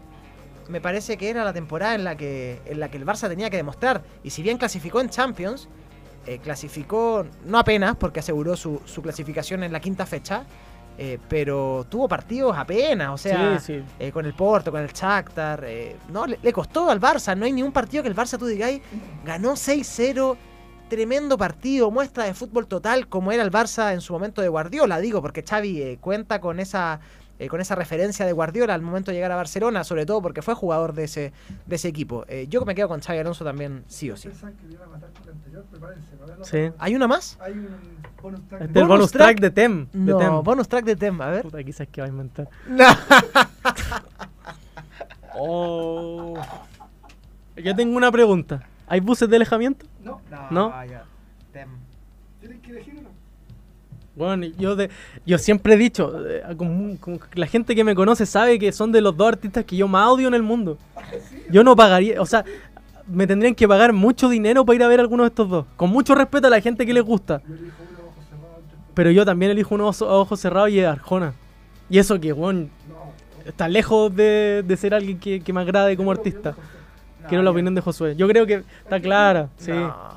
me 0.71 0.81
parece 0.81 1.17
que 1.17 1.29
era 1.29 1.45
la 1.45 1.53
temporada 1.53 1.95
en 1.95 2.05
la 2.05 2.17
que, 2.17 2.61
en 2.65 2.81
la 2.81 2.91
que 2.91 2.97
el 2.97 3.05
Barça 3.05 3.29
tenía 3.29 3.51
que 3.51 3.57
demostrar. 3.57 4.03
Y 4.23 4.31
si 4.31 4.43
bien 4.43 4.57
clasificó 4.57 5.01
en 5.01 5.11
Champions, 5.11 5.69
eh, 6.27 6.39
clasificó 6.43 7.25
no 7.47 7.59
apenas 7.59 7.97
porque 7.97 8.21
aseguró 8.21 8.57
su, 8.57 8.81
su 8.85 9.03
clasificación 9.03 9.63
en 9.63 9.73
la 9.73 9.81
quinta 9.81 10.07
fecha. 10.07 10.45
eh, 10.99 11.19
pero 11.31 11.87
tuvo 11.89 12.07
partidos 12.09 12.55
apenas, 12.59 13.09
o 13.11 13.17
sea, 13.17 13.59
Sí, 13.59 13.79
sí. 13.79 13.83
eh, 13.99 14.13
con 14.13 14.27
el 14.27 14.35
Porto, 14.35 14.71
con 14.71 14.83
el 14.83 14.93
Shakhtar, 14.93 15.65
eh, 15.65 15.97
no, 16.13 16.27
le, 16.27 16.39
le 16.43 16.53
costó 16.53 16.91
al 16.91 17.01
Barça, 17.01 17.35
no 17.35 17.47
hay 17.47 17.53
ningún 17.53 17.73
partido 17.73 18.03
que 18.03 18.11
el 18.11 18.15
Barça 18.17 18.37
tú 18.39 18.45
digáis, 18.47 18.83
ganó 19.25 19.53
6-0, 19.53 20.37
tremendo 20.91 21.39
partido, 21.39 21.91
muestra 21.91 22.25
de 22.25 22.35
fútbol 22.35 22.67
total 22.67 23.07
como 23.09 23.33
era 23.33 23.43
el 23.43 23.51
Barça 23.51 23.95
en 23.95 24.03
su 24.03 24.13
momento 24.13 24.43
de 24.43 24.49
Guardiola, 24.49 24.99
digo, 24.99 25.23
porque 25.23 25.43
Xavi 25.43 25.97
cuenta 26.03 26.39
con 26.41 26.61
esa 26.61 27.01
eh, 27.41 27.49
con 27.49 27.61
esa 27.63 27.75
referencia 27.75 28.27
de 28.27 28.33
Guardiola 28.33 28.75
al 28.75 28.83
momento 28.83 29.11
de 29.11 29.17
llegar 29.17 29.33
a 29.33 29.37
Barcelona, 29.37 29.83
sobre 29.83 30.05
todo 30.05 30.21
porque 30.21 30.43
fue 30.43 30.55
jugador 30.55 30.93
de 30.93 31.05
ese 31.05 31.33
de 31.65 31.77
ese 31.77 31.89
equipo. 31.89 32.27
Eh, 32.29 32.47
yo 32.51 32.63
me 32.67 32.75
quedo 32.75 32.87
con 32.89 33.01
Xavi 33.01 33.19
Alonso 33.19 33.45
también, 33.45 33.83
sí 33.89 34.11
o 34.11 34.17
sí. 34.17 34.29
Sí. 36.43 36.71
¿Hay 36.79 36.95
una 36.95 37.09
más? 37.09 37.39
Hay 37.41 37.53
un 37.53 37.69
bonus 38.23 38.47
track. 38.47 38.63
Este 38.63 38.79
es 38.79 38.83
el 38.83 38.89
bonus 38.89 39.11
track 39.13 39.41
de 39.41 39.51
Tem. 39.51 39.87
de 39.91 40.13
No, 40.13 40.19
Tem. 40.19 40.43
bonus 40.43 40.69
track 40.69 40.85
de 40.85 40.97
Tem, 40.97 41.21
a 41.23 41.31
ver. 41.31 41.43
Puta, 41.43 41.65
quizás 41.65 41.89
que 41.89 42.03
va 42.03 42.07
a 42.07 42.11
inventar. 42.11 42.49
No. 42.69 42.85
Oh. 45.33 46.35
Yo 47.57 47.75
tengo 47.77 47.97
una 47.97 48.11
pregunta. 48.11 48.67
¿Hay 48.89 48.99
buses 49.01 49.31
de 49.31 49.37
alejamiento? 49.37 49.87
No. 50.03 50.21
¿No? 50.51 50.71
ya. 50.85 51.05
Tem. 51.53 51.69
Tienes 52.41 52.61
que 52.61 52.71
elegir 52.73 52.97
uno. 52.99 53.09
Bueno, 54.21 54.45
yo 54.59 54.77
de, 54.77 54.91
yo 55.25 55.39
siempre 55.39 55.73
he 55.73 55.77
dicho, 55.79 56.13
como- 56.59 56.99
como 57.01 57.19
que 57.19 57.41
la 57.41 57.47
gente 57.47 57.75
que 57.75 57.85
me 57.85 57.95
conoce 57.95 58.27
sabe 58.27 58.59
que 58.59 58.71
son 58.71 58.93
de 58.93 59.01
los 59.01 59.17
dos 59.17 59.29
artistas 59.29 59.65
que 59.65 59.77
yo 59.77 59.89
más 59.89 60.09
odio 60.09 60.29
en 60.29 60.35
el 60.35 60.43
mundo. 60.43 60.77
Yo 61.51 61.65
no 61.65 61.75
pagaría, 61.75 62.21
o 62.21 62.27
sea, 62.27 62.45
me 63.07 63.27
tendrían 63.27 63.55
que 63.55 63.67
pagar 63.67 63.95
mucho 63.95 64.29
dinero 64.29 64.63
para 64.67 64.77
ir 64.77 64.83
a 64.83 64.89
ver 64.89 65.01
alguno 65.01 65.23
de 65.23 65.29
estos 65.31 65.49
dos. 65.49 65.65
Con 65.75 65.89
mucho 65.89 66.15
respeto 66.15 66.49
a 66.49 66.51
la 66.51 66.61
gente 66.61 66.85
que 66.85 66.93
les 66.93 67.03
gusta. 67.03 67.41
Pero 68.93 69.11
yo 69.11 69.25
también 69.25 69.53
elijo 69.53 69.75
uno 69.75 69.89
a 69.89 70.05
ojos 70.05 70.39
cerrados 70.39 70.69
y 70.69 70.81
es 70.81 70.87
Arjona. 70.87 71.33
Y 71.89 71.99
eso 71.99 72.21
que, 72.21 72.33
bueno, 72.33 72.69
está 73.47 73.69
lejos 73.69 74.15
de, 74.15 74.63
de 74.67 74.77
ser 74.77 74.93
alguien 74.93 75.19
que, 75.19 75.41
que 75.41 75.53
me 75.55 75.63
agrade 75.63 75.97
como 75.97 76.11
artista. 76.11 76.55
Quiero 77.27 77.43
la 77.43 77.51
opinión 77.53 77.75
de 77.75 77.81
Josué. 77.81 78.17
Yo 78.17 78.29
creo 78.29 78.45
que 78.45 78.65
está 78.83 79.01
clara, 79.01 79.49
sí. 79.57 79.73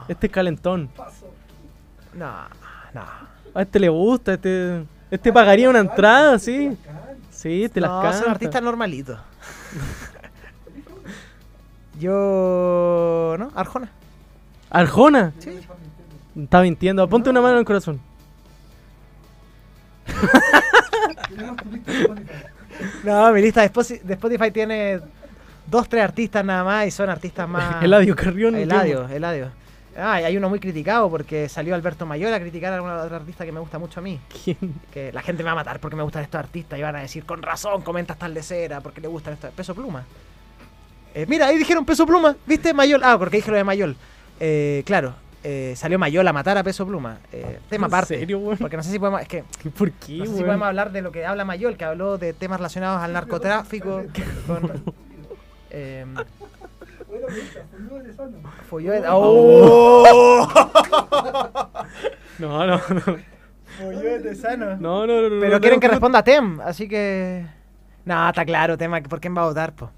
Este 0.10 0.28
es 0.28 0.34
calentón. 0.34 0.90
No, 2.14 2.32
no. 2.94 3.33
A 3.54 3.62
este 3.62 3.80
le 3.80 3.90
gusta, 3.90 4.34
este, 4.34 4.84
este 5.12 5.32
pagaría 5.32 5.70
una 5.70 5.80
entrada, 5.80 6.40
sí. 6.40 6.76
Sí, 7.30 7.70
te 7.74 7.82
las 7.82 7.92
no, 7.92 8.02
canta. 8.02 8.20
son 8.20 8.30
artistas 8.32 8.64
normalitos. 8.64 9.20
Yo. 12.00 13.36
¿No? 13.38 13.52
Arjona. 13.54 13.90
¿Arjona? 14.70 15.34
Está 16.36 16.62
mintiendo. 16.62 17.08
Ponte 17.08 17.30
una 17.30 17.42
mano 17.42 17.54
en 17.54 17.60
el 17.60 17.66
corazón. 17.66 18.00
No, 23.04 23.32
mi 23.32 23.42
lista 23.42 23.62
de 23.62 23.68
Spotify, 23.68 24.02
de 24.04 24.14
Spotify 24.14 24.52
tiene 24.52 25.00
dos, 25.68 25.88
tres 25.88 26.04
artistas 26.04 26.44
nada 26.44 26.64
más 26.64 26.88
y 26.88 26.92
son 26.92 27.10
artistas 27.10 27.48
más. 27.50 27.84
Eladio 27.84 28.16
Carrión, 28.16 28.56
Eladio, 28.56 29.08
Eladio. 29.08 29.52
Ah, 29.96 30.22
y 30.22 30.24
hay 30.24 30.38
uno 30.38 30.50
muy 30.50 30.60
criticado 30.60 31.10
porque 31.10 31.48
salió 31.50 31.76
Alberto 31.76 32.06
Mayor 32.06 32.34
a 32.34 32.40
criticar 32.40 32.74
a 32.74 32.82
una 32.82 32.98
otra 33.02 33.18
artista 33.18 33.46
que 33.46 33.52
me 33.52 33.60
gusta 33.60 33.78
mucho 33.80 34.00
a 34.00 34.04
mí. 34.04 34.20
¿Quién? 34.44 34.58
Que 34.92 35.12
la 35.12 35.22
gente 35.22 35.44
me 35.44 35.48
va 35.48 35.52
a 35.52 35.56
matar 35.56 35.80
porque 35.80 35.96
me 35.96 36.04
gustan 36.04 36.24
estos 36.24 36.40
artistas 36.40 36.80
y 36.80 36.82
van 36.82 36.96
a 36.96 37.02
decir, 37.02 37.26
con 37.26 37.42
razón, 37.42 37.82
comentas 37.84 38.18
tal 38.18 38.34
de 38.34 38.42
cera, 38.42 38.82
porque 38.82 39.02
le 39.02 39.08
gustan 39.08 39.34
estos. 39.34 39.52
Peso 39.52 39.76
Pluma. 39.76 40.04
Eh, 41.14 41.26
mira, 41.28 41.48
ahí 41.48 41.58
dijeron 41.58 41.86
Peso 41.86 42.06
Pluma, 42.08 42.36
¿viste? 42.46 42.74
Mayol. 42.74 43.02
Ah, 43.04 43.18
porque 43.20 43.38
dije 43.38 43.52
lo 43.52 43.58
de 43.58 43.64
Mayol. 43.64 43.96
Eh, 44.40 44.82
claro, 44.86 45.14
eh, 45.44 45.74
salió 45.76 46.00
Mayol 46.00 46.28
a 46.28 46.34
matar 46.34 46.58
a 46.58 46.64
Peso 46.64 46.88
Pluma. 46.88 47.20
Eh, 47.32 47.60
tema 47.70 47.86
¿En 47.88 47.94
aparte. 47.94 48.18
serio, 48.18 48.40
weón? 48.40 48.58
Porque 48.58 48.78
no 48.78 48.84
sé 48.84 48.92
si 48.92 48.98
podemos. 48.98 49.22
Es 49.22 49.28
que. 49.28 49.44
¿Por 49.78 49.92
qué, 49.92 50.18
No 50.18 50.26
sé 50.26 50.38
si 50.38 50.44
podemos 50.44 50.68
hablar 50.68 50.92
de 50.92 51.02
lo 51.02 51.12
que 51.12 51.26
habla 51.26 51.46
Mayol, 51.46 51.78
que 51.78 51.86
habló 51.86 52.18
de 52.18 52.34
temas 52.34 52.60
relacionados 52.60 53.02
al 53.02 53.14
narcotráfico. 53.14 54.04
con, 54.48 54.72
eh, 55.70 56.06
Folló 58.70 58.92
de- 58.92 59.04
¡Oh! 59.10 60.04
No, 62.40 62.66
no, 62.68 62.76
no. 62.78 62.80
Folló 63.80 64.00
de 64.00 64.20
Tesano. 64.20 64.78
No, 64.78 65.06
no, 65.08 65.22
no. 65.22 65.30
no, 65.30 65.40
Pero 65.42 65.54
no, 65.54 65.60
quieren 65.62 65.78
no, 65.78 65.80
que 65.82 65.88
responda 65.88 66.24
Tem, 66.24 66.60
así 66.62 66.88
que. 66.88 67.46
No, 68.06 68.28
está 68.30 68.44
claro, 68.46 68.78
Tema, 68.78 69.02
¿por 69.02 69.20
quién 69.20 69.36
va 69.36 69.44
a 69.44 69.48
votar, 69.48 69.74
po? 69.74 69.90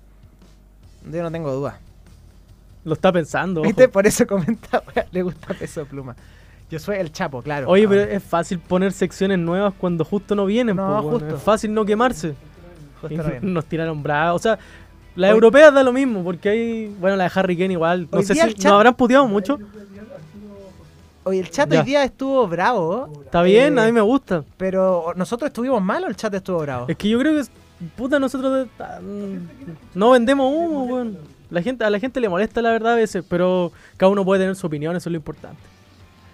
Yo 1.10 1.24
no 1.24 1.32
tengo 1.32 1.52
duda. 1.52 1.80
Lo 2.84 2.94
está 2.94 3.12
pensando. 3.12 3.62
ojo. 3.62 3.68
¿Viste? 3.68 3.88
Por 3.90 4.06
eso 4.06 4.28
comenta, 4.28 4.84
le 5.12 5.24
gusta 5.24 5.54
Peso 5.54 5.86
Pluma. 5.86 6.16
Yo 6.70 6.80
soy 6.80 6.98
el 6.98 7.12
Chapo, 7.12 7.42
claro. 7.42 7.68
Oye, 7.70 7.86
Ah, 7.86 7.90
pero 7.90 8.02
es 8.04 8.24
fácil 8.24 8.60
poner 8.60 8.92
secciones 8.92 9.38
nuevas 9.40 9.74
cuando 9.78 10.04
justo 10.06 10.36
no 10.36 10.46
vienen. 10.46 10.76
No, 10.76 10.86
po, 11.02 11.08
weón. 11.08 11.20
justo. 11.20 11.36
Es 11.36 11.42
fácil 11.42 11.74
no 11.74 11.86
quemarse. 11.86 12.36
Justo 13.02 13.24
no 13.42 13.42
nos 13.54 13.66
tiraron 13.66 14.02
bravos. 14.02 14.42
O 14.42 14.44
sea, 14.44 14.60
las 15.16 15.30
Hoy- 15.32 15.36
europeas 15.36 15.74
da 15.74 15.84
lo 15.84 15.92
mismo, 15.94 16.24
porque 16.24 16.50
hay. 16.50 16.96
Bueno, 17.00 17.16
la 17.18 17.26
de 17.26 17.32
Harry 17.36 17.58
Kane 17.58 17.74
igual. 17.74 18.08
No 18.12 18.20
Hoy 18.20 18.26
sé 18.26 18.34
si. 18.34 18.40
chat- 18.40 18.56
¿Nos 18.64 18.66
habrán 18.74 18.96
puteado 18.96 19.28
mucho? 19.28 19.58
Oye, 21.24 21.40
el 21.40 21.50
chat 21.50 21.70
Ya. 21.72 21.80
hoy 21.80 21.86
día 21.86 22.04
estuvo 22.04 22.48
bravo. 22.48 23.10
Está 23.24 23.42
bien, 23.42 23.78
eh, 23.78 23.82
a 23.82 23.86
mí 23.86 23.92
me 23.92 24.02
gusta. 24.02 24.44
Pero 24.58 25.14
nosotros 25.16 25.48
estuvimos 25.50 25.82
mal 25.82 26.04
o 26.04 26.08
el 26.08 26.16
chat 26.16 26.34
estuvo 26.34 26.60
bravo. 26.60 26.86
Es 26.88 26.96
que 26.98 27.10
yo 27.10 27.18
creo 27.20 27.42
que 27.42 27.50
puta, 27.98 28.20
nosotros 28.20 28.68
mm, 29.02 29.36
no 29.98 30.12
vendemos 30.12 30.54
humo, 30.54 30.84
weón. 30.84 31.18
La 31.50 31.62
gente, 31.62 31.84
a 31.84 31.90
la 31.90 32.00
gente 32.00 32.20
le 32.20 32.30
molesta 32.30 32.62
la 32.62 32.72
verdad 32.72 32.94
a 32.94 32.96
veces, 32.96 33.24
pero 33.28 33.72
cada 33.98 34.12
uno 34.12 34.24
puede 34.26 34.42
tener 34.42 34.56
su 34.56 34.68
opinión, 34.68 34.96
eso 34.96 35.10
es 35.10 35.12
lo 35.12 35.18
importante. 35.18 35.60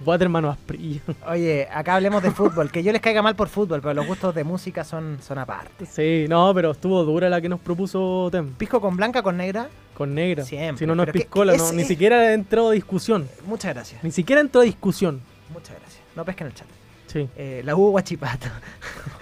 Waterman 0.05 0.45
o 0.45 0.49
Asprilla. 0.51 1.01
Oye, 1.27 1.67
acá 1.71 1.95
hablemos 1.95 2.21
de 2.23 2.31
fútbol. 2.31 2.71
Que 2.71 2.83
yo 2.83 2.91
les 2.91 3.01
caiga 3.01 3.21
mal 3.21 3.35
por 3.35 3.47
fútbol, 3.49 3.81
pero 3.81 3.93
los 3.93 4.07
gustos 4.07 4.33
de 4.35 4.43
música 4.43 4.83
son, 4.83 5.17
son 5.21 5.37
aparte. 5.37 5.85
Sí, 5.85 6.25
no, 6.29 6.53
pero 6.53 6.71
estuvo 6.71 7.03
dura 7.03 7.29
la 7.29 7.41
que 7.41 7.49
nos 7.49 7.59
propuso 7.59 8.29
Tem. 8.31 8.53
¿Pisco 8.53 8.79
con 8.81 8.95
blanca, 8.95 9.21
con 9.23 9.37
negra? 9.37 9.69
Con 9.95 10.13
negra. 10.15 10.43
Siempre, 10.43 10.79
Si 10.79 10.85
no, 10.87 10.95
no 10.95 11.03
es 11.03 11.11
piscola, 11.11 11.55
no, 11.55 11.71
ni 11.73 11.83
siquiera 11.83 12.33
entró 12.33 12.69
a 12.69 12.71
discusión. 12.71 13.27
Muchas 13.45 13.73
gracias. 13.73 14.03
Ni 14.03 14.11
siquiera 14.11 14.41
entró 14.41 14.61
a 14.61 14.63
discusión. 14.63 15.21
Muchas 15.53 15.77
gracias. 15.79 16.01
No 16.15 16.25
pesquen 16.25 16.47
el 16.47 16.53
chat. 16.53 16.67
Sí. 17.07 17.27
Eh, 17.35 17.61
la 17.65 17.75
Hugo 17.75 17.91
Guachipato. 17.91 18.47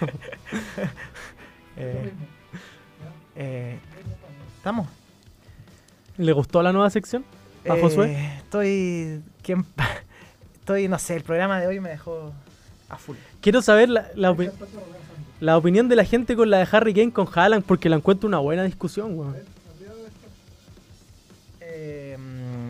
eh, 1.76 2.12
eh, 3.36 3.78
¿Estamos? 4.56 4.88
¿Le 6.16 6.32
gustó 6.32 6.62
la 6.62 6.72
nueva 6.72 6.90
sección? 6.90 7.24
¿A 7.68 7.76
Eh, 7.76 7.80
Josué? 7.80 8.34
Estoy. 8.38 9.22
¿quién 9.42 9.64
Estoy, 10.70 10.86
no 10.86 11.00
sé, 11.00 11.16
el 11.16 11.24
programa 11.24 11.58
de 11.60 11.66
hoy 11.66 11.80
me 11.80 11.88
dejó 11.88 12.32
a 12.88 12.96
full. 12.96 13.16
Quiero 13.40 13.60
saber 13.60 13.88
la, 13.88 14.06
la, 14.14 14.30
opi- 14.30 14.52
la 15.40 15.56
opinión 15.58 15.88
de 15.88 15.96
la 15.96 16.04
gente 16.04 16.36
con 16.36 16.48
la 16.48 16.58
de 16.58 16.68
Harry 16.70 16.94
Kane 16.94 17.10
con 17.10 17.26
Haaland, 17.34 17.64
porque 17.64 17.88
la 17.88 17.96
encuentro 17.96 18.28
una 18.28 18.38
buena 18.38 18.62
discusión, 18.62 19.18
weón. 19.18 19.34
Eh, 21.60 22.16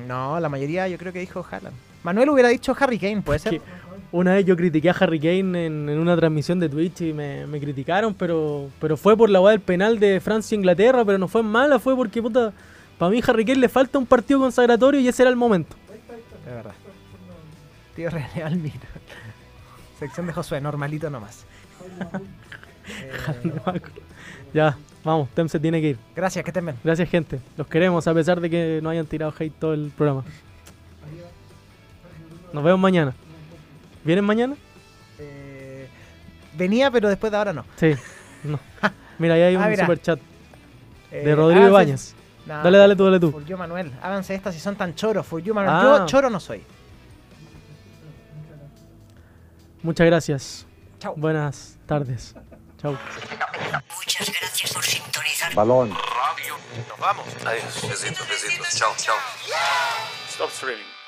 no, 0.09 0.40
la 0.40 0.48
mayoría 0.48 0.88
yo 0.88 0.96
creo 0.96 1.12
que 1.12 1.18
dijo 1.20 1.44
Haaland. 1.51 1.76
Manuel 2.03 2.30
hubiera 2.30 2.48
dicho 2.48 2.74
Harry 2.80 2.98
Kane, 2.98 3.20
puede 3.20 3.38
ser. 3.38 3.53
Que 3.53 3.61
una 4.12 4.32
vez 4.32 4.46
yo 4.46 4.57
critiqué 4.57 4.88
a 4.88 4.92
Harry 4.98 5.20
Kane 5.20 5.66
en, 5.66 5.88
en 5.90 5.98
una 5.98 6.16
transmisión 6.16 6.59
de 6.59 6.70
Twitch 6.70 7.03
y 7.03 7.12
me, 7.12 7.46
me 7.46 7.61
criticaron, 7.61 8.14
pero, 8.14 8.70
pero 8.80 8.96
fue 8.96 9.14
por 9.14 9.28
la 9.28 9.42
weá 9.42 9.51
del 9.51 9.61
penal 9.61 10.01
de 10.01 10.20
Francia 10.20 10.55
e 10.55 10.59
Inglaterra, 10.59 11.05
pero 11.05 11.18
no 11.18 11.28
fue 11.28 11.42
mala, 11.42 11.78
fue 11.78 11.94
porque, 11.94 12.22
puta, 12.22 12.51
para 12.98 13.11
mí 13.11 13.20
Harry 13.26 13.44
Kane 13.44 13.59
le 13.59 13.68
falta 13.68 13.98
un 13.98 14.07
partido 14.07 14.40
consagratorio 14.40 14.98
y 15.03 15.07
ese 15.09 15.22
era 15.22 15.28
el 15.30 15.36
momento. 15.36 15.76
De 16.46 16.55
verdad. 16.55 16.72
Tío 18.01 18.09
René 18.11 18.42
Almiro. 18.42 18.78
Sección 19.98 20.26
de 20.26 20.32
Josué, 20.32 20.59
normalito 20.59 21.11
nomás. 21.11 21.44
ya, 24.55 24.74
vamos, 25.05 25.28
Tem 25.34 25.46
se 25.51 25.61
tiene 25.61 25.82
que 25.82 25.88
ir. 25.90 25.98
Gracias, 26.16 26.42
que 26.42 26.48
estén 26.51 26.64
bien. 26.64 26.78
Gracias, 26.82 27.11
gente. 27.11 27.40
Los 27.59 27.66
queremos, 27.66 28.09
a 28.09 28.14
pesar 28.14 28.40
de 28.40 28.48
que 28.48 28.80
no 28.82 28.88
hayan 28.88 29.05
tirado 29.05 29.34
hate 29.38 29.53
todo 29.53 29.74
el 29.74 29.92
programa. 29.94 30.24
Nos 32.55 32.64
vemos 32.64 32.80
mañana. 32.80 33.12
¿Vienen 34.03 34.24
mañana? 34.24 34.57
Eh, 35.18 35.86
venía, 36.57 36.90
pero 36.90 37.11
después 37.11 37.30
de 37.30 37.36
ahora 37.36 37.53
no. 37.53 37.66
Sí. 37.76 37.92
No. 38.44 38.59
Mira, 39.18 39.34
ahí 39.34 39.42
hay 39.42 39.57
un 39.57 39.62
Ah, 39.62 39.68
mira. 39.68 39.84
super 39.84 40.01
chat 40.01 40.18
Eh, 41.12 41.22
de 41.22 41.34
Rodrigo 41.34 41.66
háganse- 41.66 41.68
Ibáñez. 41.68 42.14
No, 42.46 42.62
dale, 42.62 42.78
dale 42.78 42.96
tú, 42.96 43.05
dale 43.05 43.20
tú. 43.20 43.30
For 43.30 43.44
you, 43.44 43.59
Manuel. 43.59 43.92
Háganse 44.03 44.34
estas 44.34 44.55
si 44.55 44.61
son 44.61 44.74
tan 44.76 44.94
choros. 44.94 45.26
For 45.26 45.42
you, 45.42 45.53
Manuel. 45.53 45.74
Ah. 45.76 45.96
Yo 46.01 46.07
choro 46.07 46.30
no 46.30 46.40
soy. 46.40 46.62
Muchas 49.83 50.07
gracias. 50.07 50.66
Chao. 50.99 51.14
Buenas 51.16 51.78
tardes. 51.87 52.35
Chao. 52.81 52.99
Muchas 53.97 54.31
gracias 54.41 54.72
por 54.72 54.85
sintonizar. 54.85 55.55
Balón. 55.55 55.91
Radio. 55.91 56.57
Nos 56.89 56.99
vamos. 56.99 57.26
Adiós. 57.45 57.89
Besitos, 57.89 58.28
besitos. 58.28 58.76
Chao, 58.76 58.93
chao. 58.97 59.16
Stop 60.28 60.51
streaming. 60.51 60.99